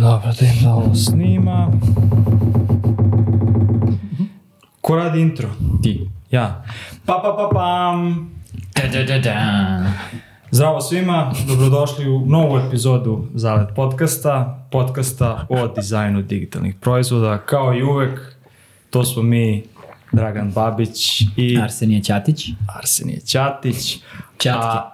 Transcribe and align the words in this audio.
Dobro, 0.00 0.32
da 0.40 0.46
im 0.46 0.68
ovo 0.68 0.94
snima. 0.94 1.70
Ko 4.80 4.96
radi 4.96 5.20
intro? 5.20 5.48
Ti. 5.82 6.08
Ja. 6.30 6.64
Pa 7.06 7.12
pa 7.12 7.36
pa 7.38 7.48
pam. 7.52 8.30
Da, 8.74 8.98
da, 8.98 9.04
da, 9.04 9.18
da. 9.18 9.82
Zdravo 10.50 10.80
svima, 10.80 11.32
dobrodošli 11.48 12.10
u 12.10 12.26
novu 12.26 12.58
epizodu 12.58 13.26
Zalet 13.34 13.68
podcasta, 13.76 14.66
podcasta 14.70 15.46
o 15.48 15.68
dizajnu 15.68 16.22
digitalnih 16.22 16.74
proizvoda. 16.80 17.38
Kao 17.38 17.74
i 17.74 17.82
uvek, 17.82 18.36
to 18.90 19.04
smo 19.04 19.22
mi, 19.22 19.64
Dragan 20.12 20.52
Babić 20.52 21.20
i 21.36 21.58
Arsenije 21.62 22.02
Ćatić. 22.02 22.48
Arsenije 22.78 23.20
Ćatić. 23.20 23.98
Ćatki. 24.38 24.48
A, 24.48 24.93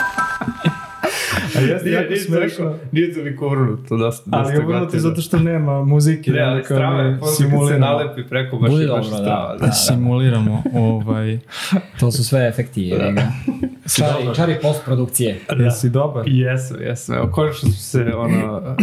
jeste 1.63 1.85
Nije, 1.85 1.95
jako 1.95 2.09
nije, 2.09 2.19
smešno. 2.19 2.75
nije 2.91 3.13
toliko 3.13 3.49
vrnuto, 3.49 3.97
dosta, 3.97 4.29
dosta 4.29 4.37
Ali 4.39 4.53
je 4.53 4.61
gotivno. 4.79 4.99
zato 4.99 5.21
što 5.21 5.39
nema 5.39 5.83
muzike. 5.83 6.31
Ne, 6.31 6.41
ali 6.41 6.63
strava 6.63 7.17
kad 7.19 7.29
se 7.29 7.35
simuliramo. 7.35 7.85
nalepi 7.85 8.23
preko, 8.23 8.57
baš 8.57 8.71
Bude 8.71 8.85
dobro, 8.85 9.03
da. 9.03 9.15
strava. 9.15 9.57
Da. 9.57 9.71
Simuliramo 9.71 10.63
ovaj... 10.75 11.39
To 11.99 12.11
su 12.11 12.23
sve 12.23 12.47
efekti, 12.47 12.81
jebi 12.81 13.11
ga. 13.13 13.31
Čari, 13.95 14.35
čari 14.35 14.55
postprodukcije. 14.61 15.39
Jesi 15.57 15.89
dobar? 15.89 16.23
Jesu, 16.27 16.75
jesu. 16.81 17.13
Evo, 17.13 17.29
konačno 17.31 17.69
su 17.69 17.79
se, 17.79 18.05
ono, 18.15 18.75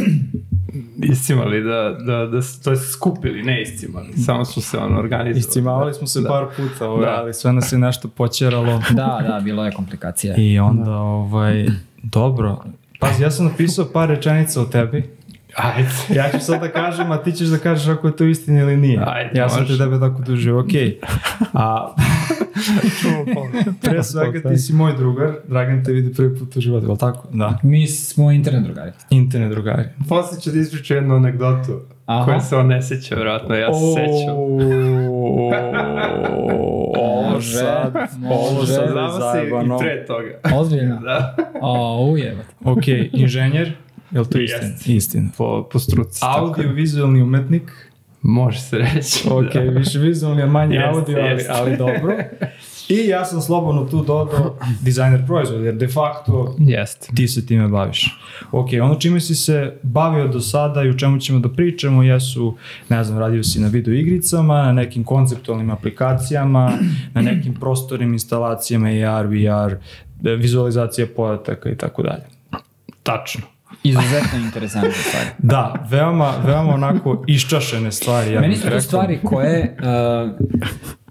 iscimali 1.03 1.63
da, 1.63 1.97
da, 2.07 2.27
da, 2.27 2.41
to 2.65 2.71
je 2.71 2.77
skupili, 2.77 3.43
ne 3.43 3.63
iscimali, 3.63 4.13
samo 4.27 4.45
su 4.45 4.61
se, 4.61 4.79
ono, 4.79 4.99
organizovali. 4.99 5.39
Iscimavali 5.41 5.95
smo 5.95 6.07
se 6.07 6.21
Da. 6.21 6.29
par 6.29 6.47
puta, 6.57 6.89
ovaj, 6.91 7.07
Da. 7.07 7.17
ali 7.21 7.35
sve 7.35 7.53
nas 7.53 7.73
je 7.73 7.79
nešto 7.79 8.09
počeralo. 8.09 8.83
Da, 8.91 9.25
da, 9.29 9.41
bilo 9.45 9.65
je 9.65 9.73
komplikacija. 9.73 10.35
I 10.37 10.59
onda, 10.59 10.93
ovaj, 10.97 11.67
dobro. 12.03 12.65
Pazi, 13.01 13.23
ja 13.23 13.31
sam 13.31 13.47
napisao 13.47 13.85
par 13.93 14.09
rečenica 14.09 14.61
o 14.63 14.65
tebi. 14.65 15.18
Ajde. 15.59 15.89
Ja 16.21 16.31
ću 16.31 16.41
sad 16.41 16.61
da 16.61 16.69
kažem, 16.69 17.11
a 17.13 17.23
ti 17.23 17.33
ćeš 17.33 17.49
da 17.49 17.59
kažeš 17.59 17.89
ako 17.89 18.07
je 18.07 18.17
to 18.17 18.25
istina 18.25 18.61
ili 18.61 18.77
nije. 18.77 19.01
Ajde, 19.07 19.31
ja 19.39 19.49
sam 19.49 19.67
te 19.67 19.79
tebe 19.79 20.01
tako 20.01 20.23
dužio, 20.23 20.61
okej. 20.61 20.99
A 21.53 21.95
pre 23.83 24.03
svega 24.03 24.49
ti 24.51 24.57
si 24.57 24.73
moj 24.73 24.93
drugar, 24.97 25.33
Dragan 25.49 25.85
te 25.85 25.93
vidi 25.93 26.15
prvi 26.15 26.39
put 26.39 26.57
u 26.57 26.61
životu, 26.61 26.87
je 26.87 26.93
li 26.93 26.99
tako? 26.99 27.29
Da. 27.33 27.59
Mi 27.63 27.87
smo 27.87 28.31
internet 28.31 28.63
drugari. 28.65 28.91
Internet 29.11 29.51
drugari. 29.51 29.83
Posle 30.09 30.41
ću 30.41 30.51
da 30.51 30.59
ispričam 30.59 30.97
jednu 30.97 31.15
anegdotu, 31.17 31.81
Aha. 32.07 32.25
koja 32.25 32.41
se 32.41 32.57
on 32.57 32.67
ne 32.67 32.83
seća, 32.83 33.15
vjerojatno, 33.15 33.55
ja 33.55 33.75
se 33.75 33.81
sećam. 33.95 34.37
Ovo 36.97 37.41
sad, 37.41 37.95
ovo 38.31 38.53
može. 38.55 38.73
sad 38.73 38.85
je 38.89 39.21
zajebano. 39.21 39.77
i 39.77 39.79
pre 39.79 40.07
toga. 40.07 40.59
Ozbiljno? 40.61 41.01
Da. 41.01 41.37
O, 41.61 42.09
ujebate. 42.13 42.49
Ok, 42.65 42.83
inženjer, 43.13 43.73
je 44.11 44.21
li 44.21 44.27
to 44.29 44.39
Jest. 44.39 44.55
istina? 44.63 44.95
Istina. 44.97 45.29
Po, 45.39 45.69
po 45.73 45.79
struci. 45.79 46.21
Audio-vizualni 46.23 47.23
umetnik, 47.23 47.89
Može 48.23 48.59
se 48.61 48.79
reći. 48.79 49.29
ok, 49.31 49.55
da. 49.55 49.61
više 49.61 49.99
vizualni, 49.99 50.43
a 50.43 50.47
manje 50.47 50.75
Jeste, 50.75 50.89
audio, 50.91 51.19
ali, 51.21 51.31
jeste. 51.31 51.53
ali 51.53 51.77
dobro. 51.77 52.17
I 52.89 53.07
ja 53.07 53.25
sam 53.25 53.41
slobodno 53.41 53.85
tu 53.85 54.05
dodao 54.05 54.57
dizajner 54.83 55.27
proizvoda, 55.27 55.65
jer 55.65 55.75
de 55.75 55.89
facto 55.89 56.55
Jeste. 56.59 57.09
ti 57.17 57.29
se 57.29 57.47
time 57.47 57.69
baviš. 57.69 58.19
Ok, 58.53 58.69
ono 58.83 58.95
čime 58.95 59.21
si 59.21 59.35
se 59.35 59.79
bavio 59.83 60.29
do 60.29 60.41
sada 60.41 60.83
i 60.83 60.89
o 60.89 60.95
čemu 60.95 61.19
ćemo 61.19 61.39
da 61.39 61.49
pričamo 61.49 62.03
jesu, 62.03 62.57
ne 62.89 63.05
znam, 63.05 63.19
radio 63.19 63.43
si 63.45 63.61
na 63.61 63.69
video 63.69 63.95
igricama, 63.95 64.63
na 64.63 64.73
nekim 64.73 65.05
konceptualnim 65.05 65.71
aplikacijama, 65.71 66.73
na 67.15 67.23
nekim 67.23 67.55
prostornim 67.55 68.13
instalacijama 68.13 68.89
AR, 68.89 69.27
VR, 69.27 69.75
vizualizacija 70.39 71.07
podataka 71.17 71.71
i 71.71 71.77
tako 71.77 72.03
dalje. 72.03 72.23
Tačno. 73.03 73.58
Izuzetno 73.83 74.39
interesantne 74.39 74.93
stvari. 74.93 75.29
Da, 75.53 75.87
veoma, 75.91 76.35
veoma 76.47 76.75
onako 76.75 77.25
iščašene 77.27 77.93
stvari. 77.93 78.33
Ja 78.33 78.41
Meni 78.41 78.57
su 78.57 78.69
to 78.71 78.81
stvari 78.81 79.19
koje, 79.25 79.77
uh, 79.81 80.47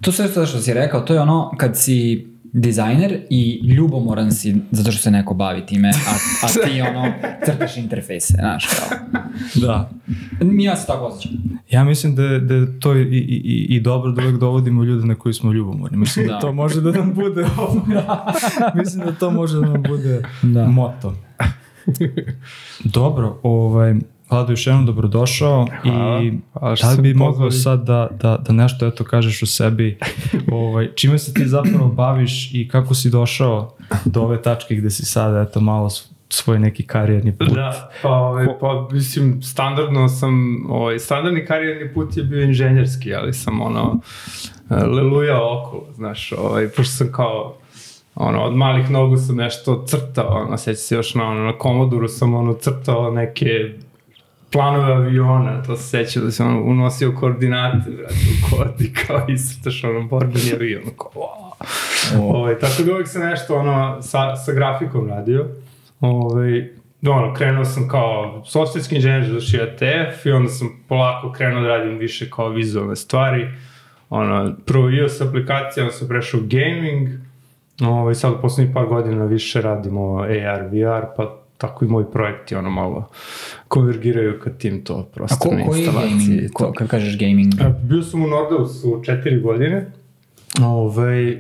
to 0.01 0.11
sve 0.11 0.27
što 0.27 0.45
što 0.45 0.59
si 0.59 0.73
rekao, 0.73 1.01
to 1.01 1.13
je 1.13 1.21
ono 1.21 1.51
kad 1.57 1.77
si 1.77 2.27
dizajner 2.53 3.19
i 3.29 3.73
ljubomoran 3.73 4.31
si 4.31 4.55
zato 4.71 4.91
što 4.91 5.01
se 5.01 5.11
neko 5.11 5.33
bavi 5.33 5.65
time, 5.65 5.89
a, 5.89 6.15
a 6.45 6.67
ti 6.67 6.81
ono 6.81 7.13
crtaš 7.45 7.77
interfejse, 7.77 8.33
znaš 8.33 8.67
kao. 8.67 8.97
Da. 9.55 9.89
Ja 10.59 10.75
se 10.75 10.87
tako 10.87 11.05
osjećam. 11.05 11.31
Ja 11.69 11.83
mislim 11.83 12.15
da, 12.15 12.23
da 12.39 12.79
to 12.79 12.95
i, 12.95 13.01
i, 13.01 13.65
i, 13.69 13.79
dobro 13.79 14.11
da 14.11 14.21
uvek 14.21 14.37
dovodimo 14.37 14.83
ljude 14.83 15.07
na 15.07 15.15
koji 15.15 15.33
smo 15.33 15.51
ljubomorni. 15.53 15.97
Mislim 15.97 16.27
da, 16.27 16.33
Da. 16.33 16.39
to 16.39 16.51
može 16.51 16.81
da 16.81 16.91
nam 16.91 17.13
bude 17.13 17.45
mislim 18.81 19.05
da 19.05 19.11
to 19.11 19.31
može 19.31 19.59
da 19.59 19.65
nam 19.67 19.83
bude 19.83 20.21
Da. 20.41 20.65
moto. 20.67 21.15
Dobro, 22.97 23.39
ovaj, 23.43 23.95
Vlado, 24.29 24.51
još 24.51 24.67
jednom 24.67 24.85
dobrodošao 24.85 25.67
Hvala. 25.81 26.21
i 26.23 26.33
da 26.81 26.91
li 26.91 27.01
bi 27.01 27.13
mogao 27.13 27.51
sad 27.51 27.83
da, 27.83 28.07
da, 28.21 28.37
da 28.37 28.53
nešto 28.53 28.87
eto 28.87 29.03
kažeš 29.03 29.43
o 29.43 29.45
sebi, 29.45 29.99
ovaj, 30.51 30.89
čime 30.95 31.19
se 31.19 31.33
ti 31.33 31.47
zapravo 31.47 31.87
baviš 31.87 32.53
i 32.53 32.67
kako 32.67 32.95
si 32.95 33.09
došao 33.09 33.75
do 34.05 34.21
ove 34.21 34.41
tačke 34.41 34.75
gde 34.75 34.89
si 34.89 35.05
sada 35.05 35.41
eto 35.41 35.59
malo 35.59 35.89
svoj 36.29 36.59
neki 36.59 36.83
karijerni 36.83 37.37
put. 37.37 37.49
Da, 37.49 37.89
pa, 38.01 38.09
ovaj, 38.09 38.45
pa 38.59 38.87
mislim, 38.91 39.41
standardno 39.41 40.07
sam, 40.07 40.65
ovaj, 40.69 40.99
standardni 40.99 41.45
karijerni 41.45 41.93
put 41.93 42.17
je 42.17 42.23
bio 42.23 42.43
inženjerski, 42.43 43.15
ali 43.15 43.33
sam 43.33 43.61
ono, 43.61 43.99
lelujao 44.69 45.61
okolo, 45.61 45.85
znaš, 45.95 46.31
ovaj, 46.31 46.67
pošto 46.67 46.93
sam 46.93 47.11
kao, 47.11 47.57
ono, 48.19 48.43
od 48.43 48.55
malih 48.55 48.89
nogu 48.89 49.17
sam 49.17 49.35
nešto 49.35 49.85
crtao, 49.87 50.45
ono, 50.45 50.57
seća 50.57 50.77
se 50.77 50.95
još 50.95 51.15
na, 51.15 51.29
ono, 51.29 51.43
na 51.43 51.57
Komoduru 51.57 52.07
sam, 52.07 52.33
ono, 52.33 52.53
crtao 52.53 53.11
neke 53.11 53.49
planove 54.51 54.93
aviona, 54.93 55.63
to 55.63 55.75
se 55.77 55.83
seća 55.83 56.19
da 56.19 56.31
sam 56.31 56.47
ono, 56.47 56.63
unosio 56.63 57.11
koordinate, 57.19 57.89
brate, 57.91 58.13
u 58.13 58.49
kod 58.49 58.81
i 58.81 58.93
kao 58.93 59.25
iscrtaš 59.27 59.83
ono 59.83 60.07
borbeni 60.07 60.53
avion, 60.53 60.83
kao, 60.97 61.11
wow. 61.15 62.35
Ovaj, 62.35 62.59
tako 62.59 62.83
da 62.83 62.91
uvijek 62.91 63.07
sam 63.07 63.21
nešto 63.21 63.55
ono, 63.55 64.01
sa, 64.01 64.35
sa 64.35 64.53
grafikom 64.53 65.09
radio. 65.09 65.45
Ovaj, 65.99 66.69
ono, 67.07 67.33
krenuo 67.33 67.65
sam 67.65 67.87
kao 67.89 68.43
softverski 68.45 68.95
inženjer, 68.95 69.27
završio 69.27 69.63
ETF 69.63 70.25
i 70.25 70.31
onda 70.31 70.49
sam 70.49 70.83
polako 70.87 71.31
krenuo 71.31 71.61
da 71.61 71.67
radim 71.67 71.97
više 71.97 72.29
kao 72.29 72.49
vizualne 72.49 72.95
stvari. 72.95 73.47
Ono, 74.09 74.55
prvo 74.65 74.89
iOS 74.89 75.21
aplikacija, 75.21 75.83
onda 75.83 75.95
sam 75.95 76.07
prešao 76.07 76.39
gaming, 76.43 77.09
ovaj, 77.81 78.15
sad 78.15 78.33
u 78.33 78.41
poslednjih 78.41 78.73
par 78.73 78.85
godina 78.85 79.25
više 79.25 79.61
radimo 79.61 80.17
AR, 80.19 80.63
VR, 80.71 81.05
pa 81.17 81.37
tako 81.57 81.85
i 81.85 81.87
moji 81.87 82.05
projekti 82.13 82.55
ono 82.55 82.69
malo 82.69 83.09
konvergiraju 83.67 84.39
ka 84.39 84.49
tim 84.49 84.83
to 84.83 84.93
A 84.93 85.03
ko, 85.03 85.09
prostorne 85.13 85.65
koji 85.65 85.79
je 85.79 85.85
instalacije. 85.85 86.47
to. 86.47 86.53
Ko, 86.53 86.71
kad 86.77 86.87
kažeš 86.87 87.19
gaming? 87.19 87.53
E, 87.61 87.73
Bio 87.83 88.03
sam 88.03 88.23
u 88.23 88.27
Nordausu 88.27 89.01
četiri 89.05 89.41
godine. 89.41 89.91
Ove, 90.61 91.37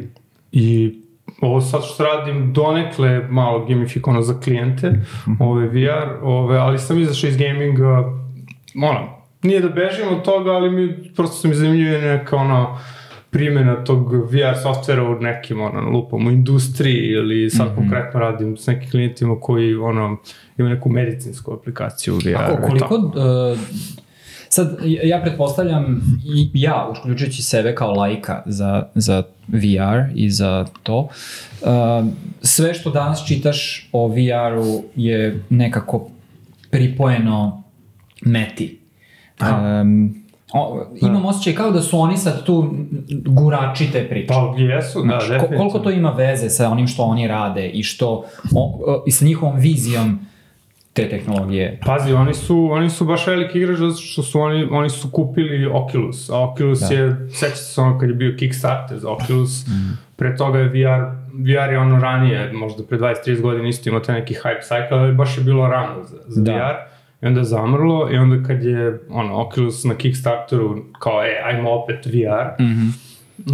I 0.51 0.99
ovo 1.41 1.61
sad 1.61 1.81
što 1.93 2.03
radim 2.03 2.53
donekle 2.53 3.27
malo 3.29 3.65
gamifikovano 3.65 4.21
za 4.21 4.39
klijente, 4.39 4.93
ove 5.39 5.67
VR, 5.67 6.09
ove, 6.23 6.57
ali 6.57 6.79
sam 6.79 6.99
izašao 6.99 7.27
iz 7.27 7.37
gaminga, 7.37 8.13
ono, 8.83 9.07
nije 9.43 9.59
da 9.59 9.69
bežim 9.69 10.07
od 10.11 10.23
toga, 10.23 10.51
ali 10.51 10.69
mi 10.69 11.13
prosto 11.15 11.35
su 11.35 11.47
mi 11.47 11.55
zanimljive 11.55 12.01
neka 12.01 12.35
ono, 12.35 12.79
primjena 13.37 13.83
tog 13.83 14.13
VR 14.13 14.57
softvera 14.63 15.03
u 15.03 15.19
nekim 15.19 15.61
ono, 15.61 15.89
lupom 15.89 16.27
u 16.27 16.31
industriji 16.31 17.11
ili 17.11 17.49
sad 17.49 17.75
konkretno 17.75 18.19
radim 18.19 18.57
s 18.57 18.67
nekim 18.67 18.89
klijentima 18.89 19.39
koji 19.39 19.75
ono, 19.75 20.17
imaju 20.57 20.75
neku 20.75 20.89
medicinsku 20.89 21.53
aplikaciju 21.53 22.15
u 22.15 22.17
VR. 22.17 22.35
A 22.35 22.47
ko- 22.47 22.67
koliko... 22.67 22.95
Uh, 22.95 23.59
sad, 24.49 24.77
ja 24.83 25.21
pretpostavljam, 25.21 26.01
i 26.35 26.49
ja, 26.53 26.93
uključujući 26.99 27.43
sebe 27.43 27.75
kao 27.75 27.93
lajka 27.93 28.43
za, 28.45 28.83
za 28.95 29.23
VR 29.47 30.11
i 30.15 30.29
za 30.29 30.65
to, 30.83 30.99
uh, 30.99 31.67
sve 32.41 32.73
što 32.73 32.91
danas 32.91 33.27
čitaš 33.27 33.89
o 33.91 34.07
VR-u 34.07 34.83
je 34.95 35.43
nekako 35.49 36.09
pripojeno 36.71 37.63
meti. 38.21 38.79
Um, 39.41 40.26
o, 40.53 40.85
imam 40.97 41.25
osjećaj 41.25 41.53
kao 41.55 41.71
da 41.71 41.81
su 41.81 41.99
oni 41.99 42.17
sad 42.17 42.43
tu 42.43 42.73
gurači 43.09 43.91
te 43.91 44.09
priče. 44.09 44.27
Pa 44.27 44.53
jesu, 44.57 44.99
da, 44.99 45.03
Znaš, 45.03 45.23
ko- 45.23 45.29
definitivno. 45.29 45.57
koliko 45.59 45.79
to 45.79 45.91
ima 45.91 46.09
veze 46.11 46.49
sa 46.49 46.69
onim 46.69 46.87
što 46.87 47.03
oni 47.03 47.27
rade 47.27 47.67
i 47.67 47.83
što 47.83 48.09
o, 48.09 48.23
o, 48.87 49.03
i 49.07 49.11
sa 49.11 49.25
njihovom 49.25 49.55
vizijom 49.57 50.19
te 50.93 51.09
tehnologije. 51.09 51.79
Pazi, 51.85 52.13
oni 52.13 52.33
su, 52.33 52.69
oni 52.71 52.89
su 52.89 53.05
baš 53.05 53.27
veliki 53.27 53.57
igrač 53.57 53.77
zato 53.77 53.93
što 53.93 54.23
su 54.23 54.39
oni, 54.39 54.67
oni 54.71 54.89
su 54.89 55.11
kupili 55.11 55.65
Oculus, 55.67 56.29
a 56.29 56.39
Oculus 56.41 56.79
Da. 56.79 56.87
da. 56.87 56.93
je, 56.93 57.29
sećate 57.29 57.55
se 57.55 57.81
ono 57.81 57.99
kad 57.99 58.09
je 58.09 58.15
bio 58.15 58.35
Kickstarter 58.39 58.99
za 58.99 59.11
Oculus, 59.11 59.67
mm. 59.67 59.97
pre 60.15 60.35
toga 60.35 60.59
je 60.59 60.65
VR, 60.65 61.03
VR 61.33 61.71
je 61.71 61.79
ono 61.79 61.99
ranije, 61.99 62.51
možda 62.53 62.83
pre 62.83 62.97
20-30 62.97 63.41
godina 63.41 63.67
isto 63.67 63.89
imao 63.89 64.01
taj 64.01 64.15
neki 64.15 64.33
hype 64.35 64.61
cycle, 64.63 64.93
ali 64.93 65.13
baš 65.13 65.37
je 65.37 65.43
bilo 65.43 65.67
rano 65.67 66.03
za, 66.03 66.17
za 66.27 66.41
Da. 66.41 66.51
da. 66.51 66.57
VR. 66.59 66.96
I 67.21 67.25
onda 67.25 67.39
je 67.39 67.45
zamrlo 67.45 68.09
i 68.11 68.17
onda 68.17 68.47
kad 68.47 68.63
je 68.63 68.99
ono, 69.09 69.41
Oculus 69.41 69.83
na 69.83 69.95
Kickstarteru 69.95 70.83
kao, 70.99 71.23
e, 71.23 71.41
ajmo 71.45 71.71
opet 71.71 72.05
VR, 72.05 72.63
Mhm. 72.63 72.87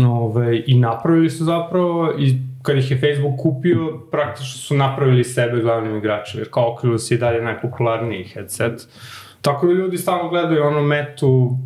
Ove, 0.05 0.63
I 0.67 0.79
napravili 0.79 1.29
su 1.29 1.43
zapravo, 1.43 2.13
i 2.19 2.33
kad 2.61 2.77
ih 2.77 2.91
je 2.91 2.97
Facebook 2.97 3.39
kupio, 3.39 3.99
praktično 4.11 4.57
su 4.57 4.75
napravili 4.75 5.23
sebe 5.23 5.61
glavnim 5.61 5.97
igračem, 5.97 6.39
jer 6.39 6.49
kao 6.51 6.73
Oculus 6.73 7.11
je 7.11 7.17
dalje 7.17 7.41
najpopularniji 7.41 8.23
headset. 8.23 8.87
Tako 9.41 9.67
da 9.67 9.73
ljudi 9.73 9.97
stalno 9.97 10.29
gledaju 10.29 10.63
ono 10.63 10.81
metu 10.81 11.57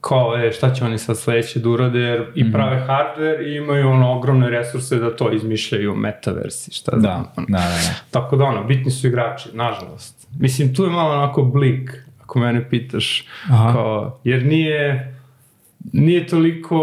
kao, 0.00 0.36
e, 0.38 0.52
šta 0.52 0.70
će 0.70 0.84
oni 0.84 0.98
sad 0.98 1.18
sledeće 1.18 1.58
da 1.58 1.68
urade, 1.68 1.98
jer 2.00 2.20
Mhm. 2.20 2.30
i 2.36 2.52
prave 2.52 2.86
hardware 2.88 3.42
i 3.44 3.56
imaju 3.56 3.88
ono 3.88 4.12
ogromne 4.12 4.50
resurse 4.50 4.96
da 4.96 5.16
to 5.16 5.32
izmišljaju 5.32 5.94
metaversi, 5.94 6.70
šta 6.72 6.90
Da, 6.90 7.00
znam. 7.00 7.22
da, 7.22 7.32
ono. 7.36 7.46
da, 7.48 7.58
da. 7.58 7.94
Tako 8.10 8.36
da 8.36 8.44
ono, 8.44 8.64
bitni 8.64 8.90
su 8.90 9.06
igrači, 9.06 9.48
nažalost. 9.52 10.28
Mislim, 10.38 10.74
tu 10.74 10.84
je 10.84 10.90
malo 10.90 11.12
onako 11.12 11.42
blik, 11.42 11.90
ako 12.20 12.38
mene 12.38 12.68
pitaš, 12.70 13.24
Aha. 13.44 13.72
kao, 13.72 14.18
jer 14.24 14.44
nije, 14.44 15.15
nije 15.92 16.26
toliko, 16.26 16.76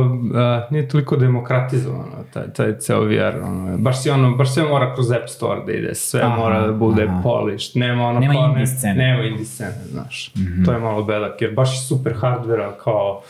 uh, 0.00 0.72
nije 0.72 0.88
toliko 0.88 1.16
demokratizovano 1.16 2.04
taj, 2.32 2.44
taj 2.46 2.74
ceo 2.74 3.00
VR, 3.00 3.42
ono, 3.42 3.78
baš 3.78 4.02
si 4.02 4.10
ono, 4.10 4.30
baš 4.30 4.54
sve 4.54 4.62
mora 4.64 4.94
kroz 4.94 5.10
App 5.10 5.28
Store 5.28 5.60
da 5.66 5.72
ide, 5.72 5.94
sve 5.94 6.20
Aha, 6.20 6.36
mora 6.36 6.66
da 6.66 6.72
bude 6.72 7.04
aha. 7.04 7.20
polished, 7.22 7.70
nema 7.76 8.04
ono 8.04 8.20
Nema 8.20 8.34
kao, 8.34 8.44
indie 8.44 8.60
ne, 8.60 8.66
scene. 8.68 8.94
nema 8.96 9.22
indie 9.22 9.44
scene, 9.44 9.74
znaš, 9.84 10.32
Mhm. 10.36 10.64
to 10.64 10.72
je 10.72 10.78
malo 10.78 11.02
bedak, 11.02 11.42
jer 11.42 11.54
baš 11.54 11.88
super 11.88 12.14
hardvera, 12.14 12.72
kao, 12.74 13.22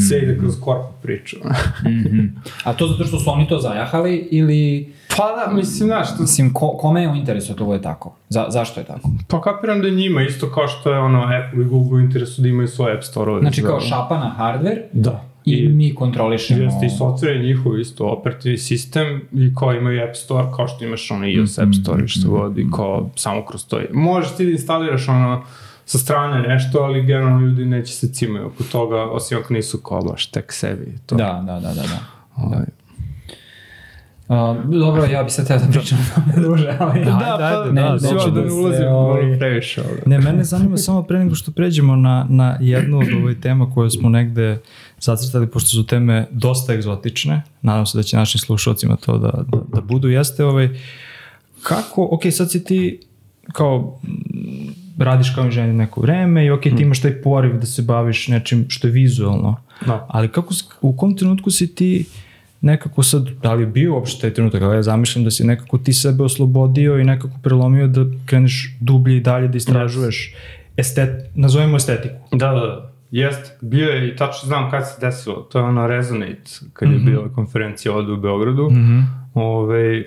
sve 0.00 0.18
ide 0.18 0.38
kroz 0.38 0.60
korpo 0.60 0.92
priču. 1.02 1.36
Mhm. 1.84 2.26
A 2.64 2.72
to 2.72 2.86
zato 2.88 3.04
što 3.04 3.18
su 3.18 3.30
oni 3.30 3.48
to 3.48 3.58
zajahali 3.58 4.28
ili, 4.30 4.92
pa 5.16 5.24
da, 5.46 5.52
mislim, 5.52 5.86
znaš, 5.86 6.08
to, 6.08 6.20
mislim, 6.20 6.52
ko, 6.52 6.68
kome 6.70 7.02
je 7.02 7.08
u 7.08 7.14
interesu 7.14 7.52
da 7.52 7.58
to 7.58 7.64
bude 7.64 7.82
tako? 7.82 8.14
Za, 8.28 8.46
zašto 8.48 8.80
je 8.80 8.86
tako? 8.86 9.10
pa 9.28 9.40
kapiram 9.40 9.80
da 9.80 9.86
je 9.86 9.94
njima, 9.94 10.22
isto 10.22 10.46
kao 10.48 10.68
što 10.68 10.92
je 10.92 10.98
ono 10.98 11.18
Apple 11.20 11.62
i 11.62 11.66
Google 11.66 11.96
u 11.96 12.00
interesu 12.00 12.42
da 12.42 12.48
imaju 12.48 12.68
svoje 12.68 12.94
App 12.94 13.02
Store-ove. 13.04 13.40
Znači 13.40 13.62
kao 13.62 13.80
za- 13.80 13.86
šapa 13.86 14.16
na 14.16 14.34
hardware 14.38 14.80
Da. 14.92 15.24
i, 15.44 15.68
mi 15.68 15.94
kontrolišemo... 15.94 16.62
Jeste, 16.62 16.86
i 16.86 16.90
software 16.90 17.28
je 17.28 17.42
njihov 17.44 17.80
isto 17.80 18.06
operativni 18.06 18.58
sistem 18.58 19.20
i 19.32 19.54
kao 19.54 19.74
imaju 19.74 20.04
App 20.04 20.16
Store, 20.16 20.46
kao 20.56 20.68
što 20.68 20.84
imaš 20.84 21.10
ono 21.10 21.26
iOS 21.26 21.58
App 21.58 21.70
Store 21.74 22.04
i 22.04 22.08
što 22.08 22.30
god 22.30 22.58
i 22.58 22.66
kao 22.76 23.10
samo 23.16 23.44
kroz 23.44 23.66
to. 23.66 23.80
Možeš 23.92 24.36
ti 24.36 24.44
da 24.44 24.50
instaliraš 24.50 25.08
ono 25.08 25.42
sa 25.90 25.98
strane 25.98 26.48
nešto, 26.48 26.78
ali 26.78 27.02
generalno 27.02 27.46
ljudi 27.46 27.64
neće 27.64 27.92
se 27.92 28.12
cimaju 28.12 28.46
oko 28.46 28.62
toga, 28.62 28.96
osim 28.96 29.38
ako 29.38 29.54
nisu 29.54 29.78
kao 29.78 30.00
baš 30.00 30.30
tek 30.30 30.52
sebi. 30.52 30.98
To. 31.06 31.14
Da, 31.14 31.42
da, 31.46 31.52
da, 31.52 31.68
da. 31.68 31.82
da. 31.82 32.00
Ovaj. 32.36 32.64
Uh, 34.28 34.64
dobro, 34.80 35.04
ja 35.04 35.22
bi 35.22 35.30
sad 35.30 35.46
teo 35.46 35.58
da 35.58 35.66
pričam 35.72 35.98
o 35.98 36.14
tome 36.14 36.48
duže, 36.48 36.76
ali... 36.80 37.04
Da, 37.04 37.10
Da, 37.10 37.36
pa, 37.40 37.64
da, 37.64 37.72
ne, 37.72 37.92
neću 37.92 38.04
neću 38.14 38.30
da 38.30 38.40
da 38.40 38.40
ne 38.40 38.50
se, 38.50 38.54
ulazim 38.56 38.88
ovaj, 38.88 39.38
previše. 39.38 39.82
ali. 39.88 40.00
Ne, 40.06 40.18
mene 40.18 40.44
zanima 40.44 40.76
samo 40.86 41.02
pre 41.02 41.18
nego 41.18 41.34
što 41.34 41.50
pređemo 41.50 41.96
na, 41.96 42.26
na 42.28 42.56
jednu 42.60 42.98
od 42.98 43.08
ovoj 43.18 43.40
tema 43.40 43.70
koje 43.74 43.90
smo 43.90 44.08
negde 44.08 44.58
zacrtali, 45.00 45.46
pošto 45.46 45.68
su 45.68 45.86
teme 45.86 46.26
dosta 46.30 46.74
egzotične, 46.74 47.42
nadam 47.62 47.86
se 47.86 47.98
da 47.98 48.02
će 48.02 48.16
našim 48.16 48.38
slušalcima 48.38 48.96
to 48.96 49.18
da, 49.18 49.44
da, 49.46 49.58
da 49.74 49.80
budu, 49.80 50.08
jeste 50.08 50.44
ovaj, 50.44 50.68
kako, 51.62 52.08
ok, 52.10 52.22
sad 52.32 52.50
si 52.50 52.64
ti 52.64 53.00
kao 53.52 54.00
radiš 55.00 55.30
kao 55.30 55.44
inženjer 55.44 55.74
neko 55.74 56.00
vreme 56.00 56.46
i 56.46 56.50
ok, 56.50 56.62
ti 56.62 56.74
imaš 56.78 57.00
taj 57.00 57.12
poriv 57.14 57.58
da 57.58 57.66
se 57.66 57.82
baviš 57.82 58.28
nečim 58.28 58.64
što 58.68 58.86
je 58.86 58.92
vizualno, 58.92 59.56
Da. 59.86 60.06
ali 60.08 60.28
kako, 60.28 60.54
u 60.80 60.96
kom 60.96 61.16
trenutku 61.16 61.50
si 61.50 61.74
ti 61.74 62.04
nekako 62.60 63.02
sad, 63.02 63.28
da 63.32 63.54
li 63.54 63.62
je 63.62 63.66
bio 63.66 63.94
uopšte 63.94 64.20
taj 64.20 64.34
trenutak, 64.34 64.62
ali 64.62 64.76
ja 64.76 64.82
zamišljam 64.82 65.24
da 65.24 65.30
si 65.30 65.44
nekako 65.44 65.78
ti 65.78 65.92
sebe 65.92 66.22
oslobodio 66.22 66.98
i 66.98 67.04
nekako 67.04 67.34
prelomio 67.42 67.86
da 67.86 68.00
kreneš 68.26 68.76
dublje 68.80 69.16
i 69.16 69.20
dalje 69.20 69.48
da 69.48 69.56
istražuješ 69.56 70.34
estet, 70.76 71.10
nazovemo 71.34 71.76
estetiku. 71.76 72.14
Da, 72.32 72.46
da, 72.48 72.60
da. 72.60 72.90
Jeste, 73.10 73.50
bio 73.60 73.88
je 73.88 74.08
i 74.08 74.16
tačno 74.16 74.46
znam 74.46 74.70
kad 74.70 74.84
se 74.84 74.94
desilo, 75.00 75.36
to 75.36 75.58
je 75.58 75.64
ono 75.64 75.86
Resonate, 75.86 76.42
kad 76.72 76.92
je 76.92 76.98
bila 76.98 77.28
konferencija 77.28 77.94
ovde 77.94 78.12
u 78.12 78.16
Beogradu, 78.16 78.70
Mhm. 78.70 79.00
Ove, 79.34 80.04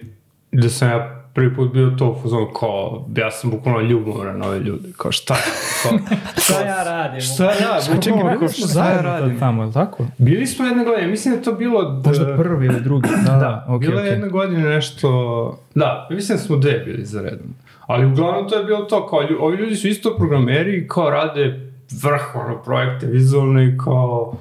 gde 0.51 0.69
sam 0.69 0.89
ja 0.89 1.22
prvi 1.33 1.55
put 1.55 1.73
bio 1.73 1.89
to 1.89 2.09
u 2.09 2.21
fazonu 2.21 2.47
kao, 2.59 3.05
ja 3.17 3.31
sam 3.31 3.49
bukvalno 3.49 3.81
ljubomoran 3.81 4.37
na 4.39 4.47
ove 4.47 4.59
ljude, 4.59 4.89
kao 4.97 5.11
šta, 5.11 5.35
kao, 5.83 5.91
Šta 6.43 6.61
ja 6.61 6.83
radim? 6.83 7.21
šta 7.21 7.43
ja, 7.43 7.79
bukvalno 7.95 8.39
kao 8.39 8.47
šta 8.49 8.89
ja 8.89 9.01
radim. 9.01 9.39
tamo, 9.39 9.63
je 9.63 9.67
li 9.67 9.73
tako? 9.73 10.05
Bili 10.17 10.47
smo 10.47 10.65
jedne 10.65 10.83
godine, 10.83 11.07
mislim 11.07 11.33
da 11.33 11.39
je 11.39 11.43
to 11.43 11.53
bilo... 11.53 11.83
d- 11.91 12.09
Možda 12.09 12.37
prvi 12.37 12.65
ili 12.65 12.81
drugi. 12.81 13.09
Da, 13.25 13.31
Da, 13.31 13.37
da, 13.37 13.65
ok, 13.69 13.79
bila 13.81 13.95
ok. 13.95 14.05
je 14.05 14.11
jedne 14.11 14.29
godine 14.29 14.69
nešto... 14.69 15.09
Da, 15.75 16.07
mislim 16.11 16.37
da 16.37 16.43
smo 16.43 16.55
dve 16.57 16.79
bili 16.79 17.05
za 17.05 17.21
redom. 17.21 17.47
Ali 17.87 18.05
uglavnom 18.05 18.49
to 18.49 18.55
je 18.55 18.65
bilo 18.65 18.81
to, 18.81 19.07
kao, 19.07 19.19
ovi 19.39 19.57
ljudi 19.57 19.75
su 19.75 19.87
isto 19.87 20.15
programeri 20.17 20.77
i 20.77 20.87
kao 20.87 21.09
rade 21.09 21.72
vrh 21.91 22.35
ono 22.35 22.61
projekte 22.63 23.05
vizualne 23.05 23.67
i 23.67 23.77
kao 23.77 24.33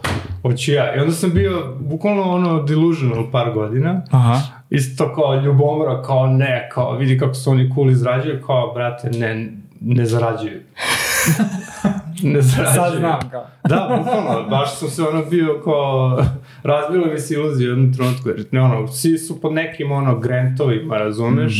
hoću 0.42 0.72
ja. 0.72 0.96
I 0.96 0.98
onda 0.98 1.12
sam 1.12 1.30
bio 1.30 1.76
bukvalno 1.80 2.22
ono 2.22 2.62
delusional 2.62 3.30
par 3.30 3.52
godina. 3.54 4.02
Aha. 4.10 4.40
Isto 4.70 5.14
kao 5.14 5.40
ljubomora, 5.40 6.02
kao 6.02 6.26
ne, 6.26 6.68
kao 6.72 6.96
vidi 6.96 7.18
kako 7.18 7.34
su 7.34 7.50
oni 7.50 7.70
cool 7.74 7.90
izrađuju, 7.90 8.42
kao 8.46 8.72
brate, 8.74 9.10
ne, 9.10 9.52
ne 9.80 10.06
zarađuju. 10.06 10.60
ne 12.32 12.42
zarađuju. 12.42 12.74
Sad 12.74 12.98
znam 12.98 13.30
kao. 13.30 13.46
Da, 13.68 13.96
bukvalno, 13.98 14.48
baš 14.50 14.78
sam 14.78 14.88
se 14.88 15.02
ono 15.02 15.24
bio 15.24 15.60
kao, 15.64 16.22
razbilo 16.62 17.06
mi 17.06 17.18
se 17.18 17.34
iluzija 17.34 17.68
u 17.68 17.70
jednom 17.72 17.94
trenutku, 17.94 18.28
jer 18.28 18.44
ne 18.50 18.60
ono, 18.60 18.88
svi 18.88 19.18
su 19.18 19.40
pod 19.40 19.52
nekim 19.52 19.92
ono 19.92 20.18
grantovima, 20.18 20.96
razumeš, 20.98 21.54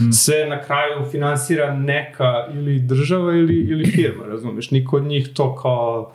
Mhm, 0.00 0.10
sve 0.10 0.46
na 0.48 0.62
kraju 0.62 1.10
finansira 1.10 1.74
neka 1.74 2.46
ili 2.54 2.78
država 2.80 3.32
ili, 3.32 3.54
ili 3.54 3.86
firma, 3.86 4.24
razumeš, 4.26 4.70
niko 4.70 4.96
od 4.96 5.04
njih 5.04 5.28
to 5.34 5.54
kao, 5.56 6.12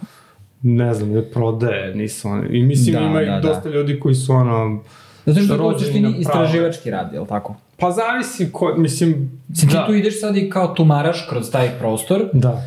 ne 0.61 0.93
znam, 0.93 1.09
ne 1.09 1.21
prodaje, 1.21 1.95
nisu 1.95 2.29
oni, 2.29 2.57
i 2.57 2.63
mislim 2.63 2.95
Da, 2.95 3.01
ima 3.01 3.21
i 3.21 3.25
da, 3.25 3.31
da. 3.31 3.39
dosta 3.39 3.69
ljudi 3.69 3.99
koji 3.99 4.15
su 4.15 4.33
ono, 4.33 4.83
Zato 5.25 5.39
što 5.41 5.57
to 5.57 5.63
u 5.67 5.71
rođeni 5.71 5.85
suštini 5.85 6.15
istraživački 6.19 6.91
rad, 6.91 7.13
je 7.13 7.19
li 7.19 7.27
tako? 7.27 7.55
pa 7.77 7.91
zavisi 7.91 8.49
ko, 8.51 8.73
mislim, 8.77 9.29
Mislim, 9.47 9.69
ti 9.71 9.75
da, 9.77 9.85
tu 9.85 9.93
ideš 9.93 10.19
sad 10.19 10.37
i 10.37 10.49
kao 10.49 10.67
tumaraš 10.67 11.25
kroz 11.29 11.51
taj 11.51 11.69
prostor 11.79 12.21
da, 12.33 12.61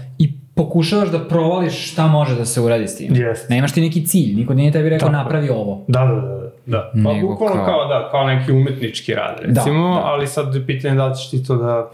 pokušavaš 0.56 1.08
da 1.08 1.19
provališ 1.20 1.93
šta 1.93 2.06
može 2.06 2.35
da 2.35 2.44
se 2.44 2.61
uradi 2.61 2.88
s 2.88 2.97
tim. 2.97 3.14
Jeste. 3.14 3.55
Nemaš 3.55 3.73
ti 3.73 3.81
neki 3.81 4.06
cilj, 4.06 4.35
niko 4.35 4.55
nije 4.55 4.73
tebi 4.73 4.88
rekao 4.88 5.08
Tako. 5.08 5.23
napravi 5.23 5.49
ovo. 5.49 5.85
Da, 5.88 6.00
da, 6.00 6.14
da, 6.14 6.50
da. 6.67 6.91
Pa 7.05 7.12
Nego 7.12 7.29
bukvalno 7.29 7.55
kao- 7.56 7.64
kao... 7.67 7.88
da, 7.88 8.09
kao 8.11 8.26
neki 8.26 8.52
umetnički 8.52 9.14
rad, 9.14 9.37
recimo, 9.40 9.88
Da, 9.88 9.95
da. 9.95 10.00
ali 10.04 10.26
sad 10.26 10.54
je 10.54 10.66
pitanje 10.66 10.95
da 10.95 11.07
li 11.07 11.16
ćeš 11.16 11.31
ti 11.31 11.45
to 11.45 11.57
da 11.57 11.90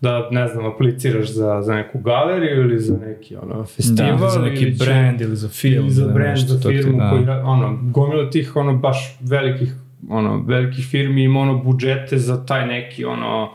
da, 0.00 0.28
ne 0.30 0.48
znam, 0.48 0.66
apliciraš 0.66 1.28
za, 1.28 1.62
za 1.62 1.74
neku 1.74 1.98
galeriju 1.98 2.60
ili 2.60 2.78
za 2.78 2.96
neki, 2.98 3.36
ono, 3.36 3.64
festival. 3.64 4.16
Da, 4.18 4.28
za 4.28 4.40
neki 4.40 4.62
ili 4.62 4.76
brand 4.78 5.20
ili 5.20 5.36
za 5.36 5.48
film. 5.48 5.84
Ili 5.84 5.90
za 5.90 6.06
da, 6.06 6.12
brand, 6.12 6.38
za 6.38 6.60
ti, 6.60 6.68
firmu 6.68 6.98
da. 6.98 7.10
koji, 7.10 7.28
ono, 7.28 7.78
gomila 7.82 8.30
tih, 8.30 8.56
ono, 8.56 8.76
baš 8.76 9.18
velikih, 9.20 9.72
ono, 10.10 10.44
velikih 10.46 10.86
firmi 10.86 11.22
ima, 11.24 11.40
ono, 11.40 11.58
budžete 11.58 12.18
za 12.18 12.46
taj 12.46 12.66
neki, 12.66 13.04
ono, 13.04 13.50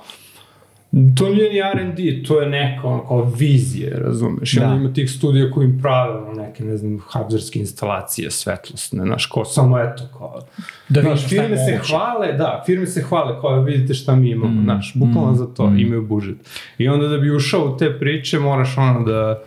to 1.17 1.29
nije 1.29 1.49
ni 1.49 1.59
R&D, 1.59 2.23
to 2.23 2.41
je 2.41 2.49
neka, 2.49 2.87
ono, 2.87 3.07
kao 3.07 3.23
vizije, 3.23 3.89
razumeš? 3.95 4.53
I 4.53 4.59
Da. 4.59 4.65
onda 4.65 4.77
ima 4.77 4.93
tih 4.93 5.11
studija 5.11 5.51
koji 5.51 5.65
im 5.65 5.79
prave, 5.81 6.17
ono, 6.17 6.33
neke, 6.33 6.63
ne 6.63 6.77
znam, 6.77 6.99
hardverske 7.09 7.59
instalacije, 7.59 8.31
svetlosne, 8.31 9.03
znaš, 9.03 9.25
kao, 9.25 9.45
samo 9.45 9.79
eto, 9.79 10.03
kao, 10.17 10.41
Da 10.89 11.01
Znaš, 11.01 11.27
firme 11.27 11.57
se 11.57 11.71
moguće. 11.71 11.89
hvale, 11.89 12.33
da, 12.33 12.63
firme 12.65 12.85
se 12.87 13.01
hvale 13.01 13.41
kao 13.41 13.61
vidite 13.61 13.93
šta 13.93 14.15
mi 14.15 14.29
imamo, 14.29 14.61
Mm, 14.61 14.63
znaš, 14.63 14.91
bukvalno 14.95 15.31
mm, 15.31 15.35
za 15.35 15.45
to, 15.47 15.69
mm. 15.69 15.79
imaju 15.79 16.07
budžet. 16.07 16.35
I 16.77 16.87
onda 16.87 17.07
da 17.07 17.17
bi 17.17 17.35
ušao 17.35 17.65
u 17.65 17.77
te 17.77 17.99
priče, 17.99 18.39
moraš 18.39 18.77
ono 18.77 19.03
da, 19.03 19.43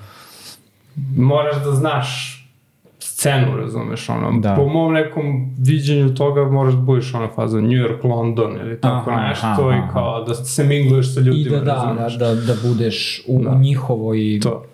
moraš 1.16 1.64
da 1.64 1.72
znaš 1.72 2.34
scenu, 3.18 3.56
razumeš, 3.56 4.08
ono, 4.08 4.40
Da. 4.40 4.54
po 4.54 4.68
mom 4.68 4.92
nekom 4.92 5.24
viđenju 5.58 6.14
toga 6.14 6.44
moraš 6.44 6.74
da 6.74 6.80
budeš 6.80 7.14
ono 7.14 7.28
faza 7.28 7.60
New 7.60 7.70
York, 7.70 8.04
London 8.04 8.56
ili 8.56 8.80
tako 8.80 9.10
Aha, 9.10 9.28
nešto 9.28 9.46
aha, 9.46 9.76
i 9.78 9.92
kao 9.92 10.24
da 10.24 10.34
se 10.34 10.64
mingluješ 10.64 11.14
sa 11.14 11.20
ljudima, 11.20 11.46
I 11.46 11.50
da, 11.50 11.64
da, 11.64 11.74
razumeš. 11.74 12.18
da, 12.18 12.26
da, 12.26 12.34
da 12.34 12.54
budeš 12.64 13.22
u, 13.26 13.42
Da. 13.44 13.54
njihovoj 13.54 14.40
To, 14.42 14.64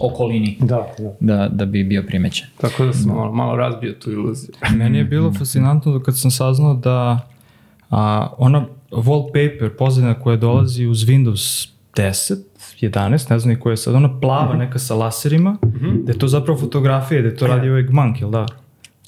okolini, 0.00 0.56
da, 0.60 0.86
da. 0.98 1.12
da, 1.36 1.48
da 1.48 1.64
bi 1.66 1.84
bio 1.84 2.02
primećen. 2.02 2.46
Tako 2.56 2.84
da 2.84 2.92
sam 2.92 3.10
malo, 3.10 3.32
malo 3.32 3.56
razbio 3.56 3.92
tu 3.94 4.12
iluziju. 4.12 4.50
Meni 4.70 4.98
je 4.98 5.04
bilo 5.04 5.32
fascinantno 5.32 5.98
da 5.98 6.04
kad 6.04 6.18
sam 6.18 6.30
saznao 6.30 6.74
da 6.74 7.28
a, 7.90 8.28
ona 8.38 8.66
wallpaper, 8.90 9.68
pozadina 9.68 10.14
koja 10.14 10.36
dolazi 10.36 10.86
uz 10.86 10.98
Windows 10.98 11.68
10, 11.94 12.36
11, 12.80 13.00
ne 13.30 13.38
znam 13.38 13.54
ni 13.54 13.60
koja 13.60 13.72
je 13.72 13.76
sad, 13.76 13.94
ona 13.94 14.20
plava 14.20 14.56
neka 14.56 14.78
sa 14.78 14.94
laserima, 14.94 15.56
da 16.04 16.12
je 16.12 16.18
to 16.18 16.28
zapravo 16.28 16.58
fotografija, 16.60 17.22
da 17.22 17.28
je 17.28 17.36
to 17.36 17.46
radi 17.46 17.70
ovaj 17.70 17.82
Gmank, 17.82 18.20
jel 18.20 18.30
da? 18.30 18.46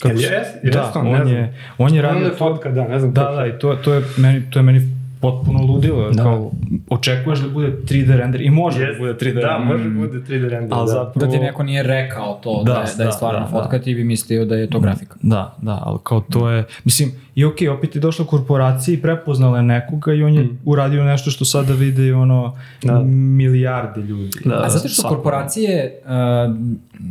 Jel 0.05 0.17
se- 0.17 0.23
jest? 0.23 0.51
Jest 0.63 0.75
da, 0.75 0.93
on, 0.95 1.05
ne 1.05 1.11
on 1.11 1.17
znam. 1.17 1.37
je, 1.37 1.55
on 1.79 1.95
je 1.95 2.01
Onda 2.01 2.13
radio 2.13 2.27
je 2.29 2.35
fotka, 2.35 2.71
da, 2.71 2.89
ne 2.89 2.99
znam 2.99 3.13
Da, 3.13 3.31
da, 3.31 3.47
i 3.47 3.59
to, 3.59 3.75
to 3.75 3.95
je 3.95 4.03
meni, 4.17 4.43
to 4.51 4.59
je 4.59 4.63
meni 4.63 4.81
potpuno 5.21 5.63
ludilo. 5.63 6.11
Da. 6.11 6.23
Kao, 6.23 6.51
očekuješ 6.91 7.39
da 7.39 7.49
bude 7.49 7.77
3D 7.85 8.17
render 8.17 8.41
i 8.41 8.51
može 8.51 8.93
da 8.93 8.99
bude 8.99 9.15
3D 9.15 9.35
Da, 9.35 9.41
render. 9.49 9.67
može 9.67 9.89
bude 9.91 10.19
3D 10.19 10.49
render. 10.49 10.69
Ali 10.73 10.87
da. 10.87 10.93
zapravo... 10.93 11.27
Da 11.27 11.33
ti 11.33 11.39
neko 11.39 11.63
nije 11.63 11.83
rekao 11.83 12.35
to 12.35 12.63
da, 12.65 12.73
Da, 12.73 12.73
da, 12.75 12.81
je, 12.81 12.97
da 12.97 13.03
je 13.03 13.07
da, 13.07 13.13
stvarno 13.13 13.41
da, 13.41 13.47
fotka, 13.47 13.79
da. 13.79 13.85
ti 13.85 13.95
bi 13.95 14.05
mislio 14.05 14.45
da 14.45 14.57
je 14.57 14.67
to 14.67 14.81
grafika. 14.81 15.17
Da, 15.23 15.55
da, 15.63 15.79
ali 15.83 15.99
kao 16.03 16.21
to 16.21 16.51
je, 16.51 16.65
mislim, 16.85 17.13
i 17.35 17.45
okej, 17.45 17.69
opet 17.69 17.95
je 17.95 18.01
došla 18.01 18.25
korporacija 18.27 18.95
i 18.95 19.03
prepoznala 19.03 19.57
je 19.57 19.63
nekoga 19.63 20.13
i 20.15 20.23
on 20.23 20.35
je 20.35 20.49
uradio 20.65 21.05
nešto 21.05 21.31
što 21.31 21.45
sada 21.45 21.73
vide 21.73 22.07
i 22.07 22.13
ono 22.13 22.57
Da. 22.83 23.01
milijarde 23.03 24.01
ljudi. 24.01 24.39
Da. 24.45 24.63
A 24.65 24.71
zato 24.71 24.89
što 24.89 25.09
korporacije, 25.09 26.01
uh, 26.05 26.11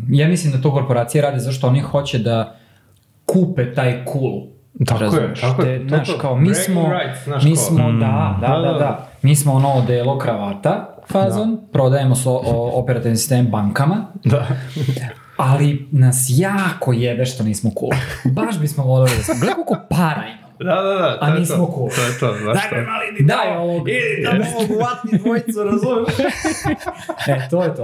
ja 0.10 0.28
mislim 0.28 0.54
da 0.54 0.62
to 0.62 0.72
korporacije 0.72 1.22
rade 1.22 1.40
zašto 1.40 1.68
oni 1.68 1.80
hoće 1.80 2.20
da 2.20 2.56
kupe 3.26 3.74
taj 3.74 4.06
cool. 4.06 4.42
Tako 4.86 5.04
je, 5.04 5.10
razumeš? 5.12 5.42
tako 5.42 5.62
je, 5.62 5.80
Te, 5.80 5.84
to 5.84 5.96
znaš, 5.96 6.10
kao, 6.22 6.36
mi 6.36 6.56
smo, 6.56 6.82
rights, 6.84 7.24
znaš 7.24 7.44
mi 7.44 7.56
smo, 7.56 7.92
da, 7.92 8.38
da, 8.42 8.48
Da, 8.48 8.58
da, 8.58 8.72
da. 8.74 8.80
da, 8.80 9.08
mi 9.22 9.36
smo 9.36 9.54
ono 9.54 9.70
odelo 9.70 10.18
kravata 10.18 10.96
fazon, 11.08 11.60
prodajemo 11.72 12.16
so, 12.16 12.32
o, 12.32 12.72
operativni 12.74 13.18
sistem 13.18 13.48
bankama, 13.48 14.06
Da. 14.24 14.48
ali 15.38 15.88
nas 15.92 16.26
jako 16.30 16.94
jebe 16.94 17.26
što 17.26 17.44
nismo 17.44 17.72
cool. 17.80 17.92
Baš 18.26 18.60
bismo 18.60 18.84
volili 18.84 19.18
da 19.18 19.24
smo, 19.24 19.34
gledaj 19.36 19.56
koliko 19.56 19.78
para 19.90 20.24
imamo. 20.28 20.50
Da, 20.60 20.82
da, 20.82 20.94
da. 20.94 21.18
A 21.22 21.28
to 21.28 21.34
je 21.34 21.40
nismo 21.40 21.56
to. 21.58 21.72
cool. 21.74 21.90
To 21.90 22.02
je 22.02 22.20
to, 22.20 22.38
znaš 22.44 22.66
što. 22.66 22.76
mali, 22.76 23.26
Daj 23.26 23.58
ovog. 23.58 23.90
Idi 23.90 24.00
tamo 24.26 24.44
ovog 24.58 24.80
vatni 24.82 25.20
dvojicu, 25.20 25.64
razumiješ? 25.64 26.14
E, 27.28 27.50
to 27.50 27.64
je 27.64 27.76
to. 27.76 27.84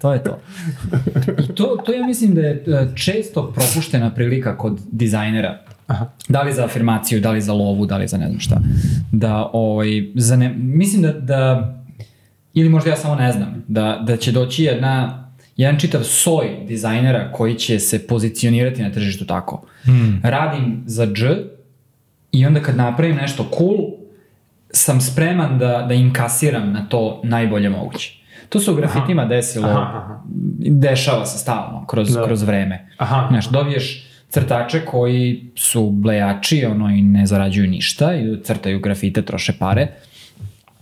To 0.00 0.12
je 0.12 0.22
to. 0.22 0.38
I 1.38 1.54
to, 1.54 1.76
to 1.84 1.92
ja 1.92 2.06
mislim 2.06 2.34
da 2.34 2.40
je 2.40 2.52
e, 2.66 2.96
često 2.96 3.52
propuštena 3.52 4.10
prilika 4.10 4.56
kod 4.58 4.80
dizajnera. 4.92 5.58
Aha. 5.86 6.06
Da 6.28 6.42
li 6.42 6.52
za 6.52 6.64
afirmaciju, 6.64 7.20
da 7.20 7.30
li 7.30 7.40
za 7.40 7.52
lovu, 7.52 7.86
da 7.86 7.96
li 7.96 8.08
za 8.08 8.16
ne 8.18 8.28
znam 8.28 8.40
šta. 8.40 8.60
Da, 9.12 9.50
ovaj, 9.52 9.88
za 10.14 10.36
ne, 10.36 10.54
mislim 10.56 11.02
da, 11.02 11.12
da, 11.12 11.74
ili 12.54 12.68
možda 12.68 12.90
ja 12.90 12.96
samo 12.96 13.14
ne 13.14 13.32
znam, 13.32 13.64
da, 13.68 14.02
da 14.06 14.16
će 14.16 14.32
doći 14.32 14.64
jedna, 14.64 15.24
jedan 15.56 15.78
čitav 15.78 16.02
soj 16.02 16.64
dizajnera 16.68 17.32
koji 17.32 17.54
će 17.54 17.78
se 17.78 18.06
pozicionirati 18.06 18.82
na 18.82 18.92
tržištu 18.92 19.26
tako. 19.26 19.62
Hmm. 19.82 20.20
Radim 20.24 20.82
za 20.86 21.06
dž 21.06 21.24
i 22.32 22.46
onda 22.46 22.60
kad 22.60 22.76
napravim 22.76 23.16
nešto 23.16 23.50
cool, 23.58 23.78
sam 24.70 25.00
spreman 25.00 25.58
da, 25.58 25.84
da 25.88 25.94
inkasiram 25.94 26.72
na 26.72 26.88
to 26.88 27.20
najbolje 27.24 27.70
moguće. 27.70 28.22
To 28.48 28.60
se 28.60 28.70
u 28.70 28.74
grafitima 28.74 29.24
desilo, 29.24 29.68
Aha, 29.68 29.80
aha. 29.80 30.22
dešava 30.58 31.26
se 31.26 31.38
stalno 31.38 31.86
kroz, 31.86 32.12
Da. 32.12 32.24
kroz 32.24 32.42
vreme. 32.42 32.88
Aha. 32.96 33.26
Znaš, 33.30 33.48
dobiješ 33.48 34.08
crtače 34.32 34.84
koji 34.84 35.44
su 35.56 35.90
blejači 35.90 36.64
ono, 36.64 36.90
i 36.90 37.02
ne 37.02 37.26
zarađuju 37.26 37.70
ništa, 37.70 38.14
i 38.14 38.42
crtaju 38.44 38.80
grafite, 38.80 39.22
troše 39.22 39.52
pare. 39.58 39.88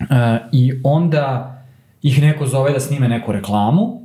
Uh, 0.00 0.06
I 0.52 0.72
onda 0.84 1.56
ih 2.02 2.22
neko 2.22 2.46
zove 2.46 2.72
da 2.72 2.80
snime 2.80 3.08
neku 3.08 3.32
reklamu 3.32 4.00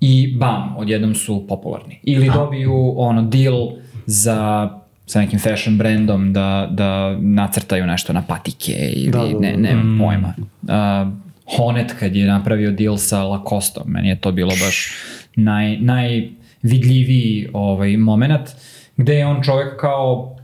i 0.00 0.34
bam, 0.36 0.76
odjednom 0.76 1.14
su 1.14 1.46
popularni. 1.48 1.98
Ili 2.02 2.30
dobiju 2.34 2.94
ono 2.96 3.22
deal 3.22 3.68
za 4.06 4.70
sa 5.06 5.20
nekim 5.20 5.38
fashion 5.38 5.78
brandom 5.78 6.32
da, 6.32 6.68
da 6.70 7.16
nacrtaju 7.20 7.86
nešto 7.86 8.12
na 8.12 8.22
patike 8.22 8.72
ili 8.72 9.10
Da, 9.10 9.18
da, 9.18 9.32
da. 9.32 9.38
ne, 9.38 9.56
nemam 9.56 9.98
pojma. 10.00 10.34
Uh, 10.62 11.12
Honet 11.56 11.92
kad 11.98 12.16
je 12.16 12.26
napravio 12.26 12.70
deal 12.70 12.96
sa 12.96 13.22
Lacosteom, 13.22 13.86
meni 13.88 14.08
je 14.08 14.20
to 14.20 14.32
bilo 14.32 14.50
baš 14.50 14.92
naj, 15.36 15.76
najvidljiviji 15.76 17.48
ovaj, 17.52 17.96
moment, 17.96 18.50
gde 18.96 19.14
je 19.14 19.26
on 19.26 19.42
čovek 19.42 19.80
kao 19.80 20.36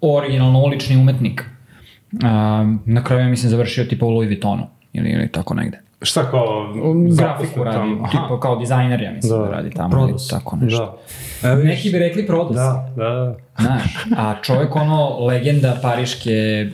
originalno 0.00 0.60
ulični 0.60 0.96
umetnik. 0.96 1.44
Uh, 2.12 2.20
na 2.84 3.04
kraju 3.04 3.22
ja 3.22 3.28
mislim 3.28 3.50
završio 3.50 3.84
tipa 3.84 4.06
u 4.06 4.10
Louis 4.10 4.28
Vuittonu 4.28 4.66
ili, 4.92 5.10
ili 5.10 5.28
tako 5.32 5.54
negde. 5.54 5.80
Šta 6.02 6.30
kao... 6.30 6.74
Grafiku 7.18 7.64
radi, 7.64 7.76
tamo? 7.76 8.04
Aha. 8.04 8.10
tipa 8.10 8.40
kao 8.40 8.56
dizajner 8.56 9.02
ja 9.02 9.12
mislim 9.12 9.38
da, 9.38 9.44
Da. 9.44 9.50
radi 9.50 9.70
tamo 9.70 9.90
Prodos. 9.90 10.30
ili 10.30 10.40
tako 10.40 10.56
nešto. 10.56 10.98
Da. 11.42 11.48
E, 11.48 11.56
Neki 11.56 11.90
bi 11.90 11.98
rekli 11.98 12.26
Prodos. 12.26 12.56
Da, 12.56 12.92
da, 12.96 13.04
da. 13.04 13.36
Znaš, 13.58 14.06
a 14.16 14.34
čovjek 14.42 14.76
ono 14.76 15.18
legenda 15.26 15.76
pariške, 15.82 16.66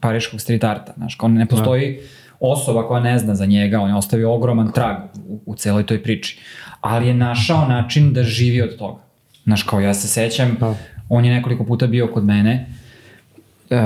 pariškog 0.00 0.40
street 0.40 0.64
arta, 0.64 0.92
znaš, 0.96 1.14
kao 1.14 1.28
ne 1.28 1.46
postoji 1.46 2.00
osoba 2.40 2.88
koja 2.88 3.00
ne 3.00 3.18
zna 3.18 3.34
za 3.34 3.46
njega, 3.46 3.80
on 3.80 3.88
je 3.88 3.96
ostavio 3.96 4.34
ogroman 4.34 4.72
trag 4.72 4.96
u, 5.28 5.40
u 5.46 5.54
celoj 5.54 5.86
toj 5.86 6.02
priči, 6.02 6.40
ali 6.80 7.06
je 7.06 7.14
našao 7.14 7.68
način 7.68 8.12
da 8.12 8.22
živi 8.22 8.62
od 8.62 8.78
toga. 8.78 9.03
Znaš, 9.44 9.62
kao 9.62 9.80
ja 9.80 9.94
se 9.94 10.08
sećam, 10.08 10.56
Da. 10.60 10.74
on 11.08 11.24
je 11.24 11.34
nekoliko 11.34 11.64
puta 11.64 11.86
bio 11.86 12.06
kod 12.06 12.24
mene, 12.24 12.66
uh, 13.70 13.76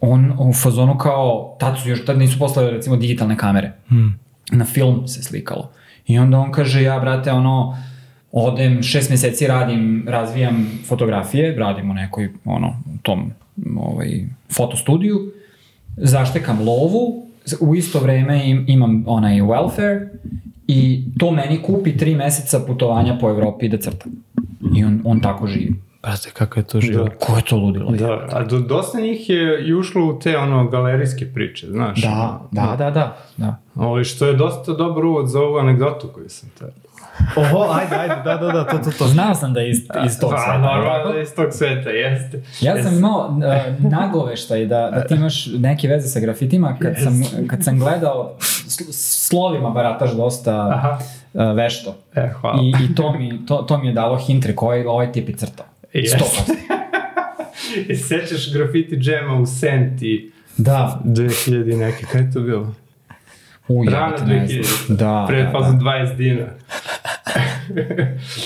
on 0.00 0.32
u 0.38 0.52
fazonu 0.52 0.98
kao, 0.98 1.56
tad 1.60 1.78
su 1.82 1.88
još, 1.88 2.04
tad 2.04 2.18
nisu 2.18 2.38
poslali 2.38 2.70
recimo 2.70 2.96
digitalne 2.96 3.36
kamere, 3.36 3.72
Hmm. 3.88 4.18
na 4.52 4.64
film 4.64 5.08
se 5.08 5.22
slikalo. 5.22 5.70
I 6.06 6.18
onda 6.18 6.38
on 6.38 6.52
kaže, 6.52 6.82
ja 6.82 6.98
brate, 7.00 7.32
ono, 7.32 7.78
odem, 8.32 8.82
šest 8.82 9.10
meseci 9.10 9.46
radim, 9.46 10.04
razvijam 10.08 10.80
fotografije, 10.86 11.54
radim 11.56 11.90
u 11.90 11.94
nekoj, 11.94 12.30
ono, 12.44 12.68
u 12.68 12.98
tom, 13.02 13.30
ovaj, 13.76 14.24
fotostudiju, 14.56 15.32
zaštekam 15.96 16.58
lovu, 16.60 17.26
u 17.60 17.74
isto 17.74 18.00
vreme 18.00 18.50
im, 18.50 18.64
imam 18.68 19.04
onaj 19.06 19.40
welfare 19.40 20.08
i 20.66 21.04
to 21.18 21.30
meni 21.30 21.62
kupi 21.62 21.96
tri 21.96 22.14
meseca 22.14 22.60
putovanja 22.66 23.18
po 23.20 23.30
Evropi 23.30 23.68
da 23.68 23.76
crtam. 23.78 24.12
I 24.74 24.84
on, 24.84 25.00
on 25.04 25.20
tako 25.20 25.46
živi. 25.46 25.80
Brate, 26.02 26.30
kako 26.30 26.60
je 26.60 26.64
to 26.64 26.80
život. 26.80 27.12
Ko 27.20 27.36
je 27.36 27.42
to 27.42 27.56
ludilo? 27.56 27.90
Da, 27.90 28.26
a 28.32 28.44
do, 28.44 28.58
dosta 28.58 29.00
njih 29.00 29.30
je 29.30 29.66
i 29.68 29.74
ušlo 29.74 30.06
u 30.06 30.18
te 30.18 30.38
ono 30.38 30.68
galerijske 30.68 31.26
priče, 31.34 31.66
znaš. 31.70 32.02
Da, 32.02 32.40
da, 32.50 32.74
da, 32.78 32.90
da, 32.90 33.16
da. 33.36 33.56
Ovo, 33.74 34.04
što 34.04 34.26
je 34.26 34.32
dosta 34.32 34.72
dobar 34.72 35.04
uvod 35.04 35.28
za 35.28 35.40
ovu 35.40 35.58
anegdotu 35.58 36.08
koju 36.14 36.28
sam 36.28 36.48
te... 36.58 36.64
Oho, 37.36 37.72
ajde, 37.72 37.96
ajde, 37.96 38.14
da, 38.24 38.36
da, 38.36 38.52
da, 38.52 38.64
to, 38.66 38.78
to, 38.78 38.90
to. 38.98 39.06
Znao 39.06 39.34
sam 39.34 39.54
da 39.54 39.60
je 39.60 39.70
iz, 39.70 39.78
iz 40.06 40.18
tog 40.20 40.30
Pa, 40.30 40.38
sveta. 40.38 40.58
normalno 40.58 41.12
da 41.12 41.20
iz 41.20 41.34
tog 41.34 41.46
sveta, 41.52 41.90
jeste. 41.90 42.42
Ja 42.60 42.82
sam 42.82 42.94
imao 42.98 43.28
uh, 43.28 43.90
nagoveštaj 43.90 44.66
da, 44.66 44.90
da 44.94 45.06
ti 45.06 45.14
imaš 45.14 45.46
neke 45.46 45.88
veze 45.88 46.08
sa 46.08 46.20
grafitima 46.20 46.76
kad 46.80 46.94
sam, 47.02 47.12
kad 47.48 47.64
sam 47.64 47.78
gledao, 47.78 48.34
sl- 48.40 48.92
slovima 48.92 49.70
barataš 49.70 50.12
dosta 50.12 50.70
Aha. 50.74 50.98
Uh, 51.34 51.56
vešto. 51.56 51.96
E, 52.14 52.28
hvala. 52.40 52.62
I, 52.62 52.84
i 52.84 52.94
to, 52.94 53.12
mi, 53.18 53.46
to, 53.46 53.56
to 53.56 53.78
mi 53.78 53.86
je 53.86 53.92
dalo 53.92 54.16
hintre 54.16 54.56
koji 54.56 54.84
ovaj 54.84 55.12
tip 55.12 55.28
je 55.28 55.36
crtao. 55.36 55.66
Jeste. 55.92 56.18
100%. 56.18 56.54
I 57.88 57.94
sećaš 58.08 58.52
grafiti 58.52 58.96
džema 58.96 59.34
u 59.34 59.46
Senti 59.46 60.32
Da. 60.56 61.00
2000 61.04 61.76
neke, 61.78 62.06
kada 62.12 62.24
je 62.24 62.32
to 62.32 62.40
bilo? 62.40 62.74
Uj, 63.68 63.86
Rano 63.90 64.06
jebote, 64.06 64.24
ne 64.24 64.46
2000. 64.48 64.86
znam. 64.86 64.96
Da, 64.98 65.24
Pre 65.28 65.42
da, 65.42 65.50
fazom 65.50 65.78
da. 65.78 65.84
20 65.84 66.16
dina. 66.16 66.46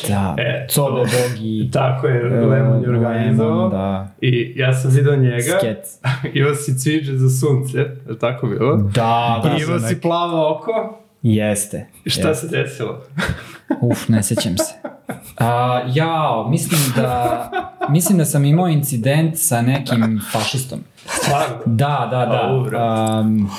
da. 0.09 0.35
E, 0.43 0.67
Code 0.71 0.97
Bogi. 1.01 1.71
Tako 1.73 2.07
je, 2.07 2.21
e, 2.21 2.47
Lemon 2.47 2.83
je 2.83 2.89
organizovao. 2.89 3.69
Da. 3.69 4.09
I 4.21 4.53
ja 4.57 4.75
sam 4.75 4.91
vidio 4.91 5.17
njega, 5.17 5.59
Skec. 5.59 5.99
imao 6.39 6.55
si 6.55 6.79
cviđe 6.79 7.13
za 7.13 7.31
sunce, 7.31 7.79
je 7.79 8.19
tako 8.21 8.47
bilo? 8.47 8.77
Da, 8.77 9.41
da. 9.45 9.57
I 9.59 9.63
imao 9.63 9.79
si 9.79 10.01
plavo 10.01 10.57
oko, 10.57 10.99
Jeste. 11.23 11.87
šta 12.07 12.29
jeste. 12.29 12.49
se 12.49 12.57
desilo? 12.57 13.03
Uf, 13.91 14.09
ne 14.09 14.23
sećam 14.23 14.57
se. 14.59 14.75
A, 15.39 15.83
jao, 15.95 16.49
mislim 16.51 16.81
da, 16.97 17.51
mislim 17.89 18.19
da 18.19 18.25
sam 18.25 18.45
imao 18.45 18.69
incident 18.69 19.39
sa 19.39 19.63
nekim 19.63 20.21
fašistom. 20.33 20.81
Stvarno? 21.07 21.57
Da, 21.67 22.09
da, 22.11 22.27
da. 22.27 22.63
Brate. 22.71 23.21
Um, 23.21 23.51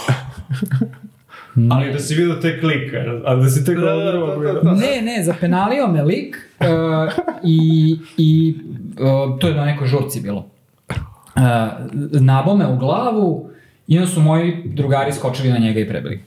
Ali 1.71 1.93
da 1.93 1.99
si 1.99 2.15
vidio 2.15 2.35
te 2.35 2.59
klika, 2.59 2.97
a 3.25 3.35
da 3.35 3.49
si 3.49 3.65
tek 3.65 3.77
Da, 3.77 3.93
ovo 3.93 4.35
da, 4.35 4.47
da, 4.47 4.53
da, 4.53 4.59
da. 4.61 4.71
ne, 4.71 5.01
ne, 5.01 5.23
zapenalio 5.23 5.87
me 5.87 6.03
lik 6.03 6.35
uh, 6.59 6.67
i, 7.43 7.97
i 8.17 8.55
uh, 8.99 9.39
to 9.39 9.47
je 9.47 9.55
na 9.55 9.65
nekoj 9.65 9.87
žurci 9.87 10.21
bilo. 10.21 10.49
Uh, 10.89 11.43
nabo 12.21 12.55
me 12.55 12.67
u 12.67 12.77
glavu 12.77 13.49
i 13.87 13.97
onda 13.97 14.09
su 14.11 14.21
moji 14.21 14.63
drugari 14.65 15.13
skočili 15.13 15.49
na 15.49 15.57
njega 15.57 15.79
i 15.79 15.89
prebili. 15.89 16.23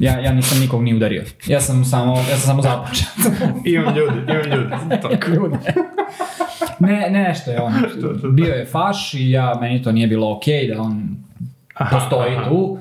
Ja, 0.00 0.18
ja 0.18 0.32
nisam 0.32 0.60
nikog 0.60 0.82
ni 0.82 0.94
udario. 0.94 1.24
Ja 1.46 1.60
sam 1.60 1.84
samo, 1.84 2.16
ja 2.16 2.36
sam 2.36 2.40
samo 2.40 2.62
započeo. 2.62 3.06
Imam 3.74 3.96
ljudi, 3.96 4.16
imam 4.28 4.58
ljudi. 4.58 4.70
Tako. 5.02 5.30
ljude. 5.30 5.58
ne, 6.86 7.10
ne, 7.10 7.22
nešto 7.28 7.50
je 7.50 7.60
on. 7.60 7.72
Bio 8.34 8.54
je 8.54 8.66
faš 8.66 9.14
i 9.14 9.30
ja, 9.30 9.58
meni 9.60 9.82
to 9.82 9.92
nije 9.92 10.06
bilo 10.06 10.36
okej 10.36 10.68
da 10.74 10.82
on 10.82 11.16
Aha, 11.74 11.98
postoji 11.98 12.36
aha. 12.36 12.48
tu. 12.48 12.78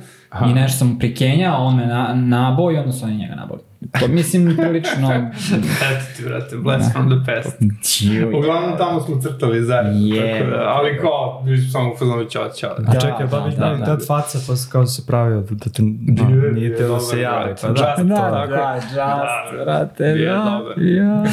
I 0.50 0.54
nešto 0.54 0.78
sam 0.78 1.00
prikenjao, 1.00 1.66
on 1.66 1.76
me 1.76 1.86
na, 1.86 2.14
nabo 2.14 2.72
i 2.72 2.78
onda 2.78 2.92
oni 3.04 3.18
njega 3.18 3.36
naboli. 3.36 3.62
To 3.92 4.08
mislim 4.10 4.58
prilično... 4.58 5.12
Eto 5.88 6.06
ti, 6.18 6.24
brate, 6.24 6.58
blast 6.58 6.92
from 6.92 7.10
the 7.10 7.34
past. 7.34 7.58
Uglavnom 8.36 8.78
tamo 8.78 9.00
smo 9.00 9.22
crtali 9.22 9.64
zajedno, 9.64 10.16
Je. 10.16 10.40
tako 10.40 10.50
da, 10.52 10.64
ali 10.68 10.98
kao, 10.98 11.44
mi 11.46 11.58
smo 11.58 11.72
samo 11.72 11.92
u 11.92 11.98
fazonu 11.98 12.26
čao, 12.26 12.50
čao. 12.52 12.72
A 12.72 12.82
Da, 12.84 12.92
čekaj, 12.94 13.28
da, 13.28 13.40
da, 13.40 13.46
bi 13.46 13.56
da, 13.56 13.70
da, 13.70 13.76
da. 13.76 13.86
tad 13.86 14.08
faca 14.08 14.40
pa 14.48 14.56
se 14.56 14.70
kao 14.72 14.86
se 14.86 15.06
pravio 15.08 15.42
da, 15.42 15.56
da 15.56 15.66
te 15.66 15.82
da, 15.84 16.24
je- 16.26 16.52
nije 16.52 16.76
te 16.76 16.84
je 16.84 16.90
da 16.90 17.00
se 17.00 17.20
javi. 17.20 17.54
Pa 17.62 17.68
da, 17.68 17.74
Just 17.74 18.08
Da, 18.08 18.16
tako. 18.16 18.52
da, 18.52 18.74
just, 18.76 18.94
Da, 18.96 19.64
brate, 19.64 20.04
je 20.04 20.24
ja. 20.24 21.24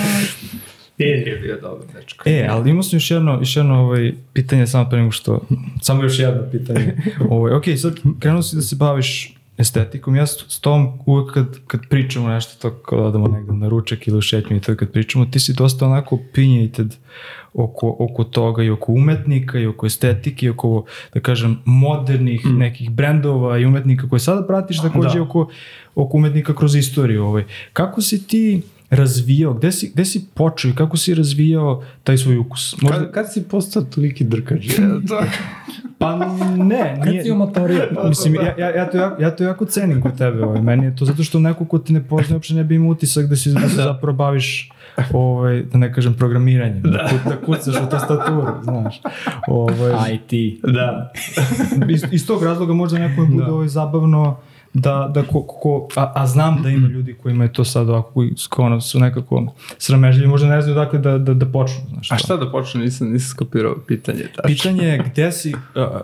Nije, 0.98 1.16
nije 1.16 1.36
bio 1.36 1.56
dobar 1.56 1.86
dečko. 1.94 2.28
E, 2.28 2.48
ali 2.50 2.70
imao 2.70 2.82
sam 2.82 2.96
još 2.96 3.10
jedno, 3.10 3.34
još 3.34 3.56
jedno 3.56 3.74
ovaj, 3.76 4.12
pitanje 4.32 4.66
samo 4.66 4.88
pre 4.90 4.98
nego 4.98 5.10
što, 5.10 5.40
samo 5.82 6.02
još 6.02 6.18
jedno 6.18 6.42
pitanje. 6.52 6.96
ovaj, 7.30 7.52
ok, 7.52 7.64
sad 7.76 7.92
krenuo 8.18 8.42
si 8.42 8.56
da 8.56 8.62
se 8.62 8.76
baviš 8.76 9.34
estetikom, 9.58 10.16
ja 10.16 10.26
s, 10.26 10.60
tom 10.60 10.98
uvek 11.06 11.34
kad, 11.34 11.58
kad 11.66 11.80
pričamo 11.88 12.28
nešto 12.28 12.70
to 12.70 12.76
kao 12.76 13.00
da 13.00 13.06
odemo 13.06 13.28
negde 13.28 13.52
na 13.52 13.68
ručak 13.68 14.08
ili 14.08 14.18
u 14.18 14.20
šetnju 14.20 14.56
i 14.56 14.60
to 14.60 14.76
kad 14.76 14.90
pričamo, 14.92 15.26
ti 15.26 15.40
si 15.40 15.54
dosta 15.54 15.86
onako 15.86 16.14
opinionated 16.14 16.96
oko, 17.54 17.96
oko 17.98 18.24
toga 18.24 18.62
i 18.62 18.70
oko 18.70 18.92
umetnika 18.92 19.58
i 19.58 19.66
oko 19.66 19.86
estetike 19.86 20.46
i 20.46 20.48
oko, 20.48 20.84
da 21.14 21.20
kažem, 21.20 21.58
modernih 21.64 22.46
mm. 22.46 22.58
nekih 22.58 22.90
brendova 22.90 23.58
i 23.58 23.64
umetnika 23.64 24.08
koje 24.08 24.20
sada 24.20 24.46
pratiš, 24.46 24.82
takođe 24.82 25.18
da. 25.18 25.22
oko, 25.22 25.48
oko 25.94 26.16
umetnika 26.16 26.54
kroz 26.54 26.74
istoriju. 26.74 27.24
Ovaj. 27.24 27.44
Kako 27.72 28.02
si 28.02 28.26
ti 28.26 28.62
razvijao, 28.90 29.54
gde 29.54 29.72
si, 29.72 29.90
gde 29.94 30.04
si 30.04 30.26
počeo 30.34 30.70
i 30.70 30.74
kako 30.74 30.96
si 30.96 31.14
razvijao 31.14 31.82
taj 32.04 32.18
svoj 32.18 32.36
ukus? 32.36 32.76
Možda... 32.82 32.98
Kad, 32.98 33.12
kad 33.12 33.32
si 33.32 33.42
postao 33.42 33.82
toliki 33.82 34.24
drkač? 34.24 34.66
pa 35.98 36.16
ne, 36.56 36.64
nije. 36.64 37.00
Kad 37.04 37.14
si 37.24 37.30
umotorio? 37.30 37.88
Mislim, 38.08 38.34
ja, 38.34 38.54
ja, 38.58 38.70
ja, 38.70 38.90
to 38.90 38.98
jako, 38.98 39.22
ja 39.22 39.36
to 39.36 39.44
jako 39.44 39.64
cenim 39.64 40.02
kod 40.02 40.18
tebe, 40.18 40.44
ovaj. 40.44 40.62
meni 40.62 40.84
je 40.84 40.96
to 40.96 41.04
zato 41.04 41.22
što 41.22 41.38
neko 41.38 41.64
ko 41.64 41.78
te 41.78 41.92
ne 41.92 42.02
poznaje 42.02 42.34
uopšte 42.34 42.54
ne 42.54 42.64
bi 42.64 42.74
imao 42.74 42.90
utisak 42.90 43.26
da, 43.26 43.36
si, 43.36 43.52
da 43.52 43.68
se 43.68 43.74
zapravo 43.74 44.16
baviš 44.16 44.70
ovaj, 45.12 45.62
da 45.62 45.78
ne 45.78 45.92
kažem 45.92 46.14
programiranjem, 46.14 46.82
da, 46.82 46.90
da, 46.90 47.30
da 47.30 47.36
kucaš 47.46 47.74
u 47.86 47.90
tastaturu, 47.90 48.46
znaš. 48.62 49.00
Ovaj, 49.48 50.14
IT. 50.14 50.60
Da. 50.62 51.12
iz, 51.94 52.04
iz 52.10 52.26
tog 52.26 52.42
razloga 52.42 52.72
možda 52.72 52.98
neko 52.98 53.26
bude 53.26 53.44
da. 53.44 53.52
ovaj, 53.52 53.68
zabavno 53.68 54.36
da, 54.74 55.10
da 55.14 55.22
ko, 55.22 55.42
ko, 55.42 55.88
a, 55.96 56.12
a 56.14 56.26
znam 56.26 56.62
da 56.62 56.68
ima 56.68 56.88
ljudi 56.88 57.14
kojima 57.14 57.44
je 57.44 57.52
to 57.52 57.64
sad 57.64 57.88
ovako, 57.88 58.12
koji 58.12 58.34
ono, 58.56 58.80
su 58.80 59.00
nekako 59.00 59.52
sramežljivi, 59.78 60.28
možda 60.28 60.48
ne 60.48 60.62
znaju 60.62 60.74
dakle 60.74 60.98
da, 60.98 61.18
da, 61.18 61.34
da 61.34 61.46
počnu. 61.46 61.80
Znaš, 61.88 62.12
a 62.12 62.18
šta 62.18 62.36
da 62.36 62.50
počnu, 62.50 62.80
nisam, 62.80 63.12
nisam 63.12 63.30
skopirao 63.30 63.76
pitanje. 63.86 64.22
Tačno. 64.36 64.42
Pitanje 64.46 64.84
je 64.84 65.04
gde 65.12 65.32
si, 65.32 65.54
a, 65.74 65.80
a, 65.80 66.00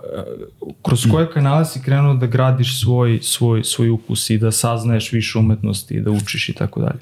kroz 0.83 1.06
koje 1.11 1.30
kanale 1.30 1.64
si 1.64 1.83
krenuo 1.83 2.14
da 2.14 2.26
gradiš 2.26 2.80
svoj, 2.80 3.18
svoj, 3.23 3.64
svoj 3.64 3.90
ukus 3.90 4.30
i 4.30 4.38
da 4.38 4.50
saznaješ 4.50 5.12
više 5.12 5.38
umetnosti 5.38 5.94
i 5.94 6.00
da 6.00 6.11
učiš 6.11 6.49
i 6.49 6.52
tako 6.52 6.80
dalje. 6.80 7.00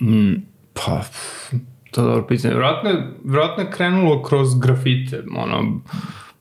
Mm, 0.00 0.42
pa, 0.72 1.02
to 1.90 2.00
je 2.00 2.04
dobro 2.04 2.26
pitanje. 2.26 2.54
Vratno 2.54 2.90
je, 2.90 3.12
vratno 3.24 3.62
je 3.62 3.70
krenulo 3.70 4.22
kroz 4.22 4.58
grafite, 4.58 5.22
ono, 5.36 5.80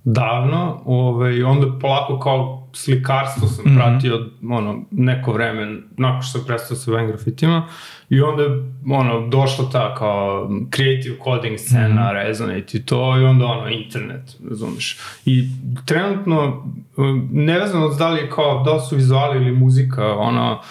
davno, 0.03 0.81
ove, 0.85 1.37
i 1.37 1.43
onda 1.43 1.79
polako 1.79 2.19
kao 2.19 2.62
slikarstvo 2.73 3.47
sam 3.47 3.65
mm 3.65 3.69
-hmm. 3.69 3.75
pratio 3.75 4.29
ono, 4.49 4.83
neko 4.91 5.31
vreme 5.31 5.81
nakon 5.97 6.21
što 6.21 6.37
sam 6.37 6.47
prestao 6.47 6.77
sa 6.77 6.91
bavim 6.91 7.07
grafitima 7.07 7.67
i 8.09 8.21
onda 8.21 8.43
ono, 8.91 9.27
došla 9.27 9.69
ta 9.71 9.95
kao 9.95 10.49
creative 10.75 11.15
coding 11.23 11.59
scena, 11.59 11.87
mm 11.87 11.97
-hmm. 11.97 12.13
Resonate 12.13 12.77
i 12.77 12.85
to 12.85 13.19
i 13.19 13.23
onda 13.23 13.45
ono, 13.45 13.69
internet, 13.69 14.37
razumeš. 14.49 14.97
I 15.25 15.47
trenutno, 15.85 16.65
nevezano 17.31 17.89
da 17.89 18.09
li 18.09 18.21
je 18.21 18.29
kao, 18.29 18.63
da 18.63 18.79
su 18.79 18.95
vizuali 18.95 19.37
ili 19.37 19.51
muzika, 19.51 20.15
ono, 20.15 20.61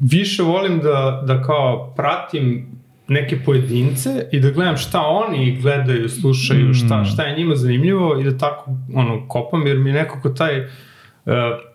više 0.00 0.42
volim 0.42 0.78
da, 0.78 1.22
da 1.26 1.42
kao 1.42 1.94
pratim 1.96 2.66
neke 3.08 3.38
pojedince 3.44 4.28
i 4.32 4.40
da 4.40 4.50
gledam 4.50 4.76
šta 4.76 5.00
oni 5.00 5.58
gledaju, 5.62 6.08
slušaju, 6.08 6.74
šta, 6.74 7.02
mm. 7.02 7.04
šta 7.04 7.22
je 7.22 7.36
njima 7.38 7.56
zanimljivo 7.56 8.20
i 8.20 8.24
da 8.24 8.38
tako 8.38 8.70
ono, 8.94 9.28
kopam, 9.28 9.66
jer 9.66 9.78
mi 9.78 9.90
je 9.90 9.94
nekako 9.94 10.28
taj 10.28 10.60
Uh, 10.60 10.70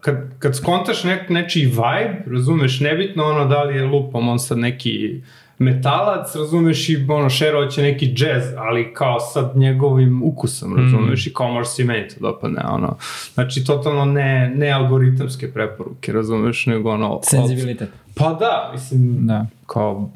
kad, 0.01 0.39
kad 0.39 0.57
skontaš 0.57 1.03
nek, 1.03 1.29
nečiji 1.29 1.65
vibe, 1.65 2.23
razumeš, 2.31 2.79
nebitno 2.79 3.23
ono 3.23 3.45
da 3.45 3.63
li 3.63 3.75
je 3.75 3.85
lupom 3.85 4.29
on 4.29 4.39
sad 4.39 4.57
neki 4.57 5.21
metalac, 5.59 6.35
razumeš, 6.35 6.89
i 6.89 7.05
ono, 7.09 7.29
Šero 7.29 7.65
će 7.67 7.81
neki 7.81 8.13
džez, 8.13 8.43
ali 8.57 8.93
kao 8.93 9.19
sad 9.19 9.51
njegovim 9.55 10.23
ukusom, 10.23 10.75
razumeš, 10.77 11.25
mm. 11.25 11.29
i 11.29 11.33
kao 11.33 11.51
možeš 11.51 11.73
si 11.73 11.83
meni 11.83 12.07
to 12.07 12.15
dopadne, 12.19 12.61
ono. 12.69 12.97
Znači, 13.33 13.63
totalno 13.63 14.05
ne, 14.05 14.53
ne 14.55 14.71
algoritamske 14.71 15.51
preporuke, 15.51 16.13
razumeš, 16.13 16.65
nego 16.65 16.91
ono... 16.91 17.19
Senzibilitet. 17.23 17.89
Pa 18.15 18.33
da, 18.33 18.69
mislim, 18.73 19.27
da. 19.27 19.45
kao 19.65 20.09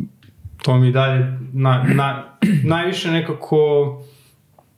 to 0.61 0.77
mi 0.77 0.91
dalje 0.91 1.37
na, 1.53 1.85
na, 1.93 2.23
najviše 2.63 3.11
nekako 3.11 3.57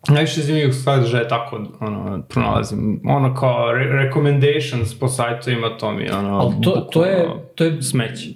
najviše 0.09 0.41
zanimljivih 0.41 0.75
sadržaja 0.75 1.27
tako 1.27 1.61
ono, 1.79 2.23
pronalazim. 2.29 3.01
Ono 3.05 3.35
kao 3.35 3.71
re 3.71 4.03
recommendations 4.03 4.99
po 4.99 5.07
sajtovima, 5.07 5.77
to 5.77 5.91
mi 5.91 6.09
ono... 6.09 6.39
Ali 6.39 6.53
to, 6.61 6.71
to 6.71 7.05
je, 7.05 7.27
to 7.55 7.63
je 7.63 7.81
smeći. 7.81 8.35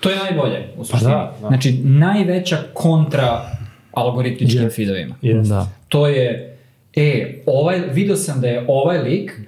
To 0.00 0.10
je 0.10 0.16
najbolje, 0.16 0.68
u 0.76 0.84
suštini. 0.84 1.12
Pa 1.12 1.18
da, 1.18 1.36
da. 1.42 1.48
Znači, 1.48 1.72
najveća 1.84 2.58
kontra 2.74 3.50
algoritmičkim 3.92 4.62
yes. 4.62 4.76
feedovima. 4.76 5.14
Yes. 5.22 5.48
Da. 5.48 5.68
To 5.88 6.08
je, 6.08 6.56
e, 6.96 7.42
ovaj, 7.46 7.80
video 7.92 8.16
sam 8.16 8.40
da 8.40 8.48
je 8.48 8.64
ovaj 8.68 8.98
lik 8.98 9.40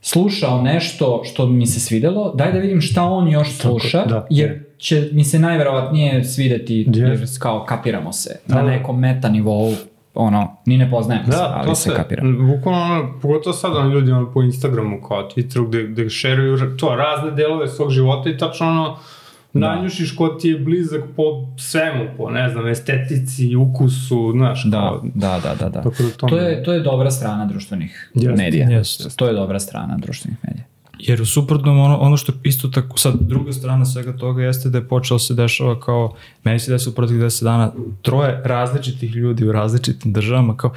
slušao 0.00 0.62
nešto 0.62 1.22
što 1.24 1.46
mi 1.46 1.66
se 1.66 1.80
svidelo, 1.80 2.34
daj 2.34 2.52
da 2.52 2.58
vidim 2.58 2.80
šta 2.80 3.02
on 3.02 3.28
još 3.28 3.56
sluša, 3.56 3.98
Tako, 3.98 4.10
da. 4.10 4.26
jer 4.30 4.64
će 4.78 5.08
mi 5.12 5.24
se 5.24 5.38
najverovatnije 5.38 6.24
svideti, 6.24 6.84
yes. 6.84 6.98
jer 6.98 7.26
kao 7.38 7.64
kapiramo 7.64 8.12
se 8.12 8.40
da, 8.46 8.54
na 8.54 8.62
da. 8.62 8.70
nekom 8.70 9.00
meta 9.00 9.28
nivou, 9.28 9.74
ono, 10.14 10.56
ni 10.66 10.78
ne 10.78 10.90
poznajemo 10.90 11.26
da, 11.26 11.32
se, 11.32 11.42
ali 11.42 11.68
to 11.68 11.74
se, 11.74 11.90
se 11.90 11.96
kapiramo. 11.96 12.54
Bukvalno, 12.56 12.94
ono, 12.94 13.20
pogotovo 13.22 13.54
sad 13.54 13.76
ono, 13.76 13.88
ljudi 13.88 14.12
ono, 14.12 14.32
po 14.32 14.42
Instagramu, 14.42 15.00
kao 15.08 15.28
Twitteru, 15.28 15.68
gde, 15.68 15.82
gde 15.82 16.10
šeruju 16.10 16.76
to, 16.76 16.96
razne 16.96 17.30
delove 17.30 17.68
svog 17.68 17.90
života 17.90 18.30
i 18.30 18.38
tačno 18.38 18.66
ono, 18.66 18.96
da. 19.52 19.74
nanjušiš 19.74 20.16
ko 20.16 20.28
ti 20.28 20.48
je 20.48 20.58
blizak 20.58 21.02
po 21.16 21.22
svemu, 21.58 22.04
po, 22.16 22.30
ne 22.30 22.48
znam, 22.48 22.66
estetici, 22.66 23.56
ukusu, 23.56 24.32
znaš, 24.32 24.64
da, 24.64 24.78
kao... 24.78 25.00
Da, 25.14 25.40
da, 25.42 25.54
da, 25.54 25.68
da. 25.68 25.80
da 25.80 25.90
to, 26.28 26.38
je, 26.38 26.62
to 26.62 26.72
je 26.72 26.80
dobra 26.80 27.10
strana 27.10 27.46
društvenih 27.46 28.10
yes, 28.14 28.36
medija. 28.36 28.68
Yes. 28.68 29.16
To 29.16 29.26
je 29.26 29.32
dobra 29.32 29.60
strana 29.60 29.96
društvenih 29.98 30.38
medija. 30.42 30.64
Jer 30.98 31.22
u 31.22 31.26
suprotnom 31.26 31.78
ono, 31.80 31.98
ono 31.98 32.16
što 32.16 32.32
isto 32.42 32.68
tako, 32.68 32.98
sad 32.98 33.14
druga 33.20 33.52
strana 33.52 33.84
svega 33.84 34.16
toga 34.16 34.42
jeste 34.42 34.68
da 34.68 34.78
je 34.78 34.88
počelo 34.88 35.18
se 35.18 35.34
dešava 35.34 35.80
kao, 35.80 36.14
meni 36.44 36.58
se 36.58 36.72
desilo 36.72 36.92
u 36.92 36.94
protiv 36.94 37.16
10 37.16 37.44
dana, 37.44 37.72
troje 38.02 38.42
različitih 38.44 39.14
ljudi 39.14 39.46
u 39.46 39.52
različitim 39.52 40.12
državama 40.12 40.56
kao, 40.56 40.72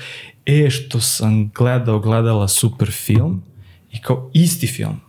e 0.46 0.70
što 0.70 1.00
sam 1.00 1.50
gledao, 1.56 2.00
gledala 2.00 2.48
super 2.48 2.92
film 2.92 3.44
i 3.92 4.02
kao 4.02 4.30
isti 4.34 4.68
film. 4.68 5.00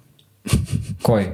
Koji? 1.02 1.26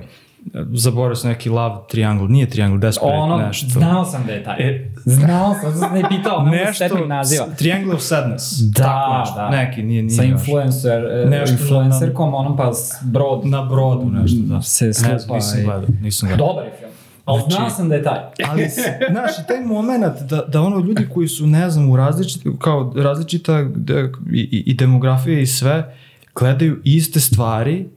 zaboravio 0.72 1.16
sam 1.16 1.30
neki 1.30 1.48
love 1.48 1.80
triangle, 1.88 2.28
nije 2.28 2.50
triangle, 2.50 2.78
desperate, 2.78 3.16
ono, 3.16 3.46
nešto. 3.46 3.66
Znao 3.68 4.04
sam 4.04 4.26
da 4.26 4.32
je 4.32 4.44
taj. 4.44 4.56
E, 4.58 4.93
znao 5.05 5.55
sam, 5.61 5.75
sam 5.75 5.95
ne 5.95 6.03
pitao, 6.09 6.43
nešto, 6.43 7.07
naziva. 7.07 7.47
Triangle 7.59 7.95
of 7.95 8.01
Sadness. 8.01 8.61
Da, 8.61 8.83
Tako, 8.83 9.19
nešto, 9.19 9.35
da. 9.35 9.51
Neki, 9.51 9.83
nije, 9.83 10.03
nije. 10.03 10.17
Sa 10.17 10.23
influencer, 10.23 11.05
e, 11.05 11.27
nešto 11.31 11.53
influencerkom, 11.53 12.31
na, 12.31 12.37
onom 12.37 12.57
pa 12.57 12.71
brod. 13.03 13.47
Na 13.47 13.62
brodu 13.62 14.11
nešto, 14.11 14.38
da. 14.43 14.62
Se 14.62 14.93
slupa. 14.93 15.12
Ne, 15.12 15.35
nisam 15.35 15.64
gledao, 15.64 15.88
nisam 16.03 16.29
gledao. 16.29 16.47
Dobar 16.47 16.64
je 16.64 16.73
film. 16.79 16.90
Ali 17.25 17.40
znači, 17.40 17.55
znao 17.55 17.71
sam 17.71 17.88
da 17.88 17.95
je 17.95 18.03
taj. 18.03 18.19
Ali, 18.49 18.69
znaš, 19.11 19.47
taj 19.49 19.61
moment 19.61 20.21
da, 20.21 20.45
da 20.49 20.61
ono 20.61 20.79
ljudi 20.79 21.09
koji 21.14 21.29
su, 21.29 21.47
ne 21.47 21.71
znam, 21.71 21.90
u 21.90 21.97
različit, 21.97 22.43
kao 22.59 22.93
različita 22.97 23.62
de, 23.75 24.12
i, 24.33 24.62
i 24.67 24.75
demografija 24.75 25.40
i 25.40 25.47
sve, 25.47 25.97
gledaju 26.35 26.81
iste 26.85 27.21
stvari, 27.21 27.88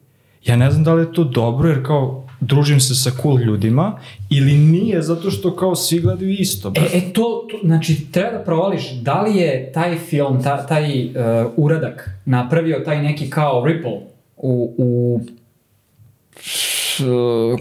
ja 0.45 0.55
ne 0.55 0.71
znam 0.71 0.83
da 0.83 0.93
li 0.93 1.01
je 1.01 1.13
to 1.13 1.23
dobro, 1.23 1.69
jer 1.69 1.85
kao 1.85 2.26
družim 2.39 2.79
se 2.79 2.95
sa 2.95 3.11
cool 3.21 3.39
ljudima 3.39 3.99
ili 4.29 4.53
nije 4.53 5.01
zato 5.01 5.31
što 5.31 5.55
kao 5.55 5.75
svi 5.75 5.99
gledaju 5.99 6.31
isto. 6.31 6.73
E, 6.75 6.97
e 6.97 7.13
to, 7.13 7.47
to, 7.51 7.57
znači 7.63 8.11
treba 8.11 8.31
da 8.31 8.43
provališ 8.43 8.91
da 8.91 9.21
li 9.21 9.37
je 9.37 9.71
taj 9.71 9.97
film, 9.97 10.43
ta, 10.43 10.65
taj 10.65 11.05
uh, 11.05 11.11
uradak 11.57 12.09
napravio 12.25 12.81
taj 12.85 13.01
neki 13.01 13.29
kao 13.29 13.65
ripple 13.65 13.99
u, 14.37 14.75
u 14.77 15.19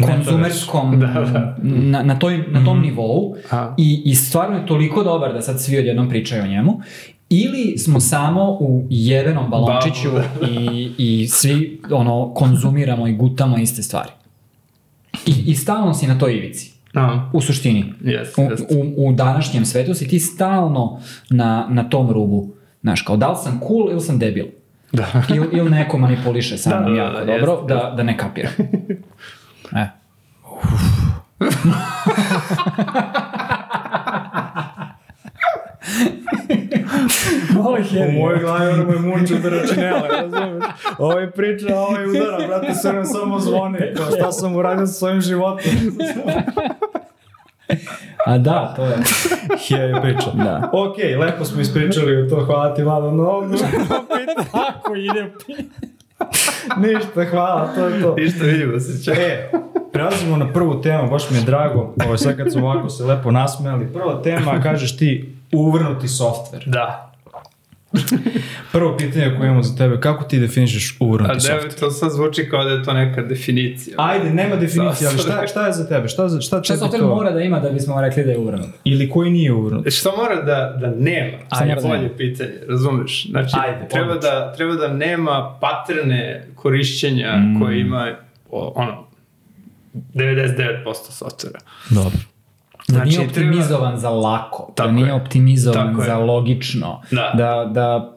konzumerskom 0.07 1.01
da, 1.01 1.07
da. 1.07 1.57
Na, 1.62 2.03
na, 2.03 2.19
toj, 2.19 2.45
na 2.49 2.65
tom 2.65 2.79
mm. 2.79 2.83
nivou 2.83 3.37
i, 3.77 4.03
i 4.05 4.15
stvarno 4.15 4.59
je 4.59 4.67
toliko 4.67 5.03
dobar 5.03 5.33
da 5.33 5.43
sad 5.43 5.62
svi 5.62 5.79
odjednom 5.79 6.09
pričaju 6.09 6.43
o 6.43 6.47
njemu 6.47 6.81
ili 7.29 7.79
smo 7.79 8.01
samo 8.01 8.57
u 8.61 8.87
jebenom 8.91 9.51
balončiću 9.51 10.09
i, 10.51 10.91
i 10.99 11.29
svi 11.29 11.81
ono 11.91 12.35
konzumiramo 12.35 13.07
i 13.07 13.12
gutamo 13.12 13.59
iste 13.59 13.83
stvari. 13.83 14.11
I, 15.27 15.33
i 15.47 15.55
stalno 15.55 15.95
si 15.95 16.07
na 16.07 16.19
toj 16.19 16.37
ivici. 16.37 16.73
Aha. 16.95 17.31
U 17.33 17.41
suštini. 17.41 17.93
Yes, 18.03 18.27
u, 18.37 18.51
yes. 18.51 18.62
u, 18.71 19.09
u 19.09 19.12
današnjem 19.12 19.65
svetu 19.65 19.95
si 19.95 20.09
ti 20.09 20.19
stalno 20.19 21.01
na, 21.31 21.67
na 21.71 21.89
tom 21.89 22.11
rubu. 22.11 22.55
Znaš, 22.81 23.03
kao 23.03 23.17
da 23.17 23.29
li 23.29 23.37
sam 23.43 23.61
cool 23.69 23.91
ili 23.91 24.01
sam 24.01 24.19
debil. 24.19 24.47
Da. 24.93 25.07
ili, 25.35 25.49
ili 25.53 25.71
neko 25.71 25.99
manipuliše 25.99 26.59
sa 26.59 26.81
mnom 26.81 26.95
da, 26.95 27.03
jako 27.03 27.19
da, 27.19 27.25
da, 27.25 27.33
dobro, 27.33 27.53
yes, 27.53 27.69
da, 27.69 27.95
da 27.97 28.03
ne 28.03 28.19
kapiram. 28.19 28.53
E. 29.77 29.87
Mali 37.55 37.83
Harry. 37.83 38.09
U 38.09 38.12
mojoj 38.12 38.39
glavi 38.39 38.73
ono 38.73 38.85
me 38.85 38.99
munče 38.99 39.35
da 39.35 39.49
račinele, 39.49 40.09
razumiješ? 40.09 40.65
Ovo 40.99 41.19
je 41.19 41.31
priča, 41.31 41.77
ovo 41.77 41.97
je 41.97 42.09
udara, 42.09 42.47
brate, 42.47 42.75
sve 42.75 42.93
nam 42.93 43.05
samo 43.05 43.41
zvoni. 43.41 43.79
Kao 43.97 44.07
šta 44.17 44.33
sam 44.33 44.57
uradio 44.57 44.87
sa 44.87 44.93
svojim 44.93 45.21
životom. 45.21 45.71
A 48.27 48.39
da, 48.39 48.75
to 48.77 48.85
je. 48.85 48.97
je 49.79 50.01
priča. 50.03 50.31
Da. 50.35 50.71
Ok, 50.73 50.97
lepo 51.21 51.45
smo 51.45 51.61
ispričali 51.61 52.23
o 52.23 52.29
to, 52.29 52.45
hvala 52.45 52.75
ti 52.75 52.83
Vlado, 52.83 53.11
no, 53.11 53.41
no, 53.41 53.57
Tako 54.53 54.95
ide. 54.95 55.33
ništa, 56.77 57.25
hvala, 57.31 57.71
to 57.75 57.87
je 57.87 58.03
to. 58.03 58.15
Ništa 58.15 58.45
vidimo 58.45 58.81
se 58.81 59.05
će. 59.05 59.11
E, 59.11 59.51
prelazimo 59.93 60.37
na 60.37 60.53
prvu 60.53 60.81
temu, 60.81 61.11
baš 61.11 61.31
mi 61.31 61.37
je 61.37 61.43
drago, 61.43 61.95
ovo 62.07 62.17
sad 62.17 62.37
kad 62.37 62.53
smo 62.53 62.67
ovako 62.67 62.89
se 62.89 63.05
lepo 63.05 63.31
nasmejali, 63.31 63.93
prva 63.93 64.23
tema, 64.23 64.61
kažeš 64.62 64.97
ti, 64.97 65.36
uvrnuti 65.59 66.09
softver. 66.09 66.62
Da. 66.66 67.12
Prvo 68.73 68.97
pitanje 68.97 69.35
koje 69.37 69.47
imamo 69.47 69.62
za 69.62 69.77
tebe, 69.77 70.01
kako 70.01 70.25
ti 70.25 70.38
definišeš 70.38 70.90
A 70.92 70.97
uvrnuti 71.01 71.35
da, 71.35 71.40
softver? 71.40 71.73
to 71.73 71.90
sad 71.90 72.12
zvuči 72.12 72.49
kao 72.51 72.64
da 72.64 72.71
je 72.71 72.83
to 72.83 72.92
neka 72.92 73.23
definicija. 73.23 73.95
Ajde, 73.99 74.31
nema 74.31 74.57
definicije, 74.57 75.09
ali 75.09 75.19
šta, 75.19 75.47
šta 75.47 75.66
je 75.66 75.73
za 75.73 75.88
tebe? 75.88 76.09
Šta, 76.09 76.29
za- 76.29 76.40
šta 76.40 76.62
Šta 76.62 76.75
tebi 76.75 76.87
software 76.87 76.99
to? 77.01 77.07
mora 77.07 77.31
da 77.31 77.40
ima 77.40 77.61
da 77.61 77.71
bismo 77.71 78.01
rekli 78.01 78.25
da 78.25 78.31
je 78.31 78.38
uvrnut? 78.38 78.66
Ili 78.85 79.11
koji 79.11 79.31
nije 79.31 79.53
uvrnut? 79.53 79.90
Šta 79.90 80.11
mora 80.12 80.35
da, 80.37 80.77
da 80.81 80.90
nema? 80.92 81.38
Šta 81.47 81.62
Ajde, 81.62 81.75
da 81.75 81.81
bolje 81.83 82.01
nema? 82.01 82.14
pitanje, 82.16 82.51
razumeš? 82.69 83.27
Znači, 83.31 83.57
Ajde, 83.59 83.88
treba, 83.88 84.09
odlično. 84.09 84.31
da, 84.31 84.53
treba 84.53 84.75
da 84.75 84.88
nema 84.88 85.59
patrne 85.61 86.47
korišćenja 86.55 87.37
Mm. 87.37 87.61
koje 87.61 87.81
ima 87.81 88.14
o, 88.51 88.73
ono, 88.77 89.07
99% 90.14 90.75
softvera. 91.11 91.59
Dobro. 91.90 92.19
Da 92.88 92.92
Znači, 92.92 93.09
nije 93.09 93.20
optimizovan 93.22 93.96
za 93.96 94.11
lako, 94.11 94.64
da 94.68 94.75
Tako 94.75 94.90
nije 94.90 95.07
je. 95.07 95.12
optimizovan 95.14 95.87
Tako 95.87 96.01
je. 96.01 96.07
za 96.07 96.16
logično, 96.16 97.01
Da. 97.11 97.33
da, 97.35 97.70
da 97.72 98.12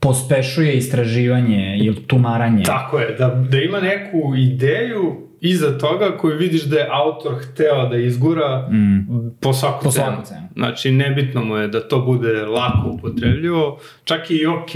pospešuje 0.00 0.72
istraživanje 0.74 1.78
ili 1.78 1.96
tumaranje. 1.98 2.62
Tako 2.64 2.98
je, 2.98 3.14
da, 3.14 3.28
da 3.28 3.58
ima 3.58 3.80
neku 3.80 4.16
ideju 4.36 5.16
iza 5.40 5.78
toga 5.78 6.10
koju 6.10 6.36
vidiš 6.36 6.62
da 6.62 6.78
je 6.78 6.88
autor 6.92 7.34
hteo 7.34 7.88
da 7.88 7.96
izgura 7.96 8.68
Mm. 8.70 9.30
po 9.40 9.52
svaku 9.52 9.84
Po 9.84 9.90
cenu. 9.90 10.04
svaku 10.06 10.22
cenu. 10.24 10.40
Znači, 10.54 10.90
nebitno 10.92 11.42
mu 11.42 11.56
je 11.56 11.68
da 11.68 11.80
to 11.80 12.00
bude 12.00 12.32
lako 12.42 12.88
upotrebljivo, 12.88 13.78
čak 14.04 14.30
i 14.30 14.46
ok, 14.48 14.70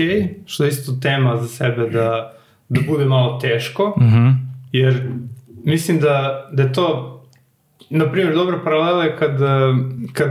što 0.47 0.65
je 0.65 0.69
isto 0.69 0.93
tema 0.93 1.37
za 1.37 1.49
sebe 1.49 1.89
da, 1.89 2.33
da 2.69 2.81
bude 2.83 3.05
malo 3.05 3.39
teško, 3.39 3.95
Mhm. 3.99 4.29
jer 4.73 5.03
mislim 5.65 5.99
da, 5.99 6.17
da 6.53 6.63
je 6.63 6.73
to, 6.73 7.20
na 7.91 8.11
primjer, 8.13 8.35
dobra 8.35 8.61
paralela 8.65 9.05
je 9.05 9.17
kad, 9.17 9.43
eh, 9.43 9.75
kad 10.13 10.31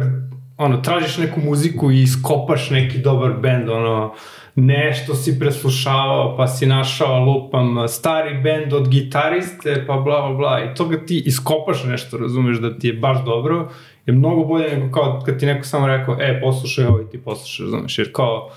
ono, 0.58 0.78
tražiš 0.78 1.17
neku 1.17 1.39
muziku 1.39 1.91
i 1.91 2.02
iskopaš 2.02 2.69
neki 2.69 2.98
dobar 2.98 3.34
bend, 3.41 3.69
ono, 3.69 4.13
nešto 4.56 5.15
si 5.15 5.39
preslušavao, 5.39 6.38
pa 6.38 6.48
si 6.48 6.65
našao, 6.65 7.26
lupam, 7.26 7.88
stari 7.88 8.41
bend 8.43 8.74
od 8.74 8.89
gitariste, 8.89 9.84
pa 9.88 9.93
bla, 9.93 10.22
bla, 10.22 10.34
bla, 10.34 10.63
i 10.63 10.76
toga 10.76 10.98
ti 11.06 11.24
iskopaš 11.26 11.84
nešto, 11.84 12.17
razumeš, 12.17 12.58
da 12.58 12.78
ti 12.80 12.88
je 12.88 12.93
baš 12.93 13.26
dobro, 13.26 13.69
je 14.06 14.13
mnogo 14.13 14.43
bolje 14.43 14.78
nego 14.78 14.91
kao 14.91 15.22
kad 15.26 15.39
ti 15.39 15.45
neko 15.45 15.65
samo 15.65 15.88
rekao, 15.88 16.17
e, 16.19 16.41
poslušaj 16.41 16.86
ovo 16.86 17.02
i 17.02 17.10
ti 17.12 17.17
poslušaš, 17.17 17.60
razumeš, 17.60 17.98
jer 17.98 18.12
kao, 18.13 18.52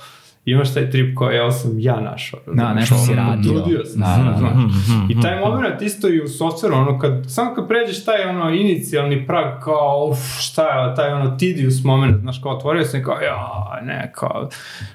imaš 0.45 0.75
taj 0.75 0.91
trip 0.91 1.19
kao, 1.19 1.33
evo 1.33 1.51
sam 1.51 1.71
ja 1.79 2.01
našao. 2.01 2.41
Da, 2.47 2.63
razumeš, 2.63 2.91
nešto 2.91 3.07
si 3.07 3.15
radio. 3.15 3.53
Trudio 3.53 3.85
sam 3.85 4.01
Da, 4.01 4.07
se, 4.07 4.23
da, 4.23 4.31
da. 4.31 4.37
znaš. 4.39 4.55
Mhm, 4.55 5.11
I 5.11 5.21
taj 5.21 5.41
moment 5.41 5.83
isto 5.83 6.09
i 6.09 6.21
u 6.23 6.29
softveru, 6.29 6.75
ono, 6.75 6.99
kad, 6.99 7.25
samo 7.29 7.55
kad 7.55 7.69
pređeš 7.69 8.05
taj 8.05 8.23
ono 8.25 8.51
inicijalni 8.51 9.27
prag, 9.27 9.63
kao, 9.63 10.09
uf, 10.11 10.19
šta 10.41 10.63
je, 10.63 10.95
taj 10.95 11.13
ono 11.13 11.37
tedious 11.37 11.85
moment, 11.85 12.21
znaš, 12.21 12.41
kao, 12.43 12.53
otvorio 12.57 12.85
sam 12.85 13.01
i 13.01 13.05
kao, 13.05 13.21
ja, 13.21 13.81
ne, 13.83 14.13
kao, 14.15 14.49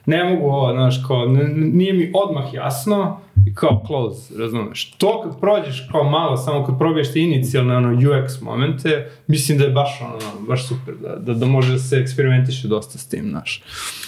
ne 0.06 0.24
mogu 0.24 0.48
ovo, 0.48 0.74
znaš, 0.74 0.96
kao, 1.08 1.26
nije 1.56 1.94
mi 1.94 2.12
odmah 2.16 2.54
jasno, 2.54 3.20
i 3.46 3.54
kao, 3.56 3.84
close, 3.88 4.38
razumeš. 4.38 4.92
To 4.92 5.22
kad 5.24 5.40
prođeš 5.40 5.88
kao 5.92 6.04
malo, 6.04 6.38
samo 6.38 6.66
kad 6.66 6.78
probiješ 6.78 7.14
te 7.14 7.20
inicijalne, 7.20 7.78
ono, 7.78 7.90
UX 7.90 8.42
momente, 8.42 9.10
mislim 9.28 9.58
da 9.58 9.64
je 9.64 9.70
baš, 9.72 10.02
ono, 10.02 10.48
baš 10.48 10.68
super, 10.68 10.96
da, 11.02 11.16
da, 11.16 11.34
da 11.34 11.46
može 11.46 11.72
da 11.72 11.80
se 11.80 11.96
eksperimentiše 11.96 12.68
dosta 12.68 12.98
s 12.98 13.08
tim, 13.08 13.30
znaš. 13.30 13.64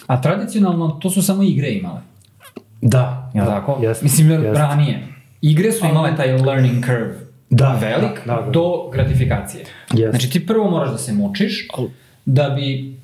A 0.08 0.22
tradicionalno 0.22 0.88
to 1.02 1.10
su 1.10 1.22
samo 1.22 1.44
igre 1.44 1.70
imale. 1.70 2.02
Da, 2.82 3.32
Jel 3.34 3.46
tako? 3.46 3.80
jest, 3.82 4.02
Mislim, 4.02 4.32
jest. 4.32 4.58
ranije. 4.58 5.08
Igre 5.42 5.72
su 5.72 5.86
imale 5.86 6.16
taj 6.16 6.42
learning 6.42 6.86
curve. 6.86 7.16
Da, 7.50 7.80
velik 7.82 8.26
da, 8.26 8.36
da, 8.36 8.42
da. 8.42 8.52
do 8.52 8.90
gratifikacije. 8.94 9.66
Jest. 9.94 10.10
Znači 10.10 10.30
ti 10.30 10.46
prvo 10.46 10.70
moraš 10.70 10.92
da 10.92 10.98
se 10.98 11.14
mučiš 11.14 11.68
da 12.26 12.50
bi 12.50 13.00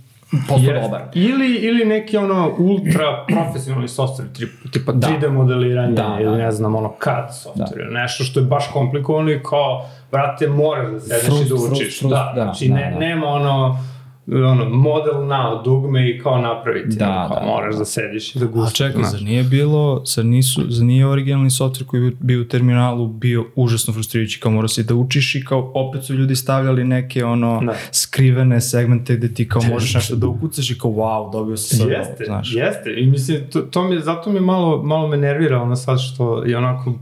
postao 0.49 0.81
dobar. 0.81 1.01
Ili, 1.13 1.55
ili 1.55 1.85
neki 1.85 2.17
ono 2.17 2.51
ultra 2.57 3.25
profesionalni 3.27 3.87
software, 3.87 4.27
tipa 4.71 4.91
Da. 4.91 5.07
3D 5.07 5.31
modeliranje 5.31 5.93
Da, 5.93 6.17
ili 6.21 6.37
da. 6.37 6.43
ne 6.43 6.51
znam, 6.51 6.75
ono 6.75 6.93
CAD 7.03 7.29
software, 7.29 7.91
nešto 7.91 8.23
što 8.23 8.39
je 8.39 8.45
baš 8.45 8.67
komplikovano 8.73 9.31
i 9.31 9.43
kao, 9.43 9.85
brate, 10.11 10.47
moraš 10.47 10.87
da 10.91 11.15
Frust, 11.25 11.41
i 11.41 11.49
da 11.49 11.55
frust, 11.57 11.71
učiš. 11.71 11.99
frust, 11.99 12.13
da, 12.13 12.33
da, 12.35 12.43
znači 12.43 12.67
da, 12.67 12.75
ne, 12.75 12.91
da. 12.93 12.99
nema 12.99 13.27
ono, 13.27 13.79
ono, 14.27 14.69
model 14.69 15.13
now, 15.15 15.63
dugme 15.63 16.09
i 16.09 16.19
kao 16.19 16.37
napraviti. 16.37 16.97
Da, 16.97 17.09
ono, 17.09 17.27
kao, 17.27 17.39
da, 17.39 17.45
moraš 17.45 17.73
da. 17.73 17.79
da 17.79 17.85
sediš 17.85 18.35
i 18.35 18.39
da 18.39 18.45
A 18.45 18.47
gustaš. 18.47 18.73
čekaj, 18.73 19.03
zar 19.03 19.21
nije 19.21 19.43
bilo, 19.43 20.01
zar, 20.05 20.25
nisu, 20.25 20.61
zar 20.67 20.85
nije 20.85 21.07
originalni 21.07 21.49
software 21.49 21.85
koji 21.85 22.01
je 22.01 22.11
bio 22.19 22.41
u 22.41 22.45
terminalu 22.45 23.07
bio 23.07 23.45
užasno 23.55 23.93
frustrirajući, 23.93 24.39
kao 24.39 24.51
morao 24.51 24.67
si 24.67 24.83
da 24.83 24.95
učiš 24.95 25.35
i 25.35 25.45
kao 25.45 25.71
opet 25.75 26.03
su 26.03 26.13
ljudi 26.13 26.35
stavljali 26.35 26.83
neke 26.83 27.25
ono 27.25 27.61
Da. 27.65 27.73
skrivene 27.91 28.61
segmente 28.61 29.15
gde 29.15 29.33
ti 29.33 29.49
kao 29.49 29.61
možeš 29.71 29.93
nešto 29.93 30.15
da 30.15 30.27
ukucaš 30.27 30.69
i 30.71 30.77
kao 30.77 30.91
wow, 30.91 31.31
dobio 31.31 31.57
si 31.57 31.75
sad 31.75 31.81
ovo, 31.81 31.91
Jeste, 31.91 32.23
znaš. 32.25 32.53
jeste. 32.53 32.93
I 32.97 33.05
mislim, 33.07 33.37
to, 33.51 33.61
to 33.61 33.83
mi, 33.83 33.99
zato 34.01 34.29
mi 34.29 34.39
malo, 34.39 34.83
malo 34.83 35.07
me 35.07 35.17
nervira 35.17 35.61
ono 35.61 35.75
sad 35.75 35.99
što 36.01 36.43
je 36.43 36.57
onako, 36.57 36.93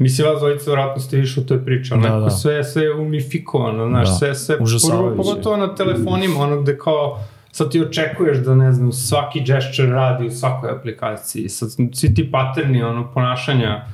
mislim 0.00 0.28
vas 0.28 0.38
dvojica 0.38 0.70
vratno 0.70 1.02
ste 1.02 1.16
više 1.16 1.40
u 1.40 1.44
toj 1.44 1.64
priči, 1.64 1.94
onako 1.94 2.14
Da, 2.14 2.20
da. 2.20 2.30
sve, 2.30 2.64
sve 2.64 2.82
je 2.82 2.94
unifikovano, 2.94 3.88
znaš, 3.88 4.08
Da. 4.08 4.14
sve, 4.14 4.34
sve, 4.34 4.56
Užasavajuće. 4.60 5.14
prvo, 5.14 5.16
pogotovo 5.16 5.56
na 5.56 5.74
telefonima, 5.74 6.40
ono 6.40 6.62
gde 6.62 6.78
kao, 6.78 7.18
sad 7.52 7.70
ti 7.70 7.80
očekuješ 7.80 8.38
da, 8.38 8.54
ne 8.54 8.72
znam, 8.72 8.92
svaki 8.92 9.40
gesture 9.44 9.90
radi 9.90 10.26
u 10.26 10.30
svakoj 10.30 10.70
aplikaciji, 10.70 11.48
sad 11.48 11.68
svi 11.92 12.14
ti 12.14 12.30
paterni, 12.32 12.82
ono, 12.82 13.12
ponašanja, 13.14 13.84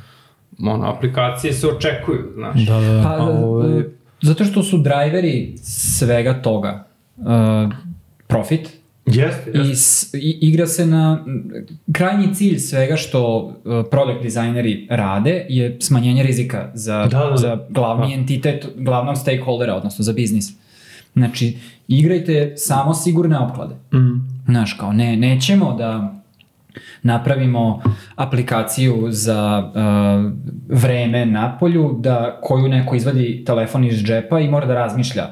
ono, 0.58 0.86
aplikacije 0.90 1.52
se 1.52 1.68
očekuju, 1.68 2.32
znaš. 2.34 2.60
Da, 2.66 2.80
da, 2.80 2.92
da. 2.92 3.02
Pa, 3.02 3.24
A, 3.24 3.28
ovaj, 3.28 3.82
zato 4.22 4.44
što 4.44 4.62
su 4.62 4.78
driveri 4.78 5.54
svega 5.62 6.42
toga 6.42 6.86
uh, 7.16 7.24
profit 8.26 8.68
Jeste, 9.06 9.50
jeste. 9.54 9.72
i, 9.72 9.76
s, 9.76 10.14
i 10.14 10.38
igra 10.40 10.66
se 10.66 10.86
na 10.86 11.24
krajnji 11.92 12.34
cilj 12.34 12.58
svega 12.58 12.96
što 12.96 13.36
uh, 13.38 13.52
product 13.90 14.22
dizajneri 14.22 14.86
rade 14.90 15.46
je 15.48 15.76
smanjenje 15.80 16.22
rizika 16.22 16.70
za, 16.74 17.06
Da, 17.06 17.18
da, 17.18 17.30
da. 17.30 17.36
za 17.36 17.58
glavni 17.70 18.14
entitet 18.14 18.66
glavnog 18.76 19.16
stakeholdera, 19.18 19.74
odnosno 19.74 20.02
za 20.02 20.12
biznis. 20.12 20.52
Znači, 21.14 21.56
igrajte 21.88 22.54
samo 22.56 22.94
sigurne 22.94 23.38
opklade. 23.38 23.74
Mm. 23.74 24.28
Znaš, 24.46 24.72
kao 24.72 24.92
ne, 24.92 25.16
nećemo 25.16 25.74
da 25.78 26.14
napravimo 27.06 27.82
aplikaciju 28.16 29.06
za 29.08 29.70
uh, 29.74 30.32
vreme 30.68 31.26
na 31.26 31.56
polju 31.60 31.96
da 31.98 32.40
koju 32.42 32.68
neko 32.68 32.94
izvadi 32.94 33.44
telefon 33.46 33.84
iz 33.84 34.02
džepa 34.02 34.40
i 34.40 34.48
mora 34.48 34.66
da 34.66 34.74
razmišlja 34.74 35.26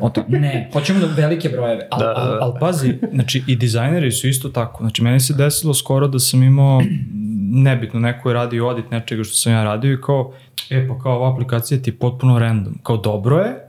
o 0.00 0.10
tom. 0.10 0.24
Ne, 0.28 0.70
hoćemo 0.72 1.00
da 1.00 1.06
velike 1.06 1.48
brojeve. 1.48 1.88
Al, 1.90 1.98
Da, 2.00 2.06
da, 2.06 2.14
al, 2.16 2.28
da. 2.28 2.38
al 2.40 2.54
pazi, 2.60 2.98
znači 3.12 3.42
i 3.46 3.56
dizajneri 3.56 4.12
su 4.12 4.28
isto 4.28 4.48
tako. 4.48 4.82
Znači 4.82 5.02
meni 5.02 5.20
se 5.20 5.34
desilo 5.34 5.74
skoro 5.74 6.08
da 6.08 6.18
sam 6.18 6.42
imao 6.42 6.80
nebitno, 7.52 8.00
neko 8.00 8.30
je 8.30 8.34
radio 8.34 8.68
audit 8.68 8.90
nečega 8.90 9.24
što 9.24 9.34
sam 9.34 9.52
ja 9.52 9.64
radio 9.64 9.92
i 9.92 10.00
kao, 10.00 10.32
e 10.70 10.88
pa 10.88 10.98
kao 10.98 11.16
ova 11.16 11.32
aplikacija 11.32 11.82
ti 11.82 11.90
je 11.90 11.98
potpuno 11.98 12.38
random. 12.38 12.78
Kao 12.82 12.96
dobro 12.96 13.38
je, 13.38 13.67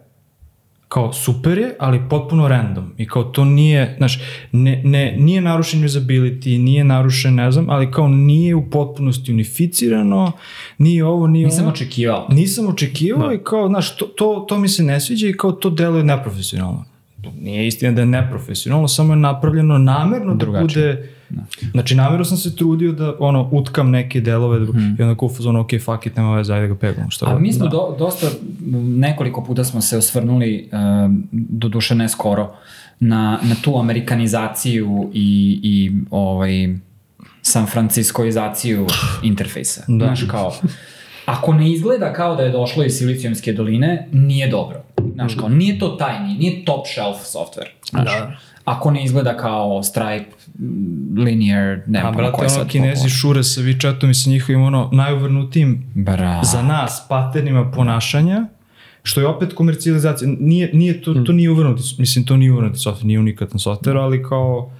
kao 0.89 1.13
super 1.13 1.57
je, 1.57 1.75
ali 1.79 2.09
potpuno 2.09 2.47
random. 2.47 2.93
I 2.97 3.07
kao 3.07 3.23
to 3.23 3.45
nije, 3.45 3.95
znaš, 3.97 4.19
ne, 4.51 4.81
ne, 4.85 5.15
nije 5.17 5.41
narušen 5.41 5.83
usability, 5.83 6.57
nije 6.57 6.83
narušen, 6.83 7.35
ne 7.35 7.51
znam, 7.51 7.69
ali 7.69 7.91
kao 7.91 8.07
nije 8.07 8.55
u 8.55 8.69
potpunosti 8.69 9.31
unificirano, 9.31 10.31
nije 10.77 11.05
ovo, 11.05 11.27
nije 11.27 11.45
Nisam 11.45 11.63
ono. 11.63 11.71
očekivao. 11.73 12.27
Nisam 12.29 12.67
očekivao 12.67 13.33
i 13.33 13.39
kao, 13.43 13.67
znaš, 13.67 13.97
to, 13.97 14.05
to, 14.05 14.45
to 14.49 14.57
mi 14.57 14.67
se 14.67 14.83
ne 14.83 14.99
sviđa 14.99 15.27
i 15.27 15.33
kao 15.33 15.51
to 15.51 15.69
deluje 15.69 16.03
neprofesionalno. 16.03 16.85
Nije 17.41 17.67
istina 17.67 17.91
da 17.91 18.01
je 18.01 18.05
neprofesionalno, 18.05 18.87
samo 18.87 19.13
je 19.13 19.17
napravljeno 19.17 19.77
namerno 19.77 20.33
da 20.33 20.37
Drugačije. 20.37 20.95
bude... 20.95 21.09
Znači, 21.71 21.95
namerno 21.95 22.25
sam 22.25 22.37
se 22.37 22.55
trudio 22.55 22.91
da, 22.91 23.15
ono, 23.19 23.49
utkam 23.51 23.89
neke 23.89 24.21
delove 24.21 24.59
da, 24.59 24.65
i 24.99 25.03
onda 25.03 25.15
kao 25.19 25.29
fazon, 25.29 25.55
ok, 25.55 25.69
fuck 25.85 26.05
it, 26.05 26.15
nema 26.15 26.35
veze, 26.35 26.53
ajde 26.53 26.67
ga 26.67 26.75
pegamo, 26.75 27.09
šta 27.09 27.25
A 27.25 27.39
mi 27.39 27.53
smo 27.53 27.65
da. 27.65 27.69
do, 27.69 27.95
dosta, 27.99 28.27
nekoliko 28.83 29.43
puta 29.43 29.63
smo 29.63 29.81
se 29.81 29.97
osvrnuli, 29.97 30.69
um, 31.05 31.27
do 31.31 31.67
duše 31.67 31.95
ne 31.95 32.09
skoro, 32.09 32.51
na, 32.99 33.39
na 33.43 33.55
tu 33.63 33.77
amerikanizaciju 33.77 35.11
i, 35.13 35.59
i 35.63 35.91
ovaj, 36.09 36.75
San 37.41 37.65
Franciskoizaciju 37.65 38.87
interfejsa. 39.23 39.83
Da. 39.87 40.05
Znaš, 40.05 40.23
kao, 40.31 40.53
ako 41.25 41.53
ne 41.53 41.71
izgleda 41.71 42.13
kao 42.13 42.35
da 42.35 42.43
je 42.43 42.51
došlo 42.51 42.83
iz 42.83 42.93
Silicijumske 42.93 43.53
doline, 43.53 44.07
nije 44.11 44.47
dobro. 44.47 44.83
Znaš, 45.13 45.35
kao, 45.35 45.49
nije 45.49 45.79
to 45.79 45.87
tajni, 45.89 46.33
nije 46.33 46.65
top 46.65 46.85
shelf 46.87 47.17
software. 47.17 47.69
Znaš, 47.89 48.05
Da. 48.11 48.31
Ako 48.65 48.91
ne 48.91 49.03
izgleda 49.03 49.37
kao 49.37 49.83
Stripe, 49.83 50.31
Linear, 51.17 51.79
nema 51.87 52.09
A, 52.09 52.11
pojma 52.11 52.17
brate, 52.17 52.37
ko 52.37 52.43
je 52.43 52.49
sad 52.49 52.61
ono, 52.61 52.69
kinezi 52.69 52.93
popularan. 52.93 53.09
šure 53.09 53.43
sa 53.43 53.61
WeChatom 53.61 54.09
i 54.09 54.13
sa 54.13 54.29
njihovim, 54.29 54.63
ono, 54.63 54.89
najuvrnutijim 54.93 55.91
Bra. 55.95 56.41
za 56.43 56.61
nas 56.61 57.05
paternima 57.09 57.71
ponašanja 57.71 58.45
što 59.03 59.19
je 59.21 59.27
opet 59.27 59.53
komercijalizacija. 59.53 60.31
Nije, 60.39 60.69
nije 60.73 61.01
to, 61.01 61.13
to 61.13 61.31
nije 61.31 61.49
uvrnuti, 61.49 61.83
mislim, 61.97 62.25
to 62.25 62.37
nije 62.37 62.51
uvrnuti 62.51 62.79
software, 62.79 63.03
nije 63.05 63.19
unikatan 63.19 63.59
software, 63.59 63.97
ali 63.99 64.23
kao 64.23 64.71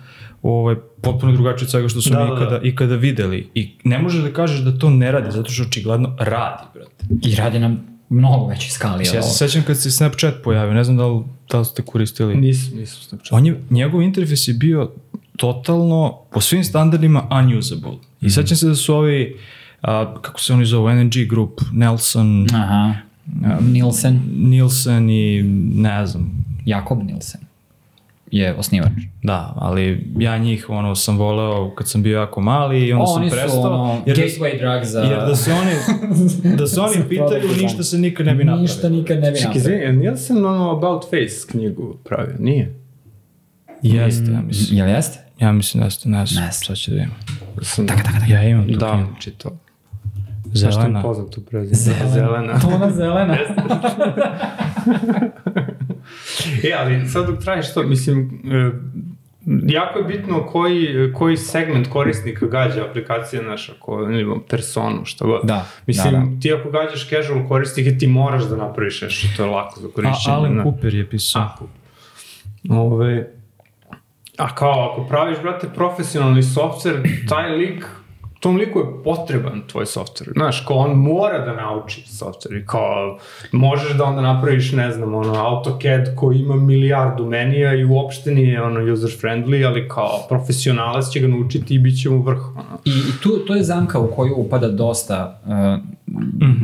ovaj, 0.44 0.76
potpuno 1.02 1.32
drugačije 1.32 1.66
od 1.66 1.72
svega 1.72 1.88
što 1.88 2.02
su 2.02 2.10
Da, 2.10 2.24
mi 2.24 2.30
da, 2.30 2.36
da. 2.36 2.42
ikada, 2.42 2.60
ikada 2.64 2.96
videli. 2.96 3.50
I 3.56 3.72
ne 3.84 4.00
možeš 4.00 4.24
da 4.24 4.34
kažeš 4.34 4.60
da 4.60 4.78
to 4.78 4.90
ne 4.90 5.12
radi, 5.12 5.32
zato 5.32 5.52
što 5.52 5.64
očigledno 5.64 6.16
radi, 6.20 6.64
brate. 6.74 7.06
I 7.24 7.36
radi 7.36 7.60
nam 7.60 7.99
mnogo 8.10 8.46
veći 8.46 8.72
skali. 8.72 9.06
Ja 9.06 9.20
od 9.20 9.26
se 9.26 9.32
sećam 9.38 9.64
kad 9.64 9.82
se 9.82 9.92
Snapchat 9.92 10.34
pojavio, 10.44 10.74
ne 10.74 10.84
znam 10.84 10.98
da 10.98 11.08
li, 11.08 11.24
da 11.52 11.60
li 11.60 11.66
ste 11.66 11.82
koristili. 11.82 12.36
Nisam, 12.36 12.78
nisam 12.78 13.02
Snapchat. 13.02 13.32
On 13.32 13.46
je, 13.46 13.64
njegov 13.70 14.02
interfejs 14.02 14.48
je 14.48 14.54
bio 14.54 14.92
totalno, 15.38 16.18
po 16.32 16.42
svim 16.42 16.64
standardima, 16.64 17.28
unusable. 17.34 17.92
I 18.22 18.26
Mhm. 18.26 18.30
sećam 18.30 18.58
se 18.58 18.68
da 18.68 18.76
su 18.76 18.96
ovi, 18.96 19.38
a, 19.82 20.14
kako 20.22 20.40
se 20.40 20.54
oni 20.54 20.66
zovu, 20.66 20.90
NNG 20.90 21.14
Group, 21.30 21.62
Nelson, 21.74 22.48
Aha. 22.54 22.94
Nielsen, 23.62 24.22
Nielsen 24.36 25.10
i 25.10 25.44
ne 25.76 26.06
znam, 26.08 26.46
Jakob 26.66 27.04
Nielsen 27.04 27.42
je 28.32 28.54
osnivač. 28.54 28.92
da, 29.24 29.54
ali 29.56 30.12
ja 30.18 30.38
njih 30.38 30.70
ono 30.70 30.96
sam 30.96 31.18
voleo 31.18 31.72
kad 31.72 31.90
sam 31.90 32.04
bio 32.04 32.20
jako 32.20 32.42
mali 32.42 32.80
i 32.82 32.94
onda 32.94 33.06
Oni 33.06 33.30
sam 33.30 33.38
su 33.40 33.44
prestao. 33.44 33.62
ono, 33.64 34.02
jer, 34.06 34.18
da, 34.18 34.24
gateway 34.24 34.60
drug 34.60 34.86
za... 34.86 35.00
jer 35.00 35.20
da 35.20 35.36
se 35.36 35.52
oni, 35.54 35.72
da 36.56 36.68
se 36.68 36.82
oni 36.98 37.10
pitaju, 37.10 37.42
ništa 37.62 37.84
se 37.84 37.98
nikad 37.98 38.26
ne 38.26 38.34
bi 38.34 38.44
napravilo. 38.44 38.62
Ništa 38.62 38.90
nikad 38.90 39.20
ne 39.20 39.32
bi 39.32 39.38
Čekaj, 39.38 39.54
napravio. 39.54 39.76
izvini, 39.78 39.84
jel 39.84 39.96
Nielsen 39.96 40.46
ono 40.46 40.72
About 40.72 41.04
Face 41.04 41.48
knjigu 41.52 41.98
pravio? 42.06 42.36
Nije. 42.40 42.76
Jeste, 43.82 44.32
ja 44.32 44.42
mislim. 44.42 44.78
Jel 44.78 44.88
jeste? 44.90 45.20
Ja 45.40 45.52
mislim 45.52 45.80
da 45.80 45.86
jeste, 45.86 46.10
ne 46.10 46.26
znam, 46.26 46.44
Ne 46.44 46.52
znam. 46.52 46.66
sad 46.66 46.78
ću 46.78 46.92
da 46.92 46.98
vidim. 46.98 47.12
Sam, 47.62 47.86
Ja 48.30 48.44
imam 48.44 48.68
tu 48.68 48.78
da, 48.78 48.94
knjigu. 48.94 49.10
čitao. 49.20 49.52
Zašto 50.46 50.68
mi 50.70 50.84
Zelena. 50.84 51.02
poznato 51.02 51.42
prezime? 51.42 51.96
Zelena. 52.10 52.60
Ona 52.76 52.92
zelena. 52.92 53.38
E, 56.70 56.74
ali 56.80 57.08
sad 57.08 57.28
dok 57.28 57.40
trajiš 57.44 57.74
to, 57.74 57.84
mislim, 57.84 58.42
e, 58.52 58.72
jako 59.68 60.00
je 60.00 60.06
bitno 60.06 60.46
koji, 60.46 61.14
koji 61.14 61.38
segment 61.38 61.88
korisnika 61.90 62.46
gađa 62.46 62.86
aplikacija 62.90 63.42
naša, 63.42 63.74
ko, 63.80 64.08
ne 64.08 64.24
znam, 64.24 64.40
personu, 64.50 65.06
šta 65.06 65.26
god. 65.26 65.40
Da, 65.44 65.66
Mislim, 65.88 66.14
da, 66.14 66.20
da. 66.20 66.42
ti 66.42 66.54
ako 66.54 66.70
gađaš 66.72 67.10
casual 67.10 67.48
korisnike, 67.48 67.98
ti 67.98 68.08
moraš 68.08 68.44
da 68.44 68.56
napraviš 68.56 69.02
nešto, 69.02 69.28
to 69.38 69.44
je 69.44 69.50
lako 69.50 69.82
za 69.82 69.88
A, 69.88 69.92
korišćenje. 69.96 70.36
Alan 70.36 70.54
ne? 70.56 70.64
Cooper 70.64 70.96
je 70.96 71.10
pisao. 71.10 71.42
A, 71.42 71.56
Ove, 72.70 73.32
a 74.38 74.56
kao, 74.56 74.92
ako 74.92 75.08
praviš, 75.10 75.38
brate, 75.42 75.68
profesionalni 75.76 76.42
software, 76.42 77.28
taj 77.30 77.50
lik, 77.50 77.86
tom 78.40 78.56
liku 78.56 78.80
je 78.80 78.86
potreban 79.04 79.62
tvoj 79.68 79.86
software. 79.86 80.32
Znaš, 80.34 80.64
kao 80.68 80.78
on 80.78 80.98
mora 80.98 81.46
da 81.46 81.54
nauči 81.54 82.02
software 82.02 82.62
i 82.62 82.66
kao, 82.66 83.20
možeš 83.52 83.98
da 83.98 84.04
onda 84.04 84.22
napraviš, 84.22 84.72
ne 84.72 84.92
znam, 84.92 85.16
ono, 85.16 85.34
AutoCAD 85.34 86.16
koji 86.16 86.40
ima 86.40 86.56
milijardu 86.56 87.26
menija 87.26 87.74
i 87.76 87.86
uopšte 87.86 88.32
nije 88.32 88.62
ono 88.62 88.94
user 88.94 89.10
friendly, 89.22 89.68
ali 89.68 89.88
kao 89.88 90.26
profesionalac 90.30 91.10
će 91.10 91.20
ga 91.20 91.28
naučiti 91.28 91.76
i 91.76 91.80
bit 91.80 92.02
će 92.02 92.10
mu 92.10 92.22
vrh. 92.22 92.40
Ono. 92.56 92.80
I, 92.86 92.90
i 92.90 93.22
tu, 93.24 93.46
to 93.48 93.56
je 93.56 93.64
zamka 93.64 94.00
u 94.00 94.12
koju 94.16 94.36
upada 94.36 94.68
dosta, 94.68 95.42
uh, 95.46 95.54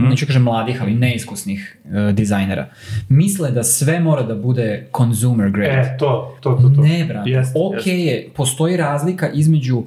neću 0.10 0.26
kažem 0.26 0.44
mladih, 0.44 0.82
ali 0.82 0.94
neiskusnih 0.94 1.78
uh, 1.84 2.16
dizajnera. 2.16 2.68
Misle 3.10 3.52
da 3.52 3.64
sve 3.64 4.00
mora 4.00 4.24
da 4.24 4.36
bude 4.36 4.88
consumer 4.98 5.50
grade. 5.50 5.72
E, 5.72 5.98
to, 6.00 6.38
to, 6.42 6.52
to, 6.62 6.70
to. 6.76 6.82
Ne, 6.82 7.06
brate. 7.06 7.30
Jeste, 7.30 7.60
ok 7.60 7.76
jeste. 7.76 7.92
je, 7.92 8.30
postoji 8.36 8.78
razlika 8.78 9.30
između 9.30 9.84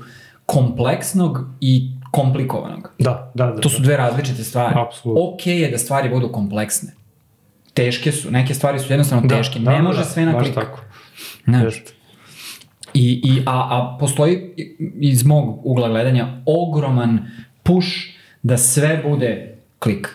kompleksnog 0.49 1.39
i 1.61 1.91
komplikovanog. 2.11 2.91
Da, 2.99 3.33
da, 3.35 3.47
da. 3.47 3.61
To 3.61 3.69
su 3.69 3.83
dve 3.83 3.97
različite 3.97 4.45
stvari. 4.45 4.75
Apsolutno. 4.79 5.25
Ok 5.25 5.47
je 5.47 5.71
da 5.71 5.79
stvari 5.79 6.09
budu 6.09 6.33
kompleksne. 6.33 6.93
Teške 7.75 8.13
su, 8.13 8.31
neke 8.31 8.55
stvari 8.55 8.79
su 8.79 8.93
jednostavno 8.93 9.29
da, 9.29 9.37
teške. 9.37 9.59
da, 9.59 9.71
ne 9.71 9.77
da, 9.77 9.83
može 9.83 9.99
da, 9.99 10.05
sve 10.05 10.25
na 10.27 10.39
klik. 10.39 10.55
tako. 10.55 10.81
Jeste. 11.47 11.93
I, 12.95 13.21
i, 13.25 13.43
a, 13.47 13.53
a 13.71 13.97
postoji 14.01 14.55
iz 15.01 15.25
mog 15.27 15.67
ugla 15.67 15.89
gledanja 15.89 16.43
ogroman 16.47 17.31
push 17.63 17.89
da 18.43 18.57
sve 18.57 19.03
bude 19.09 19.59
klik. 19.79 20.09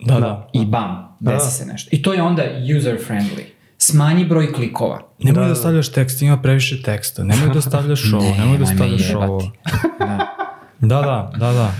Da, 0.00 0.20
da. 0.20 0.50
I 0.52 0.64
bam, 0.64 1.16
desi 1.20 1.44
Da. 1.46 1.50
se 1.50 1.66
nešto. 1.66 1.88
I 1.92 2.02
to 2.02 2.12
je 2.12 2.22
onda 2.22 2.42
user 2.78 2.98
friendly. 3.08 3.55
Smanji 3.86 4.24
broj 4.24 4.52
klikova. 4.52 5.00
Nemoj 5.18 5.34
da, 5.34 5.40
Da, 5.40 5.48
da. 5.48 5.54
stavljaš 5.54 5.92
tekst, 5.92 6.22
ima 6.22 6.42
previše 6.42 6.82
teksta. 6.82 7.24
Nemoj 7.24 7.48
da 7.54 7.60
stavljaš 7.60 8.12
ovo, 8.12 8.22
nemoj 8.22 8.36
da 8.36 8.42
Nemoj 8.42 8.58
me 8.58 8.66
stavljaš 8.66 9.14
ovo. 9.14 9.50
Da. 9.98 10.36
Da, 10.80 11.00
da, 11.00 11.32
da, 11.38 11.52
da. 11.52 11.74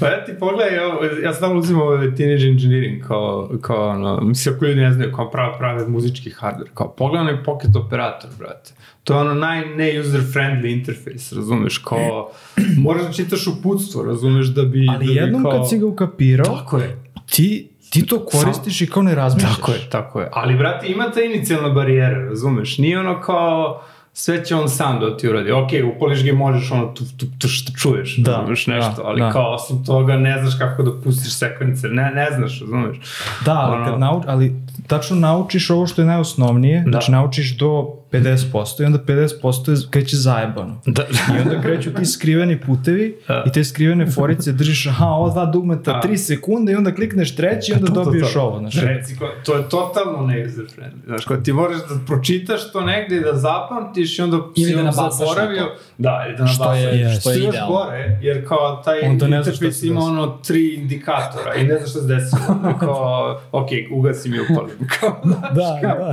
Pa 0.00 0.06
ja 0.06 0.24
ti 0.24 0.32
pogledaj, 0.40 0.74
ja, 0.74 0.82
ja 1.24 1.34
sam 1.34 1.56
uzimam 1.58 1.82
ovaj 1.82 2.14
teenage 2.14 2.46
engineering 2.46 3.06
kao, 3.06 3.50
kao 3.60 3.88
ono, 3.88 4.20
mislim 4.20 4.54
ako 4.54 4.64
ljudi 4.64 4.80
ne 4.80 4.92
znaju, 4.92 5.12
kao 5.12 5.30
prave, 5.30 5.58
prave 5.58 5.88
muzički 5.88 6.30
hardware, 6.30 6.70
kao 6.74 6.88
pogledaj 6.88 7.28
onaj 7.28 7.44
pocket 7.44 7.76
operator, 7.76 8.30
brate. 8.38 8.72
To 9.04 9.14
je 9.14 9.20
ono 9.20 9.34
naj 9.34 9.66
ne 9.66 10.00
user 10.00 10.20
friendly 10.20 10.72
interface, 10.72 11.36
razumeš, 11.36 11.78
kao, 11.78 12.30
moraš 12.78 13.02
da 13.02 13.12
čitaš 13.12 13.46
uputstvo, 13.46 14.02
razumeš, 14.02 14.46
da 14.46 14.62
bi... 14.62 14.86
da 14.86 14.92
Ali 14.92 15.06
bi 15.06 15.14
jednom 15.14 15.42
kao... 15.42 15.52
kad 15.52 15.68
si 15.68 15.78
ga 15.78 15.86
ukapirao, 15.86 16.56
Tako 16.56 16.78
je, 16.78 17.02
ti, 17.30 17.71
ti 17.92 18.06
to 18.06 18.24
koristiš 18.26 18.80
i 18.80 18.86
kao 18.86 19.02
ne 19.02 19.14
razmišljaš. 19.14 19.56
tako 19.56 19.72
je, 19.72 19.78
tako 19.90 20.20
je. 20.20 20.28
Ali, 20.32 20.54
brate, 20.56 20.86
ima 20.88 21.04
ta 21.04 21.20
inicijalna 21.22 21.68
barijera, 21.68 22.24
razumeš, 22.24 22.78
nije 22.78 23.00
ono 23.00 23.20
kao 23.20 23.82
sve 24.12 24.44
će 24.44 24.54
on 24.54 24.68
sam 24.68 25.00
da 25.00 25.16
ti 25.16 25.28
uradi. 25.28 25.52
Ok, 25.52 25.68
upališ 25.96 26.22
ga 26.22 26.28
i 26.28 26.32
možeš 26.32 26.70
ono 26.70 26.86
tu, 26.86 27.04
tu, 27.18 27.26
tu 27.38 27.48
što 27.48 27.72
čuješ, 27.72 28.16
Da, 28.16 28.32
razumeš 28.32 28.66
nešto, 28.66 28.92
da, 28.96 29.02
ali 29.04 29.20
da. 29.20 29.30
kao 29.30 29.54
osim 29.54 29.84
toga 29.84 30.16
ne 30.16 30.38
znaš 30.40 30.58
kako 30.58 30.82
da 30.82 31.00
pustiš 31.00 31.32
sekvence, 31.34 31.88
ne, 31.88 32.10
ne 32.10 32.28
znaš, 32.30 32.60
razumeš. 32.60 32.96
Da, 33.44 33.52
ali, 33.54 33.76
Ono- 33.76 33.84
kad 33.84 34.00
nauč, 34.00 34.22
ali 34.26 34.52
tačno 34.86 35.16
naučiš 35.16 35.70
ovo 35.70 35.86
što 35.86 36.02
je 36.02 36.06
najosnovnije, 36.06 36.82
da. 36.84 36.90
znači 36.90 37.12
naučiš 37.12 37.56
do 37.56 37.86
50% 38.12 38.82
i 38.82 38.86
onda 38.86 38.98
50% 39.00 39.32
je, 39.70 39.76
kreće 39.90 40.16
zajebano. 40.16 40.80
Da. 40.86 41.02
I 41.30 41.42
onda 41.42 41.60
kreću 41.62 41.90
ti 41.92 42.04
skriveni 42.06 42.60
putevi 42.60 43.16
Da. 43.28 43.44
i 43.46 43.52
te 43.52 43.64
skrivene 43.64 44.06
forice 44.08 44.52
držiš, 44.52 44.86
aha, 44.86 45.06
ova 45.06 45.30
dva 45.30 45.46
dugmeta 45.46 45.92
Da. 45.94 46.00
3 46.02 46.16
sekunde 46.18 46.72
i 46.72 46.76
onda 46.76 46.94
klikneš 46.94 47.36
treći 47.36 47.72
i 47.72 47.74
onda 47.74 47.86
To, 47.86 47.94
to, 47.94 48.04
dobiješ 48.04 48.32
to. 48.32 48.40
ovo. 48.42 48.58
Znači. 48.58 48.80
Reci, 48.82 49.16
ko, 49.16 49.28
to 49.44 49.54
je 49.54 49.62
totalno 49.64 50.26
ne 50.26 50.42
user 50.42 50.64
friendly. 50.66 51.04
Znaš, 51.06 51.24
kao 51.24 51.36
ti 51.36 51.52
moraš 51.52 51.76
da 51.78 51.98
pročitaš 52.06 52.72
to 52.72 52.80
negde 52.82 53.16
i 53.16 53.22
da 53.22 53.32
zapamtiš 53.34 54.18
i 54.18 54.22
onda 54.22 54.36
Ili 54.56 54.66
si 54.66 54.76
da 54.76 54.82
nabasaš 54.82 55.28
na 55.28 55.46
to. 55.56 55.76
Da, 55.98 56.24
ili 56.28 56.36
da 56.38 56.46
Što 56.46 56.64
nabasaš. 56.64 56.82
je- 56.84 56.92
Yes. 56.94 57.20
što 57.20 57.30
je 57.30 57.36
Što 57.36 57.44
još 57.44 57.48
idealno. 57.48 57.74
gore, 57.74 58.18
jer 58.22 58.48
kao 58.48 58.76
taj 58.76 58.98
znaš 59.00 59.12
interfejs 59.38 59.82
ima 59.82 60.00
ono 60.02 60.26
tri 60.38 60.74
indikatora 60.74 61.54
i 61.54 61.64
ne 61.64 61.76
znaš 61.76 61.90
šta 61.90 62.00
se 62.00 62.06
desilo. 62.06 62.74
kao, 62.80 63.40
ok, 63.52 63.68
ugasim 63.92 64.34
i 64.34 64.40
upalim. 64.42 64.76
Kao, 64.94 65.20
Da, 65.24 65.78
da. 65.82 66.12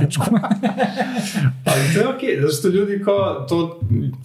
Ali 1.66 1.82
to 1.94 2.00
je 2.00 2.08
okej, 2.08 2.28
okay, 2.28 2.40
zato 2.40 2.52
što 2.52 2.68
ljudi 2.68 3.02
kao 3.04 3.46
to 3.48 3.80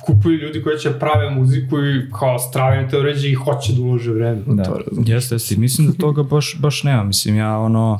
kupuju 0.06 0.38
ljudi 0.38 0.64
koji 0.64 0.80
će 0.80 0.92
prave 1.00 1.30
muziku 1.30 1.80
i 1.80 2.12
kao 2.20 2.40
stravim 2.40 2.90
te 2.90 2.98
uređe 2.98 3.30
i 3.30 3.34
hoće 3.34 3.74
da 3.74 3.82
ulože 3.82 4.12
vreme 4.12 4.42
u 4.48 4.56
Da. 4.56 4.64
to? 4.64 4.80
Jeste, 5.06 5.36
jeste. 5.36 5.56
Mislim 5.58 5.88
da 5.88 5.94
toga 5.94 6.24
baš, 6.24 6.56
baš 6.60 6.84
nema. 6.84 7.04
Mislim, 7.04 7.36
ja 7.36 7.58
ono, 7.58 8.00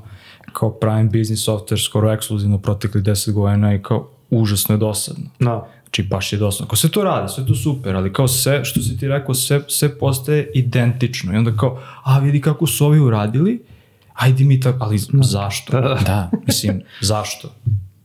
kao 0.54 0.72
pravim 0.72 1.10
business 1.10 1.48
software 1.48 1.86
skoro 1.86 2.12
ekskluzivno 2.12 2.58
protekli 2.58 3.02
10 3.02 3.32
godina 3.32 3.76
i 3.76 3.82
kao 3.82 4.10
užasno 4.30 4.76
je 4.76 4.80
dosadno. 4.80 5.26
Da. 5.40 5.70
Znači, 5.84 6.04
baš 6.04 6.34
je 6.34 6.40
dosadno. 6.40 6.68
Kao 6.68 6.76
sve 6.76 6.90
to 6.90 7.04
radi, 7.04 7.32
sve 7.32 7.46
to 7.46 7.56
super, 7.56 7.96
ali 7.96 8.14
kao 8.14 8.28
sve, 8.28 8.66
što 8.66 8.82
si 8.82 8.98
ti 8.98 9.08
rekao, 9.08 9.36
sve, 9.36 9.62
sve 9.68 9.98
postaje 10.00 10.52
identično. 10.54 11.34
I 11.34 11.38
onda 11.38 11.58
kao, 11.58 11.82
a 12.04 12.20
vidi 12.20 12.42
kako 12.42 12.68
su 12.68 12.86
ovi 12.86 13.00
uradili, 13.00 13.64
ajde 14.14 14.44
mi 14.44 14.60
tako, 14.60 14.78
ali 14.82 14.98
zašto? 15.22 15.82
Da. 15.82 16.32
Mislim, 16.48 16.82
zašto? 17.02 17.52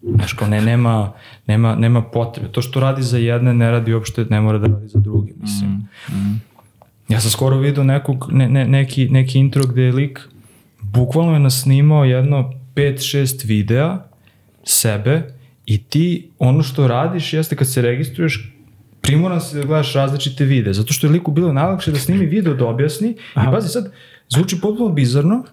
Znaš, 0.03 0.33
kao 0.33 0.49
ne, 0.49 0.61
nema, 0.63 1.13
nema, 1.47 1.75
nema 1.75 2.03
potrebe. 2.03 2.53
To 2.53 2.63
što 2.63 2.81
radi 2.81 3.03
za 3.03 3.19
jedne, 3.19 3.55
ne 3.55 3.71
radi 3.71 3.95
uopšte, 3.95 4.25
ne 4.25 4.41
mora 4.41 4.59
da 4.59 4.67
radi 4.67 4.89
za 4.89 4.99
druge, 4.99 5.33
mislim. 5.41 5.89
Ja 7.09 7.21
sam 7.21 7.31
skoro 7.31 7.59
vidio 7.59 7.85
nekog, 7.85 8.29
ne, 8.33 8.49
ne, 8.49 8.69
neki, 8.69 9.09
neki 9.09 9.39
intro 9.39 9.67
gde 9.67 9.83
je 9.83 9.93
lik 9.93 10.29
bukvalno 10.83 11.33
je 11.33 11.41
nasnimao 11.41 12.05
jedno 12.05 12.53
5-6 12.75 13.47
videa 13.47 13.99
sebe 14.65 15.35
i 15.67 15.83
ti 15.83 16.31
ono 16.39 16.63
što 16.63 16.89
radiš 16.89 17.33
jeste 17.33 17.57
kad 17.57 17.73
se 17.73 17.83
registruješ 17.83 18.55
primoran 19.01 19.41
si 19.41 19.57
da 19.57 19.65
gledaš 19.65 19.93
različite 19.93 20.45
videe, 20.45 20.73
zato 20.73 20.93
što 20.93 21.07
je 21.07 21.11
liku 21.11 21.31
bilo 21.31 21.53
najlakše 21.53 21.91
da 21.91 21.99
snimi 21.99 22.27
video 22.27 22.55
da 22.55 22.67
objasni 22.67 23.11
i 23.11 23.51
pazi 23.53 23.69
sad, 23.69 23.93
zvuči 24.29 24.61
potpuno 24.61 24.89
bizarno, 24.95 25.45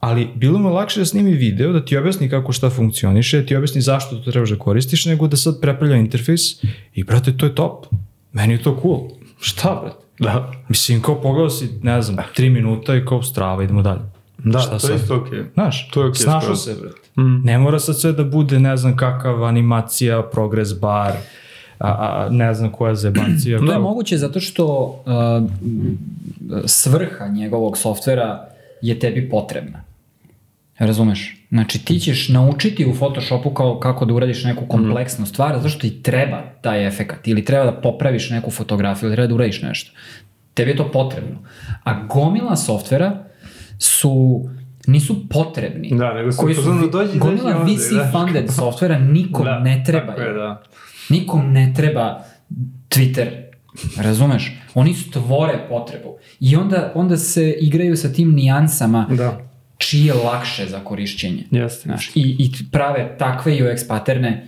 ali 0.00 0.28
bilo 0.34 0.58
mu 0.58 0.68
lakše 0.68 1.00
da 1.00 1.06
snimi 1.06 1.32
video, 1.32 1.72
da 1.72 1.84
ti 1.84 1.96
objasni 1.96 2.28
kako 2.28 2.52
šta 2.52 2.70
funkcioniše, 2.70 3.40
da 3.40 3.46
ti 3.46 3.56
objasni 3.56 3.80
zašto 3.80 4.16
to 4.16 4.30
trebaš 4.30 4.50
da 4.50 4.58
koristiš, 4.58 5.06
nego 5.06 5.26
da 5.28 5.36
sad 5.36 5.60
prepravlja 5.60 5.96
interfejs 5.96 6.62
i 6.94 7.04
brate, 7.04 7.36
to 7.36 7.46
je 7.46 7.54
top. 7.54 7.86
Meni 8.32 8.54
je 8.54 8.62
to 8.62 8.78
cool. 8.82 9.08
Šta, 9.40 9.80
brate? 9.82 10.08
Da. 10.18 10.52
Mislim, 10.68 11.02
kao 11.02 11.22
pogledao 11.22 11.50
si, 11.50 11.68
ne 11.82 12.02
znam, 12.02 12.16
tri 12.34 12.50
minuta 12.50 12.96
i 12.96 13.04
kao 13.04 13.22
strava, 13.22 13.64
idemo 13.64 13.82
dalje. 13.82 14.00
Da, 14.38 14.58
Šta 14.58 14.70
to 14.70 14.78
sad? 14.78 14.90
je 14.90 14.96
isto 14.96 15.16
okej. 15.16 15.44
Znaš, 15.54 15.90
To 15.90 16.02
je 16.02 16.08
okej 16.08 16.22
snašao 16.22 16.56
se, 16.56 16.76
brate. 16.80 16.98
Ne 17.44 17.58
mora 17.58 17.78
sad 17.78 18.00
sve 18.00 18.12
da 18.12 18.24
bude, 18.24 18.60
ne 18.60 18.76
znam, 18.76 18.96
kakav 18.96 19.44
animacija, 19.44 20.22
progress 20.22 20.72
bar, 20.80 21.12
a, 21.78 21.88
a, 21.88 22.28
ne 22.30 22.54
znam 22.54 22.72
koja 22.72 22.94
zebancija. 22.94 23.58
To 23.58 23.72
je 23.72 23.78
moguće 23.78 24.16
zato 24.16 24.40
što 24.40 24.64
uh, 25.06 25.50
svrha 26.66 27.28
njegovog 27.28 27.78
softvera 27.78 28.48
je 28.82 28.98
tebi 28.98 29.28
potrebna. 29.28 29.87
Razumeš? 30.78 31.46
Znači 31.48 31.84
ti 31.84 31.98
ćeš 31.98 32.28
naučiti 32.28 32.86
u 32.86 32.94
Photoshopu 32.94 33.50
kao, 33.50 33.80
kako 33.80 34.04
da 34.04 34.14
uradiš 34.14 34.44
neku 34.44 34.66
kompleksnu 34.66 35.26
stvar, 35.26 35.56
zato 35.56 35.68
što 35.68 35.80
ti 35.80 36.02
treba 36.02 36.42
taj 36.60 36.86
efekat, 36.86 37.28
ili 37.28 37.44
treba 37.44 37.64
da 37.64 37.80
popraviš 37.80 38.30
neku 38.30 38.50
fotografiju, 38.50 39.06
ili 39.06 39.16
treba 39.16 39.26
da 39.26 39.34
uradiš 39.34 39.62
nešto. 39.62 39.92
Tebi 40.54 40.70
je 40.70 40.76
to 40.76 40.90
potrebno. 40.90 41.38
A 41.84 42.06
gomila 42.06 42.56
softvera 42.56 43.24
su 43.78 44.44
nisu 44.86 45.28
potrebni. 45.28 45.90
Da, 45.92 46.14
nego 46.14 46.32
su 46.32 46.38
koji 46.38 46.54
su 46.54 46.62
dođi, 46.62 46.90
dođi 46.90 47.18
gomila 47.18 47.56
ovde, 47.56 47.72
VC 47.72 47.92
da. 47.92 48.10
funded 48.12 48.50
softvera 48.50 48.98
nikom 48.98 49.44
Da, 49.44 49.58
ne 49.58 49.82
treba. 49.86 50.06
Tako 50.06 50.20
je, 50.20 50.32
da. 50.32 50.62
Nikom 51.08 51.52
ne 51.52 51.72
treba 51.76 52.24
Twitter. 52.88 53.28
Razumeš? 53.96 54.56
Oni 54.74 54.94
stvore 54.94 55.66
potrebu. 55.68 56.16
I 56.40 56.56
onda, 56.56 56.92
onda 56.94 57.16
se 57.16 57.54
igraju 57.60 57.96
sa 57.96 58.12
tim 58.12 58.32
nijansama 58.34 59.06
Da. 59.10 59.47
Čiji 59.78 60.06
je 60.06 60.14
lakše 60.14 60.66
za 60.66 60.80
korišćenje. 60.80 61.44
Jeste. 61.50 61.82
Znaš, 61.82 62.10
i, 62.14 62.36
I 62.38 62.50
prave 62.72 63.16
takve 63.18 63.52
UX 63.52 63.88
paterne 63.88 64.46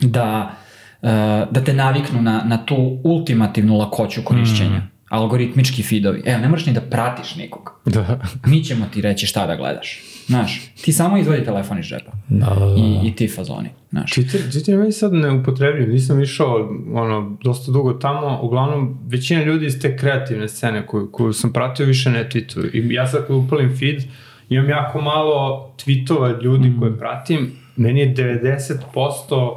da, 0.00 0.54
uh, 1.02 1.08
da 1.50 1.64
te 1.64 1.74
naviknu 1.74 2.22
na, 2.22 2.42
na 2.44 2.66
tu 2.66 3.00
ultimativnu 3.04 3.78
lakoću 3.78 4.22
korišćenja. 4.24 4.78
Mm. 4.78 4.90
Algoritmički 5.08 5.82
feedovi. 5.82 6.22
Evo, 6.24 6.40
ne 6.40 6.48
moraš 6.48 6.66
ni 6.66 6.72
da 6.72 6.80
pratiš 6.80 7.36
nikog. 7.36 7.72
Da. 7.84 8.20
Mi 8.46 8.64
ćemo 8.64 8.86
ti 8.92 9.00
reći 9.00 9.26
šta 9.26 9.46
da 9.46 9.56
gledaš. 9.56 10.02
Znaš, 10.26 10.72
ti 10.84 10.92
samo 10.92 11.18
izvodi 11.18 11.44
telefon 11.44 11.78
iz 11.78 11.86
džepa. 11.86 12.12
Da, 12.28 12.46
da, 12.46 12.66
da. 12.66 12.74
I, 12.78 13.08
I 13.08 13.16
ti 13.16 13.28
fazoni. 13.28 13.68
Znaš. 13.90 14.12
Twitter, 14.12 14.52
Twitter 14.52 14.70
je 14.70 14.76
meni 14.76 14.92
sad 14.92 15.12
neupotrebljiv, 15.12 15.88
nisam 15.88 16.22
išao 16.22 16.70
ono, 16.94 17.38
dosta 17.44 17.72
dugo 17.72 17.92
tamo, 17.92 18.40
uglavnom 18.42 18.98
većina 19.08 19.42
ljudi 19.42 19.66
iz 19.66 19.80
te 19.80 19.96
kreativne 19.96 20.48
scene 20.48 20.86
koju, 20.86 21.12
koju 21.12 21.32
sam 21.32 21.52
pratio 21.52 21.86
više 21.86 22.10
ne 22.10 22.28
tweetuju. 22.32 22.70
I 22.74 22.94
ja 22.94 23.06
sad 23.06 23.26
kad 23.26 23.36
upalim 23.36 23.78
feed, 23.78 24.02
imam 24.48 24.70
jako 24.70 25.00
malo 25.00 25.70
tweetova 25.84 26.42
ljudi 26.42 26.68
Mm. 26.68 26.80
koje 26.80 26.98
pratim, 26.98 27.52
meni 27.76 28.00
je 28.00 28.14
90% 28.14 29.56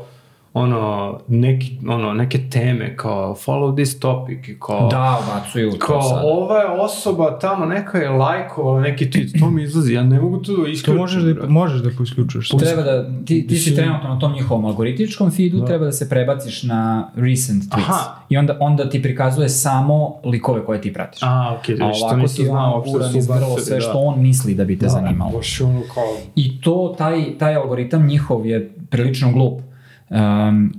ono, 0.54 1.20
neki, 1.28 1.78
ono, 1.88 2.14
neke 2.14 2.50
teme 2.50 2.98
kao 2.98 3.36
follow 3.46 3.76
this 3.76 4.00
topic 4.00 4.48
i 4.48 4.60
kao 4.60 4.88
Da, 4.92 5.20
ubacuju 5.24 5.72
to 5.72 5.78
kao 5.78 6.02
sad. 6.02 6.22
ova 6.26 6.60
je 6.60 6.68
osoba 6.68 7.40
tamo 7.40 7.66
neka 7.66 7.98
je 7.98 8.10
lajkovala 8.10 8.82
neki 8.82 9.06
tweet, 9.06 9.40
to 9.40 9.50
mi 9.50 9.64
izlazi, 9.64 9.94
ja 9.94 10.04
ne 10.04 10.22
mogu 10.22 10.38
to 10.38 10.52
da 10.52 10.64
To 10.86 10.94
možeš 10.94 11.24
da, 11.24 11.48
možeš 11.48 11.82
da 11.82 11.90
isključuješ. 12.04 12.50
Treba 12.50 12.82
da, 12.82 13.24
ti, 13.26 13.48
ti 13.48 13.58
si 13.58 13.76
trenutno 13.76 14.10
na 14.10 14.20
tom 14.20 14.34
njihovom 14.34 14.66
algoritmičkom 14.66 15.32
feedu, 15.32 15.66
treba 15.66 15.86
da 15.86 15.92
se 15.92 16.10
prebaciš 16.10 16.64
na 16.64 17.12
recent 17.16 17.64
tweets. 17.64 17.90
Aha. 17.90 18.16
I 18.30 18.38
onda, 18.38 18.58
onda 18.60 18.90
ti 18.90 19.02
prikazuje 19.02 19.50
samo 19.50 20.16
likove 20.24 20.66
koje 20.66 20.82
ti 20.82 20.94
pratiš. 20.94 21.24
A, 21.24 21.56
okej, 21.60 21.76
A 21.76 21.78
okay, 21.78 21.96
što 21.96 22.06
ovako 22.06 22.22
nisam 22.22 22.36
ti 22.36 22.46
znao 22.46 22.76
uopšte 22.76 22.92
gura 22.92 23.10
su 23.10 23.18
ubacili, 23.18 23.62
sve 23.62 23.76
da. 23.76 23.82
što 23.82 23.98
on 23.98 24.22
misli 24.22 24.56
da 24.56 24.66
bi 24.66 24.80
te 24.80 24.88
zanimalo. 24.88 25.32
Baš 25.32 25.62
ono 25.62 25.82
kao... 25.94 26.18
I 26.36 26.62
to, 26.62 26.96
taj, 26.98 27.38
taj 27.38 27.56
algoritam 27.56 28.06
njihov 28.06 28.46
je 28.46 28.72
prilično 28.90 29.32
glup. 29.32 29.62
Um, 30.12 30.74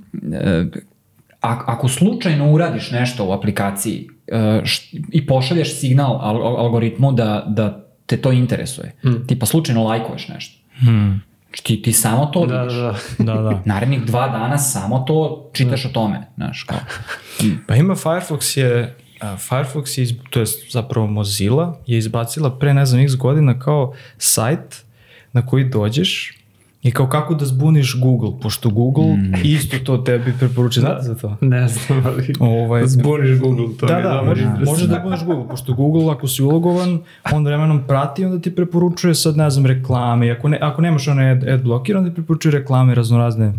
a- 1.41 1.63
ako 1.67 1.89
slučajno 1.89 2.47
uradiš 2.47 2.91
nešto 2.91 3.25
u 3.25 3.33
aplikaciji 3.33 4.09
e, 4.27 4.63
i 5.09 5.27
pošalješ 5.27 5.75
signal 5.75 6.13
al, 6.15 6.37
al- 6.37 6.57
algoritmu 6.59 7.13
da, 7.13 7.45
da 7.49 7.67
te 8.07 8.17
to 8.17 8.33
interesuje, 8.33 8.93
Hmm. 9.03 9.27
tipa 9.27 9.47
slučajno 9.47 9.85
lajkuješ 9.85 10.29
nešto, 10.29 10.61
Hmm. 10.77 11.23
Znači, 11.47 11.65
ti, 11.65 11.83
ti 11.83 11.93
samo 11.93 12.27
to 12.27 12.47
Da, 12.47 12.59
vidiš. 12.59 12.77
da, 12.77 12.95
da. 13.19 13.33
Da, 13.35 13.43
da. 13.43 13.63
Narednih 13.65 14.03
dva 14.03 14.29
dana 14.29 14.59
samo 14.59 14.99
to 14.99 15.51
čitaš 15.53 15.85
o 15.85 15.89
tome, 15.89 16.27
znaš, 16.37 16.63
kao. 16.63 16.79
Pa 17.67 17.75
ima 17.75 17.95
Firefox 17.95 18.59
je, 18.59 18.97
Firefox 19.21 19.99
je, 19.99 20.17
to 20.31 20.41
je 20.41 20.47
zapravo 20.71 21.07
Mozilla, 21.07 21.79
je 21.87 21.99
izbacila 21.99 22.59
pre 22.59 22.75
ne 22.75 22.87
znam 22.87 23.01
x 23.01 23.15
godina 23.15 23.59
kao 23.59 23.93
sajt 24.19 24.85
na 25.33 25.47
koji 25.47 25.65
dođeš 25.65 26.33
i 26.83 26.91
kao 26.91 27.09
kako 27.09 27.35
da 27.35 27.45
zbuniš 27.45 28.01
Google, 28.01 28.31
pošto 28.43 28.71
Google 28.71 29.17
Mm. 29.17 29.33
isto 29.45 29.79
to 29.79 29.97
tebi 29.97 30.33
preporučuje, 30.39 30.81
znate 30.81 31.03
za 31.03 31.15
to? 31.15 31.37
Ne 31.41 31.69
znam, 31.69 32.03
ali... 32.07 32.33
Ovaj, 32.41 32.87
Zbuniš 32.87 33.39
Google, 33.39 33.67
to 33.81 33.87
da, 33.87 33.95
mi 33.95 34.01
je 34.01 34.03
da, 34.03 34.15
dobro. 34.15 34.29
može, 34.29 34.49
može 34.65 34.87
da 34.87 34.99
budeš 34.99 35.25
Google, 35.25 35.49
pošto 35.49 35.75
Google 35.75 36.13
ako 36.13 36.29
si 36.29 36.43
ulogovan, 36.43 37.01
on 37.33 37.45
vremenom 37.45 37.83
prati, 37.87 38.25
onda 38.25 38.41
ti 38.41 38.55
preporučuje 38.55 39.15
sad, 39.15 39.37
ne 39.37 39.51
znam, 39.51 39.67
reklame, 39.67 40.27
i 40.27 40.31
ako, 40.31 40.49
ne, 40.49 40.59
ako 40.63 40.83
nemaš 40.83 41.09
one 41.09 41.31
ad, 41.31 41.49
ad 41.49 41.63
blocker, 41.63 41.97
onda 41.97 42.11
ti 42.11 42.15
preporučuje 42.15 42.53
reklame 42.53 42.95
raznorazne, 42.95 43.53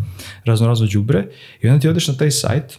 raznorazno 0.46 0.88
đubre. 0.94 1.28
I 1.62 1.68
onda 1.70 1.80
ti 1.80 1.90
odeš 1.90 2.08
na 2.08 2.14
taj 2.14 2.32
sajt 2.32 2.78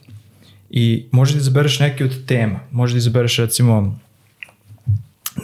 i 0.70 1.06
možeš 1.12 1.34
da 1.34 1.40
izabereš 1.40 1.80
neke 1.80 2.04
od 2.04 2.26
tema, 2.26 2.60
možeš 2.70 2.92
da 2.92 2.98
izabereš 2.98 3.36
recimo, 3.36 3.98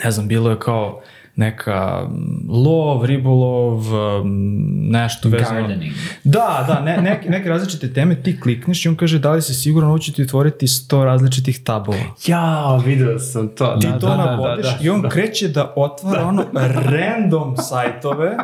ne 0.04 0.10
znam, 0.10 0.28
bilo 0.28 0.50
je 0.50 0.58
kao 0.58 1.00
neka 1.38 2.08
mm, 2.10 2.50
lov, 2.50 3.04
ribolov, 3.04 3.78
mm, 4.24 4.90
nešto 4.90 5.28
vezano. 5.28 5.60
Gardening. 5.60 5.92
Da, 6.24 6.64
da, 6.68 6.80
ne, 6.80 6.96
neke, 7.02 7.30
neke 7.30 7.48
različite 7.48 7.92
teme, 7.92 8.22
ti 8.22 8.40
klikneš 8.40 8.84
i 8.84 8.88
on 8.88 8.96
kaže 8.96 9.18
da 9.18 9.32
li 9.32 9.42
si 9.42 9.54
siguran, 9.54 9.88
ovo 9.90 9.98
će 9.98 10.12
ti 10.12 10.22
otvoriti 10.22 10.66
100 10.66 11.04
različitih 11.04 11.64
tabova. 11.64 11.98
Ja, 12.26 12.76
video 12.84 13.18
sam 13.18 13.48
to. 13.48 13.76
Ti 13.80 13.86
da, 13.86 13.98
to 13.98 14.06
da, 14.06 14.16
da, 14.16 14.24
navodiš 14.24 14.66
da, 14.66 14.70
da, 14.70 14.78
i 14.84 14.88
on 14.88 15.02
da. 15.02 15.08
kreće 15.08 15.48
da 15.48 15.72
otvara 15.76 16.26
ono 16.26 16.44
random 16.84 17.56
sajtove 17.56 18.36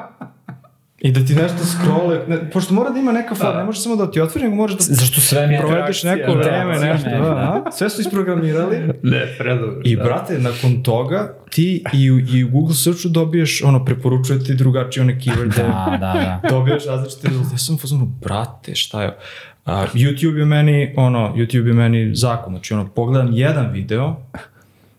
i 1.05 1.13
da 1.13 1.21
ti 1.23 1.35
nešto 1.35 1.57
scrolluje, 1.65 2.25
ne, 2.29 2.51
pošto 2.51 2.75
mora 2.75 2.91
da 2.91 2.99
ima 2.99 3.13
neka 3.13 3.35
fora, 3.35 3.53
Da. 3.53 3.59
ne 3.59 3.65
može 3.65 3.81
samo 3.81 3.97
da 3.97 4.11
ti 4.11 4.21
otvori, 4.21 4.45
nego 4.45 4.57
moraš 4.57 4.75
da 4.75 4.83
Zašto 4.85 5.21
sve 5.21 5.47
mi 5.47 5.59
provedeš 5.59 6.03
neko 6.03 6.33
da, 6.33 6.39
vreme, 6.39 6.73
nešto, 6.73 7.09
vreme, 7.09 7.19
da, 7.21 7.31
da. 7.31 7.63
a? 7.67 7.73
sve 7.73 7.91
su 7.91 8.01
isprogramirali. 8.01 8.77
Ne, 9.03 9.27
predobro. 9.39 9.81
I 9.85 9.97
da. 9.97 10.05
brate, 10.05 10.39
nakon 10.39 10.83
toga 10.83 11.35
ti 11.51 11.85
i, 11.93 12.11
u- 12.11 12.19
i 12.21 12.45
u 12.45 12.51
Google 12.51 12.75
searchu 12.75 13.09
dobiješ, 13.09 13.63
ono, 13.63 13.85
preporučuje 13.85 14.45
ti 14.45 14.55
drugačije 14.55 15.03
one 15.03 15.15
keyworde, 15.17 15.57
Da, 15.57 15.87
da, 15.93 16.41
da. 16.43 16.49
dobiješ 16.51 16.87
različite 16.87 17.29
rezultate. 17.29 17.55
Ja 17.55 17.59
sam 17.59 17.79
fazonu, 17.79 18.07
brate, 18.07 18.75
šta 18.75 19.03
je? 19.03 19.17
A, 19.65 19.87
YouTube 19.87 20.37
je 20.37 20.45
meni, 20.47 20.95
ono, 20.97 21.33
YouTube 21.37 21.67
je 21.67 21.73
meni 21.75 22.15
zakon. 22.15 22.53
Znači, 22.53 22.75
ono, 22.75 22.87
pogledam 22.87 23.29
jedan 23.33 23.71
video, 23.71 24.17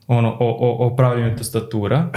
ono, 0.07 0.29
o, 0.31 0.37
o, 0.39 0.87
o 0.87 0.95
pravljenju 0.95 1.37
tastatura, 1.37 2.09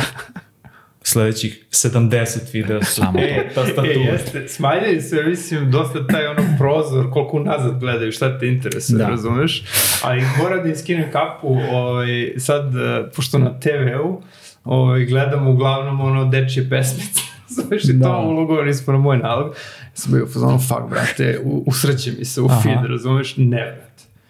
sledećih 1.09 1.65
70 1.71 2.39
videa 2.53 2.83
su, 2.83 2.95
Samo 2.95 3.19
e, 3.19 3.51
tastatura. 3.55 3.91
E, 3.91 4.13
jeste, 4.13 4.49
smanjaju 4.49 5.03
se, 5.03 5.23
mislim, 5.23 5.71
dosta 5.71 6.07
taj 6.07 6.27
ono 6.27 6.43
prozor, 6.59 7.11
koliko 7.11 7.37
unazad 7.37 7.81
gledaju, 7.81 8.13
šta 8.13 8.39
te 8.39 8.49
interesuje, 8.49 8.99
Da. 8.99 9.09
razumeš? 9.09 9.65
Ali 10.03 10.23
moram 10.39 10.63
da 10.63 10.69
im 10.69 10.77
skinem 10.77 11.11
kapu, 11.13 11.57
ovaj, 11.73 12.33
sad, 12.37 12.77
eh, 12.77 13.11
pošto 13.17 13.39
na 13.39 13.61
TV-u, 13.61 14.23
ovaj, 14.65 15.05
gledam 15.05 15.47
uglavnom 15.47 16.01
ono 16.01 16.25
dečje 16.25 16.71
pesmice. 16.71 17.21
Znaš, 17.55 17.85
i 17.85 17.93
Da. 17.93 18.07
to 18.07 18.19
ulogovani 18.21 18.75
smo 18.75 18.93
na 18.93 18.99
moj 18.99 19.19
nalog. 19.19 19.55
Sam 19.95 20.13
bio 20.13 20.27
fazonu, 20.27 20.59
fuck, 20.59 20.81
brate, 20.91 21.41
u, 21.45 21.65
usreće 21.67 22.13
mi 22.19 22.25
se 22.25 22.41
u 22.41 22.47
Aha. 22.47 22.61
feed, 22.61 22.91
razumeš? 22.91 23.37
Ne, 23.37 23.47
brate. 23.47 23.89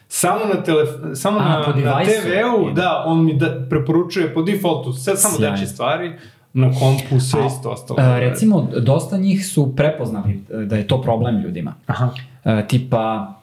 Samo 0.09 0.41
na, 0.55 0.63
telef 0.63 0.89
samo 1.15 1.39
A, 1.39 1.43
na, 1.43 1.59
na 1.85 2.01
TV-u, 2.05 2.71
da, 2.71 3.03
on 3.07 3.25
mi 3.25 3.37
da, 3.39 3.67
preporučuje 3.71 4.35
po 4.35 4.43
defaultu 4.43 4.93
sve 4.93 5.17
samo 5.17 5.37
Sjajno. 5.37 5.55
dečje 5.57 5.67
stvari, 5.69 6.13
na 6.59 6.71
kompu 6.79 7.21
sve 7.21 7.47
isto 7.47 7.71
ostalo. 7.71 8.01
E, 8.01 8.21
recimo, 8.21 8.69
dosta 8.81 9.17
njih 9.17 9.47
su 9.47 9.77
prepoznali 9.77 10.45
e, 10.51 10.57
da 10.57 10.77
je 10.77 10.87
to 10.87 11.03
problem 11.03 11.39
ljudima. 11.41 11.75
Aha. 11.87 12.11
E, 12.45 12.65
tipa, 12.69 13.35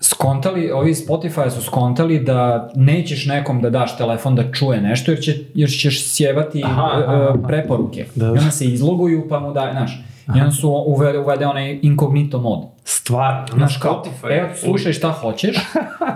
skontali, 0.00 0.70
ovi 0.70 0.94
Spotify 0.94 1.50
su 1.50 1.62
skontali 1.62 2.18
da 2.18 2.70
nećeš 2.74 3.26
nekom 3.26 3.60
da 3.60 3.70
daš 3.70 3.96
telefon 3.98 4.34
da 4.34 4.52
čuje 4.52 4.80
nešto 4.80 5.10
jer, 5.10 5.20
će, 5.20 5.38
jer 5.54 5.70
ćeš 5.70 6.04
sjevati 6.06 6.62
Aha, 6.64 6.90
e, 6.98 7.04
aha, 7.04 7.14
aha. 7.14 7.38
preporuke. 7.48 8.06
Da. 8.14 8.26
I 8.26 8.28
onda 8.28 8.50
se 8.50 8.64
izloguju 8.64 9.26
pa 9.28 9.40
mu 9.40 9.52
daj, 9.52 9.72
znaš, 9.72 10.04
i 10.36 10.40
onda 10.40 10.50
su 10.50 10.70
uvede, 10.86 11.18
uvede 11.18 11.46
onaj 11.46 11.78
incognito 11.82 12.40
mod. 12.40 12.60
Stvarno, 12.84 13.46
na 13.56 13.68
Spotify. 13.68 14.40
evo, 14.40 14.48
slušaj 14.54 14.92
šta 14.92 15.10
hoćeš, 15.10 15.56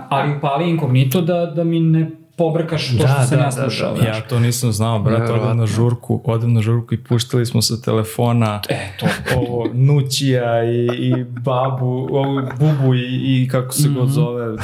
ali 0.09 0.37
upali 0.37 0.69
incognito 0.69 1.21
da, 1.21 1.45
da 1.45 1.63
mi 1.63 1.79
ne 1.79 2.18
pobrkaš 2.39 2.87
to 2.87 2.97
Da, 2.97 3.07
što 3.07 3.17
sam 3.19 3.29
da, 3.29 3.35
ja 3.35 3.49
da, 3.49 3.55
da. 3.55 3.69
znaš. 3.69 3.79
Ja 4.05 4.21
to 4.21 4.39
nisam 4.39 4.71
znao, 4.71 4.99
brate, 4.99 5.33
odem 5.33 5.57
na 5.57 5.65
žurku, 5.67 6.21
odem 6.25 6.53
na 6.53 6.61
žurku 6.61 6.93
i 6.93 7.03
puštali 7.03 7.45
smo 7.45 7.61
sa 7.61 7.73
telefona 7.77 8.61
E, 8.69 8.77
to. 8.99 9.05
ovo 9.37 9.69
Nućija 9.73 10.63
i, 10.63 10.87
i 10.87 11.13
babu, 11.23 11.85
ovu 12.11 12.41
bubu 12.59 12.95
i, 12.95 12.99
i 13.43 13.47
kako 13.47 13.73
se 13.73 13.89
god 13.89 14.09
zove, 14.09 14.55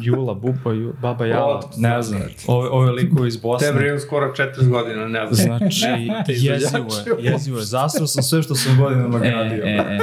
Jula, 0.00 0.34
buba, 0.34 0.72
Ju, 0.72 0.92
baba 1.02 1.26
Jala, 1.26 1.56
O, 1.56 1.70
ne 1.76 2.02
znam, 2.02 2.20
ove, 2.46 2.68
ove 2.68 2.90
likove 2.92 3.28
iz 3.28 3.36
Bosne. 3.36 3.66
Tebe 3.68 3.86
imam 3.86 4.00
skoro 4.00 4.32
40 4.56 4.68
godina, 4.68 5.08
ne 5.08 5.26
znam. 5.30 5.58
Znači, 5.58 5.84
jezivo 6.46 6.86
je, 7.18 7.32
jezivo 7.32 7.58
je. 7.58 7.64
Zasro 7.64 8.06
sam 8.06 8.22
sve 8.22 8.42
što 8.42 8.54
sam 8.54 8.76
godinama 8.78 9.16
E, 9.18 9.30
gradio. 9.30 9.64
e, 9.64 9.70
e. 9.70 9.98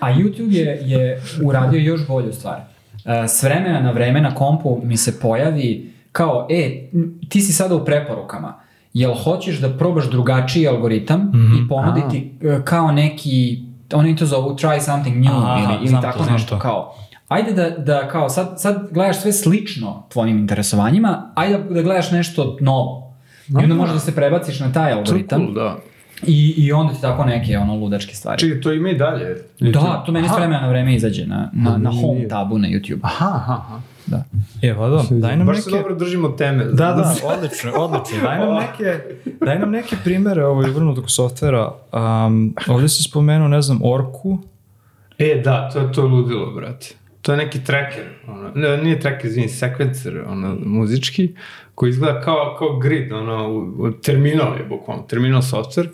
A 0.00 0.08
YouTube 0.08 0.52
je, 0.52 0.80
je 0.82 1.22
uradio 1.44 1.80
još 1.80 2.06
bolju 2.06 2.32
stvar. 2.32 2.56
E, 3.04 3.28
S 3.28 3.42
vremena 3.42 3.80
na 3.80 3.90
vreme 3.90 4.20
na 4.20 4.34
kompu 4.34 4.80
mi 4.84 4.96
se 4.96 5.20
pojavi 5.20 5.90
kao, 6.12 6.46
e, 6.50 6.90
ti 7.28 7.40
si 7.40 7.52
sada 7.52 7.74
u 7.74 7.84
preporukama. 7.84 8.54
Jel 8.94 9.14
hoćeš 9.14 9.58
da 9.58 9.68
probaš 9.70 10.10
drugačiji 10.10 10.68
algoritam 10.68 11.20
Mhm. 11.20 11.54
i 11.54 11.68
ponuditi 11.68 12.32
e, 12.42 12.60
kao 12.64 12.92
neki, 12.92 13.58
oni 13.92 14.16
to 14.16 14.26
zovu 14.26 14.50
try 14.50 14.80
something 14.80 15.16
new 15.18 15.32
Aha, 15.34 15.60
ili, 15.74 15.84
ili 15.84 16.02
tako 16.02 16.18
to, 16.18 16.30
nešto 16.32 16.48
to. 16.48 16.58
kao. 16.58 16.94
Ajde 17.28 17.52
da, 17.52 17.70
da 17.70 18.08
kao 18.08 18.28
sad, 18.28 18.54
sad 18.56 18.88
gledaš 18.90 19.20
sve 19.20 19.32
slično 19.32 20.02
tvojim 20.08 20.38
interesovanjima, 20.38 21.32
ajde 21.34 21.58
da, 21.58 21.74
da 21.74 21.82
gledaš 21.82 22.10
nešto 22.10 22.56
novo. 22.60 23.14
I 23.50 23.56
onda 23.56 23.74
možeš 23.74 23.94
da 23.94 24.00
se 24.00 24.14
prebaciš 24.14 24.60
na 24.60 24.72
taj 24.72 24.92
algoritam 24.92 25.40
cool, 25.40 25.54
da. 25.54 25.76
I, 26.22 26.54
I 26.56 26.72
onda 26.72 26.94
ti 26.94 27.00
tako 27.00 27.24
neke 27.24 27.58
ono 27.58 27.74
ludačke 27.74 28.14
stvari. 28.14 28.38
Čekaj, 28.38 28.60
to 28.60 28.72
ima 28.72 28.88
i 28.88 28.96
dalje. 28.96 29.36
Da, 29.60 30.02
to 30.06 30.12
meni 30.12 30.28
s 30.28 30.32
vremena 30.32 30.60
na 30.60 30.68
vreme 30.68 30.94
izađe 30.94 31.26
na, 31.26 31.50
na, 31.52 31.76
na 31.78 31.90
home 31.92 32.28
tabu 32.28 32.58
na 32.58 32.68
YouTube. 32.68 32.98
Aha, 33.02 33.32
aha, 33.34 33.52
aha. 33.54 33.80
Da. 34.06 34.24
E, 34.62 34.74
pa 34.74 34.88
da, 34.88 35.04
daj 35.10 35.36
nam 35.36 35.46
Baš 35.46 35.56
neke... 35.56 35.64
se 35.64 35.70
dobro 35.70 35.94
držimo 35.94 36.28
teme. 36.28 36.64
Da, 36.64 36.72
da, 36.72 37.14
odlično, 37.24 37.72
odlično. 37.72 38.18
Daj 38.22 38.38
nam 38.38 38.54
neke, 38.54 39.00
daj 39.40 39.58
nam 39.58 39.70
neke 39.70 39.96
primere 40.04 40.44
ovaj, 40.44 40.70
vrnutog 40.70 41.10
softvera. 41.10 41.72
Um, 42.26 42.54
ovdje 42.68 42.88
si 42.88 43.02
spomenuo, 43.02 43.48
ne 43.48 43.62
znam, 43.62 43.80
Orku. 43.84 44.38
E, 45.18 45.42
da, 45.44 45.70
to 45.72 45.78
je 45.78 45.92
to 45.92 46.06
ludilo, 46.06 46.52
brate. 46.52 46.94
To 47.22 47.32
je 47.32 47.38
neki 47.38 47.64
tracker, 47.64 48.04
ono, 48.28 48.50
ne, 48.54 48.76
nije 48.76 49.00
tracker, 49.00 49.26
izvini, 49.26 49.48
sekvencer, 49.48 50.24
ono, 50.26 50.56
muzički, 50.64 51.34
koji 51.74 51.90
izgleda 51.90 52.20
kao, 52.20 52.56
kao 52.58 52.78
grid, 52.78 53.12
ono, 53.12 53.48
u, 53.48 53.58
u 53.58 53.92
terminal 53.92 54.56
je 54.56 54.64
bukvalno, 54.64 55.02
terminal 55.02 55.42
software, 55.42 55.88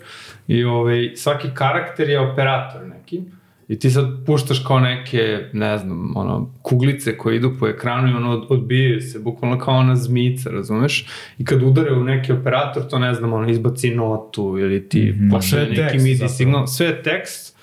i 0.47 0.63
ovaj, 0.63 1.11
svaki 1.15 1.47
karakter 1.53 2.09
je 2.09 2.19
operator 2.19 2.81
neki, 2.87 3.21
i 3.67 3.79
ti 3.79 3.89
sad 3.89 4.25
puštaš 4.25 4.59
kao 4.59 4.79
neke, 4.79 5.19
ne 5.53 5.77
znam, 5.77 6.17
ono, 6.17 6.49
kuglice 6.61 7.17
koje 7.17 7.35
idu 7.35 7.51
po 7.59 7.67
ekranu 7.67 8.07
i 8.09 8.15
ono, 8.15 8.31
od- 8.31 8.45
odbijaju 8.49 9.01
se, 9.01 9.19
bukvalno 9.19 9.59
kao 9.59 9.75
ona 9.75 9.95
zmica, 9.95 10.49
razumeš? 10.49 11.05
I 11.37 11.45
kad 11.45 11.63
udare 11.63 11.93
u 11.93 12.03
neki 12.03 12.31
operator, 12.31 12.83
to 12.83 12.99
ne 12.99 13.13
znam, 13.13 13.33
ono, 13.33 13.49
izbaci 13.49 13.89
notu 13.89 14.57
ili 14.59 14.89
ti 14.89 15.01
mm 15.11 15.29
je 15.53 15.59
neki 15.59 15.75
tekst 15.75 16.03
MIDI 16.03 16.15
zapravo. 16.15 16.29
signal, 16.29 16.67
sve 16.67 16.85
je 16.87 17.03
tekst, 17.03 17.57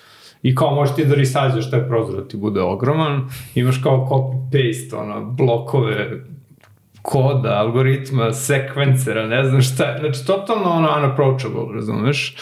I 0.45 0.55
kao 0.55 0.75
možeš 0.75 0.95
ti 0.97 1.05
da 1.05 1.15
risađaš 1.15 1.71
taj 1.71 1.89
prozor 1.89 2.17
da 2.17 2.29
ti 2.29 2.37
bude 2.37 2.61
ogroman, 2.61 3.29
imaš 3.55 3.79
kao 3.83 4.09
copy-paste, 4.11 4.97
ono, 4.97 5.25
blokove 5.25 6.11
koda, 7.03 7.49
algoritma, 7.51 8.33
sekvencera, 8.33 9.27
ne 9.27 9.45
znam 9.45 9.63
šta 9.63 9.85
je. 9.85 9.99
Znači, 10.01 10.27
totalno 10.27 10.71
ono 10.71 10.89
unapproachable, 10.99 11.75
razumeš? 11.75 12.37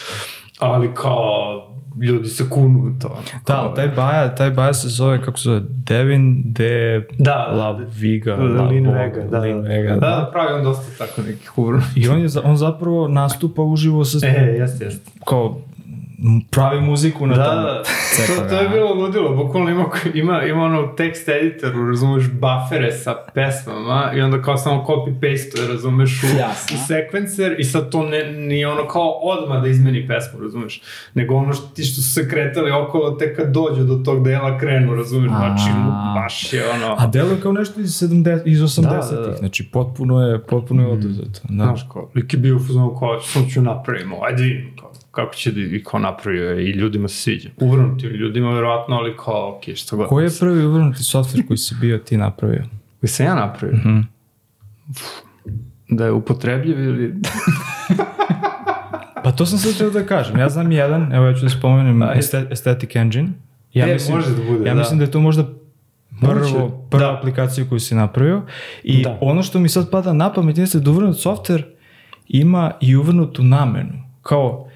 Ali 0.59 0.89
kao, 0.93 1.72
ljudi 2.01 2.29
se 2.29 2.49
kunu 2.49 2.79
u 2.79 2.99
to. 3.01 3.21
Da, 3.47 3.73
taj 3.75 3.87
baja, 3.87 4.35
taj 4.35 4.51
baja 4.51 4.73
se 4.73 4.87
zove, 4.89 5.21
kako 5.21 5.39
se 5.39 5.43
zove, 5.43 5.61
Devin 5.69 6.41
de 6.45 7.07
Da, 7.17 7.47
La 7.51 7.71
Viga. 7.99 8.35
La 8.35 8.63
Lin 8.67 8.85
Voga, 8.85 8.99
Vega, 8.99 9.23
da, 9.31 9.39
Lin 9.39 9.61
da, 9.61 9.67
Vega, 9.69 9.89
da, 9.93 9.99
da. 9.99 10.07
da, 10.09 10.29
pravi 10.31 10.53
on 10.53 10.63
dosta 10.63 11.05
tako 11.05 11.21
neki 11.21 11.47
humor. 11.55 11.81
I 11.95 12.07
on, 12.09 12.19
je, 12.21 12.27
on 12.43 12.57
zapravo 12.57 13.07
nastupa 13.07 13.61
uživo 13.61 14.05
sa, 14.05 14.27
E, 14.27 14.55
jeste, 14.59 14.85
jeste. 14.85 15.11
kao, 15.25 15.61
pravi 16.51 16.81
muziku 16.81 17.27
na 17.27 17.35
Da, 17.35 17.43
tome. 17.45 17.61
da, 17.63 17.83
to, 18.41 18.49
to 18.49 18.55
je 18.55 18.69
bilo 18.69 18.93
ludilo, 18.93 19.35
bukvalno 19.35 19.69
ima, 19.69 19.85
ima, 20.13 20.43
ima 20.43 20.63
ono 20.63 20.87
tekst 20.87 21.29
editoru, 21.29 21.87
razumeš, 21.87 22.23
bufere 22.31 22.91
sa 22.91 23.15
pesmama 23.33 24.11
i 24.15 24.21
onda 24.21 24.41
kao 24.41 24.57
samo 24.57 24.85
copy-paste, 24.87 25.67
razumeš, 25.67 26.23
u, 26.23 26.27
Jasno. 26.39 26.75
u 26.75 26.87
sekvencer 26.87 27.55
i 27.59 27.63
sad 27.63 27.91
to 27.91 28.03
ne, 28.03 28.33
nije 28.33 28.67
ono 28.67 28.87
kao 28.87 29.09
odmah 29.11 29.61
da 29.61 29.67
izmeni 29.67 30.07
pesmu, 30.07 30.39
razumeš, 30.39 30.81
nego 31.13 31.35
ono 31.35 31.53
što 31.53 31.67
ti 31.67 31.83
što 31.83 32.01
su 32.01 32.13
se 32.13 32.29
kretali 32.29 32.71
okolo, 32.71 33.11
te 33.11 33.35
kad 33.35 33.51
dođu 33.51 33.83
do 33.83 33.95
tog 33.95 34.23
dela 34.23 34.57
krenu, 34.59 34.95
razumeš, 34.95 35.29
znači, 35.31 35.69
A. 35.75 36.13
baš 36.15 36.53
je 36.53 36.69
ono... 36.69 36.95
A 36.99 37.07
deluje 37.07 37.41
kao 37.41 37.51
nešto 37.51 37.81
iz, 37.81 38.01
70, 38.01 38.41
iz 38.45 38.59
80-ih, 38.59 38.83
Da, 39.11 39.21
da, 39.21 39.27
da. 39.27 39.35
znači 39.37 39.69
potpuno 39.71 40.21
je, 40.21 40.43
potpuno 40.43 40.81
je 40.81 40.87
oduzeto. 40.87 41.39
Da. 41.43 41.63
Znaš, 41.63 41.85
kao, 41.93 42.09
lik 42.15 42.33
je 42.33 42.39
bio 42.39 42.55
u 42.55 42.59
fazonu 42.59 42.95
kao, 42.99 43.21
sam 43.21 43.49
ću 43.49 43.61
napravimo, 43.61 44.15
ajde 44.23 44.43
vidimo, 44.43 44.69
kao, 44.81 44.92
kako 45.13 45.33
će 45.35 45.51
da 45.51 45.59
i 45.61 45.83
kao 45.83 45.99
napravio 45.99 46.59
i 46.59 46.69
ljudima 46.71 47.07
se 47.07 47.15
sviđa. 47.15 47.49
Uvrnutim 47.57 48.09
ljudima, 48.09 48.53
verovatno, 48.53 48.95
ali 48.95 49.17
kao, 49.17 49.55
ok, 49.57 49.75
što 49.75 49.97
god. 49.97 50.07
Koji 50.07 50.23
je 50.25 50.29
prvi 50.39 50.65
uvrnuti 50.65 51.03
softver 51.03 51.47
koji 51.47 51.57
si 51.57 51.75
bio 51.81 51.97
ti 51.97 52.17
napravio? 52.17 52.63
Koji 52.99 53.09
sam 53.09 53.25
ja 53.25 53.35
napravio? 53.35 53.77
Mhm. 53.77 53.99
Da 55.89 56.05
je 56.05 56.11
upotrebljiv 56.11 56.79
ili... 56.79 57.13
Pa 59.23 59.31
to 59.31 59.45
sam 59.45 59.59
sad 59.59 59.73
htio 59.73 59.89
da 59.89 60.05
kažem. 60.05 60.37
Ja 60.39 60.49
znam 60.49 60.71
jedan, 60.71 61.13
evo 61.13 61.25
ja 61.25 61.33
ću 61.33 61.41
da 61.41 61.49
spomenem 61.49 62.01
Aesthetic 62.49 62.95
Engine. 62.95 63.29
Ja 63.73 63.87
E, 63.87 63.93
mislim, 63.93 64.17
može 64.17 64.29
da 64.29 64.43
bude, 64.43 64.69
ja 64.69 64.73
da. 64.73 64.79
mislim 64.79 64.99
da 64.99 65.05
je 65.05 65.11
to 65.11 65.19
možda 65.19 65.45
prvo, 66.21 66.87
prva 66.91 67.03
Da. 67.03 67.17
aplikacija 67.17 67.65
koju 67.69 67.79
si 67.79 67.95
napravio. 67.95 68.41
I 68.83 69.03
Da. 69.03 69.17
ono 69.21 69.43
što 69.43 69.59
mi 69.59 69.69
sad 69.69 69.89
pada 69.91 70.13
na 70.13 70.33
pamet 70.33 70.57
jeste 70.57 70.79
da 70.79 70.91
uvrnut 70.91 71.17
softver 71.19 71.65
ima 72.27 72.71
i 72.81 72.95
uvrnutu 72.95 73.43
namenu. 73.43 73.93
Kao, 74.21 74.69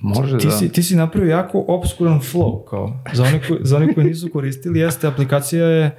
Može 0.00 0.38
ti, 0.38 0.46
da. 0.46 0.52
si, 0.52 0.68
ti 0.68 0.82
si 0.82 0.96
napravio 0.96 1.30
jako 1.30 1.64
obskuran 1.68 2.20
flow, 2.22 2.64
kao, 2.64 3.00
za 3.12 3.22
one, 3.24 3.40
koji, 3.48 3.60
za 3.62 3.76
one 3.76 3.94
koji 3.94 4.06
nisu 4.06 4.28
koristili, 4.28 4.80
jeste, 4.80 5.06
aplikacija 5.06 5.66
je, 5.66 5.96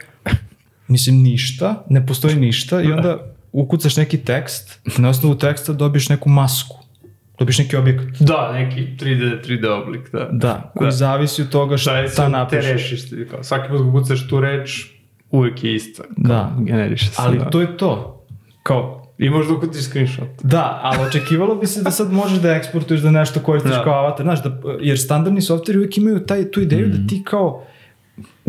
mislim, 0.88 1.16
ništa, 1.16 1.84
ne 1.90 2.06
postoji 2.06 2.36
ništa 2.36 2.82
i 2.82 2.92
onda 2.92 3.18
ukucaš 3.52 3.98
neki 3.98 4.18
tekst 4.18 4.80
na 4.98 5.10
osnovu 5.10 5.36
teksta 5.36 5.74
dobiješ 5.74 6.10
neku 6.10 6.30
masku, 6.30 6.78
dobiješ 7.40 7.58
neki 7.58 7.76
objekat. 7.76 8.06
Da, 8.20 8.52
neki 8.54 8.82
3D, 9.00 9.48
3D 9.48 9.68
oblik, 9.84 10.12
da. 10.12 10.30
Da, 10.32 10.72
koji 10.76 10.88
Da. 10.88 10.92
zavisi 10.92 11.42
od 11.42 11.50
toga 11.50 11.78
šta, 11.78 11.92
Šta 12.02 12.10
sad 12.10 12.26
te 12.26 12.32
napišeš. 12.32 12.66
rešiš 12.66 13.10
ti, 13.10 13.28
kao, 13.32 13.44
svaki 13.44 13.70
put 13.70 13.78
kad 13.82 13.92
kucaš 13.92 14.28
tu 14.28 14.40
reč, 14.40 14.86
uvek 15.32 15.64
je 15.64 15.76
ista. 15.76 16.04
Kao, 16.04 16.14
Da. 16.18 16.56
Generiše 16.60 17.06
se, 17.06 17.16
Ali 17.18 17.38
da. 17.38 17.50
to 17.50 17.62
je 17.62 17.78
to. 17.78 18.26
Kao, 18.64 18.99
I 19.20 19.30
možda 19.30 19.54
ukucaš 19.54 19.84
screenshot. 19.84 20.28
da, 20.44 20.80
ali 20.84 21.08
očekivalo 21.08 21.56
bi 21.56 21.68
se 21.68 21.82
da 21.82 21.92
sad 21.92 22.12
možeš 22.12 22.38
da 22.40 22.52
eksportuješ 22.56 23.02
da 23.02 23.12
nešto 23.12 23.40
koristiš 23.40 23.72
Da. 23.72 23.84
kao 23.84 23.94
avatar, 23.94 24.26
znaš, 24.26 24.44
da, 24.44 24.62
jer 24.82 25.00
standardni 25.00 25.42
softveri 25.42 25.78
uvijek 25.80 25.98
imaju 25.98 26.20
taj, 26.26 26.52
tu 26.52 26.62
ideju 26.62 26.88
da 26.88 27.08
ti 27.08 27.24
kao 27.26 27.64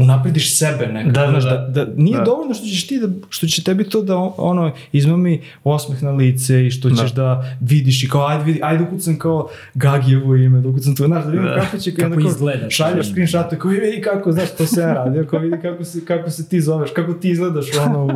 unaprediš 0.01 0.59
sebe 0.59 0.87
nekako, 0.87 1.13
Da, 1.13 1.27
da, 1.27 1.41
da, 1.41 1.57
da. 1.69 1.85
da, 1.85 1.93
nije 1.97 2.17
Da. 2.19 2.25
dovoljno 2.25 2.55
što 2.55 2.67
ćeš 2.67 2.87
ti 2.87 2.99
da, 2.99 3.09
što 3.29 3.47
će 3.47 3.63
tebi 3.65 3.85
to 3.85 4.03
da 4.03 4.17
ono, 4.37 4.73
izmami 4.93 5.41
osmeh 5.65 6.03
na 6.03 6.11
lice 6.11 6.67
i 6.67 6.71
što 6.71 6.91
ćeš 6.91 7.13
da, 7.13 7.57
vidiš 7.61 8.05
i 8.05 8.09
kao, 8.09 8.27
ajde, 8.27 8.45
vidi, 8.45 8.61
ajde 8.63 8.85
ukucam 8.85 9.19
kao 9.19 9.49
Gagijevo 9.75 10.37
ime, 10.37 10.61
da 10.61 10.69
ukucam 10.69 10.97
to, 10.97 11.07
znaš, 11.07 11.25
da 11.25 11.31
vidim 11.31 11.47
Da. 11.47 11.61
kako 11.61 11.79
će, 11.79 11.95
Kako 11.95 12.15
kao 12.15 12.29
izgledaš. 12.29 12.75
Šalješ 12.77 13.07
screenshot 13.09 13.59
koji 13.59 13.81
vidi 13.81 14.01
kako, 14.03 14.33
znaš, 14.33 14.49
to 14.59 14.67
se 14.67 14.81
ja 14.81 14.93
radio, 14.93 15.27
kao 15.27 15.39
vidi 15.41 15.57
kako 15.63 15.85
se, 15.85 16.05
kako 16.05 16.31
se 16.31 16.49
ti 16.49 16.61
zoveš, 16.61 16.91
kako 16.97 17.13
ti 17.13 17.31
izgledaš 17.31 17.67
ono 17.87 18.05
u, 18.05 18.11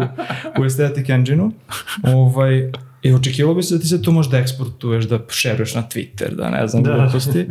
u 0.61 0.63
Aesthetic 0.63 1.09
Engine-u. 1.09 1.51
Ovaj, 2.05 2.73
I 3.05 3.13
očekivalo 3.15 3.55
bi 3.55 3.63
se 3.63 3.75
da 3.75 3.81
ti 3.81 3.87
se 3.87 4.03
to 4.03 4.13
možda 4.13 4.39
eksportuješ, 4.39 5.05
da 5.05 5.19
šeruješ 5.29 5.75
na 5.75 5.83
Twitter, 5.83 6.35
da 6.35 6.51
ne 6.51 6.67
znam, 6.69 6.83
Da. 6.83 6.95
gluposti. 6.97 7.47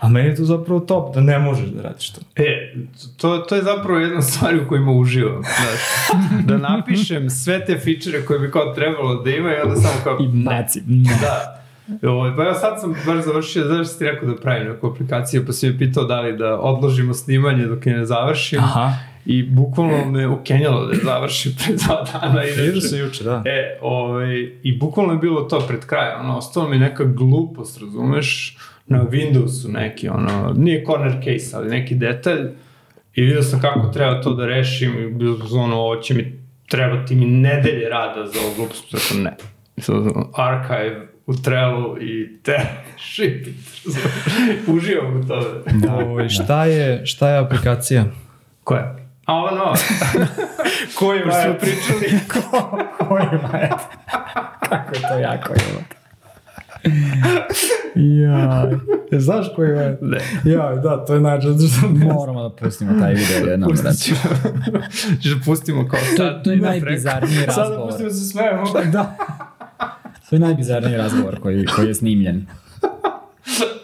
A 0.00 0.08
meni 0.08 0.28
je 0.28 0.36
to 0.36 0.44
zapravo 0.44 0.80
top, 0.80 1.14
da 1.14 1.20
ne 1.20 1.38
možeš 1.38 1.66
da 1.66 1.82
radiš 1.82 2.10
to. 2.10 2.20
E, 2.36 2.74
to, 3.16 3.38
to 3.38 3.54
je 3.56 3.62
zapravo 3.62 3.98
jedna 4.00 4.22
stvar 4.22 4.54
u 4.56 4.68
kojima 4.68 4.92
uživam, 4.92 5.42
znaš. 5.42 5.80
Da 6.44 6.56
napišem 6.58 7.30
sve 7.30 7.64
te 7.64 7.78
fičere 7.78 8.24
koje 8.24 8.38
bi 8.38 8.50
kao 8.50 8.74
trebalo 8.74 9.22
da 9.22 9.30
ima 9.30 9.50
i 9.52 9.60
onda 9.64 9.76
samo 9.76 9.94
kao... 10.04 10.18
I 10.20 10.28
maci. 10.28 10.82
Da. 11.20 11.62
Ovo, 12.02 12.32
pa 12.36 12.44
ja 12.44 12.54
sad 12.54 12.80
sam 12.80 12.94
baš 13.06 13.24
završio, 13.24 13.66
znaš 13.66 13.88
što 13.88 13.98
ti 13.98 14.04
rekao 14.04 14.28
da 14.28 14.36
pravim 14.36 14.68
neku 14.68 14.86
aplikaciju, 14.86 15.46
pa 15.46 15.52
si 15.52 15.70
me 15.70 15.78
pitao 15.78 16.04
da 16.04 16.20
li 16.20 16.36
da 16.36 16.58
odložimo 16.60 17.14
snimanje 17.14 17.66
dok 17.66 17.86
je 17.86 17.92
ne 17.92 18.06
završim. 18.06 18.58
Aha. 18.58 18.92
I 19.26 19.42
bukvalno 19.42 20.10
me 20.10 20.28
ukenjalo 20.28 20.86
da 20.86 20.92
je 20.92 20.98
završim 21.04 21.52
pre 21.58 21.74
dva 21.74 22.04
dana. 22.12 22.44
I 22.44 22.50
Vidio 22.50 22.80
se 22.80 22.98
juče, 22.98 23.24
da. 23.24 23.42
E, 23.44 23.78
ovaj, 23.82 24.50
i 24.62 24.78
bukvalno 24.78 25.12
je 25.12 25.18
bilo 25.18 25.40
to 25.42 25.60
pred 25.68 25.86
krajem, 25.86 26.20
ono, 26.20 26.36
ostalo 26.36 26.68
mi 26.68 26.78
neka 26.78 27.04
glupost, 27.04 27.80
razumeš, 27.80 28.56
na 28.86 29.04
Windowsu 29.04 29.72
neki, 29.72 30.08
ono, 30.08 30.54
nije 30.56 30.84
corner 30.86 31.12
case, 31.24 31.56
ali 31.56 31.70
neki 31.70 31.94
detalj, 31.94 32.40
i 33.14 33.22
vidio 33.22 33.42
sam 33.42 33.60
kako 33.60 33.88
treba 33.88 34.22
to 34.22 34.34
da 34.34 34.46
rešim, 34.46 34.98
i 34.98 35.10
bilo 35.10 35.48
sam 35.48 35.60
ono, 35.60 35.76
ovo 35.76 35.96
će 35.96 36.14
mi 36.14 36.42
trebati 36.68 37.14
mi 37.14 37.26
nedelje 37.26 37.88
rada 37.88 38.26
za 38.26 38.38
ovu 38.46 38.54
glupost, 38.56 38.94
rekao 38.94 39.24
ne. 39.24 39.36
Ono, 39.88 40.30
archive 40.34 41.06
u 41.26 41.34
Trellu 41.34 42.02
i 42.02 42.38
te 42.42 42.58
razumeš, 42.96 43.54
uživam 44.76 45.20
u 45.20 45.26
tome. 45.26 46.04
Ovaj, 46.04 46.28
šta, 46.28 46.64
je, 46.64 47.06
šta 47.06 47.28
je 47.28 47.38
aplikacija? 47.38 48.04
Koja? 48.64 49.05
A 49.26 49.34
ova 49.34 49.50
nova. 49.50 49.74
Koji 50.98 51.22
Pošto 51.22 51.42
smo 51.42 51.54
pričali. 51.54 52.20
Koji 53.08 53.22
je 53.22 53.40
Kako 54.60 54.94
je 54.94 55.00
to 55.02 55.18
jako 55.18 55.52
je. 55.52 55.60
Ja. 57.96 58.70
E, 59.12 59.18
Znaš 59.18 59.46
koji 59.56 59.68
je 59.68 59.98
Ne. 60.00 60.18
Ja, 60.44 60.74
da, 60.74 61.04
to 61.04 61.14
je 61.14 61.20
zato 61.20 61.68
što- 61.68 61.88
Moramo 62.14 62.42
da 62.42 62.56
pustimo 62.56 63.00
taj 63.00 63.14
video 63.14 63.50
jednom. 63.50 63.76
Znači. 63.76 64.14
da 65.24 65.44
pustimo 65.44 65.88
kao 65.88 66.00
To, 66.16 66.30
to 66.34 66.50
je 66.50 66.56
na 66.56 66.68
najbizarniji 66.68 67.36
Sada 67.38 67.60
razgovor. 67.60 67.88
pustimo 67.88 68.10
se 68.10 68.24
smejemo. 68.24 68.64
Da. 68.92 69.16
To 70.30 70.36
je 70.36 70.40
najbizarniji 70.40 70.96
razgovor 70.96 71.40
koji, 71.40 71.66
koji 71.66 71.88
je 71.88 71.94
snimljen. 71.94 72.46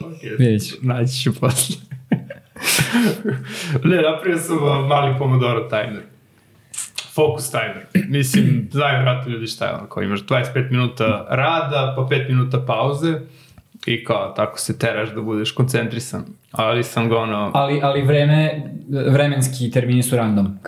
Okay. 0.01 0.39
Vidjet 0.39 0.69
ću. 0.69 0.75
Naći 0.83 1.15
ću 1.15 1.35
posle. 1.35 1.77
Ne, 3.85 3.97
napravio 3.97 4.39
sam 4.39 4.59
mali 4.89 5.15
Pomodoro 5.19 5.69
timer. 5.69 6.03
Focus 7.15 7.51
timer. 7.51 7.87
Mislim, 8.09 8.69
znaju 8.73 9.03
vratno 9.03 9.33
ljudi 9.33 9.47
šta 9.47 9.67
je 9.67 9.75
ono, 9.75 9.87
kao 9.87 10.03
imaš 10.03 10.21
25 10.21 10.71
minuta 10.71 11.27
rada, 11.31 11.95
pa 11.97 12.03
5 12.03 12.29
minuta 12.29 12.65
pauze 12.67 13.21
i 13.87 14.05
kao 14.05 14.33
tako 14.37 14.59
se 14.59 14.79
teraš 14.79 15.11
da 15.11 15.21
budeš 15.21 15.53
koncentrisan. 15.53 16.25
Ali 16.53 16.85
sam 16.85 17.09
ga 17.09 17.19
ono... 17.19 17.51
Ali, 17.55 17.81
ali 17.83 18.03
vreme, 18.03 18.63
vremenski 18.89 19.71
termini 19.71 20.03
su 20.03 20.17
random. 20.17 20.47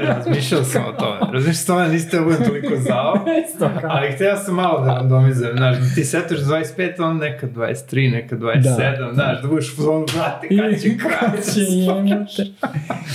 E, 0.00 0.06
razmišljao 0.06 0.64
sam 0.64 0.82
o 0.84 0.92
tome. 0.92 1.32
Razmišljao 1.32 1.54
sam 1.54 1.76
o 1.76 1.78
tome, 1.78 1.92
niste 1.92 2.16
da 2.16 2.24
budem 2.24 2.44
toliko 2.44 2.76
zao. 2.76 3.14
Ali 3.94 4.12
htio 4.12 4.36
sam 4.36 4.54
malo 4.54 4.80
da 4.80 4.94
randomizujem, 4.94 5.56
znaš, 5.56 5.76
da 5.76 5.94
ti 5.94 6.04
setiš 6.04 6.38
25, 6.38 7.02
on 7.02 7.16
nekad 7.16 7.50
23, 7.50 8.12
nekad 8.12 8.38
27, 8.38 8.62
da, 8.98 9.14
znaš, 9.14 9.42
da 9.42 9.48
budeš 9.48 9.72
u 9.78 9.82
zonu, 9.82 10.06
brate, 10.14 10.48
kad 10.48 10.80
će 10.82 10.96
kraj. 10.96 11.30
Kad 11.30 11.54
će 11.54 11.60
jebote. 11.60 12.44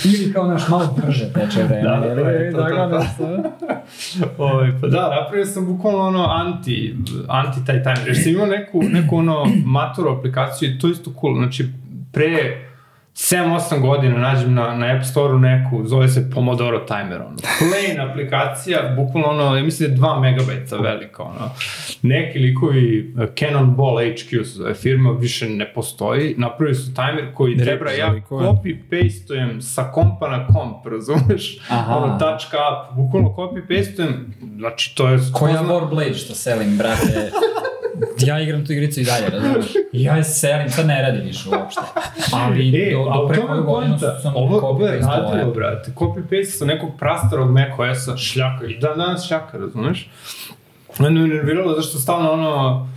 Ili 0.04 0.32
kao 0.32 0.46
naš 0.46 0.68
malo 0.68 0.96
brže 0.96 1.32
teče 1.32 1.62
vreme. 1.62 1.82
Da, 1.82 1.96
da, 1.96 2.14
da, 2.14 2.52
to, 2.52 2.58
tako 2.58 2.90
to. 2.90 2.98
nešto. 2.98 3.50
Ovaj, 4.38 4.72
pa 4.80 4.86
da, 4.86 5.20
napravio 5.20 5.46
sam 5.46 5.66
bukvalno 5.66 5.98
ono 5.98 6.26
anti, 6.30 6.96
anti 7.28 7.64
taj 7.66 7.82
timer. 7.82 8.06
Jer 8.06 8.16
sam 8.22 8.32
imao 8.32 8.46
neku, 8.46 8.82
neku 8.82 9.16
ono 9.16 9.44
maturu 9.64 10.10
aplikaciju 10.18 10.70
i 10.70 10.78
to 10.78 10.88
isto 10.88 11.12
cool. 11.20 11.34
Znači, 11.34 11.69
pre 12.12 12.70
7-8 13.14 13.80
godina 13.80 14.18
nađem 14.18 14.54
na, 14.54 14.74
na 14.74 14.96
App 14.96 15.04
Store-u 15.04 15.38
neku, 15.38 15.86
zove 15.86 16.08
se 16.08 16.30
Pomodoro 16.34 16.78
Timer, 16.78 17.20
ono. 17.20 17.36
Plain 17.36 18.00
aplikacija, 18.10 18.94
bukvalno 18.96 19.28
ono, 19.28 19.56
ja 19.56 19.62
mislim 19.62 19.88
da 19.88 19.94
je 19.94 20.00
2 20.00 20.20
megabajta 20.20 20.76
velika, 20.76 21.22
ono. 21.22 21.50
Neki 22.02 22.38
likovi, 22.38 23.14
uh, 23.16 23.24
Cannonball 23.38 23.98
HQ 23.98 24.44
se 24.44 24.50
zove 24.50 24.74
firma, 24.74 25.10
više 25.12 25.48
ne 25.48 25.72
postoji, 25.72 26.34
napravili 26.38 26.74
su 26.74 26.94
timer 26.94 27.34
koji 27.34 27.54
Rekao 27.54 27.66
treba, 27.66 27.90
ja 27.90 28.14
copy-pastujem 28.28 29.60
sa 29.60 29.82
kompa 29.82 30.28
na 30.28 30.46
komp, 30.46 30.86
razumeš? 30.86 31.58
Aha. 31.68 31.96
Ono, 31.96 32.18
touch 32.18 32.44
up, 32.46 32.96
bukvalno 32.96 33.28
copy-pastujem, 33.28 34.12
znači 34.56 34.94
to 34.96 35.08
je... 35.08 35.18
Koja 35.32 35.62
Warblade 35.62 36.14
što 36.14 36.34
selim, 36.34 36.76
brate. 36.76 37.30
Ja 38.18 38.40
igram 38.40 38.66
tu 38.66 38.72
igricu 38.72 39.00
i 39.00 39.04
dalje, 39.04 39.28
razumiješ? 39.30 39.66
Ja 39.92 40.16
je 40.16 40.24
selim, 40.24 40.70
sad 40.70 40.86
ne 40.86 41.02
radi 41.02 41.18
više 41.18 41.48
uopšte. 41.48 41.80
Ali 42.32 42.82
E, 42.82 42.94
do, 42.94 43.04
do 43.04 43.28
pre 43.28 43.42
koju 43.46 43.62
godinu 43.62 43.98
sam 43.98 44.32
Ovo, 44.36 44.58
ovo 44.68 44.86
je 44.86 45.00
copy-pastovao 45.00 45.32
radilo, 45.32 45.52
brate. 45.52 45.90
Copy-paste 45.94 46.58
sa 46.58 46.64
nekog 46.64 46.90
prastarog 46.98 47.50
macOS-a 47.50 48.16
šljaka. 48.16 48.66
I 48.66 48.78
dan 48.78 48.98
danas 48.98 49.26
šljaka, 49.28 49.58
razumeš? 49.58 50.10
Mene 50.98 51.20
je 51.20 51.26
nerviralo 51.26 51.74
zašto 51.74 51.98
stalno 51.98 52.30
ono, 52.30 52.88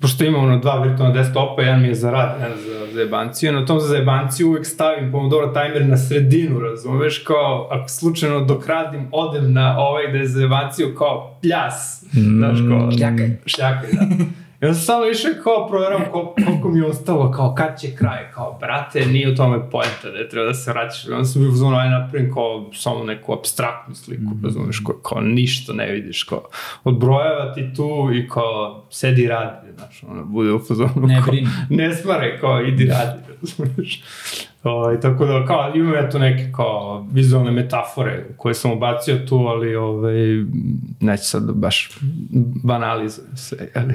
pošto 0.00 0.24
imam 0.24 0.44
ono 0.44 0.58
dva 0.58 0.82
virtualna 0.82 1.14
desktopa, 1.14 1.62
jedan 1.62 1.82
mi 1.82 1.88
je 1.88 1.94
za 1.94 2.10
rad, 2.10 2.36
jedan 2.40 2.58
za, 2.58 2.92
za 2.92 3.00
jebanciju, 3.00 3.52
na 3.52 3.66
tom 3.66 3.80
za 3.80 3.96
jebanciju 3.96 4.48
uvek 4.48 4.66
stavim 4.66 5.12
Pomodoro 5.12 5.46
timer 5.46 5.86
na 5.86 5.96
sredinu, 5.96 6.60
razumeš, 6.60 7.18
kao 7.18 7.68
ako 7.70 7.88
slučajno 7.88 8.44
dok 8.44 8.66
radim, 8.66 9.08
odem 9.12 9.52
na 9.52 9.78
ovaj 9.78 10.08
gde 10.08 10.18
je 10.18 10.26
za 10.26 10.40
jebanciju 10.40 10.94
kao 10.94 11.38
pljas, 11.42 12.04
znaš, 12.12 12.58
kao 12.68 12.90
Šljakaj. 12.90 13.36
šljakaj, 13.46 13.90
da. 13.92 14.24
I 14.62 14.64
onda 14.64 14.74
sam 14.74 14.84
samo 14.84 15.06
išao 15.06 15.42
kao 15.42 15.68
provjeram 15.68 16.02
koliko, 16.12 16.34
koliko 16.46 16.68
mi 16.68 16.78
je 16.78 16.86
ostalo, 16.86 17.30
kao 17.30 17.54
kad 17.54 17.80
će 17.80 17.96
kraj, 17.96 18.30
kao 18.34 18.58
brate, 18.60 19.06
nije 19.06 19.32
u 19.32 19.34
tome 19.36 19.70
pojenta 19.70 20.10
da 20.10 20.18
je 20.18 20.28
treba 20.28 20.46
da 20.46 20.54
se 20.54 20.72
vraćaš. 20.72 21.06
I 21.06 21.12
onda 21.12 21.24
sam 21.24 21.42
bio 21.42 21.50
u 21.50 21.54
zonu, 21.54 21.76
aj 21.76 21.90
napravim 21.90 22.34
kao 22.34 22.70
samo 22.74 23.04
neku 23.04 23.32
abstraktnu 23.32 23.94
sliku, 23.94 24.22
mm. 24.22 24.44
razumeš, 24.44 24.82
kao, 24.86 24.94
kao 24.94 25.20
ništa 25.20 25.72
ne 25.72 25.92
vidiš, 25.92 26.22
kao 26.22 26.42
odbrojava 26.84 27.54
ti 27.54 27.74
tu 27.76 28.10
i 28.14 28.28
kao 28.28 28.84
sedi 28.90 29.26
radi, 29.26 29.67
znaš, 29.78 30.02
ono, 30.08 30.24
bude 30.24 30.52
u 30.52 30.58
fazonu. 30.58 31.06
Ne 31.06 31.22
brini. 31.26 31.48
Ne 31.70 31.94
smare, 31.94 32.38
kao 32.40 32.62
idi 32.62 32.86
radi, 32.86 33.20
razumeš. 33.40 34.02
Ovaj, 34.62 35.00
tako 35.00 35.26
da, 35.26 35.46
kao, 35.46 35.72
imam 35.74 35.94
ja 35.94 36.10
tu 36.10 36.18
neke 36.18 36.52
kao 36.52 37.06
vizualne 37.12 37.50
metafore 37.50 38.26
koje 38.36 38.54
sam 38.54 38.72
ubacio 38.72 39.18
tu, 39.28 39.36
ali 39.36 39.76
ovaj, 39.76 40.14
neće 41.00 41.22
sad 41.22 41.42
da 41.46 41.52
baš 41.52 41.90
banalizujem 42.64 43.36
sve, 43.36 43.68
ali... 43.74 43.94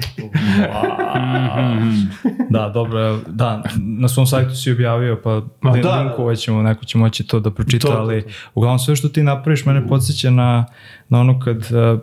Da, 2.50 2.68
dobro, 2.68 3.18
da, 3.26 3.62
na 3.76 4.08
svom 4.08 4.26
sajtu 4.26 4.54
si 4.54 4.72
objavio, 4.72 5.20
pa 5.24 5.42
Ma 5.60 5.72
da, 5.72 5.82
da. 5.82 6.02
linkovat 6.02 6.38
ćemo, 6.38 6.62
neko 6.62 6.84
će 6.84 6.98
moći 6.98 7.26
to 7.26 7.40
da 7.40 7.50
pročita, 7.50 7.88
To, 7.88 7.94
ali 7.98 8.24
uglavnom 8.54 8.78
sve 8.78 8.96
što 8.96 9.08
ti 9.08 9.22
napraviš 9.22 9.66
mene 9.66 9.86
podsjeća 9.86 10.30
na, 10.30 10.64
na 11.08 11.20
ono 11.20 11.40
kad 11.40 11.56
uh, 11.56 12.00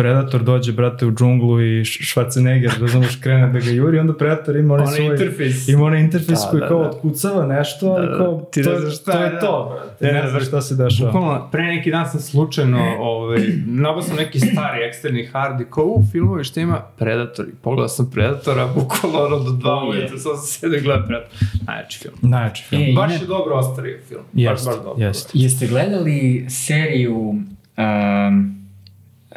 Predator 0.00 0.42
dođe, 0.42 0.72
brate, 0.72 1.06
u 1.06 1.12
džunglu 1.12 1.60
i 1.62 1.84
Schwarzenegger, 1.84 2.80
razumeš, 2.80 3.16
krene 3.16 3.48
da 3.48 3.58
ga 3.60 3.70
juri, 3.70 3.98
onda 3.98 4.14
Predator 4.14 4.56
ima 4.56 4.74
onaj 4.74 4.86
svoj... 4.86 5.06
interfejs. 5.06 5.68
Ima 5.68 5.84
onaj 5.84 6.00
interfejs 6.00 6.38
Da, 6.38 6.48
koji 6.50 6.60
da, 6.60 6.68
kao 6.68 6.78
da. 6.78 6.88
otkucava 6.88 7.46
nešto, 7.48 7.86
ali 7.88 8.06
Da, 8.06 8.12
da. 8.12 8.18
kao, 8.18 8.40
Ti 8.42 8.62
to, 8.62 8.70
je- 8.70 8.80
znaš 8.80 8.96
šta 8.96 9.12
to 9.12 9.18
je, 9.18 9.30
da. 9.30 9.40
to, 9.40 9.72
brate. 9.74 10.04
Ne, 10.06 10.12
Ne, 10.12 10.22
ne, 10.22 10.30
znaš 10.30 10.46
šta 10.46 10.60
se 10.60 10.74
dešava. 10.76 11.10
Bukvalno, 11.12 11.48
pre 11.52 11.62
neki 11.64 11.90
dan 11.90 12.08
sam 12.08 12.20
slučajno, 12.20 12.78
ovaj, 13.00 13.38
nabao 13.66 14.02
sam 14.02 14.16
neki 14.16 14.40
stari 14.40 14.82
eksterni 14.82 15.24
hard 15.24 15.60
i 15.60 15.66
kao, 15.66 15.84
u, 15.86 16.02
filmovi 16.12 16.44
što 16.44 16.60
ima 16.60 16.82
Predator 16.98 17.46
i 17.46 17.54
pogledao 17.54 17.88
sam 17.88 18.10
Predatora, 18.10 18.66
bukvalno 18.76 19.18
ono 19.18 19.38
do 19.38 19.50
dva 19.52 19.72
je. 19.74 19.88
ujutru, 19.90 20.18
sam 20.18 20.36
se 20.36 20.46
sede 20.50 20.76
i 20.76 20.82
gleda 20.82 21.06
Predator. 21.06 21.36
Najjači 21.66 21.98
film. 21.98 22.14
Najjači 22.22 22.64
film. 22.64 22.82
E, 22.82 22.92
Baš 22.92 23.12
je 23.12 23.26
dobro 23.26 23.54
ostario 23.54 23.98
film. 24.08 24.22
Jest, 24.34 24.66
baš, 24.66 24.74
baš 24.76 24.84
dobro. 24.84 25.04
jest. 25.04 25.30
Jeste 25.34 25.66
gledali 25.66 26.46
seriju 26.50 27.18
um, 27.18 28.59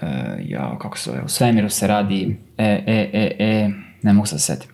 uh, 0.01 0.09
ja, 0.49 0.77
kako 0.81 0.97
se 0.97 1.09
zove, 1.09 1.23
u 1.23 1.29
svemiru 1.29 1.69
se 1.69 1.87
radi 1.87 2.37
e, 2.57 2.63
e, 2.63 3.09
e, 3.13 3.35
e, 3.39 3.69
ne 4.01 4.13
mogu 4.13 4.27
sad 4.27 4.39
se 4.39 4.45
setim. 4.45 4.69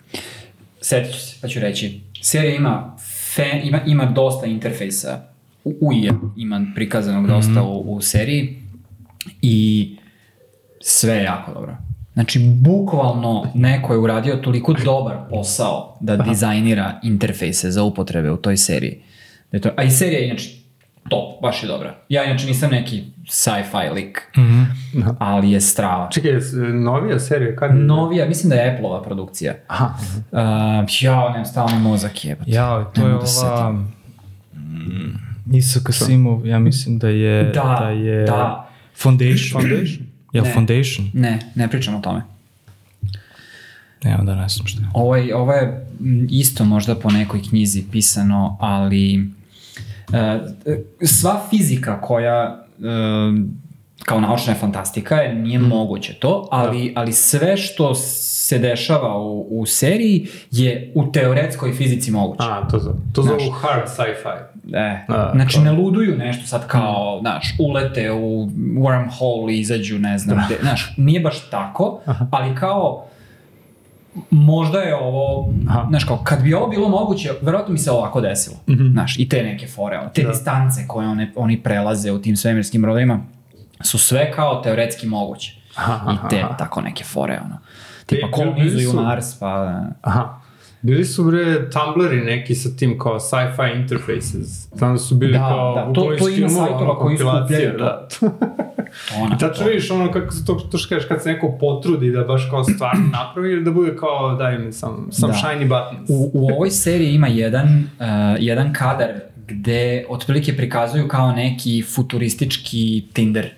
Setit 0.82 1.13
ću 1.13 1.20
se, 1.20 1.38
pa 1.41 1.47
ću 1.47 1.59
reći. 1.59 2.01
Serija 2.22 2.55
ima, 2.55 2.97
fe, 3.36 3.61
ima, 3.63 3.82
ima 3.86 4.05
dosta 4.05 4.45
interfejsa, 4.45 5.22
u, 5.63 5.70
u 5.82 5.91
ima 6.38 6.65
prikazanog 6.76 7.28
dosta 7.28 7.63
u, 7.63 7.80
u 7.80 8.01
seriji 8.01 8.61
i 9.41 9.89
sve 10.82 11.15
je 11.15 11.24
jako 11.24 11.53
dobro. 11.53 11.78
Znači, 12.13 12.39
bukvalno 12.39 13.51
neko 13.55 13.93
je 13.93 13.99
uradio 13.99 14.36
toliko 14.36 14.74
dobar 14.74 15.17
posao 15.30 15.97
da 15.99 16.17
dizajnira 16.17 16.99
interfejse 17.03 17.72
za 17.72 17.84
upotrebe 17.84 18.32
u 18.32 18.38
toj 18.38 18.57
seriji. 18.57 19.01
Da 19.51 19.59
to, 19.59 19.70
a 19.78 19.84
i 19.84 19.91
serija 19.91 20.20
je 20.20 20.28
inače 20.28 20.59
top, 21.10 21.41
baš 21.41 21.64
je 21.64 21.68
dobra. 21.68 21.95
Ja 22.10 22.24
inače 22.24 22.47
nisam 22.47 22.72
neki 22.72 23.03
sci-fi 23.26 23.93
lik, 23.95 24.22
Mhm. 24.38 24.64
ali 25.20 25.51
je 25.51 25.62
strava. 25.62 26.10
Čekaj, 26.10 26.32
novija 26.74 27.20
serija, 27.20 27.55
kad 27.55 27.70
je? 27.72 27.78
Novija, 27.78 28.26
mislim 28.28 28.49
da 28.49 28.55
je 28.55 28.74
Apple-ova 28.74 29.01
produkcija. 29.03 29.53
Aha. 29.68 29.93
Uh, 30.32 30.39
ja, 31.01 31.30
nemam 31.30 31.45
stalni 31.45 31.80
mozak 31.80 32.26
jebate. 32.26 32.51
Ja, 32.51 32.86
to 32.86 33.01
je 33.01 33.10
da 33.10 33.20
ova... 33.43 33.72
mm, 34.53 35.20
Isa 35.53 35.80
Kasimov, 35.80 36.47
ja 36.47 36.60
mislim 36.60 36.99
da 36.99 37.10
je... 37.10 37.43
Da, 37.45 37.78
da 37.80 37.89
je 37.89 38.26
da. 38.26 38.70
Foundation. 38.95 39.62
Foundation? 39.62 40.07
Jel 40.34 40.43
Ne. 40.43 40.53
Foundation? 40.53 41.10
Ne, 41.14 41.39
ne 41.55 41.68
pričam 41.68 41.95
o 41.95 41.99
tome. 41.99 42.22
Ne, 44.03 44.18
onda 44.18 44.36
ne 44.36 44.49
znam 44.49 44.68
šta 44.68 44.82
je. 44.82 44.88
Ovo 44.93 45.16
je, 45.16 45.36
ovo 45.36 45.53
je 45.53 45.62
m, 45.99 46.28
isto 46.30 46.66
možda 46.66 46.95
po 46.95 47.12
nekoj 47.12 47.41
knjizi 47.43 47.84
pisano, 47.91 48.57
ali 48.60 49.30
sva 51.03 51.41
fizika 51.49 52.01
koja 52.01 52.66
e, 52.80 52.84
kao 54.05 54.20
naučna 54.20 54.53
je 54.53 54.60
fantastika, 54.60 55.16
je, 55.16 55.36
nije 55.36 55.60
moguće 55.60 56.14
to, 56.14 56.47
ali, 56.51 56.93
ali 56.95 57.14
sve 57.14 57.57
što 57.57 57.95
se 57.95 58.60
dešava 58.60 59.18
u, 59.18 59.47
u 59.49 59.66
seriji 59.66 60.28
je 60.51 60.91
u 60.95 61.12
teoretskoj 61.12 61.74
fizici 61.74 62.12
moguće. 62.12 62.43
A, 62.49 62.68
to 62.68 62.80
zove. 62.80 62.95
To 63.14 63.22
Znaš. 63.22 63.43
zove 63.43 63.57
hard 63.62 63.88
sci-fi. 63.88 64.60
E, 64.74 65.05
A, 65.07 65.32
znači 65.36 65.55
to. 65.55 65.62
ne 65.62 65.72
luduju 65.72 66.18
nešto 66.18 66.47
sad 66.47 66.68
kao, 66.68 67.18
znaš, 67.22 67.55
ulete 67.60 68.12
u 68.12 68.49
wormhole 68.57 69.51
i 69.51 69.60
izađu 69.60 69.99
ne 69.99 70.18
znam 70.18 70.43
gde, 70.45 70.57
znaš, 70.62 70.93
nije 70.97 71.20
baš 71.20 71.49
tako, 71.49 71.99
ali 72.32 72.55
kao 72.55 73.05
možda 74.30 74.80
je 74.80 74.95
ovo, 74.95 75.53
Aha. 75.70 75.86
znaš 75.89 76.03
kao, 76.03 76.17
kad 76.24 76.41
bi 76.43 76.53
ovo 76.53 76.67
bilo 76.67 76.89
moguće, 76.89 77.32
verovatno 77.41 77.72
mi 77.72 77.80
se 77.80 77.91
ovako 77.91 78.22
desilo, 78.22 78.55
znaš, 78.91 79.20
i 79.20 79.30
te 79.30 79.43
neke 79.43 79.67
fore, 79.67 79.99
te 80.13 80.22
Da. 80.24 80.30
distance 80.30 80.88
koje 80.88 81.07
one, 81.07 81.32
oni 81.36 81.63
prelaze 81.63 82.11
u 82.11 82.22
tim 82.22 82.36
svemirskim 82.36 82.82
brodovima, 82.82 83.20
su 83.82 83.97
sve 83.97 84.32
kao 84.32 84.61
teoretski 84.61 85.07
moguće. 85.07 85.55
Aha, 85.76 86.13
I 86.13 86.30
te 86.30 86.41
aha. 86.43 86.57
tako 86.57 86.82
neke 86.82 87.03
fore, 87.03 87.39
ono. 87.45 87.57
Tipa 88.05 88.32
kolonizuju 88.32 88.93
Mars, 88.93 89.39
pa... 89.39 89.82
Aha. 90.01 90.39
Bili 90.82 91.06
su 91.06 91.24
bre 91.24 91.70
Tumblri 91.70 92.18
neki 92.18 92.56
sa 92.56 92.70
tim 92.72 93.00
kao 93.00 93.20
sci-fi 93.20 93.76
interfaces. 93.76 94.68
Znam 94.70 94.92
da 94.92 95.00
su 95.00 95.16
bili 95.16 95.34
Da, 95.34 95.40
kao 95.40 95.76
da, 95.76 95.94
to- 95.94 96.16
to 96.20 96.30
ima 96.30 96.50
sajtova 96.50 97.00
koji 97.00 97.18
skupljaju 97.18 97.78
da. 97.78 98.08
Ona, 99.16 99.38
Tačno 99.38 99.66
vidiš 99.68 99.92
ono 99.92 100.12
kako 100.12 100.34
se 100.34 100.46
to, 100.46 100.54
to 100.56 100.78
što 100.78 100.90
kažeš, 100.90 101.08
kad 101.08 101.24
se 101.24 101.34
neko 101.34 101.58
potrudi 101.60 102.12
da 102.12 102.24
baš 102.24 102.48
kao 102.50 102.64
stvarno 102.64 103.06
napravi 103.20 103.52
ili 103.52 103.64
da 103.64 103.72
bude 103.72 103.96
kao 103.96 104.36
daj 104.36 104.58
mi 104.58 104.74
some, 104.74 104.98
some 105.12 105.34
Da. 105.34 105.40
shiny 105.40 105.64
buttons. 105.64 106.10
U, 106.10 106.32
u 106.34 106.48
ovoj 106.48 106.72
seriji 106.72 107.14
ima 107.14 107.28
jedan, 107.28 107.68
uh, 108.00 108.06
jedan 108.40 108.74
kadar 108.74 109.10
gde 109.48 110.06
otprilike 110.10 110.56
prikazuju 110.56 111.08
kao 111.08 111.32
neki 111.32 111.84
futuristički 111.86 113.04
Tinder. 113.14 113.50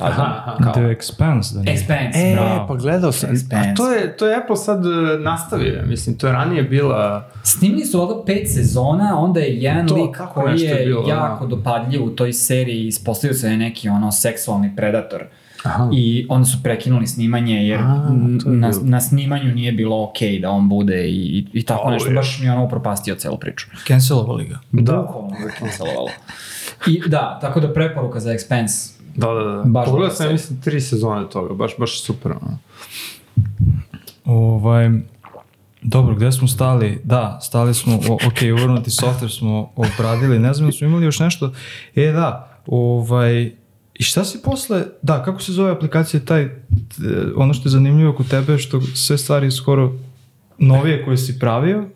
Aha, 0.00 0.56
kao 0.62 0.72
The 0.72 0.80
Expanse, 0.82 1.54
da 1.54 1.62
nije. 1.62 1.76
Expanse, 1.76 2.32
E, 2.32 2.34
bravo. 2.34 2.66
pa 2.68 2.74
gledao 2.74 3.12
sam. 3.12 3.30
Expanse. 3.30 3.72
A 3.72 3.74
to 3.74 3.92
je, 3.92 4.16
to 4.16 4.26
je 4.26 4.36
Apple 4.36 4.56
sad 4.56 4.86
e, 4.86 4.88
nastavio, 5.18 5.82
mislim, 5.86 6.18
to 6.18 6.26
je 6.26 6.32
ranije 6.32 6.62
bila... 6.62 7.28
Snimili 7.42 7.84
su 7.84 8.00
ovdje 8.02 8.16
pet 8.26 8.48
sezona, 8.48 9.18
onda 9.18 9.40
je 9.40 9.56
jedan 9.56 9.86
To, 9.88 9.94
lik 9.96 10.16
koji 10.34 10.60
je 10.60 10.70
je 10.70 10.86
bilo, 10.86 11.02
da. 11.02 11.08
jako 11.08 11.46
dopadljiv 11.46 12.04
u 12.04 12.10
toj 12.10 12.32
seriji, 12.32 12.86
ispostavio 12.86 13.34
se 13.34 13.46
da 13.46 13.52
je 13.52 13.58
neki 13.58 13.88
ono 13.88 14.12
seksualni 14.12 14.76
predator. 14.76 15.24
Aha. 15.64 15.88
i 15.92 16.26
onda 16.28 16.44
su 16.44 16.62
prekinuli 16.62 17.06
snimanje 17.06 17.54
jer 17.58 17.80
A, 17.80 18.08
na, 18.46 18.70
na 18.82 19.00
snimanju 19.00 19.54
nije 19.54 19.72
bilo 19.72 20.04
okej 20.04 20.38
da 20.38 20.50
on 20.50 20.68
bude 20.68 21.04
i, 21.04 21.14
i, 21.14 21.46
i 21.52 21.62
tako 21.62 21.82
O, 21.82 21.90
nešto, 21.90 22.08
je. 22.08 22.14
baš 22.14 22.38
mi 22.40 22.46
je 22.46 22.52
ono 22.52 22.64
upropastio 22.64 23.14
celu 23.14 23.38
priču. 23.38 23.66
Cancelovali 23.86 24.44
ga. 24.44 24.58
Da. 24.72 24.92
Bukvalno 24.92 25.30
ga 25.30 25.50
cancelovalo. 25.58 26.08
I 26.86 27.02
da, 27.06 27.38
tako 27.40 27.60
da 27.60 27.72
preporuka 27.72 28.20
za 28.20 28.30
Expense. 28.30 28.95
Da, 29.16 29.26
da, 29.26 29.44
da. 29.44 29.62
Baš 29.66 29.84
Pogledao 29.84 30.08
dobra 30.08 30.10
sam, 30.10 30.32
mislim, 30.32 30.60
tri 30.60 30.80
sezone 30.80 31.28
toga, 31.28 31.54
baš, 31.54 31.72
baš 31.78 32.02
super. 32.02 32.32
Ono. 32.32 32.58
Ovaj, 34.24 34.90
dobro, 35.82 36.14
gde 36.14 36.32
smo 36.32 36.48
stali? 36.48 37.00
Da, 37.04 37.38
stali 37.42 37.74
smo, 37.74 37.94
o, 38.08 38.14
ok, 38.14 38.38
uvrnuti 38.52 38.90
software 38.90 39.38
smo 39.38 39.72
obradili, 39.76 40.38
ne 40.38 40.54
znam 40.54 40.68
da 40.68 40.72
smo 40.72 40.86
imali 40.86 41.04
još 41.04 41.18
nešto. 41.18 41.52
E, 41.94 42.12
da, 42.12 42.60
ovaj, 42.66 43.52
i 43.94 44.02
šta 44.02 44.24
si 44.24 44.42
posle, 44.42 44.84
da, 45.02 45.22
kako 45.22 45.42
se 45.42 45.52
zove 45.52 45.70
aplikacija 45.70 46.20
taj, 46.20 46.48
ono 47.36 47.54
što 47.54 47.68
je 47.68 47.70
zanimljivo 47.70 48.12
kod 48.12 48.30
tebe, 48.30 48.58
što 48.58 48.80
sve 48.80 49.18
stvari 49.18 49.50
skoro 49.50 49.92
novije 50.58 51.04
koje 51.04 51.16
si 51.16 51.38
pravio, 51.38 51.88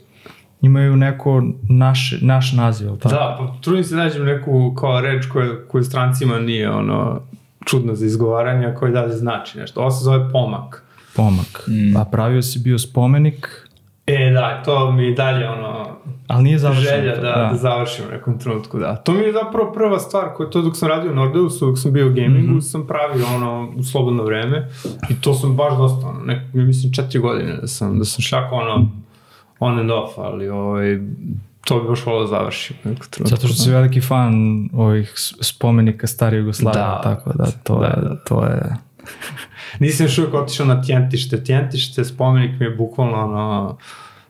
imaju 0.62 0.96
neko 0.96 1.42
naš, 1.68 2.14
naš 2.20 2.52
naziv, 2.52 2.86
jel 2.86 2.96
tako? 2.96 3.14
Da, 3.14 3.36
pa 3.38 3.54
trudim 3.60 3.84
se 3.84 3.96
da 3.96 4.02
nađem 4.02 4.24
neku 4.24 4.74
kao 4.74 5.00
reč 5.00 5.26
koja, 5.26 5.66
koju 5.68 5.84
strancima 5.84 6.38
nije 6.38 6.70
ono 6.70 7.20
čudno 7.64 7.94
za 7.94 8.06
izgovaranje, 8.06 8.66
a 8.66 8.74
koja 8.74 8.92
dalje 8.92 9.12
znači 9.12 9.58
nešto. 9.58 9.80
Ovo 9.80 9.90
se 9.90 10.04
zove 10.04 10.32
pomak. 10.32 10.84
Pomak. 11.16 11.68
A 11.96 12.04
pravio 12.04 12.42
si 12.42 12.58
bio 12.58 12.78
spomenik, 12.78 13.70
E, 14.06 14.30
da, 14.30 14.62
to 14.64 14.92
mi 14.92 15.04
je 15.04 15.14
dalje 15.14 15.48
ono, 15.48 15.86
ali 16.26 16.42
nije 16.42 16.58
završeno. 16.58 16.88
želja 16.88 17.14
to, 17.14 17.20
da, 17.20 17.48
da. 17.50 17.56
završim 17.56 18.04
u 18.08 18.12
nekom 18.12 18.38
trenutku, 18.38 18.78
da. 18.78 18.96
To 18.96 19.12
mi 19.12 19.20
je 19.20 19.32
zapravo 19.32 19.72
prva 19.72 19.98
stvar 19.98 20.28
koja 20.36 20.50
to 20.50 20.62
dok 20.62 20.76
sam 20.76 20.88
radio 20.88 21.10
u 21.10 21.14
Nordeusu, 21.14 21.66
dok 21.66 21.78
sam 21.78 21.92
bio 21.92 22.06
u 22.06 22.10
gamingu, 22.10 22.52
mm 22.52 22.56
-hmm. 22.56 22.70
sam 22.70 22.86
pravio 22.86 23.26
ono 23.36 23.72
u 23.76 23.82
slobodno 23.82 24.22
vreme 24.22 24.68
i 25.10 25.20
to 25.20 25.34
sam 25.34 25.56
baš 25.56 25.76
dosta, 25.76 26.06
ono, 26.06 26.24
nek, 26.24 26.38
mislim 26.52 26.92
četiri 26.92 27.18
godine 27.18 27.56
da 27.56 27.66
sam, 27.66 27.98
da 27.98 28.04
sam 28.04 28.22
šljako 28.22 28.54
ono 28.54 28.88
on 29.60 29.78
and 29.78 29.90
off, 29.90 30.18
ali 30.18 30.48
ovaj, 30.48 30.98
to 31.64 31.80
bi 31.80 31.88
baš 31.88 32.06
volao 32.06 32.20
da 32.22 32.26
završim. 32.28 32.76
Zato 33.24 33.46
što 33.46 33.56
si 33.56 33.70
veliki 33.70 34.00
fan 34.00 34.34
ovih 34.72 35.12
spomenika 35.40 36.06
stare 36.06 36.36
Jugoslavije, 36.36 36.82
Da. 36.82 37.00
tako 37.02 37.32
da 37.32 37.50
to 37.62 37.78
Da, 37.80 37.86
je, 37.86 37.96
da. 38.02 38.16
to 38.16 38.44
je... 38.44 38.76
Nisam 39.78 40.06
još 40.06 40.18
uvijek 40.18 40.34
otišao 40.34 40.66
na 40.66 40.82
Tjentište. 40.82 41.44
Tjentište, 41.44 42.04
spomenik 42.04 42.60
mi 42.60 42.66
je 42.66 42.70
bukvalno 42.70 43.24
ono, 43.24 43.76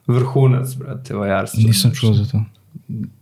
vrhunac, 0.07 0.75
brate, 0.75 1.15
vajarstva. 1.15 1.63
Nisam 1.67 1.91
čuo 1.95 2.13
za 2.13 2.25
to. 2.25 2.41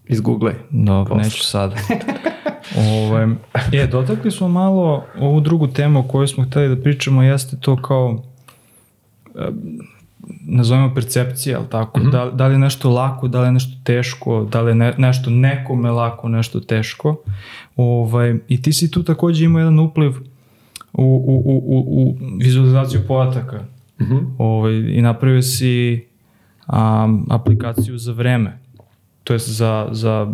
Izgooglej. 0.06 0.54
Dobro, 0.70 1.14
Posle. 1.14 1.24
neću 1.24 1.44
sada. 1.44 1.76
Ove, 3.10 3.28
e, 3.72 3.86
dotakli 3.86 4.30
smo 4.30 4.48
malo 4.48 5.04
ovu 5.20 5.40
drugu 5.40 5.66
temu 5.66 6.00
o 6.00 6.02
kojoj 6.02 6.28
smo 6.28 6.44
hteli 6.44 6.76
da 6.76 6.82
pričamo, 6.82 7.22
jeste 7.22 7.56
to 7.60 7.82
kao 7.82 8.22
em, 9.34 9.78
nazovemo 10.46 10.94
percepcija, 10.94 11.58
ali 11.58 11.68
tako? 11.70 12.00
da, 12.00 12.30
da 12.30 12.46
li 12.46 12.54
je 12.54 12.58
nešto 12.58 12.90
lako, 12.90 13.28
da 13.28 13.40
li 13.40 13.48
je 13.48 13.52
nešto 13.52 13.72
teško, 13.84 14.48
da 14.52 14.62
li 14.62 14.70
je 14.70 14.74
ne, 14.74 14.94
nešto 14.98 15.30
nekome 15.30 15.90
lako, 15.90 16.28
nešto 16.28 16.60
teško. 16.60 17.16
Ovaj, 17.76 18.34
I 18.48 18.62
ti 18.62 18.72
si 18.72 18.90
tu 18.90 19.02
takođe 19.02 19.44
imao 19.44 19.60
jedan 19.60 19.78
upliv 19.78 20.10
u, 20.92 21.02
u, 21.02 21.42
u, 21.44 21.62
u, 21.66 22.02
u 22.02 22.16
vizualizaciju 22.38 23.00
podataka. 23.08 23.64
Mhm. 24.00 24.16
Ovaj, 24.38 24.74
I 24.74 25.02
napravio 25.02 25.42
si 25.42 26.04
um, 26.68 27.26
aplikaciju 27.30 27.98
za 27.98 28.12
vreme. 28.12 28.58
To 29.24 29.32
jest 29.32 29.48
za, 29.48 29.88
za 29.90 30.32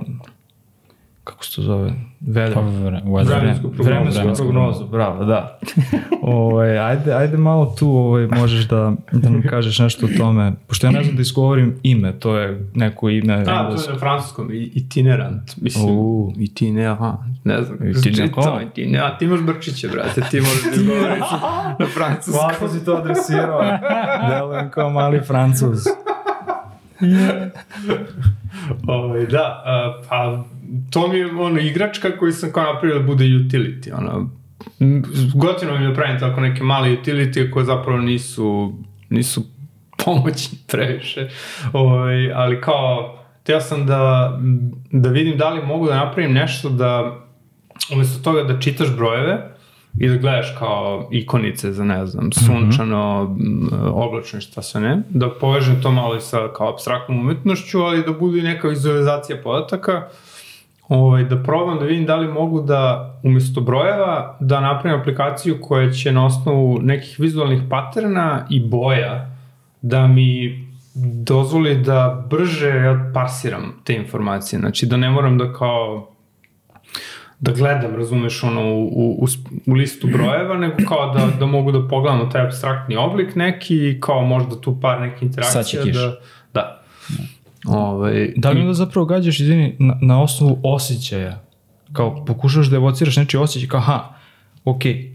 kako 1.24 1.44
se 1.44 1.56
to 1.56 1.62
zove? 1.62 1.92
Vele. 2.20 2.54
Pa, 2.54 2.60
vre-. 2.60 3.24
Vremensku 3.24 3.70
prognozu. 3.70 4.18
Vremensku 4.18 4.44
prognozu, 4.44 4.86
bravo, 4.86 5.24
da. 5.24 5.58
ovaj, 6.22 6.78
ajde, 6.78 7.12
ajde 7.14 7.36
malo 7.36 7.74
tu 7.78 7.88
ovaj, 7.88 8.26
možeš 8.26 8.68
da, 8.68 8.92
da 9.12 9.28
nam 9.30 9.42
kažeš 9.42 9.78
nešto 9.78 10.06
o 10.06 10.18
tome. 10.18 10.52
Pošto 10.66 10.86
ja 10.86 10.90
ne 10.90 11.02
znam 11.04 11.16
da 11.16 11.22
izgovorim 11.22 11.74
ime, 11.82 12.12
to 12.12 12.36
je 12.38 12.68
neko 12.74 13.08
ime. 13.08 13.36
Da, 13.36 13.70
to 13.76 13.82
je 13.82 13.92
na 13.92 13.98
francuskom, 13.98 14.50
i- 14.52 14.70
itinerant, 14.74 15.56
mislim, 15.56 15.84
U. 15.90 16.32
itinerant, 16.38 17.18
ne 17.44 17.62
znam, 17.62 17.78
Itinerant. 17.88 18.62
itinerant, 18.70 19.18
ti 19.18 19.24
imaš 19.24 19.40
brčiće, 19.40 19.88
brate, 19.88 20.20
ti 20.20 20.40
možeš 20.40 20.62
da 20.64 20.70
izgovoriš 20.72 21.30
na 21.80 21.86
francuskom. 21.88 22.44
Lako 22.44 22.68
si 22.68 22.84
to 22.84 22.92
adresirao. 22.94 23.60
Delujem 24.30 24.70
kao 24.70 24.90
mali 24.90 25.20
francuz. 25.20 25.78
Ovaj, 28.86 29.26
da, 29.26 29.62
a, 29.64 29.94
pa 30.08 30.44
to 30.90 31.08
mi 31.08 31.18
je 31.18 31.36
ono 31.36 31.60
igračka 31.60 32.16
koju 32.18 32.32
sam 32.32 32.52
kao 32.52 32.72
napravio 32.72 32.98
da 32.98 33.04
bude 33.06 33.24
utility, 33.24 33.92
ono, 33.98 34.30
gotivno 35.34 35.78
mi 35.78 35.84
je 35.84 35.88
da 35.88 35.94
pravim 35.94 36.20
tako 36.20 36.40
neke 36.40 36.62
male 36.62 36.88
utility 36.88 37.50
koje 37.50 37.64
zapravo 37.64 37.98
nisu, 37.98 38.72
nisu 39.10 39.42
pomoćni 40.04 40.58
previše, 40.68 41.28
ovaj, 41.72 42.32
ali 42.32 42.60
kao, 42.60 43.18
teo 43.42 43.60
sam 43.60 43.86
da, 43.86 44.32
da 44.90 45.08
vidim 45.08 45.38
da 45.38 45.50
li 45.50 45.66
mogu 45.66 45.86
da 45.86 45.96
napravim 45.96 46.32
nešto 46.32 46.68
da, 46.68 47.20
umesto 47.92 48.22
toga 48.22 48.42
da 48.42 48.60
čitaš 48.60 48.96
brojeve, 48.96 49.54
i 49.98 50.08
da 50.08 50.16
gledaš 50.16 50.54
kao 50.58 51.08
ikonice 51.12 51.72
za, 51.72 51.84
ne 51.84 52.06
znam, 52.06 52.32
sunčano, 52.32 53.24
mm 53.24 53.36
-hmm. 53.36 53.90
oblačno 53.92 54.40
šta 54.40 54.62
sve 54.62 54.80
ne, 54.80 55.02
da 55.08 55.30
povežem 55.30 55.82
to 55.82 55.90
malo 55.90 56.16
i 56.16 56.20
sa 56.20 56.52
kao 56.56 56.72
abstraktnom 56.72 57.20
umetnošću, 57.20 57.80
ali 57.80 58.04
da 58.04 58.12
bude 58.12 58.38
i 58.38 58.42
neka 58.42 58.68
vizualizacija 58.68 59.38
podataka, 59.42 60.08
ovaj, 60.88 61.24
da 61.24 61.42
probam 61.42 61.78
da 61.78 61.84
vidim 61.84 62.06
da 62.06 62.16
li 62.16 62.28
mogu 62.28 62.60
da 62.60 63.14
umesto 63.22 63.60
brojeva 63.60 64.36
da 64.40 64.60
napravim 64.60 65.00
aplikaciju 65.00 65.58
koja 65.62 65.90
će 65.90 66.12
na 66.12 66.26
osnovu 66.26 66.78
nekih 66.82 67.20
vizualnih 67.20 67.62
paterna 67.70 68.46
i 68.50 68.60
boja 68.60 69.30
da 69.82 70.06
mi 70.06 70.64
dozvoli 71.24 71.74
da 71.74 72.26
brže 72.30 73.10
parsiram 73.14 73.80
te 73.84 73.94
informacije. 73.94 74.58
Znači 74.58 74.86
da 74.86 74.96
ne 74.96 75.10
moram 75.10 75.38
da 75.38 75.52
kao 75.52 76.10
da 77.40 77.52
gledam, 77.52 77.96
razumeš, 77.96 78.42
ono, 78.42 78.60
u, 78.74 78.84
u, 79.22 79.26
u, 79.66 79.74
listu 79.74 80.06
brojeva, 80.06 80.58
nego 80.58 80.74
kao 80.88 81.14
da, 81.14 81.26
da 81.38 81.46
mogu 81.46 81.72
da 81.72 81.88
pogledamo 81.88 82.24
taj 82.24 82.42
abstraktni 82.42 82.96
oblik 82.96 83.34
neki 83.34 83.74
i 83.74 84.00
kao 84.00 84.22
možda 84.24 84.60
tu 84.60 84.80
par 84.80 85.00
neke 85.00 85.24
interakcija. 85.24 85.62
Sad 85.62 85.70
će 85.70 85.82
kiša. 85.82 86.00
Da, 86.00 86.16
da. 86.54 86.82
Ovaj, 87.66 88.32
Da 88.36 88.50
li 88.50 88.60
onda 88.60 88.74
zapravo 88.74 89.06
gađaš, 89.06 89.40
izvini, 89.40 89.76
na, 89.78 89.98
na 90.00 90.22
osnovu 90.22 90.60
osjećaja? 90.62 91.40
Kao 91.92 92.24
pokušaš 92.24 92.66
da 92.66 92.76
evociraš 92.76 93.16
nečiji 93.16 93.40
osjećaj, 93.40 93.68
kao 93.68 93.78
aha, 93.78 94.14
okej, 94.64 95.14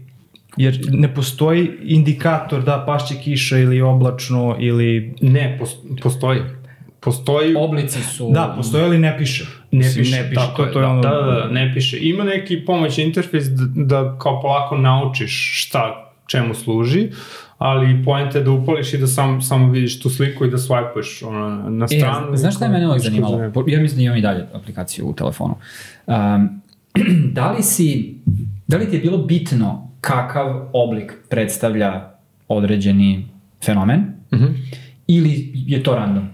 jer 0.56 0.80
ne 0.90 1.14
postoji 1.14 1.70
indikator 1.82 2.64
da 2.64 2.84
pašće 2.86 3.14
kiša 3.24 3.58
ili 3.58 3.80
oblačno 3.80 4.56
ili... 4.58 5.14
Ne, 5.20 5.56
pos, 5.58 5.70
postoji. 6.02 6.40
Postoji... 7.00 7.54
Oblici 7.56 8.02
su... 8.02 8.30
Da, 8.32 8.54
postoji 8.56 8.84
ali 8.84 8.98
ne 8.98 9.18
piše. 9.18 9.44
Ne 9.70 9.78
Mislim, 9.78 10.04
piše, 10.04 10.16
ne 10.16 10.28
piše. 10.28 10.34
tako 10.34 10.56
to, 10.56 10.64
je, 10.64 10.72
to 10.72 10.78
je 10.78 10.82
da, 10.82 10.90
ono... 10.90 11.02
da, 11.02 11.10
da, 11.10 11.32
da, 11.32 11.48
ne 11.48 11.74
piše. 11.74 11.98
Ima 12.00 12.24
neki 12.24 12.64
pomoćni 12.66 13.04
interfejs 13.04 13.44
da, 13.44 13.64
da 13.84 14.18
kao 14.18 14.40
polako 14.40 14.76
naučiš 14.76 15.64
šta 15.66 16.09
čemu 16.30 16.54
služi, 16.54 17.08
ali 17.58 18.04
poenta 18.04 18.38
je 18.38 18.44
da 18.44 18.50
upališ 18.52 18.94
i 18.94 18.98
da 18.98 19.06
sam, 19.06 19.42
samo 19.42 19.70
vidiš 19.70 20.00
tu 20.00 20.10
sliku 20.10 20.44
i 20.44 20.50
da 20.50 20.56
swipuješ 20.58 21.26
ono, 21.26 21.70
na 21.70 21.84
E, 21.86 21.88
stranu. 21.90 22.36
znaš 22.36 22.54
šta 22.54 22.64
je 22.64 22.70
mene 22.70 22.88
uvijek 22.88 23.02
zanimalo? 23.02 23.38
Ja 23.66 23.80
mislim 23.80 23.96
da 23.96 24.02
imam 24.02 24.16
i 24.16 24.22
dalje 24.22 24.46
aplikaciju 24.54 25.06
u 25.06 25.14
telefonu. 25.14 25.54
Um, 26.06 26.60
da 27.32 27.52
li 27.52 27.62
si, 27.62 28.14
da 28.66 28.76
li 28.76 28.86
ti 28.86 28.96
je 28.96 29.00
bilo 29.00 29.18
bitno 29.18 29.90
kakav 30.00 30.46
oblik 30.72 31.12
predstavlja 31.30 32.10
određeni 32.48 33.26
fenomen 33.64 34.04
Mhm. 34.32 34.44
ili 35.06 35.32
je 35.56 35.82
to 35.82 35.94
random? 35.94 36.28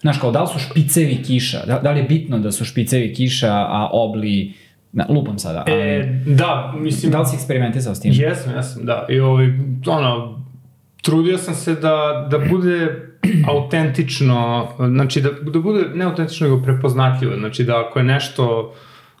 Znaš, 0.00 0.18
kao 0.18 0.30
da 0.30 0.40
li 0.40 0.48
su 0.48 0.58
špicevi 0.60 1.22
kiša, 1.22 1.66
da, 1.66 1.78
da 1.78 1.90
li 1.90 1.98
je 1.98 2.04
bitno 2.04 2.38
da 2.38 2.52
su 2.52 2.64
špicevi 2.64 3.14
kiša, 3.14 3.50
a 3.50 3.88
obli, 3.92 4.52
na, 4.94 5.06
lupam 5.08 5.38
sada, 5.38 5.64
ali 5.66 5.80
E, 5.80 6.22
da, 6.26 6.74
mislim, 6.78 7.12
da 7.12 7.20
li 7.20 7.26
si 7.26 7.36
eksperimentisao 7.36 7.94
s 7.94 8.00
tim? 8.00 8.12
Jesam, 8.14 8.52
jesam, 8.56 8.84
da. 8.84 9.06
I 9.08 9.20
ovaj, 9.20 9.46
ono, 9.86 10.40
trudio 11.02 11.38
sam 11.38 11.54
se 11.54 11.74
da, 11.74 12.28
da 12.30 12.38
bude 12.38 13.02
autentično, 13.52 14.68
znači 14.78 15.20
da, 15.20 15.30
da 15.30 15.60
bude 15.60 15.84
ne 15.94 16.04
autentično, 16.04 16.48
nego 16.48 16.62
prepoznatljivo. 16.62 17.36
Znači 17.36 17.64
da 17.64 17.80
ako 17.86 17.98
je 17.98 18.04
nešto 18.04 18.74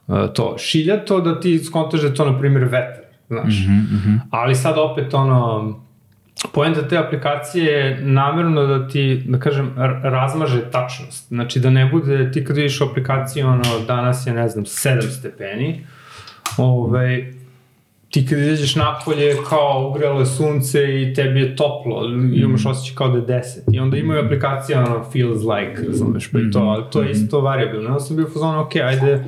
uh, 0.06 0.16
to 0.34 0.54
šiljato, 0.58 1.20
da 1.20 1.40
ti 1.40 1.58
skontaš 1.58 2.00
da 2.00 2.06
je 2.06 2.14
to, 2.14 2.30
na 2.30 2.38
primjer, 2.38 2.64
vetar, 2.64 3.04
znaš. 3.28 3.54
Mm 3.68 3.72
-hmm. 3.72 4.18
Ali 4.30 4.54
sad 4.54 4.78
opet, 4.78 5.14
ono, 5.14 5.83
poenta 6.52 6.88
te 6.88 6.98
aplikacije 6.98 7.72
je 7.72 8.00
namerno 8.00 8.66
da 8.66 8.88
ti, 8.88 9.22
da 9.26 9.38
kažem, 9.38 9.74
razmaže 10.02 10.70
tačnost. 10.70 11.28
Znači 11.28 11.60
da 11.60 11.70
ne 11.70 11.86
bude, 11.86 12.30
ti 12.32 12.44
kad 12.44 12.56
vidiš 12.56 12.80
u 12.80 12.84
aplikaciji, 12.84 13.42
ono, 13.42 13.62
danas 13.86 14.26
je, 14.26 14.32
ne 14.32 14.48
znam, 14.48 14.64
7 14.64 15.00
stepeni, 15.18 15.86
ovaj, 16.56 17.32
ti 18.10 18.26
kad 18.26 18.38
izađeš 18.38 18.76
napolje 18.76 19.36
kao 19.48 19.90
ugrelo 19.90 20.20
je 20.20 20.26
sunce 20.26 21.02
i 21.02 21.14
tebi 21.14 21.40
je 21.40 21.56
toplo, 21.56 22.04
imaš 22.34 22.66
osjećaj 22.66 22.96
kao 22.96 23.08
da 23.08 23.34
je 23.34 23.42
10. 23.42 23.74
I 23.74 23.78
onda 23.78 23.96
imaju 23.96 24.24
aplikacija 24.24 24.80
ono 24.80 25.04
feels 25.12 25.40
like, 25.42 25.82
razumeš, 25.88 26.32
pa 26.32 26.38
i 26.38 26.50
to, 26.50 26.58
ali 26.58 26.84
to 26.92 27.02
je 27.02 27.10
isto 27.10 27.40
variabilno. 27.40 27.88
Onda 27.88 28.00
sam 28.00 28.16
bio 28.16 28.26
u 28.26 28.30
fazonu, 28.30 28.60
ok, 28.60 28.76
ajde, 28.76 29.24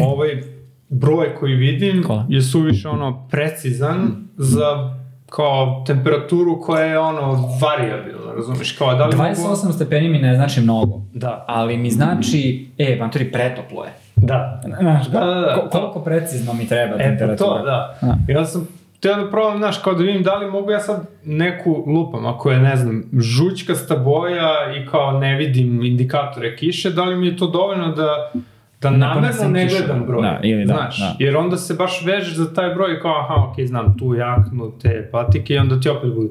ovaj 0.00 0.42
broj 0.88 1.34
koji 1.34 1.54
vidim 1.54 2.02
Kola. 2.02 2.26
je 2.28 2.42
suviše 2.42 2.88
ono 2.88 3.28
precizan 3.30 4.28
za 4.36 4.99
kao 5.30 5.84
temperaturu 5.86 6.60
koja 6.60 6.84
je 6.84 6.98
ono 6.98 7.22
variabilna, 7.60 8.32
razumiješ, 8.32 8.72
kao 8.72 8.94
da 8.94 9.06
li 9.06 9.12
28 9.12 9.34
stepeni 9.72 10.08
mi 10.08 10.18
ne 10.18 10.34
znači 10.34 10.60
mnogo, 10.60 11.00
Da, 11.14 11.44
ali 11.48 11.76
mi 11.76 11.90
znači, 11.90 12.68
e, 12.78 12.96
maturi, 12.96 13.32
pretoplo 13.32 13.84
je. 13.84 13.90
da. 14.16 14.60
Znaš, 14.80 15.06
Da, 15.06 15.20
da, 15.20 15.34
da, 15.36 15.54
ko- 15.54 15.60
to. 15.62 15.68
koliko 15.70 16.00
precizno 16.00 16.52
mi 16.52 16.68
treba 16.68 16.84
E, 16.86 16.98
pa 16.98 16.98
temperatura. 17.00 17.48
to, 17.50 17.58
da. 17.58 17.98
Da. 18.02 18.16
Ja 18.30 18.44
sam 18.44 18.68
Teo 19.00 19.14
da 19.14 19.30
probam, 19.30 19.58
znaš, 19.58 19.78
kao 19.78 19.94
da 19.94 20.02
vidim 20.02 20.22
da 20.22 20.34
li 20.34 20.46
mogu 20.46 20.70
ja 20.70 20.80
sad 20.80 21.00
neku 21.24 21.84
lupam, 21.88 22.26
ako 22.26 22.50
je, 22.50 22.58
ne 22.58 22.76
znam, 22.76 23.02
žućkasta 23.14 23.96
boja 23.96 24.48
i 24.74 24.86
kao 24.86 25.12
ne 25.12 25.36
vidim 25.36 25.82
indikatore 25.82 26.56
kiše, 26.56 26.90
da 26.90 27.04
li 27.04 27.16
mi 27.16 27.26
je 27.26 27.36
to 27.36 27.46
dovoljno 27.46 27.88
da 27.88 28.32
da 28.80 28.90
namerno 28.90 29.20
ponesem 29.20 29.52
ne 29.52 29.66
gledam 29.68 30.04
broj. 30.06 30.22
Da, 30.22 30.40
ili 30.42 30.64
da, 30.64 30.74
znaš, 30.74 30.98
da. 30.98 31.16
jer 31.18 31.36
onda 31.36 31.56
se 31.56 31.74
baš 31.74 32.04
vežeš 32.06 32.34
za 32.34 32.54
taj 32.54 32.74
broj 32.74 33.00
kao, 33.00 33.14
aha, 33.14 33.34
okej, 33.44 33.66
znam 33.66 33.98
tu 33.98 34.14
jaknu, 34.14 34.72
te 34.82 35.08
patike 35.12 35.54
i 35.54 35.58
onda 35.58 35.80
ti 35.80 35.88
opet 35.88 36.14
bude, 36.14 36.28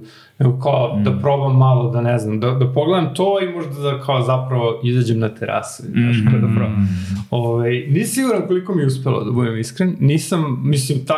kao 0.64 0.96
Mm. 0.98 1.04
da 1.04 1.12
probam 1.12 1.58
malo, 1.58 1.92
da 1.92 2.02
ne 2.02 2.18
znam, 2.20 2.40
da, 2.40 2.52
da 2.52 2.68
pogledam 2.68 3.14
to 3.14 3.38
i 3.42 3.54
možda 3.54 3.82
da 3.82 4.00
kao 4.00 4.22
zapravo 4.22 4.80
izađem 4.84 5.20
na 5.20 5.30
terasu, 5.30 5.84
znaš, 5.84 6.18
Mm. 6.18 6.30
kao 6.32 6.40
da 6.40 6.56
probam. 6.56 6.90
Ovaj, 7.30 7.86
nisam 7.90 8.14
siguran 8.14 8.48
koliko 8.48 8.76
mi 8.76 8.82
je 8.82 8.88
uspelo, 8.88 9.24
da 9.24 9.32
budem 9.32 9.58
iskren. 9.58 9.96
Nisam, 10.00 10.62
mislim, 10.64 11.06
ta 11.06 11.16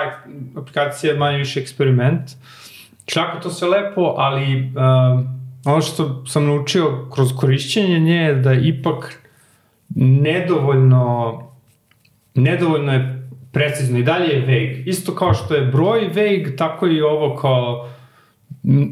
aplikacija 0.56 1.14
je 1.14 1.20
manje 1.20 1.38
više 1.38 1.60
eksperiment. 1.60 2.22
Čak 3.06 3.44
to 3.44 3.50
sve 3.50 3.68
lepo, 3.70 4.14
ali 4.18 4.44
um, 4.56 5.28
ono 5.66 5.82
što 5.82 6.26
sam 6.26 6.46
naučio 6.46 6.84
kroz 7.14 7.30
korišćenje 7.36 8.00
nje 8.00 8.16
je 8.16 8.36
da 8.36 8.54
ipak 8.54 9.21
nedovoljno 9.96 11.38
nedovoljno 12.36 12.94
je 12.94 13.18
precizno 13.52 14.00
i 14.00 14.04
dalje 14.04 14.26
je 14.26 14.40
vague. 14.40 14.84
Isto 14.86 15.16
kao 15.16 15.34
što 15.34 15.56
je 15.56 15.66
broj 15.66 16.00
vague, 16.02 16.56
tako 16.58 16.88
i 16.88 17.02
ovo 17.02 17.36
kao 17.36 17.90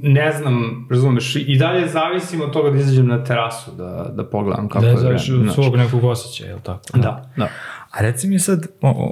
ne 0.03 0.31
znam, 0.31 0.87
razumeš, 0.91 1.35
i 1.37 1.57
dalje 1.57 1.87
zavisim 1.87 2.41
od 2.41 2.51
toga 2.51 2.69
da 2.69 2.77
izađem 2.77 3.07
na 3.07 3.23
terasu 3.23 3.71
da, 3.71 4.11
da 4.11 4.25
pogledam 4.25 4.67
kako 4.67 4.81
Da 4.81 4.87
je 4.87 4.93
je 4.93 4.97
zaviš 4.97 5.27
vreme, 5.27 5.39
od 5.39 5.45
znaš. 5.45 5.55
svog 5.55 5.75
nekog 5.75 6.03
osjećaja, 6.03 6.47
je 6.49 6.55
li 6.55 6.61
tako? 6.61 6.81
Da, 6.93 7.31
da. 7.37 7.49
A 7.91 8.01
reci 8.01 8.27
mi 8.27 8.39
sad, 8.39 8.67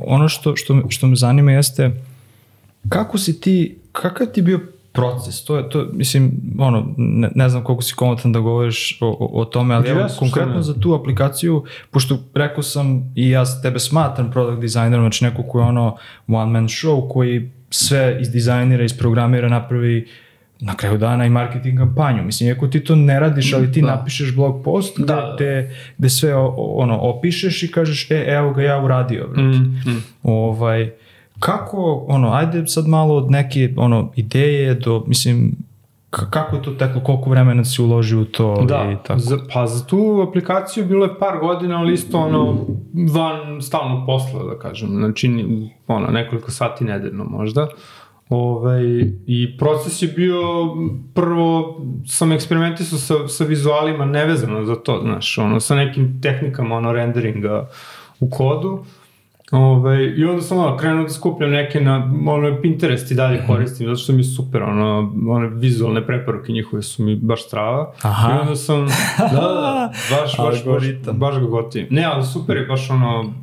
ono 0.06 0.30
što, 0.30 0.56
što, 0.56 0.74
me- 0.74 0.84
što 0.90 1.08
me 1.08 1.16
zanima 1.16 1.52
jeste, 1.52 1.92
kako 2.90 3.18
si 3.18 3.42
ti, 3.42 3.80
kakav 3.92 4.28
ti 4.28 4.42
bio 4.42 4.60
proces? 4.98 5.44
To 5.46 5.58
je, 5.58 5.70
to, 5.70 5.88
mislim, 5.94 6.32
ono, 6.60 6.94
ne, 6.98 7.30
ne 7.36 7.50
znam 7.50 7.64
koliko 7.64 7.84
si 7.84 7.94
komotan 7.94 8.32
da 8.32 8.40
govoriš 8.40 8.98
o, 9.02 9.08
o, 9.08 9.42
o 9.42 9.46
tome, 9.46 9.76
ali 9.76 9.90
evo, 9.90 10.08
konkretno 10.20 10.56
ne. 10.56 10.62
za 10.62 10.74
tu 10.80 10.94
aplikaciju, 10.94 11.64
pošto 11.92 12.18
rekao 12.34 12.64
sam 12.64 13.14
i 13.16 13.30
ja 13.30 13.44
tebe 13.62 13.80
smatram 13.80 14.32
product 14.32 14.62
designerom, 14.62 15.04
znači 15.04 15.24
neko 15.24 15.44
ko 15.44 15.60
je 15.60 15.66
ono 15.66 15.96
one 16.28 16.52
man 16.52 16.68
show, 16.68 17.10
koji 17.10 17.52
sve 17.70 18.18
izdizajnira, 18.22 18.84
isprogramira, 18.84 19.50
napravi 19.50 20.08
na 20.60 20.76
kraju 20.76 20.98
dana 20.98 21.26
i 21.26 21.30
marketing 21.30 21.78
kampanju. 21.78 22.24
Mislim, 22.24 22.50
iako 22.50 22.68
ti 22.68 22.84
to 22.84 22.96
ne 22.96 23.20
radiš, 23.20 23.54
ali 23.54 23.72
ti 23.72 23.82
Da. 23.82 23.88
napišeš 23.88 24.36
blog 24.36 24.64
post 24.64 24.98
gde, 24.98 25.06
Da, 25.06 25.36
da. 25.40 25.68
gde, 25.98 26.10
sve 26.10 26.36
o, 26.36 26.48
ono, 26.58 26.98
opišeš 27.00 27.64
i 27.64 27.72
kažeš, 27.72 28.12
e, 28.12 28.26
evo 28.28 28.54
ga 28.54 28.62
ja 28.62 28.82
uradio. 28.84 29.28
Mm, 29.38 29.42
mm. 29.92 30.04
Ovaj, 30.24 30.92
kako, 31.40 32.06
ono, 32.08 32.32
ajde 32.34 32.68
sad 32.68 32.88
malo 32.88 33.16
od 33.16 33.32
neke, 33.32 33.74
ono, 33.78 34.12
ideje 34.16 34.74
do, 34.74 35.04
mislim, 35.08 35.56
kako 36.10 36.56
je 36.56 36.62
to 36.62 36.72
teklo, 36.72 37.02
koliko 37.04 37.30
vremena 37.30 37.66
si 37.66 37.82
uložio 37.82 38.22
u 38.22 38.26
to 38.26 38.60
i 38.64 38.66
Da, 38.66 38.96
tako. 39.04 39.20
za, 39.20 39.38
pa 39.54 39.68
za 39.68 39.86
tu 39.86 40.26
aplikaciju 40.30 40.86
bilo 40.86 41.06
je 41.06 41.20
par 41.20 41.40
godina, 41.40 41.80
ali 41.80 41.94
isto 41.94 42.20
ono, 42.20 42.66
van 43.14 43.62
stalnog 43.62 44.06
posla, 44.06 44.44
da 44.44 44.60
kažem. 44.60 44.90
Znači, 44.90 45.46
ono, 45.88 46.08
nekoliko 46.08 46.52
sati 46.52 46.84
nedeljno 46.84 47.24
možda. 47.24 47.68
Ovaj, 48.30 48.84
I 49.28 49.58
proces 49.58 50.02
je 50.02 50.08
bio, 50.08 50.42
prvo 51.14 51.82
sam 52.08 52.32
eksperimentisao 52.32 53.00
sa, 53.00 53.28
sa 53.28 53.44
vizualima 53.44 54.06
nevezano 54.06 54.66
za 54.66 54.76
to, 54.76 55.00
znaš, 55.04 55.38
ono, 55.38 55.60
sa 55.60 55.76
nekim 55.76 56.22
tehnikama, 56.22 56.76
ono, 56.76 56.92
renderinga 56.92 57.70
u 58.20 58.30
kodu. 58.30 58.84
Ove, 59.52 60.14
I 60.18 60.26
onda 60.26 60.42
sam 60.42 60.58
ono, 60.58 60.78
krenuo 60.78 61.04
da 61.04 61.10
skupljam 61.10 61.52
neke 61.52 61.82
na 61.82 62.14
ono, 62.28 62.62
Pinterest 62.62 63.12
i 63.12 63.16
dalje 63.16 63.44
koristim, 63.48 63.88
zato 63.88 63.98
što 63.98 64.14
mi 64.14 64.20
je 64.20 64.24
super, 64.24 64.64
ono, 64.64 65.14
one 65.30 65.48
vizualne 65.48 66.06
preporuke 66.06 66.52
njihove 66.52 66.82
su 66.82 67.04
mi 67.04 67.16
baš 67.16 67.48
strava. 67.48 67.94
Aha. 68.02 68.34
I 68.34 68.40
onda 68.42 68.56
sam, 68.56 68.86
da, 69.20 69.28
da, 69.32 69.40
da, 69.40 69.92
baš, 70.10 70.38
baš, 70.38 70.66
baš, 70.66 70.84
baš 71.14 71.36
ga 71.40 71.46
gotivim. 71.46 71.88
Ne, 71.92 72.04
ali 72.04 72.24
super 72.26 72.58
je 72.58 72.66
baš 72.66 72.90
ono, 72.90 73.34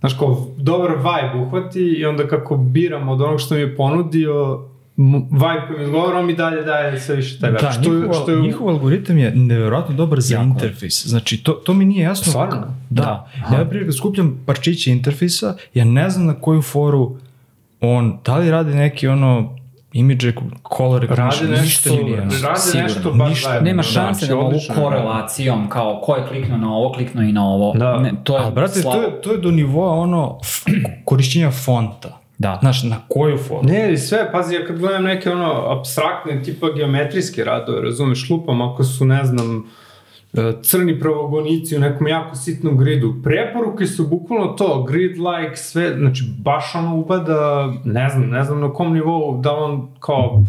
znaš 0.00 0.18
kao, 0.18 0.46
dobar 0.56 0.90
vibe 0.90 1.44
uhvati 1.44 1.80
i 1.80 2.06
onda 2.06 2.28
kako 2.28 2.56
biram 2.56 3.08
od 3.08 3.20
onog 3.20 3.40
što 3.40 3.54
mi 3.54 3.60
je 3.60 3.76
ponudio, 3.76 4.68
vibe 4.96 5.38
koji 5.66 5.78
mi 5.78 5.84
odgovara, 5.84 6.18
on 6.18 6.26
mi 6.26 6.34
dalje 6.34 6.62
daje 6.62 7.00
sve 7.00 7.16
više 7.16 7.40
taj 7.40 7.50
vibe. 7.50 7.62
Da, 7.62 7.72
što, 7.72 7.90
njihov, 7.90 8.14
što 8.14 8.30
je, 8.30 8.40
njihov 8.40 8.68
algoritam 8.68 9.18
je 9.18 9.32
neverovatno 9.32 9.94
dobar 9.94 10.20
za 10.20 10.34
Jako. 10.34 10.44
interfejs. 10.44 11.06
Znači, 11.06 11.36
to, 11.38 11.52
to 11.52 11.74
mi 11.74 11.84
nije 11.84 12.02
jasno. 12.02 12.30
Stvarno? 12.30 12.60
Da. 12.90 13.02
Da. 13.02 13.28
Ja, 13.46 13.58
na 13.58 13.64
primjer, 13.64 13.86
kad 13.86 13.96
skupljam 13.96 14.42
parčiće 14.46 14.92
interfejsa, 14.92 15.54
ja 15.74 15.84
ne 15.84 16.10
znam 16.10 16.26
na 16.26 16.34
koju 16.34 16.62
foru 16.62 17.16
on, 17.80 18.18
da 18.24 18.36
li 18.36 18.50
radi 18.50 18.74
neki 18.74 19.08
ono 19.08 19.56
imidže, 19.92 20.32
color 20.76 21.06
radi 21.08 21.22
nešto, 21.46 21.62
ništa 21.62 21.90
mi 21.92 22.04
nije 22.04 22.16
radi 22.16 22.30
Sigurno. 22.60 22.82
nešto 22.82 23.12
baš 23.12 23.28
Ništa. 23.28 23.48
zajedno. 23.48 23.64
Nema 23.64 23.82
šanse 23.82 24.26
da 24.26 24.34
mogu 24.34 24.46
odlično 24.46 24.74
je. 24.74 24.80
korelacijom, 24.80 25.68
kao 25.68 26.00
ko 26.02 26.16
je 26.16 26.26
kliknuo 26.28 26.58
na 26.58 26.74
ovo, 26.74 26.92
kliknuo 26.92 27.24
i 27.24 27.32
na 27.32 27.44
ovo. 27.44 27.72
Da. 27.74 27.98
Ne, 28.00 28.12
to 28.24 28.36
je 28.36 28.44
Ali, 28.44 28.54
brate, 28.54 28.80
slabo. 28.80 28.96
to 28.96 29.02
je, 29.02 29.20
to 29.22 29.32
je 29.32 29.38
do 29.38 29.50
nivoa 29.50 29.92
ono 29.92 30.38
korišćenja 31.04 31.50
fonta. 31.50 32.18
Da. 32.38 32.58
Znaš, 32.60 32.82
na 32.82 32.96
koju 33.08 33.38
foru? 33.38 33.62
Ne, 33.62 33.96
sve, 33.96 34.32
pazi, 34.32 34.54
ja 34.54 34.66
kad 34.66 34.78
gledam 34.78 35.04
neke 35.04 35.30
ono 35.30 35.64
abstraktne 35.78 36.42
tipa 36.42 36.72
geometrijske 36.76 37.44
radove, 37.44 37.80
razumeš, 37.80 38.30
lupam 38.30 38.62
ako 38.62 38.84
su, 38.84 39.04
ne 39.04 39.24
znam, 39.24 39.64
e, 40.32 40.52
crni 40.62 41.00
pravogonici 41.00 41.76
u 41.76 41.80
nekom 41.80 42.08
jako 42.08 42.36
sitnom 42.36 42.78
gridu. 42.78 43.14
Preporuke 43.24 43.86
su 43.86 44.08
bukvalno 44.08 44.46
to, 44.46 44.86
grid-like, 44.88 45.56
sve, 45.56 45.94
znači 45.98 46.24
baš 46.38 46.74
ono 46.74 46.96
ubada, 46.96 47.72
ne 47.84 48.08
znam, 48.08 48.30
ne 48.30 48.44
znam 48.44 48.60
na 48.60 48.72
kom 48.72 48.92
nivou, 48.92 49.40
da 49.40 49.52
on 49.52 49.88
kao 50.00 50.42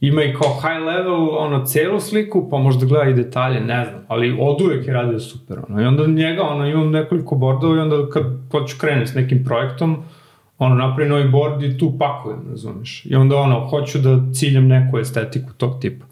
ima 0.00 0.22
i 0.22 0.34
kao 0.34 0.54
high 0.54 0.86
level, 0.86 1.38
ono, 1.38 1.66
celu 1.66 2.00
sliku, 2.00 2.48
pa 2.50 2.58
možda 2.58 2.86
gleda 2.86 3.10
i 3.10 3.14
detalje, 3.14 3.60
ne 3.60 3.84
znam, 3.84 4.04
ali 4.08 4.36
od 4.40 4.60
uvek 4.60 4.86
je 4.86 4.94
radio 4.94 5.18
super, 5.20 5.58
ono, 5.68 5.82
i 5.82 5.84
onda 5.84 6.06
njega, 6.06 6.42
ono, 6.42 6.66
imam 6.66 6.90
nekoliko 6.90 7.34
bordova 7.34 7.76
i 7.76 7.80
onda 7.80 8.10
kad 8.12 8.24
hoću 8.50 8.76
krenuti 8.80 9.10
s 9.10 9.14
nekim 9.14 9.44
projektom, 9.44 10.04
ono, 10.58 10.74
napravim 10.74 11.12
novi 11.12 11.28
board 11.28 11.62
i 11.62 11.78
tu 11.78 11.98
pakujem, 11.98 12.40
razumeš, 12.50 13.06
i 13.06 13.14
onda, 13.14 13.36
ono, 13.36 13.66
hoću 13.68 13.98
da 13.98 14.32
ciljam 14.34 14.68
neku 14.68 14.98
estetiku 14.98 15.52
tog 15.52 15.80
tipa. 15.80 16.06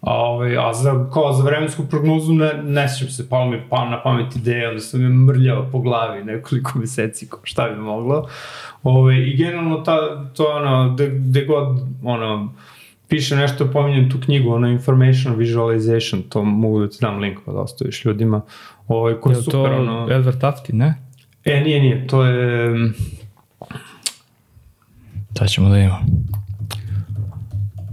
A, 0.00 0.14
ovaj, 0.14 0.56
a 0.58 0.74
za, 0.74 1.10
kao 1.12 1.32
za 1.32 1.44
vremensku 1.44 1.86
prognozu 1.90 2.32
ne, 2.32 2.62
ne 2.62 2.88
sjećam 2.88 3.08
se, 3.08 3.28
palo 3.28 3.50
mi 3.50 3.60
pa, 3.70 3.84
na 3.84 4.02
pamet 4.02 4.36
ideja, 4.36 4.68
onda 4.68 4.80
sam 4.80 5.02
je 5.02 5.08
mrljao 5.08 5.68
po 5.72 5.78
glavi 5.78 6.24
nekoliko 6.24 6.72
meseci, 6.78 7.28
kao 7.28 7.40
šta 7.42 7.68
bi 7.68 7.80
moglo. 7.80 8.28
Ove, 8.82 9.28
I 9.28 9.36
generalno 9.36 9.76
ta, 9.76 10.24
to 10.34 10.44
ono, 10.44 10.94
gde, 10.94 11.08
gde 11.08 11.44
god, 11.44 11.78
ono, 12.02 12.52
piše 13.08 13.36
nešto, 13.36 13.70
pominjem 13.72 14.10
tu 14.10 14.16
knjigu, 14.24 14.52
ono, 14.52 14.68
Information 14.68 15.34
Visualization, 15.34 16.22
to 16.22 16.44
mogu 16.44 16.80
da 16.80 16.88
ti 16.88 16.98
dam 17.00 17.18
link 17.18 17.38
pa 17.46 17.52
da 17.52 17.58
ostaviš 17.58 18.04
ljudima, 18.04 18.40
ovaj, 18.88 19.14
koji 19.20 19.34
je 19.34 19.36
Je 19.36 19.42
super, 19.42 19.60
to 19.60 19.62
ono... 19.62 20.06
Edward 20.08 20.40
Tafti, 20.40 20.72
ne? 20.72 20.94
E, 21.44 21.60
nije, 21.60 21.80
nije, 21.80 22.06
to 22.06 22.24
je... 22.24 22.74
Sad 25.38 25.48
ćemo 25.48 25.68
da 25.68 25.78
imamo. 25.78 26.06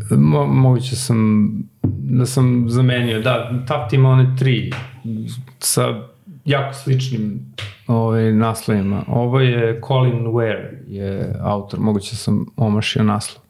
Mo, 0.09 0.45
moguće 0.45 0.95
sam, 0.95 1.49
da 1.83 2.25
sam 2.25 2.65
zamenio, 2.69 3.21
da, 3.21 3.51
Taft 3.67 3.93
ima 3.93 4.09
one 4.09 4.35
tri 4.39 4.71
sa 5.59 6.01
jako 6.45 6.73
sličnim 6.73 7.53
ovaj, 7.87 8.33
naslovima. 8.33 9.03
Ovo 9.07 9.39
je 9.39 9.81
Colin 9.87 10.25
Ware, 10.25 10.69
je 10.87 11.35
autor, 11.41 11.79
moguće 11.79 12.15
sam 12.15 12.45
omašio 12.57 13.03
naslov. 13.03 13.43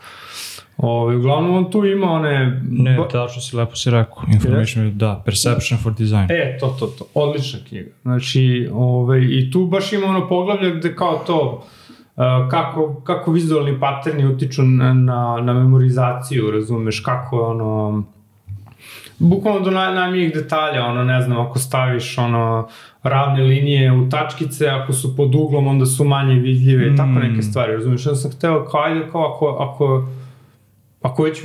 Ovaj, 0.78 1.16
uglavnom 1.16 1.56
on 1.56 1.72
tu 1.72 1.86
ima 1.86 2.12
one... 2.12 2.62
Ne, 2.70 2.98
tačno 3.12 3.41
si 3.41 3.56
lepo 3.56 3.76
si 3.76 3.91
rekao. 3.91 4.24
Information, 4.34 4.98
da, 4.98 5.22
Perception 5.26 5.80
for 5.80 5.94
Design. 5.94 6.26
E, 6.30 6.58
to, 6.60 6.76
to, 6.80 6.88
to. 6.88 7.06
Odlična 7.14 7.60
knjiga. 7.68 7.89
Znači, 8.02 8.70
ovaj, 8.74 9.20
i 9.20 9.52
tu 9.52 9.66
baš 9.66 9.94
ima 9.94 10.08
ono 10.08 10.28
poglavlje 10.30 10.76
gde 10.76 10.96
kao 10.96 11.24
to, 11.28 11.68
kako, 12.49 13.01
kako 13.03 13.32
vizualni 13.32 13.80
paterni 13.80 14.26
utiču 14.26 14.64
na, 14.64 14.93
na, 14.93 15.38
na 15.41 15.53
memorizaciju, 15.53 16.51
razumeš, 16.51 16.99
kako 16.99 17.36
je 17.36 17.43
ono, 17.43 18.03
bukvalno 19.20 19.59
do 19.59 19.72
naj, 19.72 19.93
najmanjih 19.93 20.34
detalja, 20.34 20.86
ono, 20.86 21.03
ne 21.03 21.22
znam, 21.22 21.39
ako 21.39 21.59
staviš 21.59 22.18
ono, 22.18 22.68
ravne 23.03 23.43
linije 23.43 23.91
u 23.91 24.09
tačkice, 24.09 24.68
ako 24.68 24.93
su 24.93 25.16
pod 25.18 25.36
uglom, 25.36 25.68
onda 25.68 25.86
su 25.86 26.03
manje 26.03 26.34
vidljive 26.34 26.93
i 26.93 26.95
tako 26.95 27.20
neke 27.20 27.41
stvari, 27.41 27.74
razumeš, 27.74 28.05
ja 28.05 28.16
sam 28.16 28.32
hteo 28.32 28.66
kao, 28.66 28.82
ajde, 28.82 29.07
kao 29.11 29.22
ako, 29.22 29.47
ako, 29.59 30.07
ako 31.01 31.24
već 31.24 31.41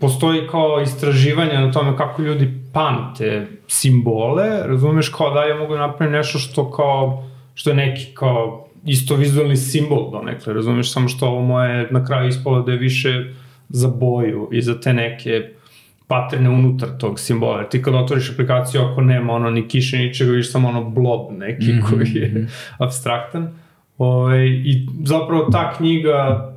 postoji 0.00 0.48
kao 0.50 0.80
istraživanje 0.82 1.54
na 1.54 1.72
tome 1.72 1.96
kako 1.96 2.22
ljudi 2.22 2.60
pamte 2.72 3.46
simbole, 3.66 4.66
razumeš, 4.66 5.08
kao 5.08 5.30
da 5.30 5.44
ja 5.44 5.56
mogu 5.56 5.76
napraviti 5.76 6.16
nešto 6.16 6.38
što 6.38 6.70
kao, 6.70 7.24
što 7.54 7.70
je 7.70 7.76
neki 7.76 8.14
kao 8.14 8.63
isto 8.86 9.16
vizualni 9.16 9.56
simbol 9.56 10.10
donekle, 10.10 10.52
razumeš, 10.52 10.92
samo 10.92 11.08
što 11.08 11.26
ovo 11.26 11.42
moje 11.42 11.88
na 11.90 12.04
kraju 12.04 12.28
ispalo 12.28 12.62
da 12.62 12.72
je 12.72 12.78
više 12.78 13.24
za 13.68 13.88
boju 13.88 14.48
i 14.52 14.62
za 14.62 14.80
te 14.80 14.92
neke 14.92 15.42
paterne 16.06 16.50
unutar 16.50 16.88
tog 16.98 17.20
simbola. 17.20 17.58
Jer 17.58 17.68
ti 17.68 17.82
kad 17.82 17.94
otvoriš 17.94 18.30
aplikaciju, 18.30 18.80
ako 18.80 19.00
nema 19.00 19.32
ono 19.32 19.50
ni 19.50 19.68
kiše, 19.68 19.98
ničega, 19.98 20.30
vidiš 20.30 20.52
samo 20.52 20.68
ono 20.68 20.84
blob 20.84 21.32
neki 21.38 21.72
mm 21.72 21.76
-hmm. 21.76 21.90
koji 21.90 22.12
je 22.14 22.46
abstraktan. 22.78 23.58
Ove, 23.98 24.46
I 24.48 24.86
zapravo 25.04 25.48
ta 25.52 25.72
knjiga 25.76 26.50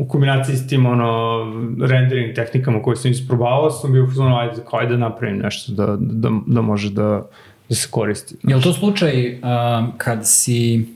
u 0.00 0.08
kombinaciji 0.08 0.56
s 0.56 0.66
tim 0.66 0.86
ono 0.86 1.44
rendering 1.86 2.34
tehnikama 2.34 2.82
koje 2.82 2.96
sam 2.96 3.10
isprobavao, 3.10 3.70
sam 3.70 3.92
bio 3.92 4.04
u 4.04 4.36
ajde, 4.36 4.62
kao 4.70 4.80
ajde 4.80 4.92
da 4.92 4.98
napravim 4.98 5.38
nešto 5.38 5.72
da, 5.72 5.96
da, 6.00 6.30
da 6.46 6.60
može 6.60 6.90
da, 6.90 7.22
da 7.68 7.74
se 7.74 7.88
koristi. 7.90 8.36
Je 8.42 8.56
li 8.56 8.62
to 8.62 8.72
slučaj 8.72 9.34
um, 9.34 9.92
kad 9.98 10.20
si 10.22 10.86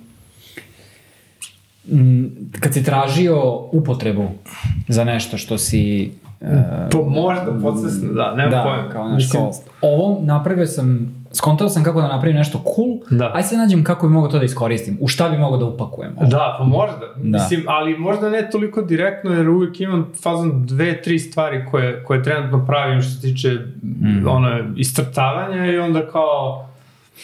kad 2.61 2.75
si 2.75 2.85
tražio 2.85 3.59
upotrebu 3.73 4.29
za 4.89 5.05
nešto 5.05 5.39
što 5.39 5.59
si 5.59 6.13
Uh, 6.41 6.91
to 6.91 7.05
možda 7.05 7.59
podsvesno, 7.63 8.13
da, 8.13 8.35
nema 8.35 8.51
da, 8.51 8.63
pojma. 8.63 8.89
Kao, 8.93 9.09
znaš, 9.09 9.23
Mislim, 9.23 9.43
kao, 9.43 9.53
ovo 9.81 10.21
napravio 10.23 10.67
sam, 10.67 11.15
skontao 11.33 11.69
sam 11.69 11.85
kako 11.85 12.01
da 12.01 12.09
napravim 12.09 12.37
nešto 12.37 12.63
cool, 12.77 13.19
da. 13.19 13.33
aj 13.35 13.43
sad 13.43 13.59
nađem 13.59 13.85
kako 13.85 14.09
bi 14.09 14.13
mogao 14.13 14.31
to 14.31 14.39
da 14.39 14.45
iskoristim, 14.45 14.99
u 15.01 15.09
šta 15.09 15.29
bi 15.29 15.39
mogao 15.39 15.59
da 15.59 15.65
upakujem. 15.65 16.13
Ovo. 16.17 16.27
Da, 16.27 16.57
pa 16.59 16.65
možda. 16.65 17.01
Da. 17.17 17.39
Mislim, 17.39 17.65
ali 17.69 17.99
možda 17.99 18.31
ne 18.31 18.51
toliko 18.51 18.83
direktno, 18.83 19.31
jer 19.31 19.49
uvijek 19.49 19.81
imam 19.81 20.13
fazon 20.23 20.67
dve, 20.67 21.03
tri 21.03 21.19
stvari 21.19 21.65
koje, 21.71 22.05
koje 22.05 22.23
trenutno 22.23 22.67
pravim 22.67 23.03
što 23.03 23.11
se 23.11 23.21
tiče 23.21 23.51
mm. 23.83 24.29
ono, 24.29 24.75
istrtavanja 24.77 25.67
i 25.67 25.79
onda 25.79 26.07
kao 26.07 26.69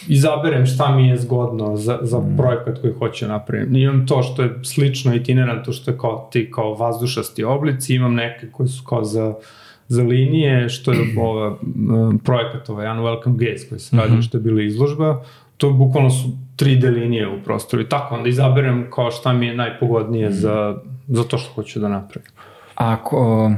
izaberem 0.09 0.67
šta 0.67 0.97
mi 0.97 1.09
je 1.09 1.17
zgodno 1.17 1.77
za, 1.77 1.99
za 2.03 2.19
mm. 2.19 2.37
projekat 2.37 2.81
koji 2.81 2.93
hoću 2.93 3.27
da 3.27 3.33
napravim. 3.33 3.77
Imam 3.77 4.07
to 4.07 4.23
što 4.23 4.43
je 4.43 4.59
slično 4.63 5.15
itinerantno, 5.15 5.73
što 5.73 5.91
je 5.91 5.99
kao 5.99 6.29
ti 6.33 6.51
kao 6.51 6.75
vazdušasti 6.75 7.45
oblici, 7.45 7.95
imam 7.95 8.15
neke 8.15 8.47
koji 8.53 8.69
su 8.69 8.85
kao 8.85 9.05
za, 9.05 9.35
za 9.89 10.03
linije, 10.03 10.69
što 10.69 10.93
je 10.93 10.99
ova, 11.23 11.57
projekat 12.25 12.69
ovaj 12.69 12.87
Unwelcome 12.87 13.37
Gates 13.37 13.69
koji 13.69 13.79
se 13.79 13.97
radi, 13.97 14.13
mm 14.13 14.17
-hmm. 14.17 14.29
što 14.29 14.37
je 14.37 14.43
bila 14.43 14.63
izložba, 14.63 15.23
to 15.57 15.71
bukvalno 15.71 16.11
su 16.11 16.29
3D 16.57 16.95
linije 16.95 17.29
u 17.29 17.43
prostoru 17.45 17.83
i 17.83 17.89
tako 17.89 18.15
onda 18.15 18.29
izaberem 18.29 18.87
kao 18.91 19.11
šta 19.11 19.33
mi 19.33 19.47
je 19.47 19.55
najpogodnije 19.55 20.29
mm. 20.29 20.33
za, 20.33 20.77
za 21.09 21.25
to 21.25 21.39
što 21.39 21.53
hoću 21.53 21.81
da 21.81 21.89
napravim. 21.89 22.31
Ako, 22.75 23.53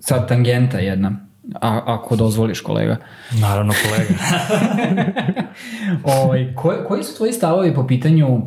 sad 0.00 0.28
tangenta 0.28 0.78
jedna, 0.78 1.27
A, 1.54 1.80
ako 1.86 2.16
dozvoliš, 2.16 2.60
kolega. 2.60 2.96
Naravno, 3.40 3.72
kolega. 3.84 4.14
ovaj, 6.22 6.54
ko, 6.54 6.74
koji 6.88 7.04
su 7.04 7.16
tvoji 7.16 7.32
stavovi 7.32 7.74
po 7.74 7.86
pitanju 7.86 8.42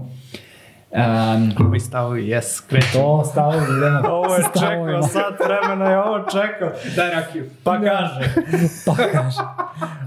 Um, 0.91 1.51
Koji 1.55 1.79
stavovi, 1.79 2.27
jes, 2.27 2.59
kreću. 2.59 2.87
To 2.93 3.23
stavovi, 3.31 3.65
idemo. 3.77 4.09
ovo 4.19 4.35
je 4.35 4.43
čekao, 4.53 5.03
sat 5.03 5.39
vremena 5.45 5.91
je 5.91 5.99
ovo 6.03 6.19
čekao. 6.19 6.71
Daj 6.95 7.09
rakiju. 7.09 7.49
Pa 7.63 7.81
kaže. 7.81 8.33
pa 8.85 8.95
kaže. 8.95 9.37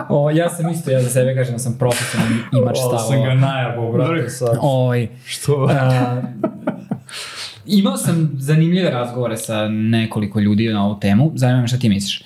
O, 0.08 0.30
ja 0.30 0.50
sam 0.50 0.70
isto, 0.70 0.90
ja 0.90 1.02
za 1.02 1.10
sebe 1.10 1.34
kažem 1.34 1.52
da 1.52 1.58
sam 1.58 1.76
profesionalni 1.78 2.36
imač 2.52 2.76
stavova. 2.76 2.98
Ovo 2.98 3.08
sam 3.10 3.22
ga 3.22 3.34
najabo, 3.34 3.92
brate, 3.92 4.30
sad. 4.30 4.58
Oj. 4.60 5.08
Što? 5.26 5.64
Uh, 5.64 5.70
imao 7.66 7.96
sam 7.96 8.30
zanimljive 8.38 8.90
razgovore 8.90 9.36
sa 9.36 9.68
nekoliko 9.68 10.40
ljudi 10.40 10.68
na 10.68 10.84
ovu 10.86 11.00
temu. 11.00 11.32
Zanima 11.34 11.60
me 11.60 11.68
šta 11.68 11.78
ti 11.78 11.88
misliš 11.88 12.22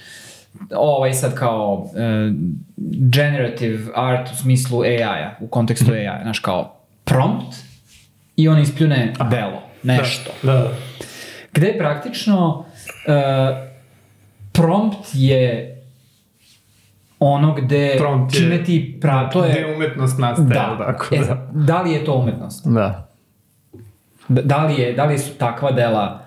ovaj 0.76 1.14
sad 1.14 1.34
kao 1.34 1.74
uh, 1.74 1.90
generative 3.10 3.92
art 3.94 4.32
u 4.32 4.36
smislu 4.36 4.80
AI-a, 4.80 5.34
u 5.40 5.48
kontekstu 5.48 5.90
mm. 5.90 5.94
AI-a, 5.94 6.22
znaš 6.22 6.38
kao 6.38 6.76
prompt 7.04 7.56
i 8.36 8.48
on 8.48 8.58
ispljune 8.58 9.14
Aha. 9.18 9.30
delo, 9.30 9.62
nešto. 9.82 10.30
Da, 10.42 10.52
da. 10.52 10.70
Gde 11.52 11.74
praktično 11.78 12.58
uh, 12.58 12.64
prompt 14.52 15.08
je 15.12 15.74
ono 17.18 17.54
gde 17.54 17.94
prompt 17.98 18.34
čime 18.34 18.54
je, 18.54 18.64
ti 18.64 18.98
pra, 19.00 19.30
to 19.30 19.44
je 19.44 19.52
gde 19.52 19.74
umetnost 19.74 20.18
nastaje, 20.18 20.48
da, 20.48 20.76
tako 20.78 21.14
e, 21.14 21.18
da. 21.18 21.48
da 21.52 21.82
li 21.82 21.92
je 21.92 22.04
to 22.04 22.14
umetnost? 22.14 22.66
Da. 22.66 23.08
Da, 24.28 24.42
da 24.42 24.64
li 24.64 24.74
je 24.74 24.92
da 24.92 25.04
li 25.04 25.18
su 25.18 25.34
takva 25.34 25.70
dela 25.72 26.22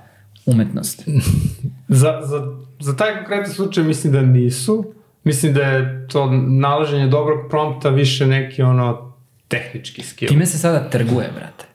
umetnost? 0.46 1.04
za, 1.88 2.20
za 2.24 2.61
za 2.82 2.96
taj 2.96 3.16
konkretni 3.16 3.54
slučaj 3.54 3.84
mislim 3.84 4.14
da 4.14 4.22
nisu. 4.22 4.94
Mislim 5.24 5.54
da 5.54 5.62
je 5.62 6.08
to 6.08 6.32
nalaženje 6.48 7.08
dobrog 7.08 7.40
prompta 7.50 7.90
više 7.90 8.28
neki 8.28 8.62
ono 8.62 9.14
tehnički 9.48 10.02
skill. 10.02 10.30
Time 10.30 10.46
se 10.46 10.58
sada 10.58 10.90
trguje, 10.90 11.30
brate. 11.36 11.66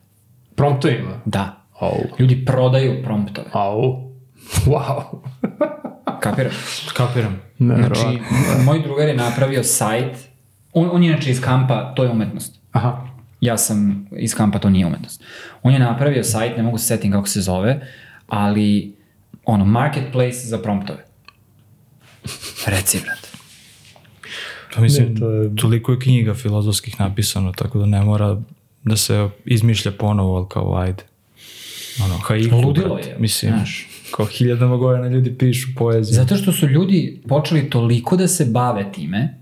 Promptovima? 0.55 1.21
Da. 1.25 1.65
Oh. 1.79 2.19
Ljudi 2.19 2.45
prodaju 2.45 3.03
promptove. 3.03 3.47
Au. 3.53 4.07
Wow. 4.65 5.03
Kapiram. 6.93 7.41
Ne, 7.59 7.75
znači, 7.75 8.19
moj 8.65 8.81
drugar 8.83 9.07
je 9.07 9.15
napravio 9.15 9.63
sajt, 9.63 10.17
on, 10.73 10.89
on 10.91 11.03
je 11.03 11.09
inače 11.09 11.31
iz 11.31 11.41
kampa, 11.41 11.93
to 11.95 12.03
je 12.03 12.09
umetnost. 12.09 12.59
Aha. 12.71 13.07
Ja 13.41 13.57
sam 13.57 14.07
iz 14.11 14.35
kampa, 14.35 14.59
to 14.59 14.69
nije 14.69 14.85
umetnost. 14.85 15.23
On 15.63 15.73
je 15.73 15.79
napravio 15.79 16.23
sajt, 16.23 16.57
ne 16.57 16.63
mogu 16.63 16.77
se 16.77 16.85
setim 16.85 17.11
kako 17.11 17.27
se 17.27 17.41
zove, 17.41 17.87
ali 18.27 18.96
ono, 19.47 19.65
marketplace 19.65 20.37
za 20.37 20.57
promptove. 20.57 21.05
Reci, 22.65 22.99
brate. 23.03 23.29
Pa 24.75 24.81
mislim, 24.81 25.13
ne, 25.13 25.19
to 25.19 25.31
je... 25.31 25.55
toliko 25.55 25.91
je 25.91 25.99
knjiga 25.99 26.33
filozofskih 26.33 26.99
napisano, 26.99 27.51
tako 27.51 27.79
da 27.79 27.85
ne 27.85 28.01
mora 28.01 28.41
da 28.83 28.97
se 28.97 29.29
izmišlja 29.45 29.91
ponovo, 29.91 30.37
ali 30.37 30.45
kao 30.49 30.77
ajde. 30.77 31.03
Ono, 32.05 32.17
haiku, 32.17 32.55
Ludilo 32.55 32.95
brate. 32.95 33.09
je. 33.09 33.15
Mislim, 33.19 33.51
znaš. 33.51 33.87
kao 34.15 34.25
hiljadama 34.25 34.77
godina 34.77 35.07
ljudi 35.07 35.37
pišu 35.37 35.67
poeziju. 35.75 36.15
Zato 36.15 36.35
što 36.35 36.51
su 36.51 36.67
ljudi 36.67 37.21
počeli 37.27 37.69
toliko 37.69 38.17
da 38.17 38.27
se 38.27 38.45
bave 38.45 38.91
time, 38.91 39.37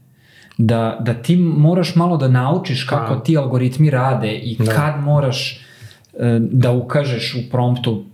da, 0.58 0.98
da 1.02 1.14
ti 1.14 1.36
moraš 1.36 1.96
malo 1.96 2.18
da 2.18 2.28
naučiš 2.28 2.84
kako 2.84 3.14
A. 3.14 3.24
ti 3.24 3.38
algoritmi 3.38 3.90
rade 3.90 4.36
i 4.36 4.58
da. 4.60 4.72
kad 4.72 5.04
moraš 5.04 5.54
e, 5.54 6.40
da 6.40 6.72
ukažeš 6.72 7.36
u 7.36 7.50
promptu 7.52 8.06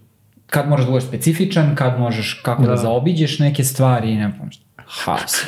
kad 0.52 0.70
možeš 0.70 0.86
da 0.86 0.92
budeš 0.92 1.08
specifičan, 1.08 1.76
kad 1.76 2.00
možeš 2.00 2.42
kako 2.44 2.62
da, 2.62 2.70
da 2.70 2.78
zaobiđeš 2.78 3.40
neke 3.40 3.64
stvari 3.64 4.12
i 4.12 4.16
ne 4.16 4.32
pomoć. 4.38 4.60
Haos. 4.86 5.46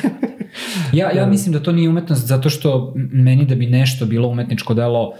Ja, 0.92 1.10
ja 1.10 1.24
da. 1.24 1.30
mislim 1.30 1.52
da 1.52 1.62
to 1.62 1.72
nije 1.72 1.88
umetnost 1.88 2.26
zato 2.26 2.50
što 2.50 2.92
meni 2.96 3.44
da 3.44 3.54
bi 3.54 3.66
nešto 3.66 4.06
bilo 4.06 4.28
umetničko 4.28 4.74
delo 4.74 5.12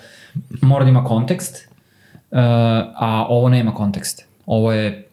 mora 0.63 0.85
da 0.85 0.91
ima 0.91 1.05
kontekst, 1.05 1.69
uh, 2.31 2.39
a 2.97 3.27
ovo 3.29 3.49
nema 3.49 3.75
kontekst. 3.75 4.27
Ovo 4.47 4.73
je 4.73 5.09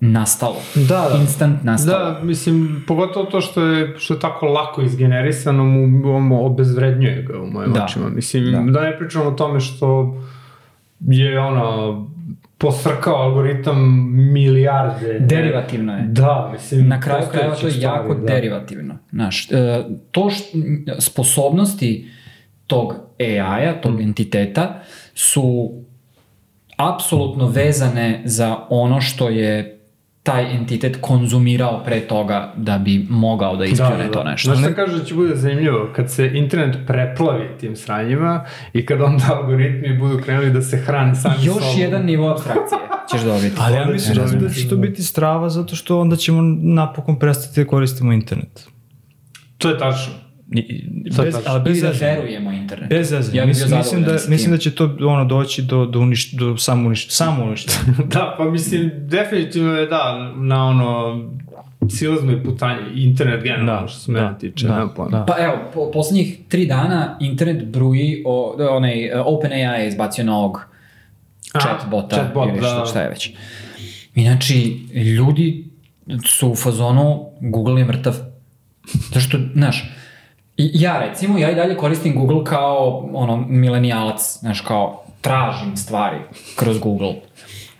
nastalo. 0.00 0.56
Da, 0.74 1.08
da. 1.12 1.18
Instant 1.20 1.62
nastalo. 1.62 1.98
Da, 1.98 2.20
mislim, 2.22 2.84
pogotovo 2.86 3.26
to 3.26 3.40
što 3.40 3.66
je, 3.66 3.94
što 3.98 4.14
je 4.14 4.20
tako 4.20 4.46
lako 4.46 4.82
izgenerisano, 4.82 5.64
mu, 5.64 6.20
mu 6.20 6.46
obezvrednjuje 6.46 7.22
ga 7.22 7.38
u 7.38 7.46
mojim 7.46 7.72
da. 7.72 7.84
očima. 7.84 8.08
Mislim, 8.08 8.52
da. 8.52 8.72
da 8.72 8.80
ne 8.80 8.98
pričamo 8.98 9.24
o 9.24 9.32
tome 9.32 9.60
što 9.60 10.16
je 11.00 11.40
ono 11.40 12.06
posrkao 12.58 13.14
algoritam 13.14 14.08
milijarde. 14.32 15.18
Derivativno 15.20 15.96
je. 15.96 16.02
Da, 16.02 16.50
mislim. 16.52 16.88
Na 16.88 17.00
kraju 17.00 17.26
krajeva 17.30 17.54
to 17.54 17.66
je 17.66 17.80
jako 17.80 18.14
da. 18.14 18.26
derivativno. 18.26 18.98
Znaš, 19.10 19.50
e, 19.50 19.84
to 20.10 20.30
što, 20.30 20.44
sposobnosti 20.98 22.10
tog 22.66 22.94
AI-a, 23.20 23.80
tog 23.80 23.94
mm. 23.94 24.02
entiteta, 24.02 24.80
su 25.14 25.72
apsolutno 26.76 27.48
vezane 27.48 28.22
za 28.24 28.56
ono 28.68 29.00
što 29.00 29.28
je 29.28 29.73
taj 30.24 30.54
entitet 30.54 30.98
konzumirao 31.00 31.82
pre 31.84 32.00
toga 32.00 32.52
da 32.56 32.78
bi 32.78 33.06
mogao 33.10 33.56
da 33.56 33.64
ispljune 33.64 33.96
da, 33.96 34.04
da. 34.04 34.12
to 34.12 34.24
nešto. 34.24 34.54
Znaš 34.54 34.64
šta 34.64 34.74
kaže 34.74 34.98
da 34.98 35.04
će 35.04 35.14
bude 35.14 35.36
zanimljivo? 35.36 35.88
Kad 35.96 36.12
se 36.12 36.30
internet 36.34 36.76
preplavi 36.86 37.48
tim 37.60 37.76
sranjima 37.76 38.44
i 38.72 38.86
kad 38.86 39.00
onda 39.00 39.24
algoritmi 39.36 39.98
budu 39.98 40.18
krenuli 40.24 40.50
da 40.50 40.62
se 40.62 40.76
hrane 40.76 41.14
sami 41.14 41.34
Još 41.42 41.54
sobom. 41.54 41.80
jedan 41.80 42.04
nivo 42.04 42.28
abstrakcije 42.30 42.78
ćeš 43.12 43.22
dobiti. 43.22 43.56
Ali 43.58 43.76
ja 43.76 43.86
mislim 43.86 44.16
da, 44.16 44.46
da 44.46 44.54
će 44.54 44.68
to 44.68 44.76
biti 44.76 45.02
strava 45.02 45.48
zato 45.48 45.76
što 45.76 46.00
onda 46.00 46.16
ćemo 46.16 46.42
napokon 46.62 47.18
prestati 47.18 47.60
da 47.60 47.66
koristimo 47.66 48.12
internet. 48.12 48.68
To 49.58 49.68
je 49.68 49.78
tačno. 49.78 50.12
Bez, 51.22 51.34
ali 51.46 51.62
bez 51.64 51.80
da 51.80 51.90
verujemo 52.00 52.52
internet. 52.52 52.90
Bez 52.90 53.08
zezanja. 53.08 53.40
Ja 53.40 53.46
mislim, 53.46 53.78
mislim, 53.78 54.02
da, 54.02 54.12
mislim 54.28 54.50
da 54.50 54.58
će 54.58 54.74
to 54.74 54.96
ono 55.00 55.24
doći 55.24 55.62
do, 55.62 55.86
do, 55.86 56.00
uniš, 56.00 56.32
do 56.32 56.56
samo, 56.56 56.86
uniš, 56.86 57.10
samo 57.10 57.44
uništenja. 57.44 57.94
da, 58.14 58.34
pa 58.38 58.44
mislim, 58.44 58.90
definitivno 58.94 59.72
je 59.72 59.86
da, 59.86 60.32
na 60.36 60.66
ono 60.66 61.20
silazno 61.90 62.32
i 62.32 62.42
putanje, 62.42 62.80
internet 62.94 63.42
generalno 63.42 63.82
da, 63.82 63.88
što 63.88 64.00
se 64.00 64.12
mene 64.12 64.26
da, 64.26 64.38
tiče. 64.38 64.66
Da, 64.66 64.88
da. 65.10 65.24
Pa 65.24 65.44
evo, 65.44 65.54
po, 65.74 65.90
poslednjih 65.90 66.38
tri 66.48 66.66
dana 66.66 67.16
internet 67.20 67.64
bruji, 67.64 68.22
o, 68.26 68.56
onaj, 68.70 69.10
OpenAI 69.24 69.82
je 69.82 69.88
izbacio 69.88 70.24
novog 70.24 70.66
chatbota 71.60 72.16
chatbot, 72.16 72.48
ili 72.48 72.58
šta, 72.58 72.78
da. 72.78 72.86
šta 72.86 73.02
je 73.02 73.08
već. 73.08 73.30
Inači, 74.14 74.80
ljudi 75.18 75.64
su 76.26 76.48
u 76.48 76.54
fazonu 76.54 77.30
Google 77.40 77.80
je 77.80 77.84
mrtav. 77.84 78.14
Zato 78.92 79.20
što, 79.20 79.38
znaš, 79.54 79.84
ja 80.56 80.98
recimo, 81.00 81.38
ja 81.38 81.50
i 81.50 81.54
dalje 81.54 81.76
koristim 81.76 82.14
Google 82.14 82.44
kao 82.44 83.10
ono 83.12 83.36
milenijalac, 83.36 84.38
znaš, 84.40 84.60
kao 84.60 85.04
tražim 85.20 85.76
stvari 85.76 86.16
kroz 86.56 86.78
Google. 86.78 87.14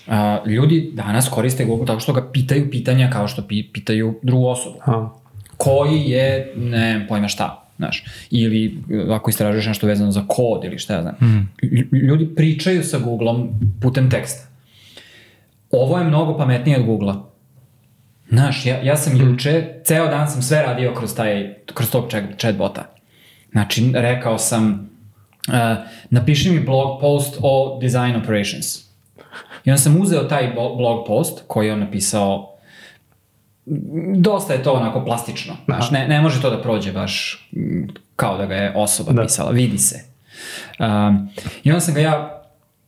A, 0.09 0.39
ljudi 0.47 0.91
danas 0.95 1.29
koriste 1.29 1.65
Google 1.65 1.87
tako 1.87 2.01
što 2.01 2.13
ga 2.13 2.31
pitaju 2.33 2.71
pitanja 2.71 3.11
kao 3.13 3.29
što 3.29 3.43
pi, 3.43 3.63
pitaju 3.73 4.15
drugu 4.23 4.47
osobu. 4.47 4.77
Aha. 4.81 5.11
Koji 5.57 6.01
je, 6.01 6.53
ne 6.57 7.07
pojma 7.09 7.29
šta, 7.29 7.65
znaš. 7.77 8.05
Ili 8.31 8.79
e, 8.91 9.13
ako 9.13 9.31
istražuješ 9.31 9.67
nešto 9.67 9.87
vezano 9.87 10.11
za 10.13 10.25
kod 10.29 10.65
ili 10.65 10.79
šta 10.79 10.95
ja 10.95 11.03
znam. 11.03 11.15
Lj- 11.63 11.89
Ljudi 11.93 12.35
pričaju 12.35 12.83
sa 12.85 12.99
Googlom 12.99 13.49
putem 13.83 14.11
teksta. 14.11 14.49
Ovo 15.71 15.99
je 15.99 16.05
mnogo 16.05 16.37
pametnije 16.37 16.79
od 16.79 16.87
Googlea. 16.87 17.15
Znaš, 18.29 18.67
ja, 18.67 18.81
ja 18.83 18.97
sam 18.97 19.17
juče, 19.17 19.69
ceo 19.85 20.07
dan 20.09 20.31
sam 20.31 20.43
sve 20.43 20.63
radio 20.63 20.95
kroz, 20.95 21.15
taj, 21.15 21.55
kroz 21.75 21.91
tog 21.91 22.11
chat, 22.11 22.23
chatbota. 22.39 22.85
Znači, 23.53 23.91
rekao 23.95 24.39
sam, 24.39 24.91
uh, 25.49 25.55
napiši 26.11 26.51
mi 26.51 26.61
blog 26.61 27.01
post 27.01 27.39
o 27.43 27.79
design 27.83 28.17
operations. 28.17 28.79
I 29.65 29.71
onda 29.71 29.79
sam 29.79 30.01
uzeo 30.01 30.25
taj 30.25 30.53
blog 30.55 31.07
post 31.07 31.43
koji 31.47 31.67
je 31.67 31.73
on 31.73 31.81
napisao 31.81 32.51
dosta 34.17 34.53
je 34.53 34.63
to 34.63 34.73
onako 34.73 35.05
plastično. 35.05 35.57
Znaš, 35.65 35.91
ne, 35.91 36.09
ne 36.09 36.21
može 36.21 36.43
to 36.43 36.51
da 36.51 36.63
prođe 36.63 36.93
baš 36.93 37.47
kao 38.17 38.39
da 38.39 38.47
ga 38.47 38.55
je 38.55 38.73
osoba 38.77 39.13
Da. 39.13 39.23
pisala, 39.23 39.51
vidi 39.51 39.79
se. 39.79 40.01
Um, 40.79 41.29
I 41.65 41.71
onda 41.71 41.81
sam 41.81 41.95
ga 41.95 42.01
ja 42.01 42.44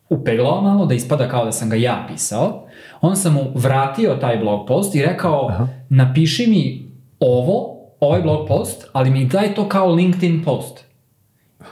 upeglao 0.09 0.61
malo 0.61 0.87
da 0.87 0.95
ispada 0.95 1.29
kao 1.29 1.45
da 1.45 1.53
sam 1.53 1.71
ga 1.71 1.77
ja 1.77 2.05
pisao. 2.09 2.67
Onda 3.01 3.17
sam 3.17 3.33
mu 3.33 3.41
vratio 3.55 4.17
taj 4.21 4.37
blog 4.37 4.67
post 4.67 4.95
i 4.95 5.03
rekao, 5.03 5.49
Aha. 5.49 5.67
napiši 5.89 6.47
mi 6.47 6.93
ovo, 7.21 7.77
ovaj 8.01 8.23
blog 8.23 8.49
post, 8.49 8.87
ali 8.93 9.11
mi 9.11 9.25
daj 9.25 9.55
to 9.55 9.69
kao 9.69 9.93
LinkedIn 9.93 10.45
post. 10.45 10.85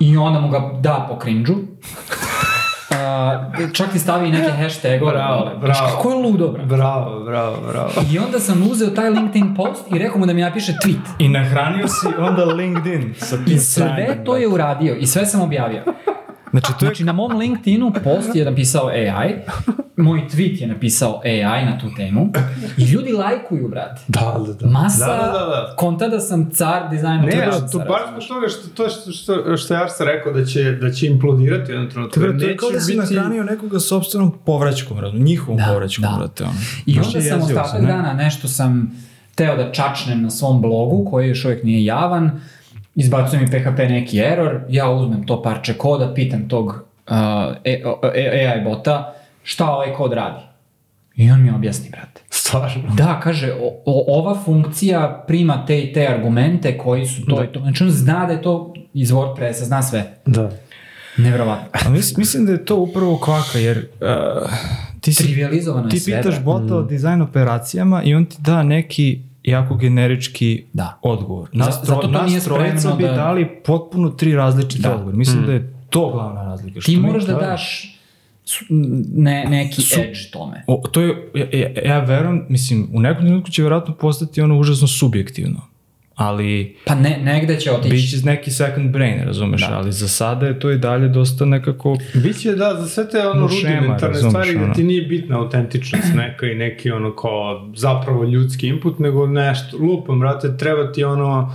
I 0.01 0.16
onda 0.16 0.41
mu 0.41 0.49
ga 0.49 0.70
da 0.80 1.07
po 1.11 1.18
cringe-u. 1.18 1.55
Uh, 2.95 3.72
čak 3.72 3.93
ti 3.93 3.99
stavi 3.99 4.30
neke 4.30 4.51
hashtagove. 4.53 5.12
Bravo, 5.12 5.45
dole. 5.45 5.57
bravo. 5.61 5.97
Kako 5.97 6.11
je 6.11 6.16
ludo, 6.16 6.49
bro. 6.49 6.64
Bravo, 6.64 7.24
bravo, 7.24 7.57
bravo. 7.68 7.91
I 8.12 8.18
onda 8.18 8.41
sam 8.41 8.62
uzeo 8.70 8.91
taj 8.91 9.11
LinkedIn 9.11 9.55
post 9.55 9.91
i 9.95 9.99
rekao 9.99 10.18
mu 10.18 10.26
da 10.26 10.32
mi 10.32 10.41
napiše 10.41 10.72
tweet. 10.72 11.01
I 11.18 11.28
nahranio 11.28 11.89
si 11.89 12.07
onda 12.18 12.45
LinkedIn 12.45 13.14
sa 13.18 13.37
tim 13.37 13.55
I 13.55 13.59
sve 13.59 14.22
to 14.24 14.37
je 14.37 14.49
uradio 14.49 14.95
i 14.95 15.07
sve 15.07 15.26
sam 15.26 15.41
objavio. 15.41 15.82
Znači, 16.55 16.72
to 16.78 16.84
je 16.84 16.88
Znači 16.88 17.05
na 17.05 17.12
mom 17.12 17.32
LinkedInu 17.32 17.92
post 18.05 18.34
je 18.34 18.44
napisao 18.44 18.86
AI, 18.86 19.34
moj 19.96 20.20
tweet 20.28 20.61
je 20.61 20.66
napisao 20.66 21.20
AI 21.24 21.64
na 21.64 21.78
tu 21.78 21.86
temu 21.96 22.28
i 22.76 22.84
ljudi 22.84 23.12
lajkuju, 23.12 23.68
brate. 23.68 24.00
Da, 24.09 24.20
da, 24.46 24.52
da. 24.55 24.66
Masa 24.68 25.07
Da, 25.07 25.16
da, 25.16 25.22
da, 25.22 25.46
da. 25.46 25.74
konta 25.76 26.09
da 26.09 26.20
sam 26.20 26.50
car 26.50 26.90
dizajna. 26.90 27.22
Ne, 27.22 27.42
a 27.42 27.68
to 27.68 27.78
baš 27.78 28.00
zbog 28.11 28.28
toga 28.28 28.48
što 28.48 28.68
to 28.68 28.88
što, 28.88 29.12
što, 29.12 29.57
što 29.57 29.74
je 29.74 29.80
Arsa 29.80 30.05
rekao 30.05 30.32
da 30.32 30.44
će, 30.44 30.72
da 30.72 30.90
će 30.90 31.07
implodirati 31.07 31.72
jednom 31.72 31.90
trenutku. 31.90 32.20
To 32.20 32.26
jer 32.26 32.42
je 32.42 32.57
kao 32.57 32.70
da 32.70 32.80
si 32.80 32.92
biti- 32.92 33.14
nahranio 33.14 33.44
nekoga 33.44 33.80
sobstvenom 33.80 34.32
povraćkom, 34.46 34.98
razum, 34.98 35.18
njihovom 35.18 35.59
Da, 35.59 35.64
povraćkom, 35.64 36.02
da. 36.02 36.16
brate, 36.18 36.44
ono. 36.44 36.52
I 36.86 36.98
onda 36.98 37.20
sam 37.22 37.40
ostatak 37.40 37.80
ne? 37.80 37.86
dana 37.86 38.12
nešto 38.12 38.48
sam 38.48 38.92
teo 39.34 39.57
da 39.57 39.72
čačnem 39.72 40.22
na 40.22 40.30
svom 40.30 40.62
blogu, 40.62 41.11
koji 41.11 41.28
još 41.28 41.44
uvijek 41.44 41.64
nije 41.64 41.84
javan, 41.84 42.40
izbacuje 42.95 43.40
mi 43.40 43.47
PHP 43.47 43.78
neki 43.78 44.18
error, 44.18 44.61
ja 44.68 44.90
uzmem 44.90 45.26
to 45.26 45.42
parče 45.42 45.74
koda, 45.74 46.14
pitam 46.14 46.49
tog 46.49 46.66
uh, 46.66 47.14
e, 47.64 47.82
e, 48.14 48.49
AI 48.49 48.64
bota 48.64 49.14
šta 49.42 49.70
ovaj 49.70 49.92
kod 49.92 50.12
radi. 50.12 50.45
I 51.16 51.30
on 51.30 51.42
mi 51.42 51.51
objasni, 51.51 51.90
brate. 51.90 52.20
Stvarno. 52.30 52.95
Da, 52.97 53.20
kaže, 53.22 53.53
o, 53.53 53.82
o, 53.84 54.18
ova 54.20 54.40
funkcija 54.45 55.24
prima 55.26 55.66
te 55.66 55.80
i 55.80 55.92
te 55.92 56.09
argumente 56.09 56.78
koji 56.78 57.07
su 57.07 57.26
to 57.26 57.36
Da. 57.36 57.45
i 57.45 57.47
to. 57.47 57.61
Znači 57.61 57.84
on 57.84 57.90
zna 57.90 58.26
da 58.26 58.32
je 58.32 58.42
to 58.42 58.74
iz 58.95 59.11
WordPressa, 59.11 59.64
zna 59.64 59.82
sve. 59.82 60.16
Da. 60.26 60.51
Nevjerovatno. 61.16 61.66
A 61.86 61.88
mis, 61.90 62.16
mislim 62.16 62.47
da 62.47 62.53
je 62.53 62.64
to 62.64 62.76
upravo 62.76 63.18
kvaka, 63.18 63.59
jer 63.59 63.78
uh, 63.78 64.51
ti, 65.01 65.12
si, 65.12 65.22
Trivializovano 65.24 65.86
je 65.86 65.90
ti 65.90 66.03
pitaš 66.05 66.24
brate. 66.24 66.40
bota 66.40 66.76
o 66.76 66.82
dizajn 66.82 67.22
operacijama 67.22 68.03
i 68.03 68.14
on 68.14 68.24
ti 68.24 68.36
da 68.40 68.62
neki 68.62 69.20
jako 69.45 69.74
generički 69.74 70.64
Da. 70.72 70.99
odgovor. 71.03 71.49
Nas, 71.53 71.78
zato 71.82 72.01
to 72.03 72.22
nije 72.22 72.34
nas 72.34 72.45
trojica 72.45 72.78
spremno 72.78 72.97
bi 72.97 73.05
da- 73.05 73.12
dali 73.12 73.49
potpuno 73.57 74.11
tri 74.11 74.34
različite 74.34 74.82
Da. 74.82 74.92
odgovore. 74.92 75.16
Mislim 75.16 75.47
da 75.47 75.53
je 75.53 75.74
to 75.90 76.11
glavna 76.11 76.42
razlika. 76.42 76.80
Što 76.80 76.92
Ti 76.92 76.97
moraš 76.99 77.24
da 77.24 77.32
daš 77.34 77.90
ne, 79.11 79.45
neki 79.45 79.82
Su- 79.82 80.01
edge 80.01 80.18
tome. 80.32 80.64
O, 80.66 80.82
to 80.88 81.01
je, 81.01 81.30
ja, 81.34 81.47
ja, 81.53 81.68
ja 81.86 82.01
verujem, 82.01 82.47
mislim, 82.49 82.88
u 82.92 83.01
nekom 83.01 83.24
trenutku 83.24 83.51
će 83.51 83.62
vjerojatno 83.62 83.95
postati 83.95 84.40
ono 84.40 84.59
užasno 84.59 84.88
subjektivno. 84.88 85.61
Ali 86.16 86.76
Pa 86.86 86.94
ne, 86.94 87.18
negde 87.18 87.56
će 87.56 87.70
otići. 87.72 87.88
bit 87.90 88.10
će 88.10 88.26
neki 88.26 88.50
second 88.50 88.90
brain, 88.90 89.22
razumeš, 89.22 89.60
Da. 89.60 89.74
ali 89.74 89.92
za 89.92 90.08
sada 90.08 90.46
je 90.46 90.58
to 90.58 90.70
i 90.70 90.78
dalje 90.78 91.08
dosta 91.08 91.44
nekako 91.44 91.96
Biće 92.14 92.52
da 92.52 92.74
za 92.74 92.88
sve 92.88 93.08
te 93.08 93.18
ono 93.20 93.40
No, 93.40 93.48
šema, 93.50 93.74
rudimentarne 93.74 94.18
stvari 94.18 94.56
ono. 94.56 94.66
da 94.66 94.72
ti 94.72 94.84
nije 94.84 95.02
bitna 95.02 95.38
autentičnost 95.38 96.14
neka 96.14 96.46
i 96.46 96.54
neki 96.54 96.90
ono 96.90 97.16
kao 97.16 97.70
zapravo 97.76 98.24
ljudski 98.24 98.68
input, 98.68 98.98
nego 98.98 99.26
nešto, 99.26 99.76
lupam, 99.78 100.20
brate, 100.20 100.56
treba 100.56 100.92
ti 100.92 101.04
ono 101.04 101.54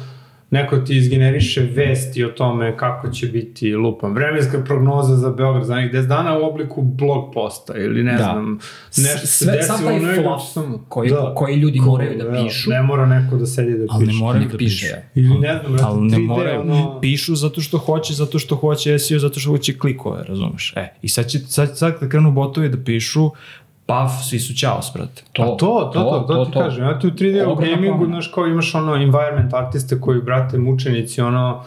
neko 0.51 0.77
ti 0.77 0.97
izgeneriše 0.97 1.61
vesti 1.63 2.23
o 2.23 2.29
tome 2.29 2.77
kako 2.77 3.09
će 3.09 3.27
biti 3.27 3.73
lupam. 3.73 4.13
Vremenska 4.13 4.59
prognoza 4.59 5.15
za 5.15 5.29
Beograd 5.29 5.65
za 5.65 5.75
nekih 5.75 5.91
10 5.93 6.07
dana 6.07 6.39
u 6.39 6.43
obliku 6.43 6.81
blog 6.81 7.33
posta 7.33 7.73
ili 7.75 8.03
ne 8.03 8.11
Da. 8.11 8.17
znam, 8.17 8.59
nešto 8.97 9.27
se 9.27 9.45
desilo 9.47 9.77
taj 9.79 9.99
nego 9.99 10.21
fluff 10.21 10.43
samo- 10.45 10.85
koji- 10.89 11.11
koji 11.35 11.55
ljudi 11.55 11.79
moraju 11.81 12.17
da 12.17 12.23
evo, 12.25 12.43
pišu. 12.43 12.69
Ne 12.69 12.81
mora 12.81 13.05
neko 13.07 13.35
da 13.35 13.45
sedi 13.45 13.73
da 13.73 13.85
ali 13.89 13.99
ne 13.99 14.07
piše. 14.07 14.19
moraju 14.19 14.43
Nek 14.43 14.51
da 14.51 14.57
piše. 14.57 14.95
Ili 15.15 15.29
ne 15.31 15.59
znam, 15.59 15.71
brate, 15.71 15.83
Ali 15.85 16.01
ne 16.01 16.09
3D, 16.09 16.27
moraju, 16.27 16.61
ono... 16.61 16.99
pišu 17.01 17.35
zato 17.35 17.61
što 17.61 17.77
hoće, 17.77 18.13
zato 18.13 18.39
što 18.39 18.55
hoće 18.55 18.99
SEO, 18.99 19.19
zato 19.19 19.39
što 19.39 19.49
hoće 19.49 19.73
klikove, 19.73 20.23
razumeš? 20.23 20.73
E, 20.75 20.87
i 21.01 21.09
sad, 21.09 21.27
će, 21.27 21.39
sad, 21.39 21.77
sad 21.77 21.99
kad 21.99 22.09
krenu 22.09 22.31
botovi 22.31 22.69
da 22.69 22.77
pišu, 22.79 23.29
paf, 23.89 24.11
svi 24.23 24.39
su 24.39 24.53
ćaos, 24.53 24.91
brate. 24.93 25.23
To, 25.33 25.43
Pa 25.43 25.47
to, 25.57 25.91
to, 25.93 26.25
to, 26.27 26.33
to, 26.35 26.45
ti 26.45 26.51
kažem. 26.51 26.83
Ja 26.83 26.99
ti 26.99 27.07
u 27.07 27.11
3D 27.11 27.45
u 27.51 27.55
gamingu, 27.55 28.05
znaš, 28.05 28.27
kao 28.27 28.47
imaš 28.47 28.75
ono 28.75 28.95
environment 28.95 29.53
artiste 29.53 30.01
koji, 30.01 30.21
brate, 30.21 30.57
mučenici, 30.57 31.21
ono, 31.21 31.63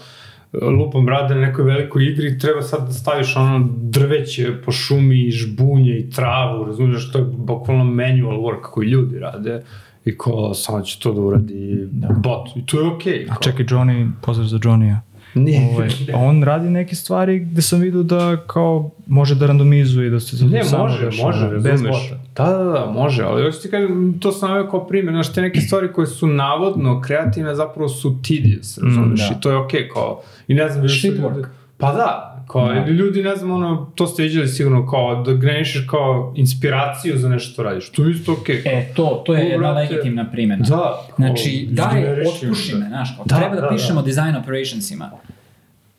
lupom 0.53 1.09
rade 1.09 1.35
na 1.35 1.41
nekoj 1.41 1.65
velikoj 1.65 2.05
igri, 2.05 2.39
treba 2.39 2.63
sad 2.63 2.87
da 2.87 2.93
staviš 2.93 3.37
ono 3.37 3.69
drveće 3.77 4.53
po 4.65 4.73
šumi 4.73 5.23
i 5.23 5.31
žbunje 5.31 5.99
i 5.99 6.11
travu, 6.11 6.65
razumiješ, 6.65 7.13
to 7.13 7.19
je 7.19 7.25
bukvalno 7.25 7.85
manual 7.85 8.37
work 8.41 8.63
koji 8.63 8.89
ljudi 8.89 9.19
rade 9.19 9.63
i 10.05 10.17
ko 10.19 10.55
samo 10.55 10.81
će 10.83 10.99
to 10.99 11.13
da 11.13 11.21
uradi 11.21 11.89
bot. 12.17 12.57
I 12.57 12.67
to 12.67 12.81
je 12.81 12.87
okej. 12.87 13.27
A 13.31 13.35
čekaj, 13.41 13.65
Johnny, 13.67 14.11
pozdrav 14.23 14.47
za 14.47 14.59
Johnny-a. 14.59 15.12
Nije. 15.35 15.69
Ovaj, 15.75 15.89
on 16.15 16.43
radi 16.43 16.71
neke 16.71 16.95
stvari 16.95 17.39
gde 17.39 17.63
sam 17.63 17.81
vidio 17.81 18.03
da 18.03 18.37
kao 18.47 18.91
može 19.07 19.35
da 19.35 19.47
randomizuje, 19.47 20.11
da 20.11 20.21
se 20.21 20.45
Ne, 20.45 20.65
samo 20.65 20.85
može, 20.85 21.23
može, 21.23 21.49
bez 21.59 21.83
bota. 21.83 22.23
Da, 22.37 22.57
da, 22.57 22.65
da, 22.65 22.93
može, 22.95 23.23
ali 23.23 23.45
hoću 23.45 23.63
ti 23.63 23.71
kažem, 23.71 24.19
to 24.21 24.33
sam 24.33 24.51
naveo 24.51 24.71
kao 24.71 24.87
primjer, 24.87 25.15
znaš, 25.15 25.33
te 25.33 25.43
neke 25.43 25.61
stvari 25.61 25.93
koje 25.93 26.07
su 26.07 26.27
navodno 26.27 27.01
kreativne, 27.01 27.55
zapravo 27.55 27.89
su 27.89 28.17
tedious, 28.29 28.79
razumeš, 28.79 29.29
da. 29.29 29.35
i 29.39 29.41
to 29.41 29.51
je 29.51 29.57
okej, 29.57 29.89
kao, 29.89 30.23
i 30.49 30.55
ne 30.55 30.69
znam, 30.69 30.89
Shit 30.89 31.15
work. 31.15 31.47
Pa 31.79 31.93
da, 31.93 32.32
kao, 32.53 32.69
Da. 32.69 32.81
ili 32.81 32.97
ljudi, 32.97 33.23
ne 33.23 33.37
znam, 33.37 33.51
ono, 33.51 33.93
to 33.95 34.07
ste 34.07 34.23
viđali 34.23 34.49
sigurno, 34.49 34.87
kao, 34.87 35.23
da 35.23 35.33
grenišeš 35.33 35.87
kao 35.87 36.33
inspiraciju 36.37 37.19
za 37.19 37.29
nešto 37.29 37.53
što 37.53 37.63
radiš, 37.63 37.91
to 37.91 38.05
je 38.05 38.11
isto 38.11 38.33
okej. 38.33 38.63
E, 38.65 38.93
to, 38.95 39.23
to 39.27 39.35
je 39.35 39.45
jedna 39.45 39.73
brate, 39.73 39.81
legitimna 39.93 40.31
primjena. 40.31 40.65
Da. 40.69 40.77
kao, 40.77 41.05
Znači, 41.17 41.69
daj, 41.71 42.05
otpuši 42.23 42.75
me, 42.75 42.87
znaš, 42.89 43.17
kao, 43.17 43.25
Da, 43.25 43.37
treba 43.37 43.55
da, 43.55 43.61
da, 43.61 43.69
pišemo 43.69 44.01
da. 44.03 44.07
design 44.07 44.37
operationsima. 44.37 45.11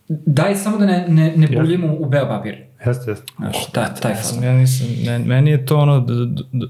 Daj 0.10 0.56
samo 0.56 0.78
da 0.78 0.86
ne, 0.86 1.06
ne, 1.08 1.34
ne 1.36 1.48
buljimo 1.48 1.88
u 1.94 2.06
beo 2.06 2.28
papir. 2.28 2.56
Jeste, 2.86 3.12
jeste. 3.12 3.26
Znaš, 3.38 3.72
taj, 3.72 3.86
taj 4.02 4.12
Ja 4.12 4.16
fazon. 4.18 4.44
ja 4.44 4.54
nisam, 4.54 4.88
ne, 5.06 5.20
meni 5.20 5.52
je 5.52 5.66
to 5.66 5.78
ono, 5.78 6.00
d, 6.00 6.14
d, 6.14 6.26
d, 6.52 6.66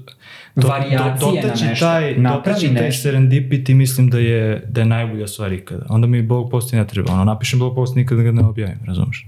do, 0.56 0.68
Varijacije 0.68 1.02
na 1.34 1.42
dotaći 1.42 1.64
nešto. 1.64 1.84
Taj, 1.86 2.14
Napravi 2.14 2.44
dotaći 2.58 2.74
taj 2.74 2.84
nešto. 2.84 3.08
serendipity 3.08 3.74
mislim 3.74 4.10
da 4.10 4.18
je, 4.18 4.64
da 4.68 4.80
je 4.80 4.86
najbolja 4.86 5.26
stvar 5.26 5.52
ikada. 5.52 5.86
Onda 5.88 6.06
mi 6.06 6.22
blog 6.22 6.50
post 6.50 6.72
i 6.72 6.76
ne 6.76 6.86
treba. 6.86 7.12
Ono, 7.12 7.24
napišem 7.24 7.58
blog 7.58 7.74
post 7.74 7.96
nikada 7.96 8.22
ga 8.22 8.32
ne 8.32 8.44
objavim, 8.44 8.78
razumeš? 8.86 9.26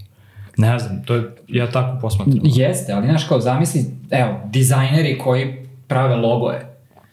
Ne 0.57 0.79
znam, 0.79 1.03
to 1.05 1.15
je, 1.15 1.23
ja 1.49 1.71
tako 1.71 2.01
posmatram. 2.01 2.39
Jeste, 2.45 2.93
ali 2.93 3.07
znaš 3.07 3.25
kao 3.25 3.41
zamisli, 3.41 3.85
evo, 4.11 4.41
dizajneri 4.45 5.19
koji 5.19 5.57
prave 5.87 6.17
logoje. 6.17 6.73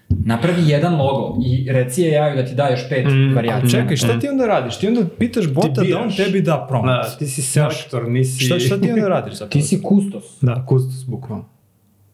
Napravi 0.10 0.70
jedan 0.70 0.96
logo 0.96 1.38
i 1.46 1.72
reci 1.72 2.18
AI 2.18 2.36
da 2.36 2.46
ti 2.46 2.56
da 2.56 2.68
još 2.68 2.90
pet 2.90 3.06
Mm, 3.06 3.36
varijacija. 3.36 3.82
Čekaj, 3.82 3.98
šta 3.98 4.20
ti 4.20 4.28
onda 4.28 4.46
radiš? 4.46 4.78
Ti 4.78 4.88
onda 4.88 5.02
pitaš 5.20 5.48
bota 5.48 5.84
da 5.84 6.00
on 6.00 6.12
tebi 6.12 6.42
da 6.42 6.66
prompt. 6.70 6.88
Da, 6.88 7.16
ti 7.20 7.28
si 7.28 7.42
selektor, 7.42 8.10
nisi... 8.10 8.46
Šta, 8.46 8.60
šta 8.60 8.82
ti 8.82 8.92
onda 8.92 9.08
radiš 9.16 9.34
zapravo? 9.34 9.50
Ti 9.50 9.62
si 9.62 9.82
kustos. 9.82 10.24
Da, 10.42 10.66
kustos, 10.66 11.06
bukvalno. 11.06 11.46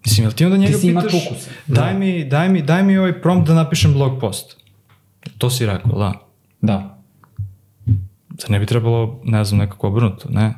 Mislim, 0.05 0.25
jel 0.25 0.31
ti 0.31 0.45
onda 0.45 0.57
njega 0.57 0.77
Ti 0.77 0.87
pitaš, 0.87 1.03
tukuse. 1.25 1.49
daj 1.67 1.93
mi, 1.93 2.25
daj, 2.25 2.49
mi, 2.49 2.61
daj 2.61 2.83
mi 2.83 2.97
ovaj 2.97 3.21
prompt 3.21 3.47
da 3.47 3.53
napišem 3.53 3.93
blog 3.93 4.19
post. 4.19 4.57
To 5.37 5.49
si 5.49 5.65
rekao, 5.65 5.99
da. 5.99 6.13
Da. 6.61 6.99
Da 8.29 8.45
ne 8.49 8.59
bi 8.59 8.65
trebalo, 8.65 9.19
ne 9.23 9.43
znam, 9.43 9.59
nekako 9.59 9.87
obrnuto, 9.87 10.29
ne? 10.29 10.53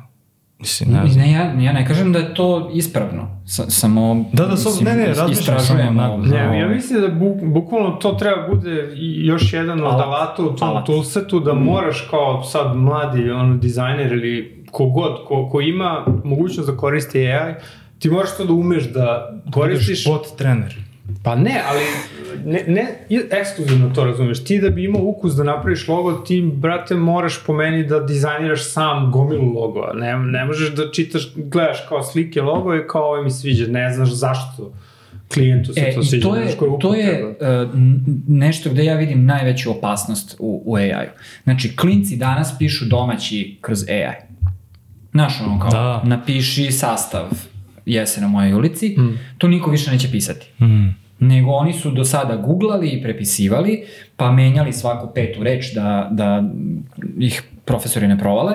Mislim, 0.62 0.90
ne 0.90 1.00
Ne, 1.00 1.08
znam. 1.08 1.24
ne, 1.24 1.32
ja, 1.32 1.42
ja 1.60 1.72
ne 1.72 1.86
kažem 1.86 2.12
da 2.12 2.18
je 2.18 2.34
to 2.34 2.70
ispravno. 2.74 3.42
Sa, 3.46 3.70
samo, 3.70 4.24
Da, 4.32 4.46
da, 4.46 4.56
samo- 4.56 4.76
ne, 4.82 4.96
ne, 4.96 5.06
razmišljam 5.06 5.30
istražujemo. 5.32 6.16
Ne, 6.18 6.46
Ovaj. 6.46 6.60
ja 6.60 6.68
mislim 6.68 7.00
da 7.00 7.08
bu, 7.08 7.26
bukvalno 7.44 7.90
to 7.92 8.12
treba 8.12 8.48
bude 8.48 8.92
i 8.94 9.26
još 9.26 9.52
jedan 9.52 9.80
od 9.80 9.86
Alat. 9.86 10.00
alata 10.02 10.42
u 10.44 10.56
tom 10.56 10.68
Alat. 10.68 10.86
toolsetu 10.86 11.40
da 11.40 11.54
moraš 11.54 12.06
kao 12.10 12.42
sad 12.44 12.76
mladi 12.76 13.30
ono, 13.30 13.56
dizajner 13.56 14.12
ili 14.12 14.64
kogod 14.70 15.16
ko, 15.26 15.48
ko 15.48 15.60
ima 15.60 15.90
mogućnost 16.24 16.70
da 16.70 16.76
koristi 16.76 17.18
AI, 17.20 17.54
ti 17.98 18.10
moraš 18.10 18.36
to 18.36 18.44
da 18.44 18.52
umeš 18.52 18.84
da 18.84 19.32
koristiš... 19.50 20.04
Budeš 20.04 20.20
bot 20.24 20.38
trener. 20.38 20.76
Pa 21.22 21.34
ne, 21.34 21.62
ali 21.68 21.80
ne, 22.44 22.64
ne 22.68 22.86
ekskluzivno 23.30 23.90
to 23.90 24.04
razumeš. 24.04 24.44
Ti 24.44 24.60
da 24.60 24.70
bi 24.70 24.84
imao 24.84 25.02
ukus 25.02 25.34
da 25.34 25.44
napraviš 25.44 25.88
logo, 25.88 26.12
ti, 26.12 26.50
brate, 26.54 26.94
moraš 26.94 27.44
po 27.46 27.52
meni 27.52 27.86
da 27.86 28.00
dizajniraš 28.00 28.64
sam 28.64 29.10
gomilu 29.12 29.52
logova. 29.52 29.92
Ne, 29.94 30.18
ne 30.18 30.44
možeš 30.44 30.74
da 30.74 30.90
čitaš, 30.90 31.32
gledaš 31.36 31.78
kao 31.88 32.02
slike 32.02 32.42
logo 32.42 32.76
i 32.76 32.86
kao 32.88 33.02
ovo 33.04 33.22
mi 33.22 33.30
sviđa, 33.30 33.66
ne 33.66 33.92
znaš 33.92 34.10
zašto 34.10 34.72
klijentu 35.34 35.72
se 35.72 35.80
E, 35.80 35.94
to 35.94 36.02
sviđa. 36.02 36.28
to 36.28 36.36
je, 36.36 36.56
to 36.80 36.94
je 36.94 37.24
uh, 37.26 37.70
nešto 38.28 38.70
gde 38.70 38.84
ja 38.84 38.96
vidim 38.96 39.24
najveću 39.26 39.70
opasnost 39.70 40.36
u, 40.38 40.62
u 40.66 40.76
AI-u. 40.76 41.10
Znači, 41.44 41.76
klinci 41.76 42.16
danas 42.16 42.58
pišu 42.58 42.84
domaći 42.84 43.58
kroz 43.60 43.84
AI. 43.88 44.14
Znaš, 45.12 45.40
ono 45.40 45.58
kao, 45.60 45.70
Da. 45.70 46.02
napiši 46.04 46.72
sastav 46.72 47.24
jese 47.86 48.20
na 48.20 48.28
mojoj 48.28 48.52
ulici, 48.54 48.94
Mm. 48.98 49.18
to 49.38 49.48
niko 49.48 49.70
više 49.70 49.90
neće 49.90 50.10
pisati. 50.10 50.64
Mm. 50.64 50.88
Nego 51.18 51.50
oni 51.50 51.72
su 51.72 51.90
do 51.90 52.04
sada 52.04 52.36
googlali 52.36 52.88
i 52.88 53.02
prepisivali, 53.02 53.84
pa 54.16 54.32
menjali 54.32 54.72
svaku 54.72 55.14
petu 55.14 55.42
reč 55.42 55.74
da, 55.74 56.08
da 56.10 56.42
ih 57.18 57.42
profesori 57.64 58.08
ne 58.08 58.18
provale. 58.18 58.54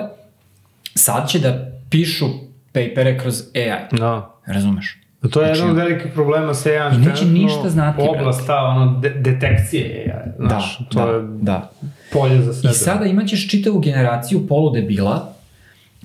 Sad 0.94 1.28
će 1.28 1.38
da 1.38 1.70
pišu 1.90 2.26
papere 2.72 3.18
kroz 3.18 3.42
AI. 3.54 3.98
Da. 3.98 4.34
Razumeš? 4.46 4.98
To 5.30 5.40
je 5.40 5.46
Znači, 5.46 5.58
jedan 5.58 5.70
od 5.70 5.76
velikih 5.76 6.12
problema 6.14 6.54
sa 6.54 6.68
AI. 6.70 6.94
I 6.94 6.98
neće 6.98 7.24
ništa 7.24 7.68
znati, 7.68 8.02
Oblast 8.08 8.46
ta, 8.46 8.56
ono, 8.62 9.00
de 9.00 9.10
detekcije 9.10 10.12
AI. 10.14 10.32
Znaš, 10.48 10.78
da, 10.78 10.84
to 10.90 11.06
da, 11.06 11.12
je 11.12 11.22
da. 11.42 11.70
polje 12.12 12.42
za 12.42 12.52
sebe. 12.54 12.68
I 12.70 12.74
sada 12.74 13.04
imaćeš 13.04 13.48
čitavu 13.50 13.78
generaciju 13.80 14.46
poludebila 14.48 15.32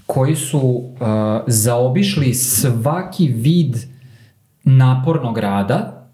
koji 0.05 0.35
su 0.35 0.59
uh, 0.59 1.07
zaobišli 1.47 2.33
svaki 2.33 3.27
vid 3.27 3.77
napornog 4.63 5.37
rada 5.37 6.09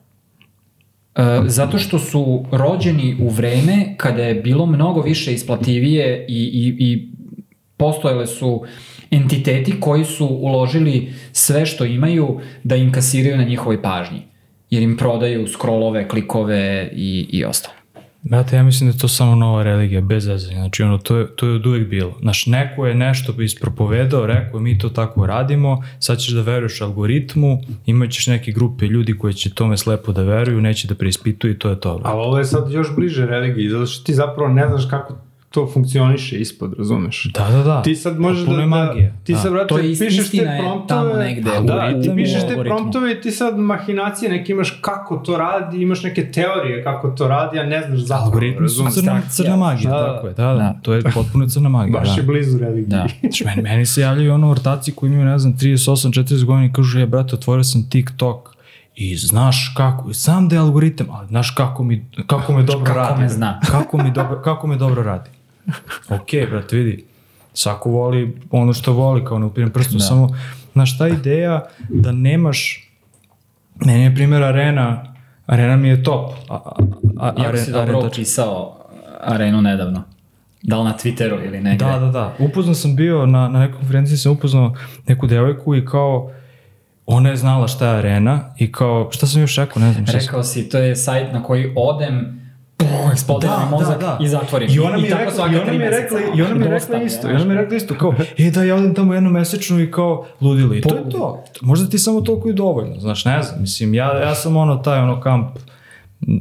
uh, 1.15 1.23
zato 1.45 1.77
što 1.77 1.99
su 1.99 2.45
rođeni 2.51 3.17
u 3.21 3.29
vreme 3.29 3.93
kada 3.97 4.23
je 4.23 4.35
bilo 4.35 4.65
mnogo 4.65 5.01
više 5.01 5.33
isplativije 5.33 6.25
i, 6.29 6.43
i, 6.43 6.75
i 6.79 7.09
postojale 7.77 8.27
su 8.27 8.63
entiteti 9.11 9.79
koji 9.79 10.05
su 10.05 10.27
uložili 10.27 11.13
sve 11.31 11.65
što 11.65 11.85
imaju 11.85 12.39
da 12.63 12.75
inkasiraju 12.75 13.37
na 13.37 13.43
njihovoj 13.43 13.81
pažnji. 13.81 14.21
Jer 14.69 14.83
im 14.83 14.97
prodaju 14.97 15.47
scrollove, 15.47 16.07
klikove 16.07 16.89
i, 16.93 17.27
i 17.31 17.45
ostalo. 17.45 17.78
Brate, 18.23 18.55
ja 18.55 18.63
mislim 18.63 18.89
da 18.89 18.95
je 18.95 18.99
to 18.99 19.07
samo 19.07 19.35
nova 19.35 19.63
religija, 19.63 20.01
bez 20.01 20.23
zezanja. 20.23 20.57
Znači, 20.57 20.83
ono, 20.83 20.97
to 20.97 21.17
je, 21.17 21.35
to 21.35 21.47
je 21.47 21.55
od 21.55 21.65
uvek 21.65 21.87
bilo. 21.87 22.17
Znaš, 22.21 22.45
neko 22.45 22.87
je 22.87 22.95
nešto 22.95 23.41
ispropovedao, 23.41 24.25
rekao 24.25 24.59
mi 24.59 24.77
to 24.77 24.89
tako 24.89 25.25
radimo, 25.25 25.83
sad 25.99 26.19
ćeš 26.19 26.33
da 26.33 26.41
veruješ 26.41 26.81
algoritmu, 26.81 27.61
imaćeš 27.85 28.27
neke 28.27 28.51
grupe 28.51 28.85
ljudi 28.85 29.17
koji 29.17 29.33
će 29.33 29.53
tome 29.53 29.77
slepo 29.77 30.11
da 30.11 30.23
veruju, 30.23 30.61
neće 30.61 30.87
da 30.87 30.95
preispituju 30.95 31.53
i 31.53 31.59
to 31.59 31.69
je 31.69 31.79
to. 31.79 32.01
Ali 32.03 32.21
ovo 32.21 32.37
je 32.37 32.45
sad 32.45 32.71
još 32.71 32.95
bliže 32.95 33.25
religiji, 33.25 33.69
zato 33.69 33.85
što 33.85 34.03
ti 34.03 34.13
zapravo 34.13 34.53
ne 34.53 34.67
znaš 34.67 34.89
kako 34.89 35.28
to 35.49 35.67
funkcioniše 35.67 36.37
ispod, 36.37 36.73
razumeš? 36.73 37.23
Da, 37.25 37.47
da, 37.47 37.63
da. 37.63 37.81
Ti 37.81 37.95
sad 37.95 38.19
možeš 38.19 38.45
Puno 38.45 38.55
da, 38.55 38.61
da 38.61 38.67
magije. 38.67 39.15
ti 39.23 39.33
Da. 39.33 39.39
sad, 39.39 39.67
To 39.67 39.77
je 39.77 39.83
ist- 39.85 39.99
pišeš 39.99 40.31
te 40.31 40.37
promptove, 40.59 40.87
tamo 40.87 41.13
negde 41.15 41.51
da, 41.61 42.01
ti 42.01 42.11
pišeš 42.15 42.41
te 42.41 42.57
promptove 42.59 43.11
i 43.11 43.21
ti 43.21 43.31
sad 43.31 43.57
mahinacije 43.57 44.31
neke 44.31 44.51
imaš 44.51 44.79
kako 44.81 45.17
to 45.17 45.37
radi, 45.37 45.77
imaš 45.79 46.03
neke 46.03 46.31
teorije 46.31 46.83
kako 46.83 47.09
to 47.09 47.27
radi, 47.27 47.59
a 47.59 47.65
ne 47.65 47.81
znaš 47.81 47.99
zapravo, 47.99 48.25
Algoritmi 48.25 48.69
su 48.69 48.83
razumeš? 48.83 48.93
crna, 48.95 49.21
crna 49.23 49.55
magija, 49.57 49.91
Da, 49.91 49.97
tako 50.07 50.27
je, 50.27 50.33
da, 50.33 50.43
da, 50.43 50.53
da. 50.53 50.75
to 50.81 50.93
je 50.93 51.01
potpuno 51.03 51.47
crna 51.47 51.69
magija. 51.69 51.99
Baš 51.99 52.09
da. 52.09 52.15
je 52.15 52.23
blizu 52.23 52.57
religiji. 52.59 52.85
Da. 52.87 53.05
Znači, 53.19 53.45
meni, 53.45 53.61
meni 53.61 53.85
se 53.85 54.01
javljaju 54.01 54.33
ono 54.33 54.51
ortaci 54.51 54.91
koji 54.91 55.09
imaju, 55.09 55.25
ne 55.25 55.39
znam, 55.39 55.53
38-40 55.53 56.11
godina 56.43 56.65
i 56.65 56.71
kažu, 56.71 56.99
je, 56.99 57.07
brate, 57.07 57.35
otvorio 57.35 57.63
sam 57.63 57.89
TikTok 57.89 58.49
i 58.95 59.15
znaš 59.17 59.73
kako, 59.77 60.13
sam 60.13 60.49
da 60.49 60.55
je 60.55 60.59
algoritam, 60.59 61.07
ali 61.09 61.27
znaš 61.27 61.51
kako 61.51 61.83
mi, 61.83 62.05
kako 62.27 62.53
me 62.53 62.63
dobro 62.63 62.85
Kako 62.85 62.97
radi. 62.99 63.21
me 63.21 63.29
zna. 63.29 63.59
Kako 63.61 63.97
mi 63.97 64.11
dobro, 64.11 64.41
kako 64.41 64.67
me 64.67 64.75
dobro 64.77 65.03
radi. 65.03 65.29
Ok, 66.09 66.49
brate, 66.49 66.75
vidi, 66.75 67.05
svako 67.53 67.89
voli 67.89 68.37
ono 68.51 68.73
što 68.73 68.93
voli, 68.93 69.25
kao 69.25 69.39
ne 69.39 69.45
upirem 69.45 69.71
prstom, 69.71 69.97
da. 69.97 70.03
samo, 70.03 70.29
znaš, 70.73 70.97
ta 70.97 71.07
ideja 71.07 71.65
da 71.89 72.11
nemaš, 72.11 72.89
meni 73.85 74.03
je 74.03 74.15
primjer 74.15 74.43
arena, 74.43 75.13
arena 75.45 75.75
mi 75.75 75.87
je 75.89 76.03
top. 76.03 76.31
A, 76.49 76.55
a, 76.55 76.71
a, 77.17 77.43
Jako 77.43 77.57
si 77.57 77.71
dobro 77.71 77.97
Arena- 77.97 78.07
opisao 78.07 78.75
arenu 79.21 79.61
nedavno. 79.61 80.03
Da 80.61 80.77
li 80.77 80.83
na 80.83 80.93
Twitteru 80.93 81.45
ili 81.45 81.61
negde. 81.61 81.85
Da, 81.85 81.99
da, 81.99 82.07
da. 82.07 82.33
Upoznao 82.39 82.75
sam 82.75 82.95
bio, 82.95 83.25
na, 83.25 83.47
na 83.47 83.59
nekoj 83.59 83.77
konferenciji 83.77 84.17
sam 84.17 84.31
upoznao 84.31 84.73
neku 85.07 85.27
devojku 85.27 85.75
i 85.75 85.85
kao, 85.85 86.31
ona 87.05 87.29
je 87.29 87.35
znala 87.35 87.67
šta 87.67 87.87
je 87.87 87.97
arena 87.97 88.53
i 88.57 88.71
kao, 88.71 89.09
šta 89.11 89.27
sam 89.27 89.41
još 89.41 89.55
rekao, 89.57 89.81
ne 89.81 89.93
znam 89.93 90.05
šta 90.05 90.19
sam. 90.19 90.27
Rekao 90.27 90.43
si, 90.43 90.69
to 90.69 90.77
je 90.77 90.95
sajt 90.95 91.33
na 91.33 91.43
koji 91.43 91.73
odem, 91.75 92.38
eksplodira 93.11 93.59
mi 93.65 93.71
mozak 93.71 94.03
i 94.21 94.27
zatvorim. 94.27 94.69
I 94.71 94.79
ona 94.79 94.97
mi 94.97 95.03
je 95.07 95.15
rekla, 95.15 95.47
i 95.51 95.55
ona 95.55 95.71
mi 95.73 95.83
je 95.83 95.89
rekla, 95.89 96.19
i 96.35 96.41
ona 96.41 96.55
mi 96.55 96.65
je 96.65 96.69
rekla 96.71 97.01
isto, 97.01 97.29
i 97.29 97.33
ona 97.33 97.45
mi 97.45 97.53
je 97.53 97.61
rekla 97.61 97.77
isto, 97.77 97.93
kao, 97.95 98.13
e 98.37 98.51
da 98.51 98.63
ja 98.63 98.75
odem 98.75 98.95
tamo 98.95 99.13
jednom 99.13 99.33
mesečno 99.33 99.79
i 99.79 99.91
kao 99.91 100.25
ludilo. 100.41 100.75
I 100.75 100.81
to 100.81 100.95
je 100.95 101.09
to. 101.09 101.43
Možda 101.61 101.89
ti 101.89 101.99
samo 101.99 102.21
toliko 102.21 102.49
i 102.49 102.53
dovoljno, 102.53 102.99
znaš, 102.99 103.25
ne 103.25 103.43
znam, 103.43 103.61
mislim, 103.61 103.93
ja, 103.93 104.19
ja 104.19 104.35
sam 104.35 104.57
ono, 104.57 104.75
taj 104.77 104.99
ono 104.99 105.21
kamp, 105.21 105.47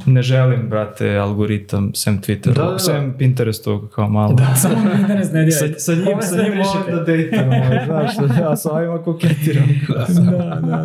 ne 0.07 0.22
želim, 0.22 0.68
brate, 0.70 1.16
algoritam, 1.16 1.91
sem 1.95 2.20
Twittera, 2.22 2.53
Da, 2.55 2.62
da, 2.62 2.70
da. 2.70 2.78
sem 2.78 3.14
Pinterestovog, 3.18 3.91
kao 3.91 4.09
malo. 4.09 4.32
Da. 4.34 4.55
Samo 4.62 4.76
mi 4.84 5.01
internet 5.01 5.32
ne 5.32 5.51
Sa, 5.51 5.64
diraj. 5.66 5.78
sa 5.78 5.95
njim, 5.95 6.05
sa 6.20 6.36
njim 6.43 6.53
volim 6.53 6.97
da 6.97 7.05
dejtam, 7.05 7.51
znaš, 7.86 8.39
ja 8.41 8.57
sa 8.57 8.72
ovima 8.72 9.03
koketiram. 9.03 9.68
da, 9.89 10.05
da, 10.14 10.61
da. 10.61 10.84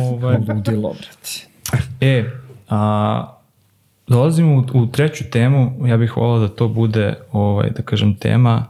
Ovaj, 0.00 0.36
Ludilo, 0.48 0.92
brate. 0.92 1.46
e, 2.00 2.24
a, 2.68 3.39
dolazimo 4.10 4.64
u, 4.74 4.78
u 4.78 4.86
treću 4.86 5.24
temu, 5.30 5.86
ja 5.86 5.96
bih 5.96 6.16
volao 6.16 6.38
da 6.38 6.48
to 6.48 6.68
bude, 6.68 7.14
ovaj, 7.32 7.70
da 7.70 7.82
kažem, 7.82 8.14
tema, 8.16 8.66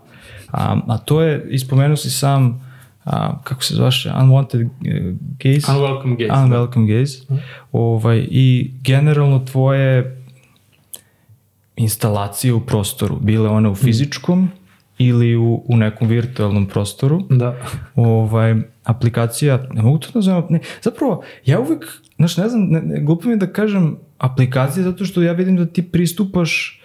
a, 0.51 0.77
a 0.87 0.99
to 0.99 1.23
je, 1.23 1.47
ispomenuo 1.51 1.97
si 1.97 2.11
sam, 2.11 2.61
a, 3.05 3.39
kako 3.45 3.63
se 3.65 3.75
zvaše, 3.75 4.11
unwanted 4.11 4.69
eh, 4.85 5.15
gaze? 5.39 5.67
Unwelcome 5.73 6.17
gaze. 6.17 6.29
da. 6.29 6.35
Unwelcome 6.35 6.87
gaze. 6.99 7.19
Ovaj, 7.73 8.27
I 8.31 8.71
generalno 8.83 9.39
tvoje 9.39 10.17
instalacije 11.77 12.53
u 12.53 12.61
prostoru, 12.61 13.17
bile 13.21 13.49
one 13.49 13.69
u 13.69 13.75
fizičkom 13.75 14.49
ili 14.99 15.37
u, 15.37 15.63
u 15.69 15.77
nekom 15.77 16.09
virtualnom 16.09 16.67
prostoru, 16.67 17.23
Da. 17.31 17.57
ovaj, 17.95 18.55
aplikacija, 18.85 19.63
ne 19.73 19.83
mogu 19.83 19.99
to 19.99 20.09
da 20.13 20.19
nazovem, 20.19 20.45
ne, 20.49 20.61
zapravo, 20.83 21.23
ja 21.45 21.61
uvek, 21.61 21.85
znaš, 22.21 22.37
ne 22.37 22.49
znam, 22.49 22.63
ne, 22.63 22.81
ne, 22.83 23.01
glupo 23.01 23.27
mi 23.27 23.33
je 23.33 23.37
da 23.37 23.47
kažem 23.47 23.97
aplikacija 24.19 24.85
zato 24.85 25.05
što 25.05 25.23
ja 25.23 25.33
vidim 25.33 25.57
da 25.57 25.67
ti 25.67 25.83
pristupaš 25.83 26.81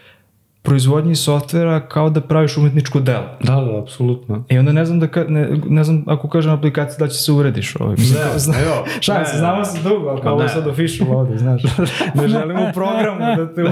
proizvodnji 0.62 1.16
softvera 1.16 1.88
kao 1.88 2.10
da 2.10 2.22
praviš 2.22 2.58
umetničko 2.58 3.00
delo. 3.00 3.26
Da, 3.44 3.56
da, 3.56 3.80
apsolutno. 3.82 4.44
I 4.50 4.58
onda 4.58 4.72
ne 4.72 4.86
znam 4.86 5.00
da 5.00 5.08
ka, 5.08 5.24
ne, 5.28 5.50
ne 5.70 5.84
znam 5.84 6.04
ako 6.08 6.30
kažem 6.30 6.52
aplikacija 6.52 6.98
da 7.00 7.08
će 7.08 7.18
se 7.18 7.32
urediš 7.32 7.76
ovaj. 7.76 7.96
Mislim, 7.98 8.20
Ne, 8.34 8.40
zna, 8.40 8.54
evo, 8.66 8.86
šalim 9.02 9.22
ne, 9.22 9.28
se, 9.28 9.38
znamo 9.38 9.66
se 9.66 9.84
dugo, 9.84 10.08
ali 10.08 10.22
kao 10.22 10.34
ovo 10.34 10.44
ne. 10.44 10.50
sad 10.50 10.68
official 10.68 11.18
ovde, 11.18 11.38
znaš. 11.38 11.62
Ne 12.16 12.28
želim 12.28 12.58
u 12.58 12.74
programu 12.74 13.20
da 13.38 13.54
te 13.54 13.64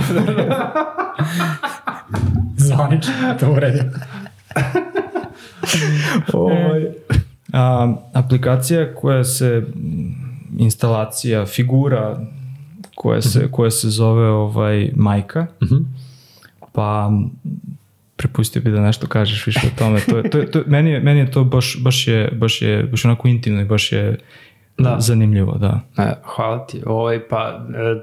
Zvanično, 2.68 3.14
to 3.40 3.52
uredio. 3.52 3.84
ovaj, 6.34 6.86
a, 7.54 7.94
aplikacija 8.14 8.96
koja 8.96 9.24
se 9.24 9.64
instalacija 10.58 11.46
figura 11.46 12.20
koja 12.96 13.22
se, 13.22 13.52
koja 13.52 13.72
se 13.72 13.90
zove 13.90 14.28
ovaj 14.28 14.92
majka 14.96 15.46
Mhm. 15.64 15.76
pa 16.72 17.10
m, 17.12 17.30
prepustio 18.16 18.62
bi 18.62 18.72
da 18.72 18.82
nešto 18.82 19.08
kažeš 19.08 19.46
više 19.46 19.68
o 19.68 19.78
tome 19.78 20.00
to 20.02 20.18
je, 20.18 20.30
to 20.30 20.38
je, 20.38 20.52
to 20.52 20.62
meni, 20.68 20.90
je, 20.92 21.00
meni 21.00 21.20
je 21.20 21.32
to 21.32 21.44
baš, 21.44 21.78
baš 21.80 22.08
je 22.08 22.32
baš 22.32 22.62
je 22.62 22.84
baš 22.84 23.06
onako 23.06 23.28
intimno 23.28 23.62
i 23.62 23.66
baš 23.66 23.92
je 23.92 24.18
Da. 24.78 24.96
zanimljivo 25.00 25.58
da 25.58 25.80
E, 25.98 26.14
hvala 26.26 26.66
ti. 26.66 26.82
Ovaj, 26.86 27.28
pa, 27.28 27.66
e, 27.70 28.02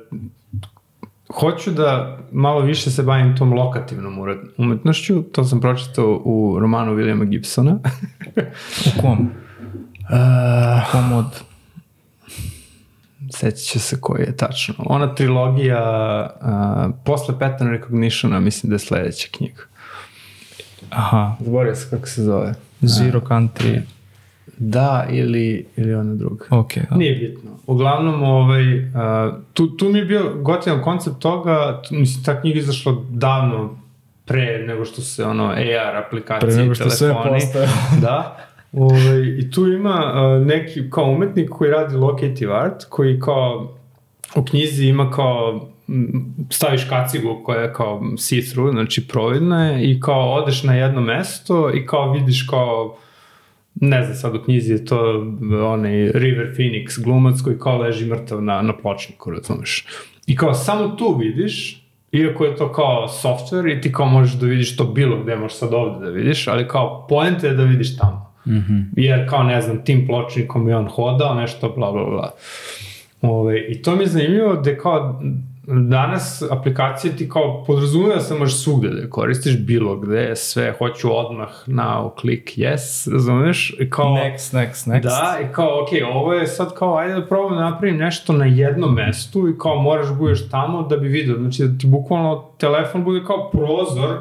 hoću 1.32 1.70
da 1.70 2.18
malo 2.32 2.60
više 2.60 2.90
se 2.90 3.02
bavim 3.02 3.36
tom 3.36 3.52
lokativnom 3.52 4.14
umetnošću. 4.59 5.22
To 5.22 5.44
sam 5.44 5.60
pročitao 5.60 6.22
u 6.24 6.56
romanu 6.60 6.93
Williama 6.93 7.24
Gibsona. 7.27 7.78
u 8.89 9.01
kom? 9.02 9.31
Uh, 10.02 10.90
kom 10.93 11.12
od 11.12 11.27
sećat 13.31 13.59
će 13.61 13.78
se 13.78 14.01
koji 14.01 14.20
je 14.20 14.36
tačno. 14.36 14.74
Ona 14.78 15.15
trilogija 15.15 15.82
uh, 16.40 16.94
posle 17.05 17.39
pattern 17.39 17.70
recognitiona 17.70 18.40
mislim 18.40 18.70
da 18.70 18.74
je 18.74 18.78
sledeća 18.78 19.28
knjiga. 19.32 19.62
aha 20.90 21.36
Zaboravio 21.40 21.74
se 21.74 21.90
kako 21.90 22.07
se 22.07 22.23
zove. 22.23 22.55
Zero 22.81 23.20
Country 23.20 23.81
Da, 24.59 25.07
ili, 25.11 25.66
ili 25.77 25.94
ona 25.94 26.15
druga. 26.15 26.44
ok 26.51 26.73
da. 26.90 26.97
Nije 26.97 27.15
bitno. 27.15 27.51
Uglavnom, 27.66 28.23
ovaj, 28.23 28.78
uh, 28.78 28.85
tu, 29.52 29.77
tu 29.77 29.89
mi 29.89 29.98
je 29.98 30.05
bio 30.05 30.35
gotivan 30.36 30.82
koncept 30.82 31.19
toga, 31.19 31.82
tu, 31.82 31.94
mislim, 31.94 32.24
ta 32.24 32.40
knjiga 32.40 32.59
izašla 32.59 32.97
davno 33.11 33.77
pre 34.24 34.65
nego 34.66 34.85
što 34.85 35.02
se 35.02 35.24
ono 35.24 35.44
AR 35.47 35.97
aplikacije 36.07 36.48
Pre 36.48 36.57
nego 36.57 36.73
i 36.73 36.74
što 36.74 36.90
sve 36.90 37.09
telefoni. 37.09 37.40
postoje. 37.40 37.69
da. 38.01 38.36
Ove, 38.72 39.38
I 39.38 39.51
tu 39.51 39.66
ima 39.66 40.12
uh, 40.14 40.47
neki 40.47 40.90
kao 40.90 41.05
umetnik 41.05 41.51
koji 41.51 41.70
radi 41.70 41.97
locative 41.97 42.55
art, 42.55 42.84
koji 42.88 43.20
kao 43.20 43.76
u 44.36 44.44
knjizi 44.44 44.86
ima 44.86 45.10
kao 45.10 45.68
staviš 46.51 46.84
kacigu 46.84 47.40
koja 47.44 47.60
je 47.60 47.72
kao 47.72 48.01
see-through, 48.01 48.70
znači 48.70 49.09
providna 49.09 49.66
je 49.66 49.90
i 49.90 50.01
kao 50.01 50.32
odeš 50.32 50.62
na 50.62 50.74
jedno 50.74 51.01
mesto 51.01 51.70
i 51.74 51.86
kao 51.86 52.12
vidiš 52.12 52.47
kao 52.51 52.97
ne 53.74 54.05
znam 54.05 54.16
sad 54.16 54.34
u 54.34 54.42
knjizi 54.44 54.72
je 54.72 54.84
to 54.84 55.26
onaj 55.64 56.12
River 56.14 56.55
Phoenix 56.56 57.05
glumac 57.05 57.40
koji 57.44 57.59
kao 57.59 57.78
leži 57.78 58.06
mrtav 58.06 58.42
na, 58.42 58.62
na 58.62 58.76
pločniku, 58.76 59.30
razumeš. 59.30 59.86
I 60.26 60.36
kao 60.36 60.55
samo 60.55 60.88
tu 60.88 61.16
vidiš, 61.18 61.86
iako 62.12 62.44
je 62.44 62.56
to 62.56 62.72
kao 62.72 63.09
software 63.09 63.78
i 63.78 63.80
ti 63.80 63.92
kao 63.92 64.06
možeš 64.06 64.34
da 64.34 64.47
vidiš 64.47 64.76
to 64.76 64.84
bilo 64.84 65.22
gde, 65.22 65.36
možeš 65.36 65.56
sad 65.56 65.74
ovde 65.74 66.06
da 66.06 66.10
vidiš, 66.10 66.48
ali 66.48 66.68
kao 66.68 67.06
poenta 67.09 67.47
je 67.47 67.55
da 67.55 67.62
vidiš 67.62 67.97
tamo. 67.97 68.30
Mm 68.46 68.52
-hmm. 68.52 68.84
Jer 68.96 69.28
kao 69.30 69.42
ne 69.42 69.60
znam, 69.60 69.84
tim 69.84 70.06
pločnikom 70.06 70.68
je 70.68 70.76
on 70.76 70.88
hodao, 70.88 71.34
nešto 71.34 71.68
bla 71.76 71.92
bla 71.92 72.04
bla. 72.04 72.32
Ove, 73.22 73.66
I 73.68 73.82
to 73.82 73.96
mi 73.96 74.02
je 74.02 74.08
zanimljivo 74.08 74.56
da 74.56 74.78
kao 74.78 75.20
danas 75.66 76.42
aplikacije 76.50 77.16
ti 77.16 77.28
kao 77.28 77.64
podrazumeva 77.66 78.14
da 78.14 78.20
se 78.20 78.34
možeš 78.34 78.62
svugde 78.62 78.88
da 78.88 79.00
je 79.00 79.10
koristiš 79.10 79.58
bilo 79.58 79.96
gde, 79.96 80.36
sve, 80.36 80.74
hoću 80.78 81.16
odmah 81.16 81.48
na 81.66 82.10
klik 82.20 82.52
yes, 82.56 83.12
razumeš? 83.12 83.76
I 83.80 83.90
kao, 83.90 84.06
Next, 84.06 84.54
next, 84.54 84.90
next. 84.90 85.02
Da, 85.02 85.38
i 85.42 85.52
kao, 85.52 85.82
ok, 85.82 85.88
ovo 86.14 86.34
je 86.34 86.46
sad 86.46 86.74
kao, 86.74 86.96
ajde 86.96 87.14
da 87.14 87.26
probam 87.26 87.56
da 87.56 87.70
napravim 87.70 87.96
nešto 87.96 88.32
na 88.32 88.44
jednom 88.44 88.94
mestu 88.94 89.48
i 89.48 89.58
kao 89.58 89.82
moraš 89.82 90.08
da 90.08 90.14
budeš 90.14 90.48
tamo 90.50 90.82
da 90.82 90.96
bi 90.96 91.08
vidio, 91.08 91.36
znači 91.36 91.64
da 91.64 91.78
ti 91.78 91.86
bukvalno 91.86 92.44
telefon 92.58 93.04
bude 93.04 93.24
kao 93.24 93.50
prozor 93.50 94.18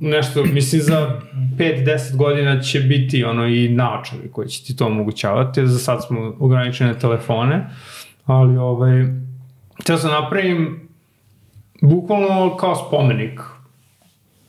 nešto, 0.00 0.44
mislim 0.44 0.82
za 0.82 1.20
5-10 1.58 2.16
godina 2.16 2.60
će 2.60 2.80
biti 2.80 3.24
ono 3.24 3.46
i 3.46 3.68
naočari 3.68 4.30
koji 4.32 4.48
će 4.48 4.64
ti 4.64 4.76
to 4.76 4.86
omogućavati, 4.86 5.66
za 5.66 5.78
sad 5.78 6.06
smo 6.06 6.34
ograničene 6.38 6.98
telefone, 6.98 7.66
ali 8.26 8.56
ovaj, 8.56 9.06
Htio 9.80 9.96
sam 9.96 10.10
napravim 10.10 10.88
bukvalno 11.82 12.56
kao 12.56 12.74
spomenik 12.76 13.40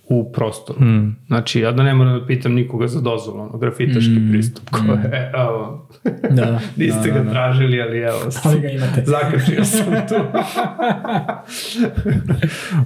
u 0.10 0.32
prostoru. 0.32 0.86
Mm. 0.86 1.16
Znači, 1.28 1.60
ja 1.60 1.72
da 1.72 1.84
ne 1.84 1.94
moram 1.94 2.20
da 2.20 2.26
pitam 2.26 2.54
nikoga 2.54 2.88
za 2.88 3.02
dozvolu, 3.02 3.42
ono, 3.42 3.58
grafitaški 3.58 4.12
mm. 4.12 4.32
pristup, 4.32 4.70
ko 4.70 4.78
je, 4.78 5.32
evo, 5.36 5.88
Da, 6.30 6.46
da. 6.52 6.60
niste 6.76 7.08
da, 7.12 7.14
ga 7.14 7.20
da, 7.20 7.24
da. 7.24 7.32
tražili, 7.32 7.82
ali 7.82 7.98
evo, 7.98 8.20
Ali 8.46 8.60
ga 8.60 8.70
imate. 8.70 9.04
zakačio 9.14 9.66
sam 9.66 9.94
tu. 10.08 10.16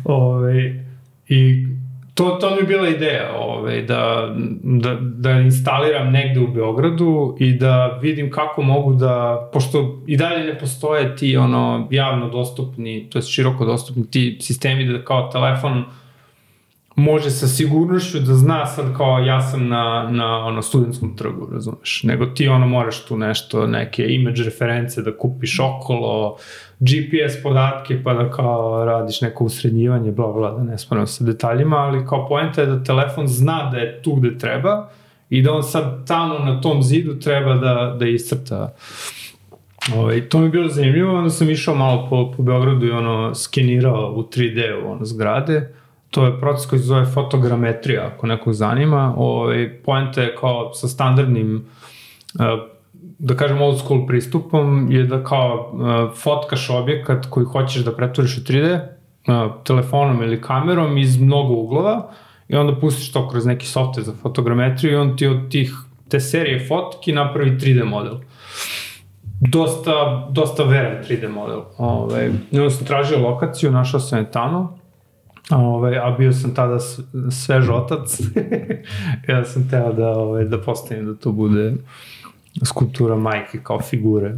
Ove, 0.03 0.85
I 1.27 1.67
to, 2.15 2.37
to 2.41 2.49
mi 2.49 2.57
je 2.57 2.63
bila 2.63 2.89
ideja, 2.89 3.33
ove, 3.35 3.81
da, 3.81 4.33
da, 4.63 4.97
da 5.01 5.31
instaliram 5.31 6.11
negde 6.11 6.39
u 6.39 6.47
Beogradu 6.47 7.35
i 7.39 7.53
da 7.53 7.99
vidim 8.01 8.31
kako 8.31 8.61
mogu 8.61 8.93
da, 8.93 9.49
pošto 9.53 10.01
i 10.07 10.17
dalje 10.17 10.43
ne 10.43 10.59
postoje 10.59 11.15
ti 11.15 11.37
ono 11.37 11.87
javno 11.91 12.29
dostupni, 12.29 13.09
to 13.09 13.17
je 13.17 13.21
široko 13.21 13.65
dostupni 13.65 14.11
ti 14.11 14.37
sistemi 14.41 14.85
da 14.85 15.03
kao 15.03 15.29
telefon 15.31 15.83
može 16.95 17.31
sa 17.31 17.47
sigurnošću 17.47 18.19
da 18.19 18.33
zna 18.33 18.65
sad 18.65 18.97
kao 18.97 19.19
ja 19.19 19.41
sam 19.41 19.67
na, 19.67 20.07
na 20.11 20.45
ono 20.45 20.61
studentskom 20.61 21.17
trgu, 21.17 21.49
razumeš, 21.51 22.03
nego 22.03 22.25
ti 22.25 22.47
ono 22.47 22.67
moraš 22.67 23.05
tu 23.05 23.17
nešto, 23.17 23.67
neke 23.67 24.05
image 24.07 24.43
reference 24.43 25.01
da 25.01 25.17
kupiš 25.17 25.59
okolo, 25.59 26.37
GPS 26.79 27.43
podatke 27.43 28.03
pa 28.03 28.13
da 28.13 28.31
kao 28.31 28.85
radiš 28.85 29.21
neko 29.21 29.43
usrednjivanje, 29.43 30.11
bla 30.11 30.27
bla, 30.27 30.51
da 30.51 30.63
ne 30.63 30.77
spomenem 30.77 31.07
sa 31.07 31.23
detaljima, 31.23 31.77
ali 31.77 32.05
kao 32.07 32.27
poenta 32.27 32.61
je 32.61 32.67
da 32.67 32.83
telefon 32.83 33.27
zna 33.27 33.69
da 33.71 33.77
je 33.77 34.01
tu 34.01 34.15
gde 34.15 34.37
treba 34.37 34.89
i 35.29 35.41
da 35.41 35.53
on 35.53 35.63
sad 35.63 36.07
tamo 36.07 36.39
na 36.39 36.61
tom 36.61 36.83
zidu 36.83 37.19
treba 37.19 37.53
da, 37.53 37.95
da 37.99 38.07
iscrta 38.07 38.75
Ovaj, 39.93 40.29
to 40.29 40.39
mi 40.39 40.45
je 40.45 40.49
bilo 40.49 40.69
zanimljivo, 40.69 41.17
onda 41.17 41.29
sam 41.29 41.49
išao 41.49 41.75
malo 41.75 42.07
po, 42.09 42.31
po 42.37 42.43
Beogradu 42.43 42.85
i 42.85 42.91
ono 42.91 43.35
skenirao 43.35 44.13
u 44.15 44.23
3D 44.23 44.83
u 44.83 44.91
ono 44.91 45.05
zgrade, 45.05 45.73
to 46.09 46.25
je 46.25 46.39
proces 46.39 46.69
koji 46.69 46.79
se 46.79 46.85
zove 46.85 47.05
fotogrametrija, 47.05 48.05
ako 48.05 48.27
nekog 48.27 48.53
zanima. 48.53 49.13
Ovaj, 49.17 49.81
poenta 49.85 50.21
je 50.21 50.35
kao 50.35 50.73
sa 50.73 50.87
standardnim 50.87 51.65
uh, 52.33 52.41
da 53.19 53.35
kažem 53.35 53.61
old 53.61 53.79
school 53.79 54.07
pristupom 54.07 54.91
je 54.91 55.03
da 55.03 55.23
kao 55.23 55.71
uh, 55.73 56.17
fotkaš 56.17 56.69
objekat 56.69 57.25
koji 57.29 57.45
hoćeš 57.45 57.83
da 57.83 57.95
pretvoriš 57.95 58.37
u 58.37 58.41
3D 58.41 58.79
uh, 58.79 59.63
telefonom 59.63 60.23
ili 60.23 60.41
kamerom 60.41 60.97
iz 60.97 61.21
mnogo 61.21 61.53
uglova 61.53 62.11
i 62.47 62.55
onda 62.55 62.75
pustiš 62.75 63.11
to 63.11 63.29
kroz 63.29 63.45
neki 63.45 63.65
software 63.65 64.01
za 64.01 64.13
fotogrametriju 64.21 64.93
i 64.93 64.95
on 64.95 65.17
ti 65.17 65.27
od 65.27 65.51
tih 65.51 65.73
te 66.09 66.19
serije 66.19 66.67
fotki 66.67 67.13
napravi 67.13 67.51
3D 67.51 67.85
model 67.85 68.15
dosta, 69.39 70.27
dosta 70.31 70.63
veran 70.63 71.03
3D 71.03 71.29
model. 71.29 71.61
Ove, 71.77 72.31
I 72.51 72.59
onda 72.59 72.69
sam 72.69 72.85
tražio 72.85 73.19
lokaciju, 73.19 73.71
našao 73.71 73.99
sam 73.99 74.19
je 74.19 74.31
tamo, 74.31 74.77
Ove, 75.51 75.97
a 75.97 76.11
bio 76.11 76.33
sam 76.33 76.55
tada 76.55 76.79
svež 77.31 77.69
otac. 77.69 78.19
ja 79.29 79.45
sam 79.45 79.69
teo 79.69 79.93
da, 79.93 80.09
ove, 80.09 80.45
da 80.45 80.61
postavim 80.61 81.05
da 81.05 81.15
to 81.15 81.31
bude 81.31 81.73
skulptura 82.63 83.15
majke 83.15 83.59
kao 83.63 83.81
figure 83.81 84.35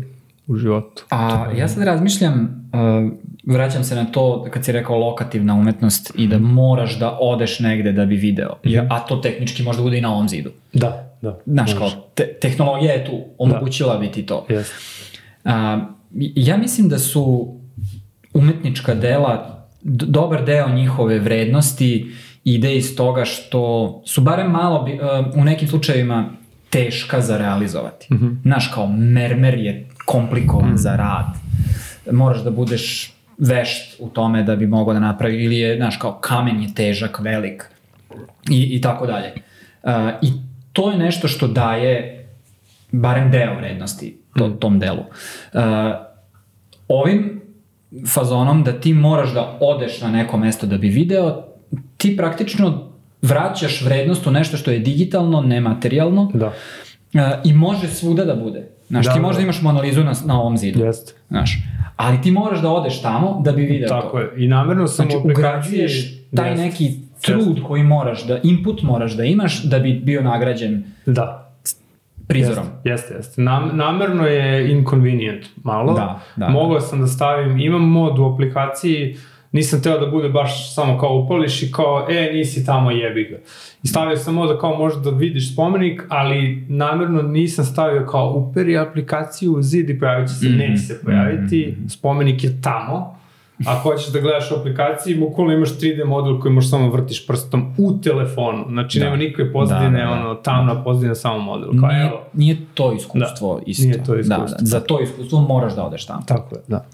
u 0.48 0.56
životu. 0.56 1.04
A 1.10 1.52
ja 1.58 1.68
sad 1.68 1.84
razmišljam, 1.84 2.70
uh, 2.74 3.12
vraćam 3.44 3.84
se 3.84 3.96
na 3.96 4.06
to 4.06 4.48
kad 4.52 4.66
si 4.66 4.72
rekao 4.72 4.98
lokativna 4.98 5.54
umetnost 5.54 6.12
i 6.16 6.28
da 6.28 6.40
moraš 6.40 7.00
da 7.00 7.18
odeš 7.22 7.60
negde 7.60 7.92
da 7.92 8.06
bi 8.06 8.16
video, 8.16 8.56
ja, 8.64 8.88
a 8.90 9.00
to 9.00 9.16
tehnički 9.16 9.64
možda 9.64 9.84
bude 9.84 9.98
i 9.98 10.02
na 10.02 10.14
ovom 10.14 10.30
zidu. 10.30 10.52
Da, 10.74 11.18
da. 11.22 11.40
Znaš, 11.46 11.74
kao, 11.74 11.92
te, 12.14 12.34
tehnologija 12.42 12.94
je 12.94 13.06
tu, 13.06 13.24
omogućila 13.38 13.98
bi 13.98 14.12
ti 14.12 14.26
to. 14.26 14.46
Jeste. 14.50 14.76
A, 15.44 15.80
ja 16.36 16.58
mislim 16.58 16.90
da 16.90 17.00
su 17.00 17.54
umetnička 18.34 18.96
dela, 18.96 19.64
dobar 19.84 20.46
deo 20.46 20.70
njihove 20.70 21.20
vrednosti 21.20 22.12
ide 22.44 22.76
iz 22.76 22.96
toga 22.96 23.26
što 23.26 24.02
su 24.06 24.22
barem 24.22 24.52
malo, 24.52 24.84
bi, 24.84 24.94
uh, 24.94 25.42
u 25.42 25.44
nekim 25.44 25.68
slučajevima, 25.68 26.30
teška 26.78 27.22
za 27.22 27.38
realizovati. 27.38 28.14
Mm 28.14 28.18
-hmm. 28.18 28.42
Znaš, 28.42 28.72
kao 28.74 28.88
mermer 28.88 29.54
je 29.54 29.90
komplikovan 30.06 30.70
mm 30.70 30.74
-hmm. 30.74 30.78
za 30.78 30.96
rad. 30.96 31.26
Moraš 32.12 32.44
da 32.44 32.52
budeš 32.52 33.14
vešt 33.38 33.96
u 34.00 34.10
tome 34.10 34.44
da 34.44 34.56
bi 34.56 34.68
mogao 34.68 34.94
da 34.94 35.00
napravi, 35.00 35.44
ili 35.44 35.58
je, 35.58 35.78
znaš, 35.78 35.98
kao 35.98 36.20
kamen 36.22 36.62
je 36.62 36.74
težak, 36.76 37.20
velik 37.20 37.64
i, 38.50 38.76
i 38.78 38.82
tako 38.82 39.06
dalje. 39.06 39.34
Uh, 39.84 39.92
I 40.22 40.32
to 40.74 40.92
je 40.92 40.98
nešto 40.98 41.28
što 41.28 41.48
daje 41.48 42.26
barem 42.92 43.32
deo 43.32 43.56
vrednosti 43.56 44.18
to, 44.36 44.50
tom 44.50 44.80
delu. 44.80 45.04
Uh, 45.54 45.62
ovim 46.88 47.42
fazonom 48.08 48.64
da 48.64 48.80
ti 48.80 48.94
moraš 48.94 49.34
da 49.34 49.58
odeš 49.60 50.02
na 50.02 50.12
neko 50.12 50.38
mesto 50.38 50.68
da 50.68 50.78
bi 50.78 50.88
video, 50.88 51.44
ti 51.98 52.18
praktično 52.18 52.87
vraćaš 53.22 53.82
vrednost 53.82 54.28
u 54.28 54.32
nešto 54.32 54.58
što 54.58 54.72
je 54.72 54.80
digitalno, 54.80 55.42
nematerijalno 55.42 56.32
Da. 56.34 56.48
uh, 56.48 56.52
i 57.44 57.54
može 57.54 57.88
svuda 57.88 58.26
da 58.26 58.36
bude. 58.36 58.68
Znaš, 58.88 59.06
Da, 59.06 59.14
ti 59.14 59.20
da. 59.20 59.22
možda 59.22 59.42
imaš 59.42 59.62
monalizu 59.62 60.04
na, 60.04 60.14
na 60.26 60.42
ovom 60.42 60.58
zidu. 60.58 60.80
Jeste. 60.80 61.14
Znaš, 61.28 61.58
ali 61.96 62.22
ti 62.22 62.32
moraš 62.32 62.62
da 62.62 62.70
odeš 62.70 63.02
tamo 63.02 63.42
da 63.42 63.52
bi 63.52 63.62
video 63.62 63.88
to. 63.90 63.96
Tako 63.96 64.20
je. 64.20 64.32
I 64.38 64.48
namjerno 64.48 64.88
sam 64.88 64.96
Znači, 64.96 65.18
u 65.18 65.20
aplikaciji... 65.20 65.44
ugrađuješ 65.46 66.14
taj 66.36 66.50
Jeste. 66.50 66.64
neki 66.64 66.92
trud 67.22 67.64
koji 67.64 67.84
moraš 67.84 68.24
da, 68.24 68.40
input 68.44 68.82
moraš 68.82 69.14
da 69.14 69.24
imaš 69.24 69.64
da 69.64 69.80
bi 69.80 69.94
bio 69.96 70.22
nagrađen 70.22 70.84
Da. 71.06 71.52
prizorom. 72.28 72.66
Jeste, 72.84 73.14
jeste. 73.14 73.42
Nam, 73.42 73.70
namerno 73.74 74.26
je 74.26 74.72
inconvenient 74.72 75.46
malo. 75.64 75.94
Da, 75.94 76.20
da, 76.36 76.50
Mogao 76.50 76.80
sam 76.80 77.02
da 77.02 77.08
stavim, 77.08 77.60
imam 77.60 77.82
mod 77.84 78.20
u 78.20 78.26
aplikaciji, 78.26 79.18
nisam 79.58 79.82
teo 79.82 80.00
da 80.00 80.08
bude 80.08 80.30
baš 80.30 80.74
samo 80.74 80.98
kao 80.98 81.16
upališ 81.16 81.64
i 81.64 81.72
kao, 81.72 82.08
e, 82.10 82.32
nisi 82.34 82.66
tamo, 82.66 82.92
jebi 82.92 83.24
ga. 83.24 83.38
I 83.84 83.88
stavio 83.88 84.18
sam 84.18 84.34
mod 84.34 84.50
da 84.50 84.58
kao 84.58 84.76
možeš 84.76 85.00
da 85.00 85.10
vidiš 85.10 85.54
spomenik, 85.54 86.04
ali 86.10 86.66
namerno 86.70 87.22
nisam 87.22 87.66
stavio 87.66 88.06
kao 88.06 88.34
uperi 88.34 88.78
aplikaciju 88.78 89.54
u 89.54 89.62
zid 89.62 89.90
i 89.90 90.00
pojavit 90.00 90.30
će 90.30 90.36
se, 90.36 90.46
Mhm. 90.46 90.58
neće 90.58 90.78
se 90.80 91.02
pojaviti, 91.02 91.78
spomenik 91.90 92.44
je 92.44 92.62
tamo, 92.62 93.18
Ako 93.60 93.82
hoćeš 93.82 94.08
da 94.08 94.20
gledaš 94.20 94.52
u 94.52 94.56
aplikaciji, 94.56 95.16
bukvalno 95.16 95.54
imaš 95.54 95.70
3D 95.72 96.06
model 96.06 96.40
koji 96.40 96.54
možeš 96.54 96.70
samo 96.70 96.90
vrtiš 96.90 97.28
prstom 97.28 97.74
u 97.78 98.00
telefonu. 98.00 98.66
Znači, 98.70 99.00
Da. 99.00 99.06
nema 99.06 99.18
nikakve 99.18 99.54
pozadine, 99.54 99.90
Da, 99.92 100.06
da, 100.06 100.16
da. 100.16 100.22
ono, 100.22 100.36
tamna 100.36 100.84
pozadina, 100.84 101.16
samo 101.16 101.40
model. 101.40 101.70
Kao, 101.72 101.90
Nije, 101.90 102.02
evo, 102.04 102.22
nije 102.34 102.58
to 102.74 102.94
iskustvo 102.94 103.56
Da, 103.56 103.62
isto. 103.66 103.84
nije 103.84 104.04
to 104.04 104.14
Da, 104.14 104.20
iskustvo. 104.20 104.58
da, 104.60 104.66
za 104.66 104.80
to 104.80 105.02
iskustvo 105.02 105.42
moraš 105.42 105.76
da 105.76 105.84
odeš 105.84 106.06
tamo. 106.06 106.22
Tako 106.22 106.56
je, 106.56 106.62
da. 106.68 106.86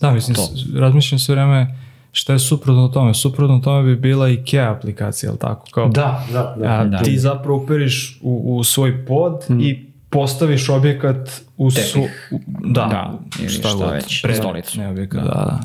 Da, 0.00 0.10
mislim, 0.10 0.34
To. 0.34 0.42
razmišljam 0.76 1.18
sve 1.18 1.34
vreme 1.34 1.66
šta 2.12 2.32
je 2.32 2.38
suprotno 2.38 2.88
tome. 2.88 3.14
Suprotno 3.14 3.58
tome 3.58 3.82
bi 3.84 3.96
bila 3.98 4.28
IKEA 4.28 4.70
aplikacija, 4.70 5.30
jel 5.30 5.36
tako? 5.36 5.66
Kao, 5.70 5.88
Da, 5.88 6.26
da, 6.32 6.56
da. 6.58 6.66
a, 6.70 6.84
da. 6.84 6.98
Ti 6.98 7.18
zapravo 7.18 7.58
uperiš 7.58 8.18
u, 8.22 8.56
u 8.56 8.64
svoj 8.64 9.06
pod 9.06 9.32
i 9.60 9.78
postaviš 10.10 10.68
objekat 10.68 11.16
u 11.56 11.70
su... 11.70 11.78
Tepih. 11.94 12.28
u- 12.32 12.40
Da, 12.64 12.80
Da, 12.82 13.12
ili 13.38 13.48
šta 13.48 13.74
god, 13.74 13.92
već, 13.92 14.22
predmet, 14.22 14.38
stolicu. 14.38 14.78
Ne 14.78 14.88
objekat, 14.88 15.20
da, 15.20 15.28
da. 15.30 15.60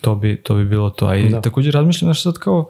To 0.00 0.14
bi, 0.14 0.36
to 0.36 0.54
bi 0.54 0.64
bilo 0.64 0.90
to. 0.90 1.06
A 1.06 1.16
i 1.16 1.28
Da. 1.28 1.40
također 1.40 1.74
razmišljam 1.74 2.06
znaš 2.06 2.22
sad 2.22 2.34
kao, 2.34 2.68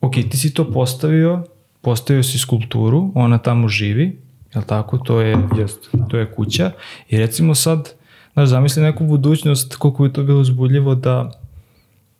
ok, 0.00 0.12
ti 0.14 0.36
si 0.36 0.54
to 0.54 0.70
postavio, 0.72 1.44
postavio 1.80 2.22
si 2.22 2.38
skulpturu, 2.38 3.12
ona 3.14 3.38
tamo 3.38 3.68
živi, 3.68 4.18
jel 4.54 4.64
tako, 4.64 4.98
to 4.98 5.20
je, 5.20 5.36
Jeste, 5.58 5.88
da. 5.92 6.04
to 6.04 6.16
je 6.16 6.26
kuća 6.26 6.70
i 7.08 7.18
recimo 7.18 7.54
sad, 7.54 7.92
znaš, 8.32 8.48
zamisli 8.48 8.82
neku 8.82 9.04
budućnost, 9.04 9.76
koliko 9.76 10.02
bi 10.02 10.12
to 10.12 10.22
bilo 10.22 10.40
uzbudljivo 10.40 10.94
da 10.94 11.30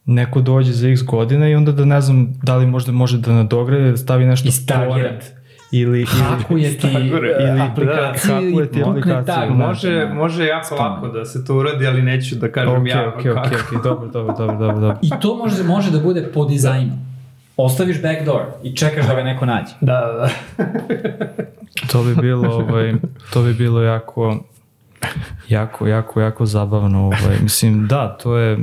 neko 0.06 0.40
dođe 0.40 0.72
za 0.72 0.88
x 0.88 1.02
godina 1.02 1.48
i 1.48 1.54
onda 1.54 1.72
da 1.72 1.84
ne 1.84 2.00
znam 2.00 2.34
da 2.42 2.56
li 2.56 2.66
možda 2.66 2.92
može 2.92 3.18
da 3.18 3.32
nadograde, 3.32 3.90
da 3.90 3.96
stavi 3.96 4.24
nešto 4.24 4.48
pored 4.88 5.24
ili, 5.72 5.98
ili 5.98 6.06
Hakuje 6.06 6.78
ti 6.78 6.78
Stagore, 6.78 7.36
ili 7.40 7.60
aplikaciju 7.60 8.34
hakuje 8.34 8.72
ti 8.72 8.82
aplikaciju, 8.86 9.34
tag. 9.34 9.48
da. 9.48 9.54
Može, 9.54 10.08
može 10.14 10.46
jako 10.46 10.74
lako 10.74 11.08
da 11.08 11.24
se 11.24 11.44
to 11.44 11.56
uradi, 11.56 11.86
ali 11.86 12.02
neću 12.02 12.34
da 12.34 12.52
kažem 12.52 12.80
Ok, 12.82 12.88
ja 12.88 13.08
ok, 13.08 13.22
kako. 13.22 13.40
ok, 13.40 13.46
ok, 13.46 13.82
dobro, 13.84 14.08
dobro, 14.08 14.34
dobro, 14.38 14.56
dobro, 14.56 14.80
dobro. 14.80 14.98
I 15.02 15.10
to 15.20 15.36
može, 15.36 15.62
može 15.62 15.90
da 15.90 15.98
bude 15.98 16.22
po 16.34 16.44
dizajnu. 16.44 16.92
Ostaviš 17.56 18.02
backdoor 18.02 18.42
i 18.62 18.76
čekaš 18.76 19.06
da 19.06 19.14
ga 19.14 19.22
neko 19.22 19.46
nađe. 19.46 19.72
Da, 19.80 20.00
da, 20.00 20.12
da. 20.12 20.28
To 21.92 22.02
bi 22.02 22.14
bilo, 22.14 22.48
ovaj, 22.54 22.94
to 23.32 23.42
bi 23.42 23.54
bilo 23.54 23.82
jako, 23.82 24.44
jako, 25.48 25.86
jako, 25.86 26.20
jako 26.20 26.46
zabavno. 26.46 27.04
Ovaj. 27.04 27.38
Mislim, 27.42 27.86
da, 27.86 28.16
to 28.22 28.36
je... 28.36 28.58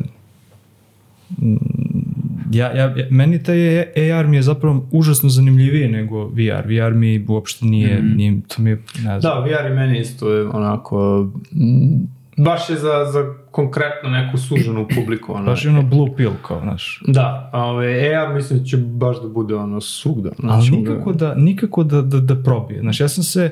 mm, 1.31 1.57
Ja, 2.51 2.67
ja, 2.69 2.95
meni 3.09 3.43
taj 3.43 3.79
AR 4.11 4.27
mi 4.27 4.35
je 4.35 4.41
zapravo 4.41 4.87
užasno 4.91 5.29
zanimljiviji 5.29 5.87
nego 5.89 6.25
VR. 6.25 6.63
VR 6.67 6.93
mi 6.93 7.25
uopšte 7.27 7.65
nije, 7.65 7.97
Mhm. 7.97 8.15
nije 8.15 8.41
to 8.47 8.61
mi 8.61 8.69
je, 8.69 8.75
ne 8.95 9.19
znam. 9.19 9.21
Da, 9.21 9.39
VR 9.41 9.71
i 9.71 9.75
meni 9.75 9.99
isto 9.99 10.29
je 10.29 10.47
onako... 10.47 11.27
mm, 11.51 12.07
Baš 12.37 12.69
je 12.69 12.75
za, 12.75 13.05
za 13.05 13.19
konkretno 13.51 14.09
neku 14.09 14.37
suženu 14.37 14.87
publiku. 14.95 15.33
Ono. 15.33 15.45
Baš 15.45 15.65
je 15.65 15.71
ono 15.71 15.81
blue 15.83 16.15
pill 16.17 16.31
kao, 16.41 16.59
znaš. 16.61 17.01
Da, 17.07 17.49
a 17.53 17.63
ovaj, 17.63 18.15
AR 18.15 18.33
mislim 18.33 18.59
da 18.59 18.65
će 18.65 18.77
baš 18.77 19.21
da 19.21 19.27
bude 19.29 19.55
ono 19.55 19.81
svugda. 19.81 20.29
Ali 20.29 20.63
Znači, 20.63 20.71
nikako 20.71 21.13
da, 21.13 21.35
nikako 21.35 21.83
da, 21.83 22.01
da, 22.01 22.19
da 22.19 22.35
probije. 22.35 22.79
Znaš, 22.81 22.99
ja 22.99 23.07
sam 23.07 23.23
se, 23.23 23.51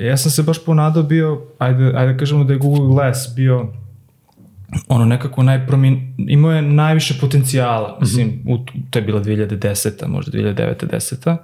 ja 0.00 0.16
sam 0.16 0.30
se 0.30 0.42
baš 0.42 0.64
ponadao 0.64 1.02
bio, 1.02 1.42
ajde, 1.58 1.92
ajde 1.94 2.12
da 2.12 2.18
kažemo 2.18 2.44
da 2.44 2.52
je 2.52 2.58
Google 2.58 2.86
Glass 2.86 3.34
bio 3.36 3.66
ono 4.88 5.04
nekako 5.04 5.42
najpromin, 5.42 5.98
imao 6.18 6.52
je 6.52 6.62
najviše 6.62 7.14
potencijala, 7.20 7.98
mislim, 8.00 8.42
u, 8.46 8.58
to 8.90 8.98
je 8.98 9.02
bila 9.02 9.20
2010. 9.20 10.06
možda 10.06 10.32
2009. 10.32 10.86
10. 10.86 11.36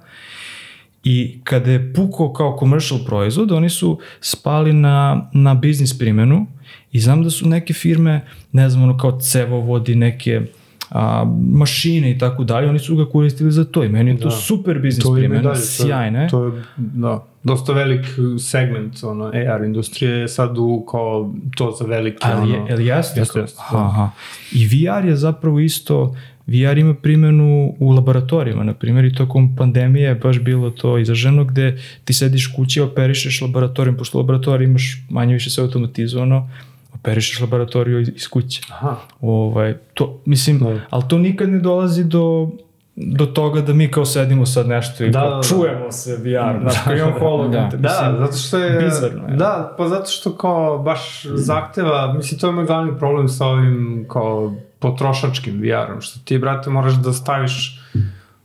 I 1.03 1.39
kada 1.43 1.71
je 1.71 1.93
pukao 1.93 2.33
kao 2.33 2.57
commercial 2.59 2.99
proizvod, 3.05 3.51
oni 3.51 3.69
su 3.69 3.99
spali 4.21 4.73
na, 4.73 4.97
na 5.33 5.53
biznis 5.53 5.97
primjenu 5.99 6.45
i 6.91 6.99
znam 6.99 7.23
da 7.23 7.29
su 7.29 7.47
neke 7.47 7.73
firme, 7.73 8.21
ne 8.51 8.69
znam, 8.69 8.83
ono 8.83 8.97
kao 8.97 9.19
cevovodi, 9.21 9.95
neke 9.95 10.41
a, 10.89 11.25
mašine 11.49 12.11
i 12.11 12.17
tako 12.17 12.43
dalje, 12.43 12.69
oni 12.69 12.79
su 12.79 12.95
ga 12.95 13.05
koristili 13.05 13.51
za 13.51 13.65
to 13.65 13.83
i 13.83 13.89
meni 13.89 14.11
je 14.11 14.17
to 14.17 14.23
Da. 14.23 14.31
super 14.31 14.79
biznis 14.79 15.03
to 15.03 15.09
ima 15.09 15.17
i 15.17 15.21
primjena, 15.21 15.43
dalje, 15.43 15.55
to 15.55 15.61
je- 15.61 15.87
sjajne. 15.87 16.27
To 16.27 16.45
je, 16.45 16.63
da, 16.77 17.23
dosta 17.43 17.73
velik 17.73 18.05
segment 18.39 19.03
ono, 19.03 19.25
AR 19.25 19.63
industrije 19.63 20.17
je 20.19 20.27
sad 20.27 20.57
u 20.57 20.85
kao 20.91 21.33
to 21.57 21.71
za 21.79 21.85
velike 21.85 22.17
Ali, 22.21 22.51
je, 22.51 22.57
ono, 22.59 22.67
jel 22.69 22.79
jeste? 22.81 23.19
Jeste, 23.19 23.39
jeste, 23.39 23.61
Aha, 23.61 23.77
da. 23.77 23.83
aha. 23.83 24.09
I 24.51 24.67
VR 24.67 25.05
je 25.05 25.15
zapravo 25.15 25.59
isto, 25.59 26.15
VR 26.47 26.77
ima 26.77 26.93
primjenu 26.93 27.75
u 27.79 27.89
laboratorijima, 27.89 28.63
na 28.63 28.73
primjer, 28.73 29.05
i 29.05 29.13
tokom 29.15 29.55
pandemije 29.55 30.07
je 30.07 30.15
baš 30.15 30.39
bilo 30.39 30.69
to 30.69 30.97
izraženo 30.97 31.43
gde 31.43 31.77
ti 32.05 32.13
sediš 32.13 32.47
kući, 32.55 32.81
operišeš 32.81 33.41
laboratorijum, 33.41 33.97
pošto 33.97 34.17
laboratorij 34.17 34.65
imaš 34.65 35.05
manje 35.09 35.33
više 35.33 35.49
sve 35.49 35.63
automatizovano, 35.63 36.49
operišeš 36.93 37.39
laboratoriju 37.39 37.99
iz, 38.01 38.09
iz 38.15 38.27
kuće. 38.27 38.61
Aha. 38.69 38.95
Ovaj, 39.21 39.73
to, 39.93 40.21
mislim, 40.25 40.59
Da. 40.59 40.79
ali 40.89 41.03
to 41.09 41.17
nikad 41.17 41.49
ne 41.49 41.59
dolazi 41.59 42.03
do 42.03 42.49
do 42.95 43.25
toga 43.25 43.61
da 43.61 43.73
mi 43.73 43.91
kao 43.91 44.05
sedimo 44.05 44.45
sad 44.45 44.67
nešto 44.67 45.03
i 45.03 45.09
Da, 45.09 45.19
kao 45.19 45.29
da, 45.29 45.35
da. 45.35 45.43
čujemo 45.43 45.91
se 45.91 46.15
VR, 46.15 46.61
znaš, 46.61 46.83
kao 46.83 46.95
imam 46.95 47.13
hologram, 47.19 47.69
Da. 47.69 47.77
Da, 47.77 48.15
zato 48.19 48.37
što 48.37 48.57
je... 48.57 48.81
bizarno 48.83 49.27
je. 49.27 49.35
Da, 49.35 49.75
pa 49.77 49.87
zato 49.87 50.09
što 50.09 50.37
kao 50.37 50.79
baš 50.79 51.25
zahteva, 51.33 52.13
mislim 52.13 52.39
to 52.39 52.47
je 52.47 52.53
moj 52.53 52.65
glavni 52.65 52.97
problem 52.97 53.27
sa 53.29 53.45
ovim 53.45 54.05
kao 54.09 54.55
potrošačkim 54.79 55.61
VR-om, 55.61 56.01
što 56.01 56.19
ti, 56.25 56.37
brate, 56.37 56.69
moraš 56.69 56.93
da 56.93 57.13
staviš 57.13 57.79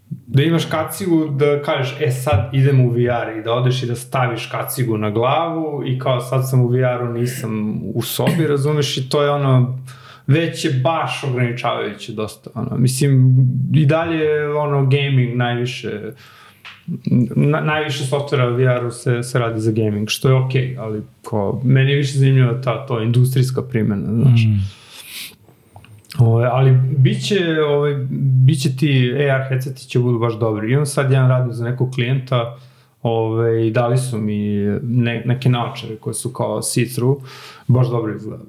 da 0.08 0.42
imaš 0.42 0.64
kacigu 0.64 1.28
da 1.28 1.62
kažeš, 1.62 1.96
e 2.00 2.10
sad 2.10 2.48
idem 2.52 2.80
u 2.80 2.90
VR 2.90 3.38
i 3.38 3.42
da 3.44 3.52
odeš 3.52 3.82
i 3.82 3.86
da 3.86 3.94
staviš 3.94 4.46
kacigu 4.46 4.98
na 4.98 5.10
glavu 5.10 5.82
i 5.86 5.98
kao 5.98 6.20
sad 6.20 6.50
sam 6.50 6.60
u 6.60 6.68
VR-u, 6.68 7.12
nisam 7.12 7.80
u 7.94 8.02
sobi, 8.02 8.46
razumeš, 8.46 8.96
i 8.96 9.08
to 9.08 9.22
je 9.22 9.30
ono, 9.30 9.78
već 10.28 10.64
je 10.64 10.70
baš 10.70 11.24
ograničavajuće 11.24 12.12
dosta, 12.12 12.50
ono, 12.54 12.76
mislim, 12.76 13.36
i 13.74 13.86
dalje 13.86 14.16
je 14.16 14.54
ono 14.54 14.86
gaming 14.86 15.36
najviše, 15.36 16.12
na, 17.36 17.60
najviše 17.60 18.04
softvera 18.04 18.48
VR-u 18.48 18.90
se, 18.90 19.22
se 19.22 19.38
radi 19.38 19.60
za 19.60 19.72
gaming, 19.72 20.08
što 20.08 20.28
je 20.28 20.34
okej, 20.34 20.62
okay, 20.62 20.80
ali 20.80 21.02
ko, 21.24 21.60
meni 21.64 21.90
je 21.90 21.96
više 21.96 22.18
zanimljiva 22.18 22.60
ta 22.60 22.86
to 22.86 23.02
industrijska 23.02 23.62
primjena, 23.62 24.06
znaš. 24.22 24.40
Mm. 24.44 24.78
Ove, 26.18 26.48
ali 26.52 26.80
biće, 26.96 27.62
ove, 27.62 28.06
biće 28.46 28.76
ti 28.76 29.14
AR 29.30 29.48
headseti 29.48 29.88
će 29.88 29.98
budu 29.98 30.18
baš 30.18 30.38
dobri. 30.38 30.72
Imam 30.72 30.86
sad 30.86 31.10
jedan 31.10 31.28
radim 31.28 31.52
za 31.52 31.64
nekog 31.64 31.90
klijenta 31.94 32.56
ove, 33.02 33.66
i 33.66 33.70
dali 33.70 33.98
su 33.98 34.18
mi 34.18 34.38
ne, 34.82 35.22
neke 35.26 35.48
naočare 35.48 35.96
koje 35.96 36.14
su 36.14 36.32
kao 36.32 36.62
see-through, 36.62 37.16
baš 37.66 37.88
dobro 37.88 38.14
izgleda, 38.14 38.44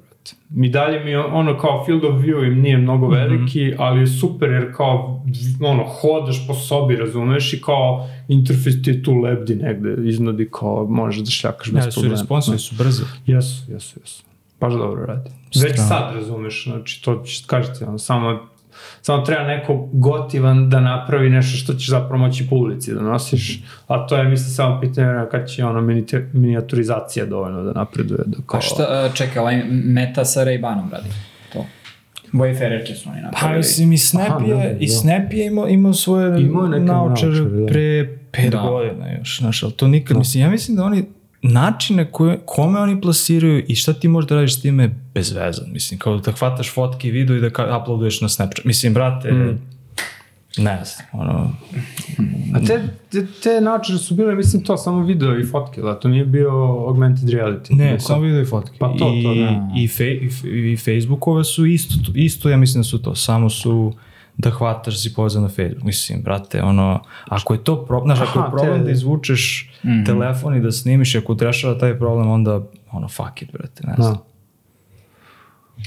Mi 0.50 0.68
dalje 0.68 1.04
mi 1.04 1.16
ono 1.16 1.58
kao 1.58 1.84
field 1.86 2.04
of 2.04 2.14
view 2.14 2.46
im 2.52 2.60
nije 2.60 2.78
mnogo 2.78 3.08
veliki, 3.08 3.64
mm 3.64 3.70
-hmm. 3.70 3.76
ali 3.78 4.00
je 4.00 4.06
super 4.06 4.50
jer 4.50 4.76
kao 4.76 5.24
ono, 5.60 5.84
hodaš 5.84 6.46
po 6.46 6.54
sobi, 6.54 6.96
razumeš, 6.96 7.52
i 7.52 7.60
kao 7.60 8.08
interfejs 8.28 8.82
ti 8.82 9.02
tu 9.02 9.14
lebdi 9.14 9.54
negde 9.54 10.08
iznad 10.08 10.40
i 10.40 10.48
kao 10.52 10.86
možeš 10.86 11.22
da 11.22 11.30
šljakaš 11.30 11.72
bez 11.72 11.84
Ja, 11.84 11.90
su 11.90 12.00
problema. 12.00 12.20
responsive, 12.20 12.58
su 12.58 12.74
brze. 12.74 13.02
Jesu, 13.26 13.72
jesu, 13.72 14.00
jesu. 14.00 14.22
Baš 14.60 14.72
dobro 14.72 15.06
radi. 15.06 15.30
Već 15.62 15.76
sad 15.76 16.14
razumeš, 16.14 16.64
znači 16.64 17.04
to 17.04 17.22
ću 17.26 17.42
kažete, 17.46 17.84
ono, 17.84 17.98
samo, 17.98 18.48
samo 19.02 19.22
treba 19.22 19.42
neko 19.44 19.88
gotivan 19.92 20.70
da 20.70 20.80
napravi 20.80 21.30
nešto 21.30 21.56
što 21.56 21.74
ćeš 21.74 21.88
zapravo 21.88 22.18
moći 22.18 22.46
po 22.48 22.56
ulici 22.56 22.94
da 22.94 23.00
nosiš, 23.02 23.62
a 23.86 24.06
to 24.06 24.16
je 24.16 24.24
mislim 24.24 24.50
samo 24.50 24.80
pitanje 24.80 25.08
kad 25.30 25.48
će 25.48 25.64
ono 25.64 25.80
minite- 25.82 26.28
minijaturizacija 26.32 27.26
dovoljno 27.26 27.62
da 27.62 27.72
napreduje. 27.72 28.20
Da 28.26 28.36
kao... 28.46 28.60
Pa 28.60 28.60
šta, 28.60 29.06
uh, 29.06 29.14
čekaj, 29.14 29.40
ovaj 29.40 29.62
Meta 29.70 30.24
sa 30.24 30.40
Ray-Banom 30.40 30.90
radi 30.92 31.08
to. 31.52 31.64
Wayfarerke 32.32 32.94
su 32.94 33.08
oni 33.08 33.18
Pa 33.20 33.26
napravili. 33.26 33.56
mislim 33.56 33.92
i 33.92 33.98
Snap 33.98 34.28
Aha, 34.28 34.44
je, 34.44 34.54
da, 34.54 34.62
da. 34.62 34.76
i 34.80 34.88
Snap 34.88 35.32
je 35.32 35.46
imao, 35.46 35.68
imao 35.68 35.92
svoje 35.92 36.40
Imao 36.40 36.62
naočare 36.62 36.84
naočare, 36.84 37.40
da. 37.40 37.66
pre 37.66 38.08
pet 38.32 38.50
Da. 38.50 38.60
godina 38.60 39.12
još, 39.12 39.38
znaš, 39.38 39.62
ali 39.62 39.72
to 39.72 39.88
nikad, 39.88 40.16
mislim, 40.16 40.42
ja 40.42 40.50
mislim 40.50 40.76
da 40.76 40.84
oni 40.84 41.04
načine 41.42 42.12
koje, 42.12 42.38
kome 42.44 42.78
oni 42.80 43.00
plasiraju 43.00 43.64
i 43.68 43.74
šta 43.74 43.92
ti 43.92 44.08
možeš 44.08 44.28
da 44.28 44.34
radiš 44.34 44.54
s 44.54 44.62
time 44.62 44.82
je 44.82 44.94
bezvezan, 45.14 45.64
mislim, 45.68 45.98
kao 45.98 46.16
da 46.16 46.32
hvataš 46.32 46.72
fotke 46.72 47.08
i 47.08 47.12
video 47.12 47.36
i 47.36 47.40
da 47.40 47.50
ka, 47.50 47.78
uploaduješ 47.78 48.20
na 48.20 48.28
Snapchat, 48.28 48.64
mislim, 48.64 48.94
brate, 48.94 49.32
Mm. 49.32 49.58
ne 50.58 50.82
znam, 50.84 51.06
ono, 51.14 51.52
A 52.54 52.60
te, 52.60 52.80
te, 53.10 53.26
te 53.42 53.60
naočare 53.60 53.98
su 53.98 54.14
bile, 54.14 54.34
mislim, 54.34 54.64
to 54.64 54.76
samo 54.76 55.02
video 55.02 55.38
i 55.38 55.44
fotke, 55.44 55.80
da, 55.82 55.94
to 55.94 56.08
nije 56.08 56.24
bio 56.24 56.50
augmented 56.80 57.28
reality. 57.30 57.70
ne, 57.70 57.84
Neko- 57.86 58.00
samo 58.00 58.20
video 58.20 58.40
i 58.40 58.46
fotke. 58.46 58.76
Pa 58.78 58.88
to, 58.88 59.12
I, 59.14 59.22
to, 59.22 59.34
da. 59.34 59.68
i, 59.76 59.88
fe, 59.88 60.06
i, 60.06 60.28
i 60.72 60.76
Facebookove 60.76 61.44
su 61.44 61.66
isto, 61.66 61.94
isto, 62.14 62.50
ja 62.50 62.56
mislim 62.56 62.80
da 62.80 62.84
su 62.84 62.98
to, 62.98 63.14
samo 63.14 63.50
su 63.50 63.92
da 64.36 64.50
hvataš 64.50 64.94
da 64.94 64.98
si 64.98 65.14
povezan 65.14 65.42
na 65.42 65.48
Facebook. 65.48 65.82
Mislim, 65.82 66.22
brate, 66.22 66.62
ono, 66.62 67.02
ako 67.28 67.54
je 67.54 67.64
to 67.64 67.84
problem, 67.86 68.16
znaš, 68.16 68.28
ako 68.28 68.38
je 68.38 68.50
problem 68.50 68.78
te- 68.78 68.84
da 68.84 68.90
izvučeš 68.90 69.72
telefon 70.06 70.56
i 70.56 70.60
da 70.60 70.72
snimiš, 70.72 71.14
i 71.14 71.18
ako 71.18 71.34
te 71.34 71.44
rešava 71.44 71.78
taj 71.78 71.98
problem, 71.98 72.30
onda, 72.30 72.60
ono, 72.90 73.08
fuck 73.08 73.42
it, 73.42 73.52
brate, 73.52 73.86
ne 73.86 73.94
znam. 73.98 74.14
Da. 74.14 74.20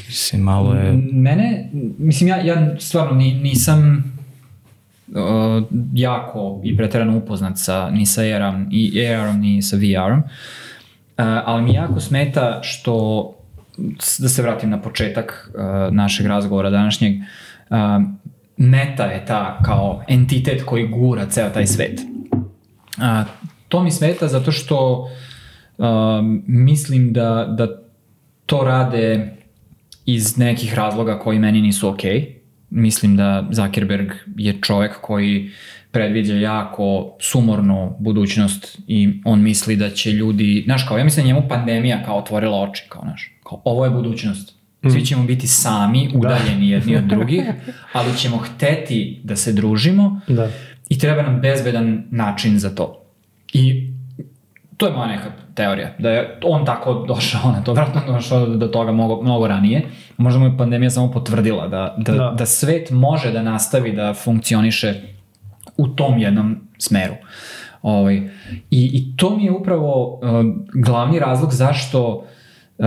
Mislim, 0.08 0.42
malo 0.42 0.74
je... 0.74 0.94
Mene, 1.12 1.70
mislim, 1.98 2.30
ja, 2.30 2.42
ja 2.42 2.80
stvarno 2.80 3.16
ni, 3.16 3.34
nisam 3.34 4.14
uh, 5.08 5.64
jako 5.94 6.62
i 6.64 6.78
preterano 6.78 7.18
upoznat 7.18 7.54
sa, 7.56 7.90
ni 7.90 8.06
sa 8.06 8.22
AR-om, 8.22 8.68
i 8.72 9.06
AR-om, 9.06 9.40
ni 9.40 9.62
sa 9.62 9.76
VR-om, 9.76 10.20
uh, 10.20 10.26
ali 11.46 11.64
mi 11.64 11.74
jako 11.74 12.00
smeta 12.00 12.60
što, 12.64 13.36
da 14.20 14.30
se 14.30 14.42
vratim 14.42 14.70
na 14.70 14.82
početak 14.82 15.52
uh, 15.56 15.94
našeg 15.94 16.26
razgovora 16.26 16.70
današnjeg, 16.70 17.14
uh, 17.18 17.24
meta 18.58 19.04
je 19.04 19.26
ta 19.26 19.60
kao 19.66 20.04
entitet 20.08 20.64
koji 20.66 20.88
gura 20.88 21.26
ceo 21.26 21.50
taj 21.50 21.68
svet. 21.68 22.02
A, 23.02 23.24
to 23.68 23.84
mi 23.84 23.92
smeta 23.92 24.28
zato 24.28 24.52
što 24.52 25.08
um, 25.78 26.44
mislim 26.48 27.14
da, 27.14 27.56
da 27.58 27.68
to 28.46 28.64
rade 28.64 29.38
iz 30.06 30.38
nekih 30.38 30.76
razloga 30.76 31.20
koji 31.20 31.40
meni 31.40 31.62
nisu 31.62 31.90
okej. 31.90 32.12
Okay. 32.12 32.34
Mislim 32.70 33.18
da 33.18 33.48
Zuckerberg 33.52 34.12
je 34.38 34.62
čovek 34.62 35.02
koji 35.02 35.52
predviđa 35.92 36.34
jako 36.34 37.16
sumornu 37.20 37.96
budućnost 38.00 38.80
i 38.88 39.22
on 39.26 39.42
misli 39.42 39.76
da 39.76 39.90
će 39.90 40.12
ljudi, 40.12 40.64
znaš 40.66 40.88
kao, 40.88 40.98
ja 40.98 41.04
mislim 41.04 41.24
da 41.24 41.28
njemu 41.28 41.48
pandemija 41.50 42.04
kao 42.06 42.18
otvorila 42.18 42.62
oči, 42.62 42.84
kao, 42.90 43.02
znaš, 43.02 43.32
kao, 43.44 43.62
ovo 43.66 43.86
je 43.86 43.92
budućnost. 43.92 44.63
Svi 44.92 45.06
ćemo 45.06 45.24
biti 45.24 45.48
sami, 45.48 46.10
udaljeni 46.16 46.70
jedni 46.70 46.96
od 46.96 47.04
drugih, 47.14 47.44
ali 47.94 48.18
ćemo 48.18 48.38
hteti 48.38 49.22
da 49.24 49.36
se 49.36 49.54
družimo 49.54 50.22
Da. 50.28 50.50
i 50.90 51.00
treba 51.00 51.22
nam 51.22 51.42
bezbedan 51.42 52.04
način 52.12 52.60
za 52.60 52.76
to. 52.76 53.04
I 53.54 53.88
to 54.78 54.84
To 54.84 54.88
je 54.88 54.94
moja 54.94 55.08
neka 55.08 55.32
teorija, 55.56 55.94
da 56.00 56.10
je 56.10 56.40
on 56.44 56.66
tako 56.66 57.06
došao 57.08 57.52
na 57.52 57.64
to, 57.64 57.74
vratno 57.74 58.02
došao 58.08 58.46
do 58.46 58.68
toga 58.68 58.92
mnogo, 58.92 59.22
mnogo 59.22 59.48
ranije. 59.48 59.82
Možda 60.18 60.40
mu 60.40 60.46
je 60.46 60.58
pandemija 60.58 60.90
samo 60.90 61.12
potvrdila 61.12 61.68
da, 61.68 61.96
da, 61.98 62.14
da. 62.14 62.36
da 62.38 62.46
svet 62.46 62.92
može 62.92 63.32
da 63.32 63.44
nastavi 63.44 63.92
da 63.92 64.14
funkcioniše 64.14 64.94
u 65.78 65.88
tom 65.88 66.18
jednom 66.18 66.58
smeru. 66.78 67.14
Ovaj, 67.82 68.16
i, 68.16 68.30
I 68.72 69.18
to 69.18 69.38
mi 69.38 69.46
je 69.46 69.52
upravo 69.52 70.14
uh, 70.14 70.20
glavni 70.74 71.20
razlog 71.20 71.54
zašto 71.54 72.26
uh, 72.78 72.86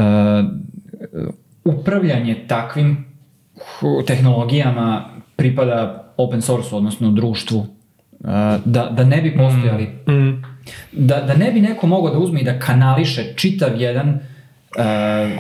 upravljanje 1.67 2.45
takvim 2.49 3.05
tehnologijama 4.07 5.11
pripada 5.37 6.13
open 6.17 6.43
source, 6.43 6.75
odnosno 6.75 7.11
društvu, 7.11 7.59
uh, 7.59 7.67
da, 8.65 8.89
da 8.91 9.05
ne 9.05 9.23
bi 9.23 9.37
postojali, 9.37 9.89
mm. 10.07 10.13
Mm. 10.13 10.43
Da, 10.93 11.21
da 11.21 11.35
ne 11.35 11.53
bi 11.53 11.61
neko 11.61 11.87
mogao 11.87 12.13
da 12.15 12.19
uzme 12.19 12.41
i 12.41 12.45
da 12.45 12.59
kanališe 12.59 13.35
čitav 13.37 13.81
jedan 13.81 14.09
uh, 14.09 14.15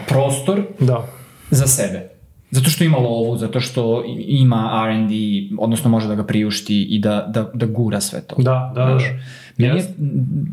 prostor 0.08 0.62
da. 0.80 1.06
za 1.50 1.66
sebe. 1.66 2.15
Zato 2.56 2.70
što 2.70 2.84
ima 2.84 2.98
lovu, 2.98 3.36
zato 3.36 3.60
što 3.60 4.04
ima 4.18 4.86
R&D, 4.88 5.14
odnosno 5.58 5.90
može 5.90 6.08
da 6.08 6.14
ga 6.14 6.24
priušti 6.24 6.82
i 6.82 6.98
da, 6.98 7.26
da, 7.28 7.50
da 7.54 7.66
gura 7.66 8.00
sve 8.00 8.20
to. 8.20 8.36
Da, 8.38 8.72
da, 8.74 8.84
da. 8.84 8.98
Meni 9.56 9.80
yes. 9.80 9.86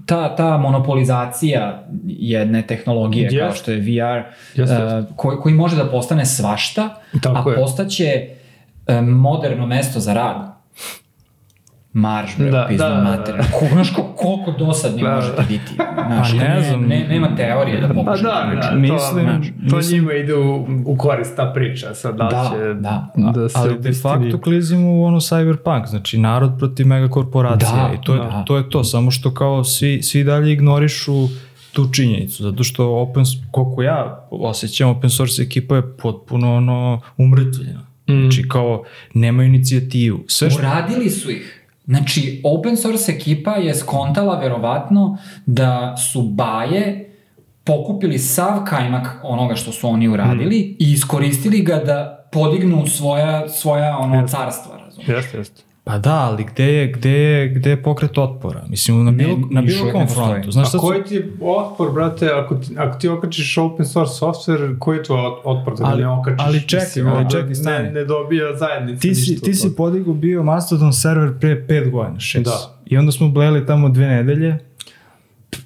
ta, 0.05 0.35
ta 0.35 0.57
monopolizacija 0.57 1.87
jedne 2.05 2.61
tehnologije 2.67 3.29
yes. 3.29 3.39
kao 3.39 3.51
što 3.51 3.71
je 3.71 3.77
VR, 3.77 4.23
yes, 4.55 4.99
uh, 4.99 5.05
koji, 5.15 5.37
koji 5.37 5.55
može 5.55 5.75
da 5.75 5.85
postane 5.85 6.25
svašta, 6.25 7.01
Tako 7.21 7.49
a 7.49 7.51
je. 7.51 7.57
postaće 7.57 8.27
uh, 8.87 9.07
moderno 9.07 9.67
mesto 9.67 9.99
za 9.99 10.13
rad 10.13 10.53
marš, 11.93 12.37
bre, 12.37 12.51
da, 12.51 12.65
pizdu 12.69 12.83
da, 12.83 13.03
mater. 13.03 13.35
Da, 13.35 13.41
da. 13.41 13.67
Znaš 13.73 13.93
koliko 14.17 14.51
dosadni 14.59 15.01
da, 15.01 15.15
možete 15.15 15.43
biti. 15.49 15.71
Znaš, 16.07 16.31
pa 16.31 16.37
ne, 16.37 16.61
znam. 16.61 16.81
Ne, 16.81 17.07
nema 17.07 17.35
teorije 17.35 17.81
da 17.81 17.87
pokušate. 17.87 18.23
Pa 18.23 18.55
da, 18.55 18.61
da, 18.61 18.69
da, 18.69 18.75
mislim, 18.75 19.25
to, 19.25 19.69
to 19.69 19.75
mislim, 19.75 19.99
njima 19.99 20.13
ide 20.13 20.35
u, 20.35 20.67
u 20.85 20.97
korist 20.97 21.35
ta 21.35 21.51
priča, 21.55 21.93
sad 21.93 22.15
da, 22.15 22.23
da 22.23 22.51
će 22.51 22.73
da, 22.73 23.11
da, 23.15 23.31
da 23.31 23.49
se 23.49 23.57
Ali 23.59 23.79
de 23.79 23.93
facto 23.93 24.41
klizimo 24.41 24.91
u 24.91 25.03
ono 25.03 25.19
cyberpunk, 25.19 25.85
znači 25.85 26.17
narod 26.17 26.51
protiv 26.59 26.87
megakorporacija 26.87 27.87
da, 27.87 27.93
i 27.93 28.05
to 28.05 28.13
je, 28.13 28.19
da. 28.19 28.43
to 28.47 28.57
je 28.57 28.69
to, 28.69 28.83
samo 28.83 29.11
što 29.11 29.33
kao 29.33 29.63
svi, 29.63 30.03
svi 30.03 30.23
dalje 30.23 30.53
ignorišu 30.53 31.27
tu 31.73 31.89
činjenicu, 31.91 32.43
zato 32.43 32.63
što 32.63 32.89
open, 32.89 33.23
koliko 33.51 33.83
ja 33.83 34.27
osjećam, 34.31 34.89
open 34.89 35.09
source 35.09 35.41
ekipa 35.41 35.75
je 35.75 35.97
potpuno 35.97 36.55
ono 36.55 37.01
umrtvljena. 37.17 37.79
Mm. 38.09 38.21
Znači 38.21 38.47
kao 38.47 38.83
nema 39.13 39.43
inicijativu. 39.43 40.23
Sve 40.27 40.49
što... 40.49 40.59
Uradili 40.59 41.09
su 41.09 41.31
ih. 41.31 41.62
Znači, 41.85 42.41
open 42.43 42.77
source 42.77 43.11
ekipa 43.11 43.55
je 43.55 43.75
skontala 43.75 44.39
verovatno 44.39 45.17
da 45.45 45.97
su 45.97 46.21
baje 46.21 47.13
pokupili 47.63 48.17
sav 48.17 48.63
kajmak 48.65 49.19
onoga 49.23 49.55
što 49.55 49.71
su 49.71 49.87
oni 49.87 50.07
uradili 50.07 50.59
mm. 50.59 50.83
i 50.83 50.91
iskoristili 50.91 51.61
ga 51.61 51.75
da 51.75 52.27
podignu 52.31 52.87
svoja, 52.87 53.49
svoja 53.49 53.97
ono, 53.97 54.27
carstva, 54.27 54.77
razumiješ? 54.77 55.09
Jeste, 55.09 55.37
jeste. 55.37 55.72
Pa 55.85 55.97
da, 55.97 56.15
ali 56.15 56.43
gde 56.43 56.65
je, 56.73 56.87
gde 56.91 57.11
je, 57.11 57.49
gde 57.49 57.69
je 57.69 57.83
pokret 57.83 58.17
otpora? 58.17 58.63
Mislim, 58.69 59.05
na 59.05 59.11
bilo, 59.11 59.37
ne, 59.37 59.43
na 59.49 59.61
bilo 59.61 59.91
kom 59.91 60.07
frontu. 60.07 60.51
Znaš 60.51 60.75
A 60.75 60.77
koji 60.77 61.03
ti 61.03 61.15
je 61.15 61.31
otpor, 61.41 61.91
brate, 61.91 62.29
ako 62.29 62.55
ti, 62.55 62.75
ako 62.77 62.99
ti 62.99 63.07
okačiš 63.07 63.57
open 63.57 63.85
source 63.85 64.13
software, 64.25 64.79
koji 64.79 64.97
je 64.97 65.03
tvoj 65.03 65.19
otpor 65.43 65.77
da 65.77 65.85
ali, 65.85 66.01
ne 66.01 66.07
okačiš? 66.07 66.45
Ali 66.45 66.67
čekaj, 66.67 66.85
Mislim, 66.85 67.07
ali 67.07 67.29
čekaj, 67.29 67.55
stani. 67.55 67.87
Ne, 67.87 67.91
ne 67.91 68.05
dobija 68.05 68.55
zajednica 68.57 69.01
ti 69.01 69.15
si, 69.15 69.41
Ti 69.41 69.53
si 69.53 69.75
podigu 69.75 70.13
bio 70.13 70.43
Mastodon 70.43 70.93
server 70.93 71.39
pre 71.39 71.65
5 71.69 71.91
godina, 71.91 72.19
6. 72.19 72.43
Da. 72.43 72.79
I 72.85 72.97
onda 72.97 73.11
smo 73.11 73.29
bleli 73.29 73.65
tamo 73.65 73.89
dve 73.89 74.07
nedelje 74.07 74.57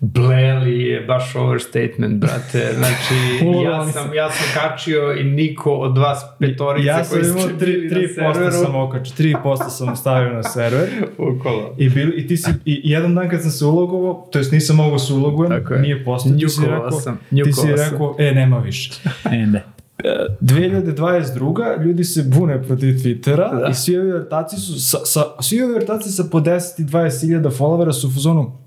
Bleli 0.02 0.82
je 0.82 1.02
baš 1.02 1.36
overstatement, 1.36 2.22
brate. 2.22 2.74
Znači, 2.78 3.14
ja 3.66 3.92
sam, 3.92 4.14
ja 4.14 4.30
sam 4.32 4.62
kačio 4.62 5.14
i 5.14 5.24
niko 5.24 5.72
od 5.74 5.98
vas 5.98 6.26
petorice 6.40 6.88
ja 6.88 7.04
koji 7.04 7.24
ste 7.24 7.54
bili 7.66 7.90
3, 7.90 8.18
3 8.18 8.24
na 8.24 8.34
serveru. 8.34 8.52
sam 8.52 8.76
okačio, 8.76 9.16
3% 9.16 9.70
sam 9.70 9.96
stavio 9.96 10.34
na 10.34 10.44
server. 10.44 10.90
Ukolo. 11.18 11.76
I, 11.78 11.90
bil, 11.90 12.20
i, 12.20 12.28
ti 12.28 12.38
si, 12.38 12.52
i 12.66 12.82
jedan 12.84 13.16
dan 13.16 13.30
kad 13.30 13.42
sam 13.42 13.52
se 13.52 13.66
ulogovao, 13.66 14.28
to 14.32 14.40
jest 14.40 14.52
nisam 14.52 14.76
mogao 14.76 15.00
se 15.00 15.14
ulogujem, 15.14 15.64
nije 15.82 16.06
postao, 16.06 16.38
ti 16.38 16.50
si 16.50 16.62
rekao, 16.62 16.92
sam. 16.92 17.20
ti 17.30 17.54
si 17.54 17.68
rekao, 17.68 18.16
e, 18.20 18.32
nema 18.32 18.60
više. 18.60 18.92
E, 19.32 19.46
ne. 19.46 19.64
2022. 20.04 21.84
ljudi 21.84 22.04
se 22.04 22.24
bune 22.24 22.64
protiv 22.64 22.94
Twittera 22.94 23.62
da. 23.62 23.68
i 23.72 23.74
svi 23.74 23.98
ovi 23.98 24.12
vrtaci 24.12 24.56
su, 24.56 24.82
sa, 24.82 24.98
sa, 25.06 25.24
svi 25.40 25.62
ovi 25.62 25.74
vrtaci 25.74 26.10
sa 26.10 26.24
po 26.32 26.40
10 26.40 26.82
i 26.82 26.86
20 26.86 27.22
hiljada 27.22 27.50
followera 27.50 27.94
su 27.94 28.08
u 28.08 28.12
fazonu, 28.12 28.67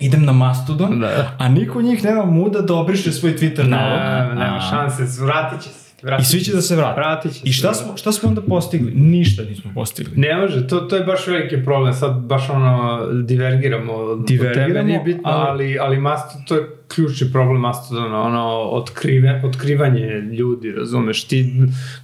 idem 0.00 0.24
na 0.24 0.32
Mastodon, 0.32 1.00
da. 1.00 1.36
a 1.38 1.48
niko 1.48 1.82
njih 1.82 2.04
nema 2.04 2.24
muda 2.24 2.60
da 2.60 2.74
obriše 2.74 3.12
svoj 3.12 3.36
Twitter 3.36 3.68
nalog. 3.68 4.28
Ne, 4.28 4.44
nema 4.44 4.60
šanse, 4.60 5.22
vratit 5.24 5.60
će 5.62 5.68
se. 5.68 5.84
Vratit 6.02 6.26
I 6.26 6.28
svi 6.28 6.40
će 6.40 6.52
da 6.52 6.62
se 6.62 6.76
vrati. 6.76 7.00
Vratit 7.00 7.32
će 7.32 7.40
I 7.44 7.52
šta 7.52 7.74
se, 7.74 7.84
smo, 7.84 7.96
šta 7.96 8.12
smo 8.12 8.28
onda 8.28 8.42
postigli? 8.42 8.92
Ništa 8.94 9.42
nismo 9.42 9.70
postigli. 9.74 10.12
Ne 10.16 10.36
može, 10.36 10.66
to, 10.66 10.80
to 10.80 10.96
je 10.96 11.04
baš 11.04 11.26
veliki 11.26 11.64
problem. 11.64 11.94
Sad 11.94 12.16
baš 12.16 12.50
ono, 12.50 13.06
divergiramo. 13.12 14.14
Divergiramo, 14.14 14.66
tebe 14.68 14.82
nije 14.82 15.00
bitno, 15.00 15.22
ali, 15.24 15.64
ali, 15.64 15.78
ali 15.78 16.00
Mastodon, 16.00 16.44
to 16.44 16.54
je 16.54 16.66
ključni 16.88 17.32
problem 17.32 17.60
Mastodona, 17.60 18.20
ono, 18.20 18.48
otkrive, 18.70 19.42
otkrivanje 19.44 20.06
ljudi, 20.10 20.72
razumeš, 20.72 21.24
ti, 21.24 21.52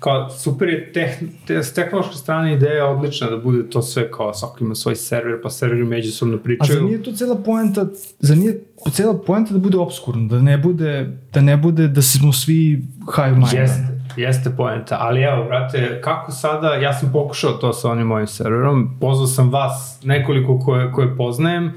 kao, 0.01 0.31
super 0.31 0.69
je 0.69 0.93
teh, 0.93 1.11
te, 1.47 1.63
s 1.63 1.75
tehnološke 1.75 2.15
strane 2.15 2.55
ideja 2.55 2.87
odlična 2.87 3.31
da 3.31 3.37
bude 3.37 3.71
to 3.71 3.83
sve 3.83 4.11
kao, 4.11 4.35
svako 4.35 4.65
ima 4.65 4.75
svoj 4.75 4.97
server, 4.97 5.43
pa 5.43 5.51
serveri 5.51 5.85
međusobno 5.85 6.39
pričaju. 6.39 6.79
A 6.79 6.81
za 6.81 6.87
nije 6.87 7.03
to 7.03 7.13
cela 7.13 7.37
poenta, 7.37 7.87
za 8.19 8.35
nije 8.35 8.65
cela 8.93 9.23
poenta 9.27 9.53
da 9.53 9.59
bude 9.59 9.79
obskurno, 9.79 10.29
da 10.29 10.41
ne 10.41 10.59
bude, 10.59 11.19
da 11.33 11.41
ne 11.41 11.57
bude 11.57 11.89
da 11.89 12.03
smo 12.03 12.33
svi 12.33 12.85
high 13.17 13.37
mind. 13.37 13.53
Jeste, 13.53 14.01
jeste 14.17 14.51
poenta, 14.57 14.97
ali 15.01 15.23
evo, 15.23 15.45
brate, 15.45 16.01
kako 16.05 16.33
sada, 16.33 16.75
ja 16.75 16.93
sam 16.93 17.13
pokušao 17.13 17.53
to 17.53 17.73
sa 17.73 17.91
onim 17.91 18.07
mojim 18.07 18.27
serverom, 18.27 18.97
pozvao 19.01 19.27
sam 19.27 19.51
vas, 19.51 20.01
nekoliko 20.05 20.59
koje, 20.59 20.93
koje 20.93 21.17
poznajem, 21.17 21.73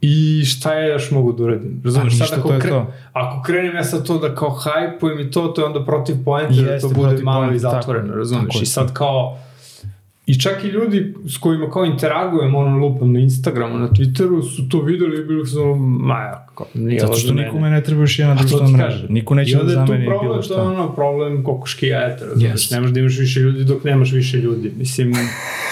I 0.00 0.44
šta 0.44 0.74
ja 0.74 0.92
još 0.92 1.10
mogu 1.10 1.32
da 1.32 1.42
uradim? 1.44 1.80
Razumeš, 1.84 2.18
sad 2.18 2.38
ako, 2.38 2.48
kre, 2.48 2.70
to. 2.70 2.92
ako 3.12 3.42
krenem 3.42 3.76
ja 3.76 3.84
sad 3.84 4.06
to 4.06 4.18
da 4.18 4.34
kao 4.34 4.50
hajpujem 4.50 5.20
i 5.20 5.30
to, 5.30 5.48
to 5.48 5.60
je 5.60 5.66
onda 5.66 5.84
protiv 5.84 6.16
poente 6.24 6.62
da 6.62 6.80
to 6.80 6.88
bude 6.88 7.22
malo 7.22 7.52
i 7.52 7.58
zatvoreno, 7.58 8.14
razumeš? 8.14 8.62
I 8.62 8.66
sad 8.66 8.92
kao, 8.92 9.38
I 10.28 10.40
čak 10.40 10.64
i 10.64 10.66
ljudi 10.66 11.14
s 11.28 11.38
kojima 11.38 11.70
kao 11.70 11.84
interagujem, 11.84 12.54
ono 12.54 12.78
lupam 12.78 13.12
na 13.12 13.20
Instagramu, 13.20 13.78
na 13.78 13.88
Twitteru, 13.88 14.56
su 14.56 14.68
to 14.68 14.80
videli 14.80 15.20
i 15.20 15.24
bili 15.24 15.46
su, 15.46 15.74
ma 15.78 16.20
ja, 16.20 16.46
kao, 16.54 16.66
nije 16.74 17.00
Zato 17.00 17.14
što 17.14 17.34
nikome 17.34 17.70
ne 17.70 17.82
treba 17.82 18.00
još 18.00 18.18
jedna 18.18 18.34
društvena 18.34 18.78
mreža. 18.78 19.06
Niko 19.08 19.34
neće 19.34 19.56
da 19.56 19.68
zameni 19.68 20.04
bilo 20.22 20.42
šta. 20.42 20.54
I 20.54 20.58
onda 20.58 20.72
je 20.72 20.76
tu 20.76 20.76
problem, 20.76 20.76
to 20.76 20.78
je 20.78 20.82
ono 20.82 20.94
problem 20.94 21.44
kokoški 21.44 21.86
jajeta, 21.86 22.24
razumiješ, 22.24 22.68
yes. 22.68 22.72
ne 22.72 22.80
možeš 22.80 22.94
da 22.94 23.00
imaš 23.00 23.18
više 23.18 23.40
ljudi 23.40 23.64
dok 23.64 23.84
nemaš 23.84 24.12
više 24.12 24.36
ljudi. 24.36 24.72
Mislim, 24.76 25.12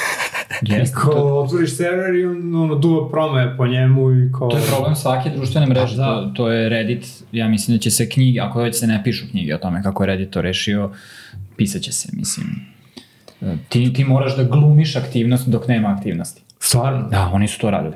Yes, 0.63 0.91
I 0.91 0.95
kao 0.95 1.13
to... 1.13 1.39
otvoriš 1.39 1.77
server 1.77 2.15
i 2.15 2.25
on 2.25 2.55
ono, 2.55 2.75
duva 2.75 3.09
prome 3.11 3.57
po 3.57 3.67
njemu 3.67 4.13
i 4.13 4.33
kao... 4.33 4.49
To 4.49 4.57
je 4.57 4.63
problem 4.63 4.97
svake 4.97 5.31
društvene 5.31 5.67
mreže, 5.67 5.97
da. 5.97 6.05
to, 6.05 6.33
to 6.37 6.51
je 6.51 6.69
Reddit, 6.69 7.07
ja 7.33 7.49
mislim 7.49 7.77
da 7.77 7.81
će 7.81 7.91
se 7.91 8.09
knjige, 8.09 8.41
ako 8.41 8.61
već 8.61 8.79
se 8.79 8.87
ne 8.87 9.01
pišu 9.05 9.27
knjige 9.31 9.55
o 9.55 9.59
tome 9.59 9.83
kako 9.83 10.03
je 10.03 10.07
Reddit 10.07 10.31
to 10.31 10.43
rešio, 10.43 10.91
pisaće 11.57 11.93
se, 11.93 12.09
mislim. 12.13 12.47
Ti, 13.69 13.93
ti 13.93 14.05
moraš 14.05 14.37
da 14.37 14.45
glumiš 14.45 14.97
aktivnost 14.97 15.49
dok 15.49 15.69
nema 15.69 15.89
aktivnosti. 15.89 16.43
Stvarno? 16.59 17.09
Da, 17.09 17.31
oni 17.33 17.49
su 17.49 17.59
to 17.59 17.71
radili. 17.71 17.95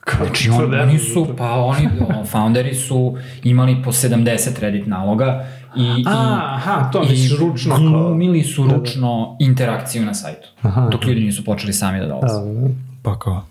Kako 0.00 0.24
znači, 0.24 0.50
on, 0.50 0.74
oni 0.74 0.98
su, 0.98 1.34
pa 1.38 1.50
oni, 1.52 1.88
founderi 2.30 2.74
su 2.74 3.16
imali 3.44 3.76
po 3.84 3.92
70 3.92 4.60
Reddit 4.60 4.86
naloga 4.86 5.46
i, 5.76 6.04
A, 6.06 6.40
aha, 6.54 6.90
to 6.92 7.00
misliš 7.00 7.38
ručno. 7.38 7.76
Glumili 7.76 8.42
su 8.42 8.62
ručno 8.62 9.36
da, 9.40 9.44
da. 9.44 9.50
interakciju 9.50 10.04
na 10.04 10.14
sajtu. 10.14 10.48
Aha, 10.62 10.88
dok 10.92 11.04
ljudi 11.04 11.20
nisu 11.20 11.44
počeli 11.44 11.72
sami 11.72 12.00
da 12.00 12.06
dolaze. 12.06 12.34
Da, 12.34 12.60
da. 12.60 12.68
Pa 13.02 13.18
kao. 13.18 13.46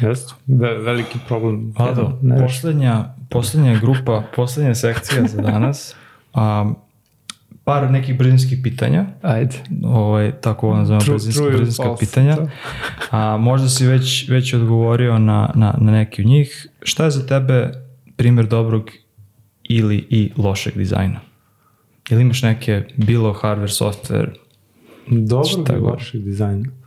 Jeste, 0.00 0.34
Ve, 0.46 0.78
veliki 0.78 1.18
problem. 1.28 1.74
Ado, 1.76 2.18
poslednja, 2.38 3.04
poslednja 3.28 3.78
grupa, 3.78 4.22
poslednja 4.36 4.74
sekcija 4.74 5.26
za 5.26 5.42
danas. 5.42 5.94
Um, 6.34 6.76
par 7.64 7.90
nekih 7.90 8.18
brzinskih 8.18 8.58
pitanja. 8.62 9.04
Ajde. 9.22 9.56
Ovaj, 9.84 10.32
tako 10.40 10.66
ovo 10.66 10.76
nazvamo 10.76 11.02
brzinska, 11.08 11.44
brzinska 11.50 11.96
pitanja. 12.00 12.36
To. 12.36 12.48
A, 13.10 13.36
možda 13.36 13.68
si 13.68 13.86
već, 13.86 14.28
već 14.28 14.54
odgovorio 14.54 15.18
na, 15.18 15.50
na, 15.54 15.74
na 15.78 15.92
neki 15.92 16.22
od 16.22 16.28
njih. 16.28 16.68
Šta 16.82 17.04
je 17.04 17.10
za 17.10 17.26
tebe 17.26 17.72
primjer 18.16 18.46
dobrog 18.46 18.90
ili 19.62 20.06
i 20.10 20.32
lošeg 20.36 20.76
dizajna? 20.76 21.20
Ili 22.10 22.22
imaš 22.22 22.42
neke 22.42 22.84
bilo 22.96 23.32
hardware, 23.32 23.82
software? 23.82 24.30
Dobrog 25.06 25.68
i 25.68 25.80
lošeg 25.80 26.20
dizajna? 26.22 26.82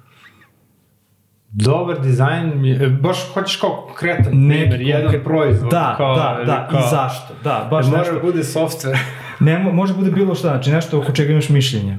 dobar 1.55 2.01
dizajn 2.01 2.61
mi 2.61 2.69
je, 2.69 2.89
baš 2.89 3.17
hoćeš 3.33 3.55
kao 3.55 3.85
konkretan 3.87 4.31
primjer, 4.31 4.81
jedan 4.81 5.13
proizvod. 5.23 5.71
Da, 5.71 5.93
kao, 5.97 6.15
da, 6.15 6.43
da, 6.45 6.67
kao, 6.71 6.79
i 6.79 6.83
zašto. 6.91 7.33
Da, 7.43 7.67
baš 7.71 7.85
mora 7.85 7.97
nešto. 7.97 8.13
da 8.13 8.19
bude 8.19 8.43
software. 8.43 8.97
ne, 9.39 9.59
može 9.59 9.93
bude 9.93 10.11
bilo 10.11 10.35
šta, 10.35 10.47
znači 10.47 10.71
nešto 10.71 10.99
oko 10.99 11.11
čega 11.11 11.31
imaš 11.31 11.49
mišljenje. 11.49 11.97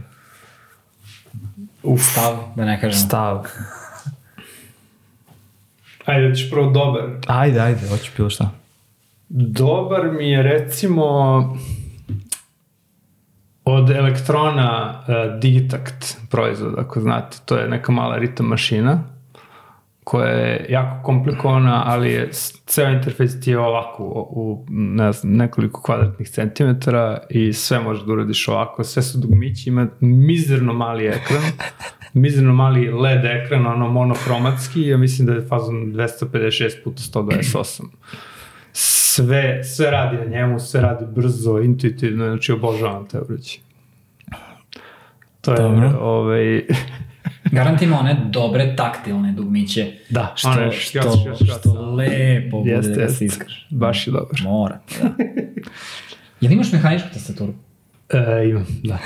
Uf. 1.82 2.00
Stav, 2.02 2.36
da 2.56 2.64
ne 2.64 2.80
kažem. 2.80 2.98
Stav. 3.00 3.46
Ajde, 6.04 6.28
da 6.28 6.34
ćeš 6.34 6.50
prvo 6.50 6.70
dobar. 6.70 7.02
Ajde, 7.26 7.60
ajde, 7.60 7.88
hoću 7.88 8.10
bilo 8.16 8.30
šta. 8.30 8.50
Dobar 9.28 10.10
mi 10.12 10.30
je 10.30 10.42
recimo 10.42 11.56
od 13.68 13.90
elektrona 13.90 14.94
uh, 15.00 15.40
Digitakt 15.40 16.16
proizvod, 16.30 16.74
ako 16.78 17.00
znate. 17.00 17.36
To 17.44 17.56
je 17.56 17.68
neka 17.68 17.92
mala 17.92 18.16
ritam 18.16 18.46
mašina 18.46 19.02
koja 20.04 20.30
je 20.30 20.66
jako 20.68 21.02
komplikovana, 21.02 21.82
ali 21.86 22.12
je, 22.12 22.30
ceo 22.66 22.90
interfejs 22.90 23.40
ti 23.40 23.50
je 23.50 23.58
ovako 23.58 24.04
u, 24.04 24.28
u 24.30 24.66
ne 24.70 25.12
znam, 25.12 25.32
nekoliko 25.32 25.82
kvadratnih 25.82 26.28
centimetara 26.28 27.18
i 27.30 27.52
sve 27.52 27.80
možeš 27.80 28.04
da 28.04 28.12
uradiš 28.12 28.48
ovako, 28.48 28.84
sve 28.84 29.02
su 29.02 29.18
dugmići, 29.18 29.68
ima 29.68 29.86
mizerno 30.00 30.72
mali 30.72 31.06
ekran, 31.06 31.42
mizerno 32.22 32.54
mali 32.54 32.90
LED 32.92 33.24
ekran, 33.24 33.66
ono 33.66 33.88
monohromatski, 33.88 34.82
ja 34.82 34.96
mislim 34.96 35.26
da 35.26 35.32
je 35.32 35.46
fazon 35.48 35.74
256 35.74 36.84
puta 36.84 37.02
128 37.02 37.82
sve, 39.16 39.64
sve 39.64 39.90
radi 39.90 40.16
na 40.16 40.24
njemu, 40.24 40.60
sve 40.60 40.80
radi 40.80 41.04
brzo, 41.14 41.58
intuitivno, 41.58 42.24
znači 42.26 42.52
obožavam 42.52 43.08
te 43.08 43.18
uređaje. 43.18 43.58
To 45.40 45.52
je, 45.52 45.56
Dobro. 45.56 45.98
ovaj, 46.00 46.62
Garant 47.52 47.82
ima 47.82 47.98
one 47.98 48.16
dobre 48.30 48.76
taktilne 48.76 49.32
dugmiće. 49.32 49.92
da, 50.10 50.32
Što, 50.36 50.48
one 50.48 50.72
što, 50.72 50.80
šljac, 50.80 51.04
šljac, 51.22 51.38
šljac. 51.38 51.58
što 51.60 51.90
lepo 51.94 52.58
bude 52.58 52.70
Jeste, 52.70 52.90
da 52.90 52.96
ga 52.96 53.02
jeste. 53.02 53.16
stiskaš. 53.16 53.66
Baš 53.70 54.06
je 54.06 54.10
dobar. 54.10 54.40
Mora, 54.42 54.78
da. 55.02 55.24
Jel 56.40 56.52
imaš 56.52 56.72
mehaničku 56.72 57.08
tastaturu? 57.12 57.54
E, 58.12 58.48
imam, 58.48 58.66
da. 58.84 58.98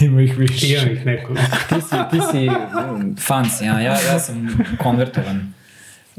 Ima 0.06 0.22
ih 0.22 0.38
više. 0.38 0.66
Imam 0.74 0.92
ih 0.92 1.06
nekoliko. 1.06 1.42
Ti 1.68 1.74
si, 1.80 1.96
ti 2.10 2.18
si 2.32 2.48
mm, 2.48 3.16
fancy, 3.16 3.64
ja, 3.64 3.80
ja, 3.80 3.92
ja 4.12 4.18
sam 4.18 4.48
konvertovan. 4.78 5.52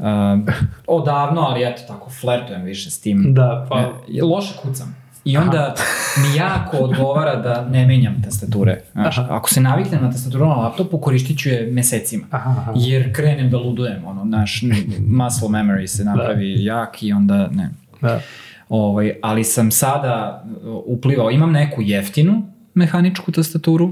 Uh, 0.00 0.54
odavno, 0.86 1.40
ali 1.40 1.64
eto 1.64 1.82
tako, 1.88 2.10
flertujem 2.10 2.62
više 2.62 2.90
s 2.90 3.00
tim. 3.00 3.34
Da, 3.34 3.66
pa... 3.70 3.78
E, 3.78 4.22
loše 4.22 4.54
kucam. 4.62 4.96
I 5.24 5.36
onda 5.36 5.74
mi 6.16 6.36
jako 6.36 6.76
odgovara 6.76 7.36
da 7.36 7.68
ne 7.70 7.86
menjam 7.86 8.22
tastature. 8.22 8.80
Znaš, 8.92 9.18
Aha. 9.18 9.34
ako 9.34 9.50
se 9.50 9.60
naviknem 9.60 10.02
na 10.02 10.10
tastaturu 10.10 10.46
na 10.46 10.54
laptopu, 10.54 10.98
koristit 10.98 11.38
ću 11.38 11.48
je 11.48 11.72
mesecima. 11.72 12.24
Aha, 12.30 12.54
aha. 12.58 12.72
Jer 12.76 13.14
krenem 13.14 13.50
da 13.50 13.58
ludujem, 13.58 14.04
ono, 14.04 14.24
naš 14.24 14.62
muscle 15.18 15.48
memory 15.48 15.86
se 15.86 16.04
napravi 16.04 16.64
jak 16.64 17.02
i 17.02 17.12
onda, 17.12 17.48
ne. 17.48 17.70
Da. 18.00 18.20
Ovaj, 18.68 19.12
ali 19.22 19.44
sam 19.44 19.70
sada 19.70 20.44
uh, 20.44 20.82
uplivao, 20.86 21.30
imam 21.30 21.52
neku 21.52 21.82
jeftinu 21.82 22.42
mehaničku 22.74 23.32
tastaturu 23.32 23.90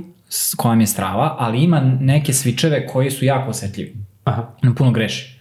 koja 0.57 0.75
mi 0.75 0.83
je 0.83 0.87
strava, 0.87 1.37
ali 1.39 1.63
ima 1.63 1.81
neke 2.01 2.33
svičeve 2.33 2.87
koji 2.87 3.11
su 3.11 3.25
jako 3.25 3.51
osetljivi. 3.51 3.97
Aha. 4.25 4.47
Puno 4.77 4.91
greši 4.91 5.38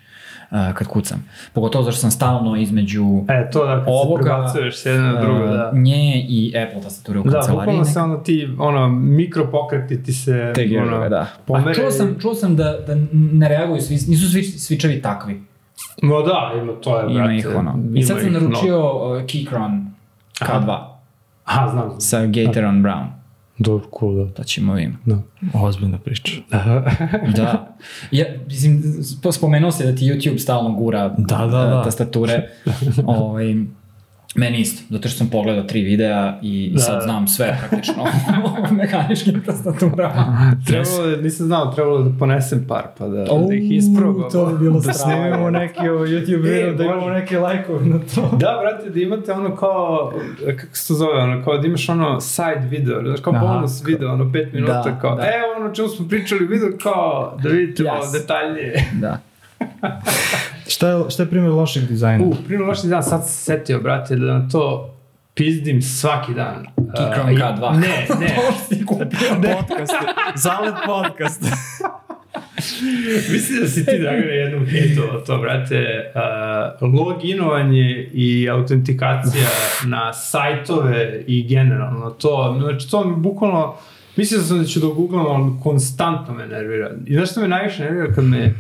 uh, 0.52 0.74
kad 0.74 0.88
kucam. 0.88 1.26
Pogotovo 1.54 1.84
zašto 1.84 2.02
sam 2.02 2.12
stalno 2.12 2.56
između 2.56 3.04
E, 3.30 3.50
to 3.52 3.66
da 3.66 3.76
kad 3.76 3.84
ovoga, 3.88 4.48
se 4.50 4.72
s 4.74 4.86
jedne 4.86 5.02
na 5.04 5.22
drugo, 5.22 5.44
uh, 5.44 5.50
da. 5.50 5.72
nje 5.74 6.16
i 6.20 6.54
Apple 6.58 6.82
tastature 6.82 7.20
u 7.20 7.24
Da, 7.24 7.32
kancelariji. 7.32 7.58
bukvalno 7.58 7.86
se 7.86 8.00
ono 8.02 8.18
ti, 8.18 8.50
ono, 8.60 8.90
mikropokreti 8.90 10.04
ti 10.04 10.14
se, 10.14 10.52
te 10.56 10.80
ono, 10.80 11.10
da. 11.10 11.18
A 11.18 11.26
pomere 11.46 11.74
čuo 11.74 11.88
i- 11.88 11.92
sam, 11.92 12.16
čuo 12.20 12.34
sam 12.34 12.56
da, 12.56 12.78
da 12.80 12.96
ne 13.14 13.50
reaguju, 13.50 13.82
svi, 13.82 13.96
nisu 13.96 14.30
svi 14.30 14.44
svičevi 14.44 15.02
takvi. 15.02 15.42
No 16.02 16.22
da, 16.22 16.52
ima 16.56 16.74
to 16.74 17.00
je, 17.00 17.06
Ima 17.06 17.14
brate. 17.16 17.36
ih 17.36 17.48
ono. 17.50 17.76
I 17.86 17.90
ima 17.90 18.02
sad 18.04 18.20
sam 18.20 18.34
naručio 18.34 18.80
uh, 19.08 19.18
Keychron 19.20 19.86
K2 20.36 20.78
Aha, 21.46 21.70
znam. 21.70 21.86
znam. 21.86 22.02
sa 22.02 22.26
Gateron 22.26 22.84
Brown. 22.84 23.06
Dobro, 23.58 23.88
cool, 24.00 24.16
da. 24.16 24.34
To 24.34 24.44
ćemo 24.44 24.74
vidjeti. 24.74 24.98
Da. 25.06 25.18
Ozbiljna 25.54 25.98
priča. 25.98 26.32
Da. 27.36 27.76
Ja, 28.12 28.26
mislim, 28.48 28.84
sp- 28.84 29.32
spomenuo 29.32 29.72
se 29.72 29.92
da 29.92 29.96
ti 29.96 30.06
YouTube 30.06 30.38
stalno 30.38 30.74
gura 30.74 31.10
Da, 31.18 31.38
da, 31.38 31.46
uh, 31.46 31.52
da. 31.52 31.84
tastature. 31.84 32.50
ovaj, 33.06 33.56
meni 34.38 34.60
isto, 34.60 34.84
zato 34.90 35.08
što 35.08 35.18
sam 35.18 35.30
pogledao 35.30 35.64
tri 35.64 35.82
videa 35.82 36.40
i 36.42 36.72
Da, 36.74 36.80
sad 36.80 36.96
da. 36.96 37.02
znam 37.02 37.28
sve 37.28 37.58
praktično 37.60 38.04
o 38.70 38.74
mehaničkim 38.74 39.44
tastaturama. 39.46 40.54
Trebalo 40.68 41.06
je, 41.06 41.18
nisam 41.18 41.46
znao, 41.46 41.66
trebalo 41.66 42.00
da 42.00 42.20
ponesem 42.20 42.66
par, 42.68 42.84
pa 42.98 43.08
da, 43.08 43.26
Au, 43.30 43.48
da 43.48 43.54
ih 43.56 43.72
isprobam. 43.72 44.30
to 44.32 44.46
bi 44.46 44.58
bilo 44.60 44.80
Da 44.86 44.94
snimimo 44.94 45.50
neki 45.50 45.80
o 45.82 45.98
YouTube 45.98 46.48
E, 46.48 46.52
video, 46.52 46.74
da 46.74 46.84
imamo 46.84 47.10
neke 47.10 47.40
lajkove 47.40 47.86
na 47.86 48.00
to. 48.16 48.22
Da, 48.34 48.60
brate, 48.62 48.90
da 48.90 49.00
imate 49.00 49.32
ono 49.32 49.56
kao, 49.56 50.14
kako 50.58 50.76
se 50.76 50.88
to 50.88 50.94
zove, 50.94 51.14
ono, 51.14 51.44
kao 51.44 51.58
da 51.58 51.68
imaš 51.68 51.90
ono 51.90 52.22
side 52.22 52.68
video, 52.70 53.02
znaš, 53.02 53.20
kao 53.20 53.34
Aha. 53.36 53.46
bonus 53.48 53.86
video, 53.86 54.14
ono, 54.14 54.32
pet 54.32 54.54
minuta, 54.54 54.74
Da, 54.82 55.00
kao, 55.02 55.16
da. 55.16 55.22
evo 55.24 55.64
ono 55.64 55.74
čemu 55.74 55.88
smo 55.88 56.08
pričali, 56.08 56.48
video 56.48 56.70
kao, 56.84 57.38
da 57.44 57.50
vidite 57.50 57.84
Yes. 57.84 58.12
detaljnije. 58.14 58.90
Da. 58.94 59.20
Šta 60.78 60.90
je, 60.90 61.10
šta 61.10 61.24
je 61.24 61.30
primjer 61.30 61.52
lošeg 61.52 61.84
dizajna? 61.84 62.26
U, 62.26 62.36
primjer 62.48 62.68
loši 62.68 62.88
dan, 62.88 63.04
sad 63.04 63.28
se 63.28 63.34
setio, 63.34 63.80
brate, 63.80 64.16
da 64.16 64.26
na 64.40 64.50
to 64.50 64.94
pizdim 65.34 65.82
svaki 65.82 66.34
dan. 66.34 66.66
Keychron 66.78 67.34
Uh, 67.34 67.40
K2. 67.40 67.80
Ne, 67.80 68.08
ne. 68.20 68.36
To 68.36 68.52
što 68.52 68.76
ti 68.76 68.86
kupio. 68.86 69.08
podcast. 69.58 69.94
Zalet 70.36 70.74
podcast. 70.86 71.42
Mislim 73.34 73.62
da 73.62 73.68
si 73.68 73.86
ti, 73.86 74.00
Dragane, 74.00 74.36
jednom 74.36 74.66
hitovao 74.66 75.20
to, 75.20 75.38
brate. 75.38 76.12
Uh, 76.82 76.94
loginovanje 76.94 78.10
i 78.14 78.50
autentikacija 78.50 79.48
na 79.86 80.14
sajtove 80.14 81.24
i 81.28 81.48
generalno 81.48 82.10
to, 82.10 82.58
znači 82.62 82.92
to 82.92 83.06
mi 83.06 83.16
bukvalno, 83.16 83.76
mislio 84.16 84.42
sam 84.42 84.60
da 84.60 84.66
ću 84.66 84.80
da 84.80 84.88
googlam, 84.88 85.26
ali 85.28 85.52
konstantno 85.64 86.34
me 86.34 86.48
nervira. 86.48 86.92
I 87.06 87.14
znaš 87.14 87.32
što 87.32 87.42
me 87.42 87.48
najviše 87.48 87.84
nervira 87.84 88.14
kad 88.14 88.24
me 88.24 88.54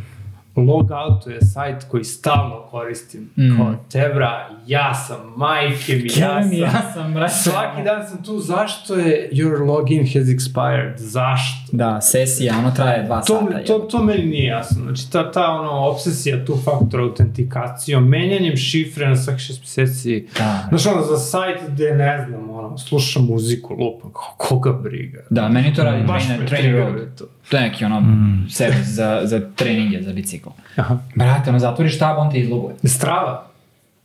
log 0.57 0.89
outuje 0.91 1.41
sajt 1.41 1.83
koji 1.83 2.03
stalno 2.03 2.61
koristim. 2.61 3.29
Mm. 3.37 3.57
Kao, 3.57 3.75
tebra, 3.91 4.31
ja 4.67 4.93
sam, 4.95 5.17
majke 5.35 5.93
mi, 5.93 6.09
ja 6.15 6.43
sam. 6.43 6.53
ja 6.53 6.91
sam, 6.93 7.13
brate. 7.13 7.33
Svaki 7.33 7.83
dan 7.83 8.07
sam 8.07 8.23
tu, 8.23 8.39
zašto 8.39 8.95
je 8.95 9.29
your 9.33 9.67
login 9.67 9.99
has 10.03 10.27
expired? 10.27 10.93
Zašto? 10.97 11.67
Da, 11.71 12.01
sesija, 12.01 12.55
ono 12.57 12.71
traje 12.71 13.03
dva 13.03 13.21
To, 13.21 13.39
sata. 13.41 13.63
to, 13.63 13.79
to 13.79 14.03
meni 14.03 14.25
nije 14.25 14.45
jasno. 14.45 14.83
Znači, 14.83 15.11
ta, 15.11 15.31
ta 15.31 15.45
ono, 15.45 15.71
obsesija 15.71 16.45
tu 16.45 16.55
faktor 16.57 16.99
autentikacijom, 17.01 18.07
menjanjem 18.07 18.55
šifre 18.57 19.07
na 19.07 19.15
svakih 19.15 19.41
šest 19.41 19.61
meseci. 19.61 20.27
Da. 20.37 20.65
Znaš, 20.69 20.85
ono, 20.85 21.01
za 21.03 21.17
sajt 21.17 21.57
gde, 21.67 21.93
ne 21.93 22.25
znam, 22.27 22.49
ono, 22.49 22.77
slušam 22.77 23.25
muziku, 23.25 23.73
lupam, 23.73 24.11
kao, 24.11 24.33
koga 24.37 24.71
briga. 24.73 25.19
Da, 25.29 25.49
meni 25.49 25.73
to 25.73 25.83
radi 25.83 26.03
Baš 26.03 26.23
Trainer, 26.23 26.39
me 26.41 26.47
trainer 26.47 26.71
Road. 26.71 26.85
triggeruje 26.85 27.15
to. 27.15 27.25
To 27.49 27.57
je 27.57 27.63
neki 27.63 27.85
ono 27.85 27.99
Mm. 27.99 28.47
servis 28.49 28.87
za, 28.87 29.21
za 29.23 29.41
treninge, 29.55 30.01
za 30.01 30.13
bicikl. 30.13 30.46
Aha. 30.75 30.97
Brate, 31.15 31.49
ono 31.49 31.59
zatvoriš 31.59 31.99
tab, 31.99 32.17
on 32.17 32.31
te 32.31 32.39
izloguje. 32.39 32.75
Strava. 32.83 33.47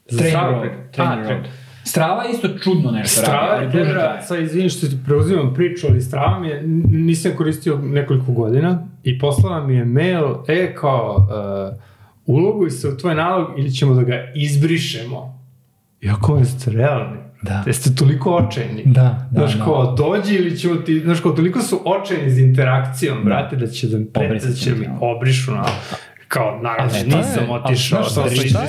Za 0.09 0.19
Trainer 0.19 0.39
Strava 0.39 0.62
Road. 0.62 0.70
Trainer 0.93 1.32
A. 1.32 1.43
Strava 1.85 2.24
isto 2.32 2.48
čudno 2.59 2.90
nešto 2.90 3.20
Strava 3.20 3.47
radi, 3.47 3.64
je, 3.64 3.70
duže 3.70 3.85
Tebra, 3.85 4.02
traje. 4.02 4.23
sad 4.23 4.40
izvini 4.43 4.69
što 4.69 4.86
ti 4.86 4.97
preuzimam 5.06 5.55
priču, 5.55 5.86
ali 5.90 6.01
Strava 6.01 6.39
mi 6.40 6.48
je, 6.48 6.62
nisam 6.90 7.32
koristio 7.36 7.78
nekoliko 7.82 8.32
godina 8.32 8.86
i 9.05 9.19
poslala 9.19 9.66
mi 9.66 9.74
je 9.74 9.85
mail, 9.85 10.24
e, 10.48 10.74
kao, 10.74 11.16
uh, 11.16 12.36
uloguj 12.36 12.70
se 12.70 12.89
u 12.89 12.97
tvoj 12.97 13.14
nalog 13.14 13.48
ili 13.59 13.70
ćemo 13.70 13.94
da 13.94 14.02
ga 14.02 14.14
izbrišemo. 14.35 15.43
Iako 16.01 16.36
jeste 16.39 16.70
realni. 16.70 17.19
Da. 17.43 17.62
Jeste 17.66 17.94
toliko 17.94 18.31
očajni. 18.36 18.82
Da, 18.85 19.28
da, 19.31 19.40
Znaš, 19.40 19.59
da. 19.59 19.64
kao, 19.64 19.94
dođi 19.94 20.35
ili 20.35 20.59
ćemo 20.59 20.77
ti, 20.77 21.01
znaš, 21.01 21.20
kao, 21.20 21.32
toliko 21.32 21.60
su 21.60 21.81
očajni 21.85 22.31
za 22.31 22.40
interakcijom, 22.40 23.24
brate, 23.24 23.56
da 23.56 23.66
će 23.66 23.89
da 23.89 23.98
mi 23.98 24.05
prete, 24.05 24.47
da 24.47 24.55
će 24.55 24.74
ti, 24.74 24.81
mi 24.81 24.86
obrišu 25.01 25.52
na, 25.52 25.64
kao, 26.32 26.59
naravno, 26.62 26.96
je- 26.96 27.04
nisam 27.04 27.22
ali 27.50 27.60
otišao, 27.64 28.02
šta- 28.04 28.22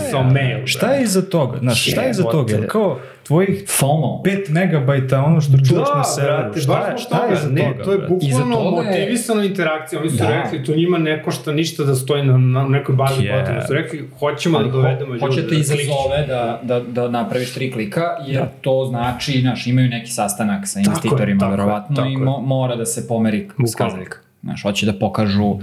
šta 0.09 0.23
mail. 0.23 0.65
Šta 0.65 0.87
je 0.87 1.03
iza 1.03 1.21
toga? 1.23 1.59
Znaš, 1.59 1.81
šta 1.83 2.01
je 2.01 2.11
iza 2.11 2.23
toga? 2.25 2.53
Jer 2.53 2.67
kao 2.67 2.97
tvojih 3.23 3.63
FOMO. 3.69 4.21
5 4.23 4.49
megabajta 4.49 5.21
ono 5.21 5.41
što 5.41 5.57
čuvaš 5.59 5.87
Da, 5.87 5.97
na 5.97 6.03
serveru. 6.03 6.37
brate, 6.37 6.59
šta, 6.61 6.77
je, 6.81 6.97
šta 6.97 7.17
je 7.19 7.33
iza 7.33 7.49
ne, 7.49 7.61
toga? 7.63 7.83
to 7.83 7.91
je 7.91 7.97
bukvalno 7.99 8.55
toga 8.55 8.81
je- 8.81 8.87
motivisano 8.89 9.43
interakcija. 9.43 9.99
Oni 9.99 10.09
su 10.09 10.17
Da. 10.17 10.27
rekli, 10.33 10.63
to 10.65 10.75
njima 10.75 10.97
ne 10.99 11.23
košta 11.23 11.51
ništa 11.51 11.83
da 11.83 11.95
stoji 11.95 12.23
na, 12.23 12.37
na 12.37 12.63
nekoj 12.65 12.95
bazi 12.95 13.21
Yeah. 13.21 13.39
potreba. 13.39 13.61
Su 13.61 13.73
rekli, 13.73 14.09
hoćemo 14.19 14.57
da 14.57 14.63
Ali 14.63 14.71
dovedemo 14.71 15.13
ljude. 15.13 15.19
hoće 15.21 15.41
te 15.41 15.47
da 15.47 15.55
izazove 15.55 16.25
da, 16.27 16.59
da, 16.63 16.79
da 16.81 17.09
napraviš 17.09 17.53
tri 17.53 17.71
klika, 17.71 18.01
jer 18.25 18.43
to 18.61 18.85
znači, 18.85 19.41
znaš, 19.41 19.67
imaju 19.67 19.89
neki 19.89 20.11
sastanak 20.11 20.67
sa 20.67 20.79
investitorima, 20.79 21.39
tako 21.39 21.51
je, 21.51 21.57
verovatno, 21.57 21.95
tako 21.95 22.07
i 22.09 22.17
mo, 22.17 22.39
mora 22.41 22.75
da 22.75 22.85
se 22.85 23.07
pomeri 23.07 23.47
skazaljka. 23.67 24.17
Znaš, 24.41 24.63
hoće 24.63 24.85
da 24.85 24.93
pokažu 24.93 25.53
e, 25.53 25.57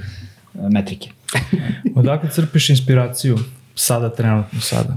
metrike. 0.68 1.10
Odakle 1.96 2.30
crpiš 2.30 2.70
inspiraciju? 2.70 3.38
Sada, 3.74 4.10
trenutno, 4.10 4.60
sada. 4.60 4.96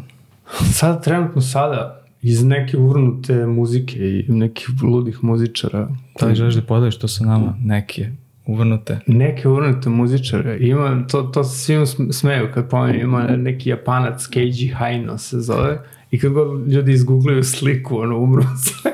Sada, 0.72 1.01
trenutno 1.01 1.41
sada, 1.41 2.03
iz 2.22 2.43
neke 2.43 2.77
uvrnute 2.77 3.45
muzike 3.45 3.97
i 3.97 4.26
nekih 4.27 4.69
ludih 4.84 5.23
muzičara. 5.23 5.88
Da 6.19 6.26
li 6.26 6.35
želiš 6.35 6.55
da 6.55 6.61
podeliš 6.61 6.99
to 6.99 7.07
sa 7.07 7.26
nama? 7.26 7.57
Neke 7.64 8.10
uvrnute. 8.45 8.99
Neke 9.07 9.47
uvrnute 9.47 9.89
muzičare. 9.89 10.57
Ima, 10.60 11.07
to, 11.07 11.22
to 11.22 11.43
se 11.43 11.73
sm- 11.73 12.11
smeju 12.11 12.49
kad 12.53 12.69
pomenem, 12.69 13.01
ima 13.01 13.23
neki 13.23 13.69
japanac 13.69 14.27
Keiji 14.27 14.68
Haino 14.68 15.18
se 15.18 15.39
zove 15.39 15.81
i 16.11 16.19
kad 16.19 16.31
god 16.31 16.68
ljudi 16.68 16.91
izgooglaju 16.91 17.43
sliku, 17.43 17.97
ono, 17.97 18.18
umru 18.18 18.43
sve. 18.64 18.91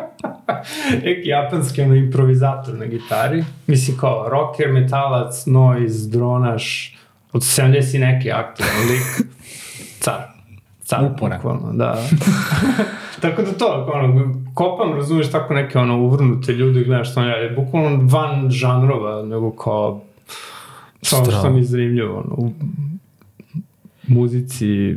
neki 1.04 1.28
japanski 1.28 1.82
ono, 1.82 1.94
improvizator 1.94 2.74
na 2.74 2.86
gitari. 2.86 3.44
Mislim 3.66 3.96
kao 3.96 4.28
rocker, 4.28 4.72
metalac, 4.72 5.46
noise, 5.46 6.08
dronaš, 6.08 6.96
od 7.32 7.42
70 7.42 7.96
i 7.96 7.98
neki 7.98 8.32
aktivan 8.32 8.88
lik. 8.90 9.28
Car. 10.00 10.22
Car, 10.84 11.04
Uporan. 11.04 11.38
bukvalno, 11.38 11.72
da. 11.72 11.96
tako 13.22 13.42
da 13.42 13.52
to, 13.52 13.90
ono, 13.94 14.34
kopam, 14.54 14.92
razumeš, 14.92 15.30
tako 15.30 15.54
neke 15.54 15.78
ono 15.78 15.98
uvrnute 15.98 16.52
ljude 16.52 16.84
gledaš 16.84 17.10
što 17.10 17.20
on 17.20 17.26
radi. 17.26 17.54
Bukvalno 17.56 18.08
van 18.10 18.50
žanrova, 18.50 19.22
nego 19.22 19.50
kao 19.50 20.00
kao 21.10 21.24
što 21.24 21.50
mi 21.50 21.58
je 21.58 21.64
zanimljivo, 21.64 22.18
ono, 22.18 22.34
u 22.36 22.52
muzici, 24.08 24.96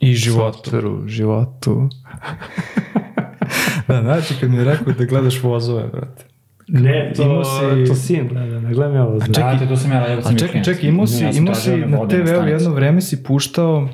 I 0.00 0.14
životu. 0.14 0.56
softveru, 0.56 1.08
životu. 1.08 1.88
Da, 3.88 4.02
znači 4.02 4.34
kad 4.40 4.50
mi 4.50 4.56
je 4.56 4.64
rekao 4.64 4.92
da 4.92 5.04
gledaš 5.04 5.42
vozove, 5.42 5.82
brate. 5.84 6.24
Ne, 6.68 7.12
to, 7.16 7.22
Imao 7.22 7.44
si- 7.44 7.88
to 7.88 7.94
sin 7.94 8.28
gleda, 8.28 8.60
ne 8.60 8.74
gledam 8.74 8.94
ja 8.94 9.04
ovo. 9.04 9.20
čekaj, 9.20 9.32
Brate, 9.34 9.66
to 9.66 9.76
sam 9.76 9.92
ja 9.92 10.00
radio 10.00 10.22
A 10.26 10.34
čekaj, 10.34 10.62
čekaj, 10.64 10.88
imao 10.88 11.06
si, 11.06 11.24
imao 11.34 11.54
si 11.54 11.76
na 11.76 12.08
TV-u 12.08 12.48
jedno 12.48 12.70
vreme 12.70 13.00
si 13.00 13.24
puštao 13.24 13.88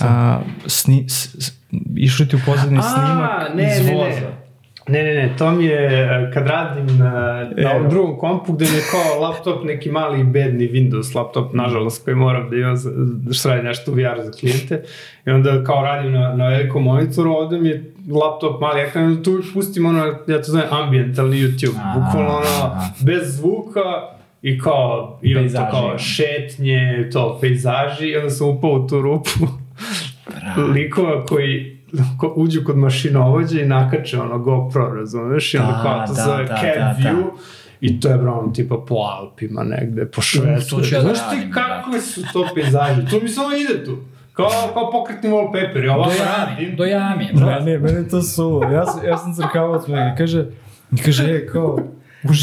A, 0.00 0.40
sni, 0.66 1.04
s, 1.08 1.34
s, 1.36 1.52
išli 1.96 2.28
ti 2.28 2.36
u 2.36 2.40
pozadini 2.46 2.80
snimak 2.84 3.54
ne, 3.54 3.72
iz 3.72 3.86
ne, 3.86 3.92
voza. 3.94 4.08
ne. 4.10 4.20
Ne, 4.20 4.47
ne, 4.88 5.14
ne, 5.14 5.34
to 5.38 5.50
mi 5.50 5.64
je 5.64 5.86
e, 5.86 6.30
kad 6.34 6.46
radim 6.46 6.98
na, 6.98 7.46
na 7.56 7.72
ovom 7.74 7.90
drugom 7.90 8.18
kompu 8.18 8.52
gde 8.52 8.64
mi 8.64 8.76
je 8.76 8.82
kao 8.90 9.20
laptop 9.20 9.64
neki 9.64 9.90
mali 9.90 10.24
bedni 10.24 10.68
Windows 10.68 11.16
laptop, 11.16 11.54
nažalost, 11.54 12.04
koji 12.04 12.16
moram 12.16 12.50
da 12.50 12.56
imam 12.56 12.76
da 13.24 13.32
što 13.34 13.48
radi 13.48 13.62
nešto 13.62 13.92
u 13.92 13.94
VR 13.94 14.22
za 14.24 14.30
klijente. 14.40 14.82
I 15.26 15.30
onda 15.30 15.64
kao 15.64 15.82
radim 15.82 16.12
na, 16.12 16.34
na 16.34 16.48
velikom 16.48 16.82
monitoru, 16.82 17.32
ovde 17.32 17.58
mi 17.58 17.68
je 17.68 17.92
laptop 18.10 18.60
mali 18.60 18.80
ekran, 18.80 19.04
onda 19.04 19.22
tu 19.22 19.40
pustim 19.54 19.86
ono, 19.86 20.04
ja 20.26 20.42
to 20.42 20.52
zovem 20.52 20.66
ambientalni 20.70 21.36
YouTube, 21.36 21.94
bukvalno 21.94 22.30
ono, 22.30 22.80
bez 23.00 23.36
zvuka 23.36 23.80
i 24.42 24.58
kao, 24.58 25.18
imam 25.22 25.42
Pejzaži, 25.42 25.64
to 25.64 25.70
kao 25.70 25.98
šetnje, 25.98 27.08
to, 27.12 27.38
pejzaži 27.40 28.08
i 28.08 28.16
onda 28.16 28.30
sam 28.30 28.48
upao 28.48 28.70
u 28.70 28.86
tu 28.86 29.00
rupu 29.00 29.46
likova 30.74 31.24
koji 31.26 31.77
ko, 31.77 31.77
uđu 32.36 32.60
kod 32.66 32.76
mašinovođa 32.76 33.60
i 33.60 33.66
nakače 33.66 34.20
ono 34.20 34.38
GoPro, 34.38 34.88
razumeš? 34.88 35.54
I 35.54 35.58
onda 35.58 35.72
Da, 35.72 35.82
kao 35.82 36.06
to 36.06 36.12
da, 36.12 36.22
zove 36.22 36.44
da, 36.44 36.56
cab 36.56 36.64
da, 36.74 36.96
da. 37.02 37.10
view 37.10 37.24
i 37.80 38.00
to 38.00 38.08
je 38.08 38.18
bro 38.18 38.32
ono 38.32 38.52
tipa 38.52 38.76
po 38.78 38.94
Alpima 38.94 39.62
negde, 39.62 40.06
po 40.06 40.20
Švedsku. 40.22 40.76
da 40.76 41.00
Znaš 41.00 41.18
ti 41.20 41.24
radim, 41.30 41.52
kakve 41.52 42.00
su 42.00 42.22
to 42.32 42.46
pejzaže? 42.54 43.06
To 43.06 43.20
mi 43.20 43.28
samo 43.28 43.48
ide 43.52 43.84
tu. 43.84 43.96
Kao, 44.32 44.48
kao 44.74 44.90
pokretni 44.90 45.30
wallpaper. 45.30 45.84
Ja 45.84 45.96
ovako 45.96 46.10
Do 46.10 46.16
jami, 46.16 46.50
radim. 46.50 46.76
do 46.76 46.84
jami, 46.84 47.28
Da, 47.34 47.60
ne, 47.60 47.78
mene 47.78 47.98
je 47.98 48.08
to 48.08 48.22
suvo. 48.22 48.64
Ja, 48.64 48.86
sam, 48.86 49.04
ja 49.04 49.16
sam 49.18 49.34
crkavac, 49.34 49.86
me 49.86 50.14
kaže, 50.18 50.44
kaže, 51.04 51.24
e, 51.26 51.46
kao, 51.46 51.78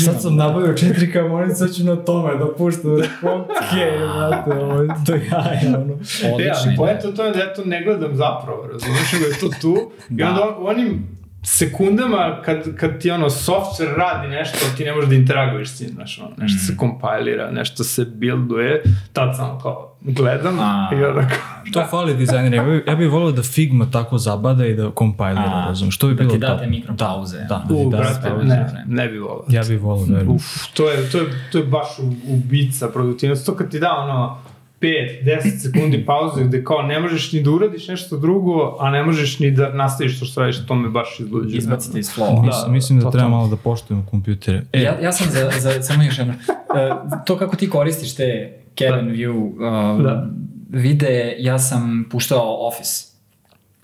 sad 0.06 0.22
sam 0.22 0.36
nabavio 0.36 0.74
4K 0.74 1.30
monitor, 1.30 1.58
sad 1.58 1.72
ću 1.72 1.84
na 1.84 1.96
tome 1.98 2.36
da 2.36 2.48
puštam. 2.48 2.92
Okej, 2.92 3.92
brate, 4.10 4.52
ovo 4.54 4.82
je 4.82 4.88
to 5.06 5.14
ono. 5.14 5.94
Ja, 6.22 6.34
Odlično. 6.34 6.54
ali 6.68 6.76
poenta 6.78 7.12
to 7.12 7.26
je 7.26 7.32
da 7.32 7.40
ja 7.40 7.54
to 7.54 7.66
ne 7.66 7.84
gledam 7.84 8.16
zapravo, 8.16 8.68
razumiješ, 8.68 9.12
nego 9.14 9.26
je 9.26 9.40
to 9.40 9.50
tu. 9.62 9.92
I 10.10 10.14
Da. 10.14 10.28
onda 10.28 10.42
on- 10.44 10.64
u 10.64 10.68
onim 10.68 11.08
sekundama 11.46 12.42
kad, 12.42 12.76
kad 12.76 13.00
ti 13.00 13.12
ono 13.12 13.26
software 13.28 13.96
radi 13.96 14.28
nešto, 14.30 14.58
ti 14.78 14.86
ne 14.86 14.94
možeš 14.94 15.10
da 15.10 15.16
interaguješ 15.16 15.70
s 15.70 15.80
njim, 15.80 15.90
znaš, 15.92 16.20
ono, 16.20 16.32
nešto 16.38 16.56
Mm. 16.56 16.66
se 16.68 16.78
kompilira, 16.78 17.52
nešto 17.52 17.84
se 17.84 18.06
builduje, 18.08 18.84
tad 19.14 19.36
sam 19.36 19.60
kao 19.60 19.96
gledam 20.02 20.60
A. 20.60 20.90
i 20.94 21.04
onda 21.04 21.22
kao, 21.22 21.38
To 21.74 21.88
fali 21.88 22.16
dizajneri. 22.16 22.56
Ja 22.58 22.64
bih 22.64 22.84
ja 22.88 22.96
bi 22.96 23.06
volio 23.08 23.32
da 23.32 23.44
Figma 23.44 23.86
tako 23.88 24.18
zabada 24.18 24.66
i 24.66 24.74
da 24.74 24.92
kompajlira, 24.92 25.52
A, 25.56 25.66
razum. 25.66 25.92
Što 25.92 26.08
bi 26.08 26.14
da 26.14 26.18
bilo 26.18 26.30
ti 26.30 26.40
to? 26.40 26.48
date 26.48 26.68
mikropauze. 26.68 27.38
Da, 27.40 27.46
da, 27.60 27.76
u, 27.76 27.78
ti 27.80 27.90
da, 27.92 27.98
brate, 27.98 28.30
pauze. 28.30 28.46
ne, 28.46 28.84
ne 28.88 29.08
bi 29.08 29.18
volao. 29.20 29.46
Ja 29.48 29.64
bih 29.64 29.82
volio, 29.82 30.06
verujem. 30.06 30.30
Uf, 30.30 30.44
to 30.74 30.90
je, 30.90 31.10
to 31.10 31.18
je, 31.18 31.24
to 31.52 31.58
je 31.58 31.64
baš 31.64 31.88
u- 32.00 32.14
ubica 32.28 32.88
produktivnosti. 32.88 33.46
To 33.46 33.56
kad 33.56 33.72
ti 33.72 33.80
da 33.80 33.94
ono 33.94 34.38
5-10 34.86 35.32
sekundi 35.60 36.06
pauze 36.06 36.44
gde 36.44 36.64
kao 36.64 36.82
ne 36.82 37.00
možeš 37.00 37.32
ni 37.32 37.44
da 37.44 37.52
uradiš 37.52 37.88
nešto 37.88 38.18
drugo, 38.18 38.78
a 38.80 38.90
ne 38.90 39.04
možeš 39.04 39.40
ni 39.40 39.52
da 39.52 39.70
nastaviš 39.72 40.20
to 40.20 40.26
što 40.26 40.42
radiš, 40.42 40.66
to 40.68 40.76
me 40.76 40.90
baš 40.90 41.20
izluđuje. 41.20 41.58
Izbacite 41.58 42.00
iz 42.00 42.10
flowa. 42.10 42.46
Mislim, 42.46 42.74
mislim 42.74 43.00
da 43.00 43.06
to- 43.06 43.12
treba 43.12 43.26
to. 43.26 43.30
malo 43.30 43.48
da 43.48 43.56
poštujemo 43.56 44.06
kompjutere. 44.06 44.62
E, 44.74 44.82
Ja, 44.82 45.00
ja 45.00 45.12
sam 45.12 45.28
za, 45.30 45.52
za 45.60 45.84
samo 45.84 46.04
još 46.04 46.18
jedno. 46.18 46.34
E, 46.34 46.92
to 47.26 47.38
kako 47.38 47.56
ti 47.56 47.70
koristiš 47.70 48.16
te 48.16 48.26
cabin 48.76 49.10
view 49.10 49.52
uh, 49.98 50.04
Da. 50.04 50.28
videe, 50.72 51.36
ja 51.40 51.60
sam 51.60 52.06
puštao 52.12 52.68
Office. 52.68 53.15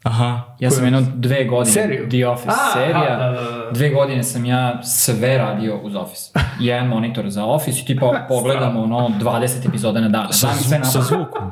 Aha, 0.04 0.42
Ja 0.60 0.72
sam 0.72 0.84
jedno 0.84 1.02
dve 1.16 1.46
godine, 1.46 1.74
Seriju? 1.74 2.10
The 2.10 2.28
Office 2.28 2.50
A, 2.52 2.74
serija, 2.74 2.98
aha, 2.98 3.26
da, 3.26 3.32
da, 3.32 3.52
da. 3.58 3.72
dve 3.72 3.90
godine 3.90 4.24
sam 4.24 4.46
ja 4.46 4.84
sve 4.84 5.38
radio 5.38 5.78
uz 5.78 5.96
Office. 5.96 6.32
Jedan 6.60 6.88
monitor 6.88 7.30
za 7.30 7.46
Office 7.46 7.80
i 7.80 7.86
tipa 7.86 8.26
pogledam 8.30 8.78
ono 8.78 9.10
20 9.12 9.68
epizoda 9.68 10.02
na 10.02 10.10
dan. 10.10 10.28
Znam 10.32 10.56
sve 10.56 10.80
sa 10.84 11.02
zvukom. 11.02 11.52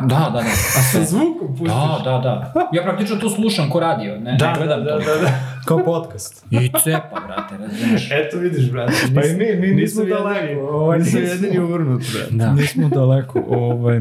Da, 0.00 0.06
da, 0.06 0.30
da. 0.32 0.38
A 0.38 0.42
sve, 0.82 1.04
Zvukom 1.04 1.48
pustiš. 1.48 1.68
da, 1.68 2.18
da, 2.18 2.18
da. 2.54 2.68
Ja 2.72 2.82
praktično 2.82 3.16
to 3.16 3.30
slušam 3.30 3.70
ko 3.70 3.80
radio, 3.80 4.16
ne, 4.16 4.36
Da, 4.36 4.46
ne 4.48 4.54
gledam 4.56 4.78
da, 4.78 4.90
da, 4.90 4.98
to. 4.98 5.04
da, 5.06 5.20
da. 5.20 5.30
Kao 5.66 5.78
podcast. 5.78 6.44
I 6.50 6.70
cepa, 6.74 7.20
brate, 7.26 7.56
razumiješ? 7.58 8.08
Eto 8.10 8.38
vidiš, 8.38 8.70
brate. 8.70 8.92
Pa 9.14 9.20
i 9.22 9.32
mi, 9.32 9.56
mi 9.58 9.74
nismo 9.74 10.02
jedini- 10.02 10.08
daleko, 10.14 10.60
ovaj, 10.62 10.98
Nismo 10.98 11.20
nismo. 11.20 11.34
jedini 11.36 11.58
uvrnut, 11.60 12.02
brate. 12.12 12.28
Da. 12.32 12.52
Nismo 12.52 12.88
daleko. 12.88 13.44
Ovaj, 13.48 14.00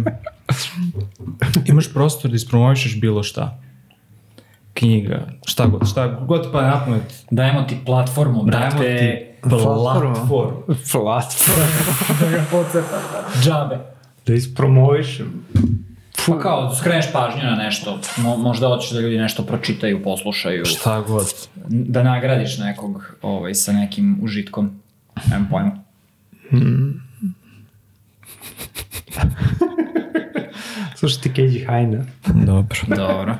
imaš 1.65 1.93
prostor 1.93 2.29
da 2.31 2.35
ispromovišeš 2.35 3.01
bilo 3.01 3.23
šta. 3.23 3.57
Knjiga, 4.73 5.27
šta 5.45 5.65
god, 5.65 5.89
šta 5.89 6.07
god 6.07 6.51
pa 6.51 6.61
na 6.61 6.85
pamet. 6.85 7.23
Dajemo 7.31 7.61
ti 7.61 7.77
platformu, 7.85 8.43
Dajemo 8.43 8.69
brate. 8.77 8.97
ti 8.99 9.49
platformu. 9.49 10.15
Platform. 10.15 10.55
da 12.19 12.29
ga 12.29 12.43
pocepa. 12.51 12.97
Džabe. 13.43 13.77
Da 14.27 14.33
ispromovišem. 14.33 15.45
Pa 16.27 16.39
kao, 16.39 16.75
skreneš 16.75 17.11
pažnju 17.13 17.43
na 17.43 17.55
nešto, 17.55 17.99
Mo, 18.17 18.37
možda 18.37 18.67
hoćeš 18.67 18.91
da 18.91 18.99
ljudi 18.99 19.17
nešto 19.17 19.43
pročitaju, 19.43 20.03
poslušaju, 20.03 20.65
Šta 20.65 21.01
god. 21.01 21.33
da 21.69 22.03
nagradiš 22.03 22.57
nekog 22.57 23.15
ovaj, 23.21 23.53
sa 23.53 23.71
nekim 23.71 24.19
užitkom. 24.21 24.79
Nemam 25.29 25.47
pojma. 25.51 25.71
Slušaj 30.95 31.21
ti 31.21 31.33
Keiji 31.33 31.65
Haina. 31.65 32.03
Dobro. 32.27 32.79
Dobro. 32.87 33.35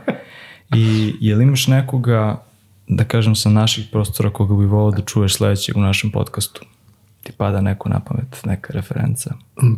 I 0.75 1.15
je 1.19 1.35
li 1.35 1.43
imaš 1.43 1.67
nekoga, 1.67 2.43
da 2.87 3.03
kažem 3.03 3.35
sa 3.35 3.49
naših 3.49 3.87
prostora 3.91 4.29
koga 4.29 4.55
bi 4.55 4.65
volao 4.65 4.91
da 4.91 5.01
čuješ 5.01 5.35
sledećeg 5.35 5.77
u 5.77 5.81
našem 5.81 6.11
podcastu? 6.11 6.61
Ti 7.23 7.31
pada 7.37 7.61
neko 7.61 7.89
na 7.89 7.99
pamet, 7.99 8.41
neka 8.45 8.73
referenca. 8.73 9.33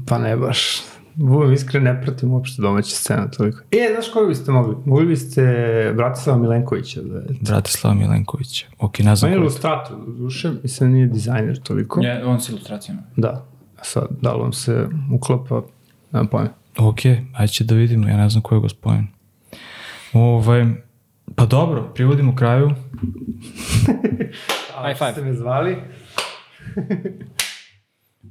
Pa 0.08 0.18
ne 0.18 0.38
baš. 0.38 0.82
Budem 1.16 1.54
iskren, 1.54 1.84
ne 1.84 2.02
pratim 2.02 2.32
uopšte 2.32 2.62
domaće 2.62 2.96
scene 2.96 3.32
toliko. 3.38 3.60
E, 3.72 3.94
znaš 3.94 4.12
koju 4.14 4.28
biste 4.28 4.52
mogli? 4.52 4.76
Mogli 4.86 5.06
biste 5.06 5.44
Bratislava 5.96 6.40
Milenkovića 6.40 7.02
da 7.02 7.16
je... 7.16 7.26
Bratislava 7.42 7.96
Milenkovića. 7.96 8.66
Ok, 8.80 9.00
ne 9.00 9.16
znam 9.16 9.32
On 9.32 9.38
je 9.38 9.42
ilustrator, 9.42 9.98
duše, 10.08 10.52
mislim 10.64 10.92
nije 10.92 11.08
dizajner 11.08 11.60
toliko. 11.62 12.02
Je, 12.02 12.26
on 12.26 12.42
s 12.42 12.50
ilustracijama. 12.50 13.02
Da. 13.16 13.46
A 13.80 13.84
sad, 13.84 14.08
da 14.22 14.34
li 14.34 14.42
vam 14.42 14.54
se 14.54 14.88
uklapa, 15.14 15.62
nemam 16.12 16.28
pojma. 16.28 16.50
Ok, 16.78 17.06
ajde 17.34 17.48
će 17.48 17.64
da 17.64 17.76
vidimo, 17.76 18.08
ja 18.08 18.18
ne 18.18 18.30
znam 18.30 18.42
ko 18.42 18.56
je 18.56 18.62
gospodin. 18.62 19.08
Ovaj, 20.14 20.66
pa 21.36 21.46
dobro, 21.46 21.92
privodimo 21.96 22.36
kraju. 22.36 22.70
High 24.86 24.98
five. 24.98 25.12
Ste 25.12 25.22
me 25.22 25.34
zvali? 25.34 25.78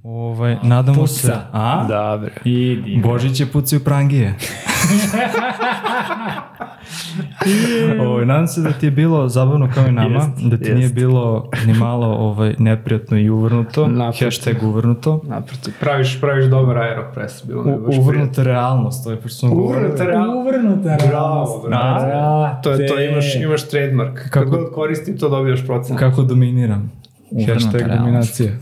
Ovaj, 0.03 0.57
nadamo 0.63 1.01
puca. 1.01 1.13
se... 1.13 1.33
A? 1.53 1.85
Da, 1.89 2.19
bre. 2.21 2.33
Idi. 2.45 3.01
Božić 3.05 3.41
je 3.41 3.47
pucaju 3.47 3.85
prangije. 3.85 4.35
ovaj, 8.01 8.27
nadam 8.27 8.47
se 8.47 8.61
da 8.61 8.71
ti 8.71 8.87
je 8.87 8.91
bilo 8.91 9.29
zabavno 9.29 9.69
kao 9.75 9.87
i 9.87 9.93
nama, 9.93 10.15
Jest, 10.15 10.29
da 10.41 10.57
ti 10.57 10.63
jest. 10.63 10.75
nije 10.75 10.89
bilo 10.89 11.51
ni 11.67 11.75
malo 11.75 12.07
ovaj, 12.09 12.55
neprijatno 12.59 13.19
i 13.19 13.31
uvrnuto, 13.31 13.89
Naprotiv. 13.89 14.25
hashtag 14.27 14.63
uvrnuto. 14.63 15.21
Naprotiv, 15.25 15.75
praviš, 15.81 16.21
praviš 16.21 16.47
dobar 16.47 16.79
aeropres, 16.79 17.45
bilo 17.45 17.63
mi 17.63 17.71
je 17.71 17.79
baš 17.79 17.97
uvrnuta 17.97 18.43
realnost, 18.43 19.05
to 19.05 19.11
je 19.11 19.17
pošto 19.17 19.39
smo 19.39 19.51
govorili. 19.51 19.85
Uvrnuta 19.85 20.05
realnost. 20.05 20.37
Uvrnuta 20.39 20.97
Bravo, 21.09 21.61
bravo. 21.61 22.49
To 22.63 22.71
je 22.71 22.87
to, 22.87 23.01
imaš, 23.01 23.35
imaš 23.37 23.65
trademark. 23.65 24.15
Kako? 24.15 24.29
Kako- 24.31 24.43
Kad 24.43 24.51
god 24.53 24.73
koristim 24.73 25.19
to 25.19 25.29
dobijaš 25.29 25.67
procent. 25.67 25.99
Kako 25.99 26.23
dominiram. 26.23 26.93
Uvrnuta 27.31 27.53
Hashtag 27.55 27.81
realnost. 27.81 28.01
dominacija. 28.01 28.53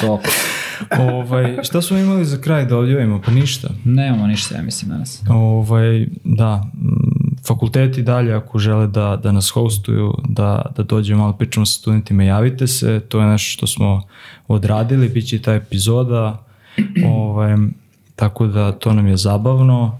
Top. 0.00 0.20
Ovaj, 0.98 1.56
šta 1.62 1.82
smo 1.82 1.98
imali 1.98 2.24
za 2.24 2.40
kraj 2.40 2.66
da 2.66 2.76
odjavimo? 2.76 3.20
Pa 3.24 3.30
ništa. 3.30 3.68
Nemamo 3.84 4.26
ništa, 4.26 4.56
ja 4.56 4.62
mislim, 4.62 4.90
danas. 4.90 5.22
Ovaj, 5.28 6.06
da, 6.24 6.56
mm, 6.56 7.36
fakulteti 7.46 8.02
dalje 8.02 8.34
ako 8.34 8.58
žele 8.58 8.86
da, 8.86 9.20
da 9.22 9.32
nas 9.32 9.50
hostuju, 9.50 10.14
da, 10.28 10.62
da 10.76 10.82
dođemo 10.82 11.20
malo 11.20 11.32
pričamo 11.32 11.66
sa 11.66 11.78
studentima, 11.78 12.22
javite 12.22 12.66
se, 12.66 13.00
to 13.00 13.20
je 13.20 13.26
nešto 13.26 13.52
što 13.52 13.66
smo 13.66 14.02
odradili, 14.48 15.08
bit 15.08 15.28
će 15.28 15.36
i 15.36 15.42
ta 15.42 15.54
epizoda, 15.54 16.44
ovaj, 17.06 17.56
tako 18.16 18.46
da 18.46 18.72
to 18.72 18.92
nam 18.92 19.06
je 19.06 19.16
zabavno. 19.16 19.98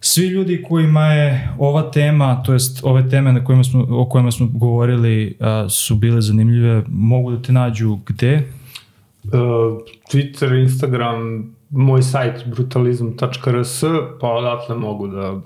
Svi 0.00 0.26
ljudi 0.26 0.62
kojima 0.68 1.06
je 1.06 1.48
ova 1.58 1.90
tema, 1.90 2.42
to 2.42 2.52
jest 2.52 2.80
ove 2.82 3.08
teme 3.08 3.32
na 3.32 3.44
kojima 3.44 3.64
smo, 3.64 3.86
o 3.90 4.08
kojima 4.08 4.30
smo 4.30 4.46
govorili 4.46 5.36
a, 5.40 5.66
su 5.68 5.94
bile 5.94 6.20
zanimljive, 6.20 6.82
mogu 6.88 7.30
da 7.30 7.42
te 7.42 7.52
nađu 7.52 7.98
gde? 8.06 8.42
Uh, 9.24 9.80
Twitter, 10.10 10.62
Instagram, 10.62 11.44
moj 11.70 12.02
sajt 12.02 12.46
brutalizam.rs, 12.46 13.82
pa 14.20 14.28
odatle 14.28 14.76
mogu 14.76 15.06
da 15.06 15.40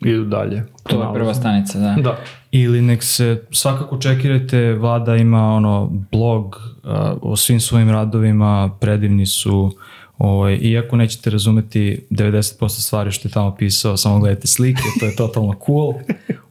idu 0.00 0.24
dalje. 0.24 0.66
To 0.82 1.02
je 1.02 1.14
prva 1.14 1.34
stanica, 1.34 1.78
da. 1.78 1.96
Da. 2.02 2.16
Ili 2.50 2.82
nek 2.82 3.02
se 3.02 3.42
svakako 3.50 3.98
čekirajte, 3.98 4.72
Vlada 4.72 5.16
ima 5.16 5.54
ono 5.54 5.90
blog 6.12 6.60
uh, 6.84 6.90
o 7.22 7.36
svim 7.36 7.60
svojim 7.60 7.90
radovima, 7.90 8.70
predivni 8.80 9.26
su, 9.26 9.72
ovaj, 10.18 10.54
iako 10.54 10.96
nećete 10.96 11.30
razumeti 11.30 12.06
90% 12.10 12.68
stvari 12.68 13.10
što 13.10 13.28
je 13.28 13.32
tamo 13.32 13.54
pisao, 13.54 13.96
samo 13.96 14.18
gledajte 14.18 14.46
slike, 14.46 14.82
to 15.00 15.06
je 15.06 15.16
totalno 15.16 15.54
cool. 15.66 15.92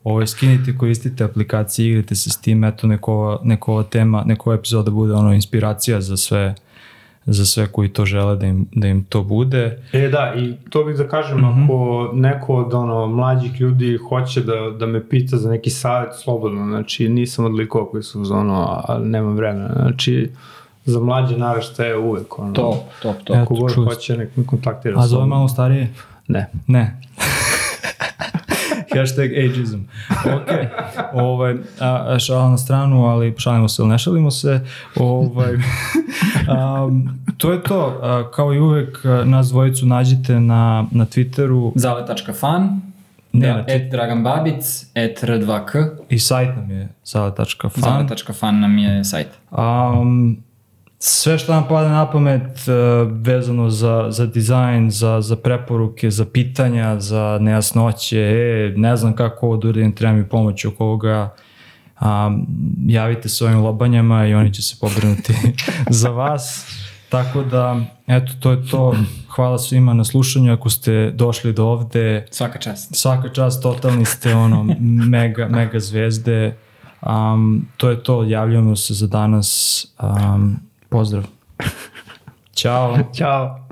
Ovaj, 0.04 0.28
skinite, 0.28 0.78
koristite 0.78 1.24
aplikacije, 1.24 1.90
igrajte 1.90 2.16
se 2.16 2.30
s 2.30 2.38
tim, 2.38 2.64
eto 2.64 2.88
neko, 2.88 3.14
ova- 3.14 3.40
neko 3.44 3.72
ova 3.72 3.84
tema, 3.84 4.24
neko 4.24 4.50
ova 4.50 4.58
epizoda 4.58 4.92
bude 4.92 5.14
ono 5.14 5.34
inspiracija 5.34 6.02
za 6.02 6.18
sve 6.18 6.56
za 7.26 7.46
sve 7.46 7.68
koji 7.68 7.90
to 7.90 8.06
žele 8.06 8.36
da 8.36 8.46
im, 8.46 8.68
da 8.72 8.88
im 8.88 9.04
to 9.04 9.24
bude. 9.24 9.80
E 9.94 10.08
da, 10.08 10.34
i 10.38 10.54
to 10.70 10.84
bih 10.84 10.96
da 10.98 11.08
kažem, 11.08 11.38
Mhm. 11.40 11.64
ako 11.64 11.78
neko 12.14 12.56
od 12.56 12.74
ono, 12.74 13.08
mlađih 13.08 13.52
ljudi 13.54 13.98
hoće 14.00 14.42
da, 14.42 14.54
da 14.72 14.86
me 14.86 15.10
pita 15.10 15.38
za 15.38 15.50
neki 15.50 15.70
savjet, 15.70 16.10
slobodno, 16.16 16.66
znači 16.66 17.10
nisam 17.10 17.46
od 17.46 17.54
likova 17.54 17.86
koji 17.88 18.04
su 18.04 18.22
uz 18.22 18.32
ono, 18.32 18.82
ali 18.84 19.08
nemam 19.08 19.36
vremena, 19.36 19.70
znači 19.76 20.30
za 20.86 21.00
mlađe 21.00 21.38
naraštaje 21.38 21.98
uvek, 21.98 22.40
ono, 22.40 22.54
Top, 22.54 22.76
top, 23.02 23.16
top. 23.16 23.22
Eto, 23.22 23.34
ako 23.36 23.56
god 23.56 23.74
hoće, 23.76 24.18
nek 24.18 24.38
me 24.38 24.46
kontaktira. 24.46 24.94
A 24.94 24.98
za 24.98 25.02
ove 25.02 25.10
slobodno. 25.10 25.36
malo 25.36 25.48
starije? 25.48 25.94
Ne. 26.28 26.50
Ne. 26.68 27.00
Hashtag 29.00 29.32
ageism. 29.32 29.78
Ok. 30.10 30.48
Ovaj, 31.14 31.56
a, 31.80 32.06
a 32.08 32.20
šala 32.20 32.50
na 32.50 32.58
stranu, 32.58 33.06
ali 33.06 33.34
šalimo 33.38 33.70
se 33.70 33.82
ili 33.82 33.92
ne 33.92 33.98
šalimo 33.98 34.32
se. 34.32 34.60
Ovaj, 34.96 35.54
um, 36.86 37.20
to 37.38 37.52
je 37.52 37.64
to. 37.64 38.00
A, 38.02 38.32
kao 38.32 38.54
i 38.54 38.60
uvek, 38.60 39.06
a, 39.06 39.24
nas 39.26 39.48
dvojicu 39.48 39.86
nađite 39.86 40.40
na, 40.40 40.86
na 40.92 41.06
Twitteru 41.06 41.72
Zale.fan, 41.76 42.82
Ne, 43.34 43.48
da, 43.48 43.74
et 43.74 43.92
Dragan 43.92 44.24
Babic, 44.24 44.86
et 44.96 45.24
R2K, 45.24 45.90
i 46.10 46.20
sajt 46.20 46.56
nam 46.56 46.72
je 46.72 46.90
sala.fan. 47.04 47.70
Zale.fan 47.76 48.60
nam 48.60 48.78
je 48.78 49.04
sajt. 49.04 49.28
Um, 49.52 50.38
sve 51.06 51.38
što 51.38 51.54
nam 51.54 51.68
pada 51.68 51.90
na 51.90 52.12
pamet 52.12 52.42
uh, 52.42 53.12
vezano 53.12 53.70
za, 53.70 54.08
za 54.10 54.26
dizajn, 54.26 54.92
za, 54.92 55.22
za 55.22 55.36
preporuke, 55.36 56.12
za 56.12 56.26
pitanja, 56.26 57.00
za 57.00 57.38
nejasnoće, 57.42 58.20
e, 58.20 58.74
ne 58.78 58.96
znam 58.96 59.16
kako 59.16 59.46
ovo 59.46 59.58
da 59.58 59.68
uradim, 59.68 59.96
treba 59.96 60.14
mi 60.14 60.30
pomoć 60.30 60.66
oko 60.66 60.86
ovoga, 60.86 61.36
um, 62.02 62.48
javite 62.88 63.30
se 63.30 63.46
ovim 63.46 63.60
lobanjama 63.60 64.28
i 64.28 64.34
oni 64.34 64.54
će 64.54 64.62
se 64.62 64.76
pobrinuti 64.82 65.34
za 66.02 66.10
vas. 66.10 66.66
Tako 67.10 67.44
da, 67.44 67.80
eto, 68.08 68.34
to 68.40 68.52
je 68.52 68.68
to. 68.68 68.96
Hvala 69.36 69.58
svima 69.58 69.94
na 69.94 70.04
slušanju. 70.04 70.54
Ako 70.54 70.70
ste 70.70 71.12
došli 71.12 71.54
do 71.54 71.66
ovde, 71.66 72.26
Svaka 72.32 72.60
čast. 72.60 72.96
svaka 72.96 73.30
čast, 73.30 73.64
totalni 73.64 74.06
ste 74.06 74.36
ono 74.36 74.64
mega, 75.10 75.48
mega 75.48 75.80
zvezde. 75.80 76.58
Um, 77.02 77.68
to 77.78 77.90
je 77.90 78.04
to, 78.04 78.24
javljamo 78.24 78.76
se 78.76 78.94
za 78.94 79.08
danas. 79.08 79.86
Um, 80.02 80.73
pozdrav. 80.94 81.24
Ćao. 82.56 82.98
Ćao. 83.18 83.68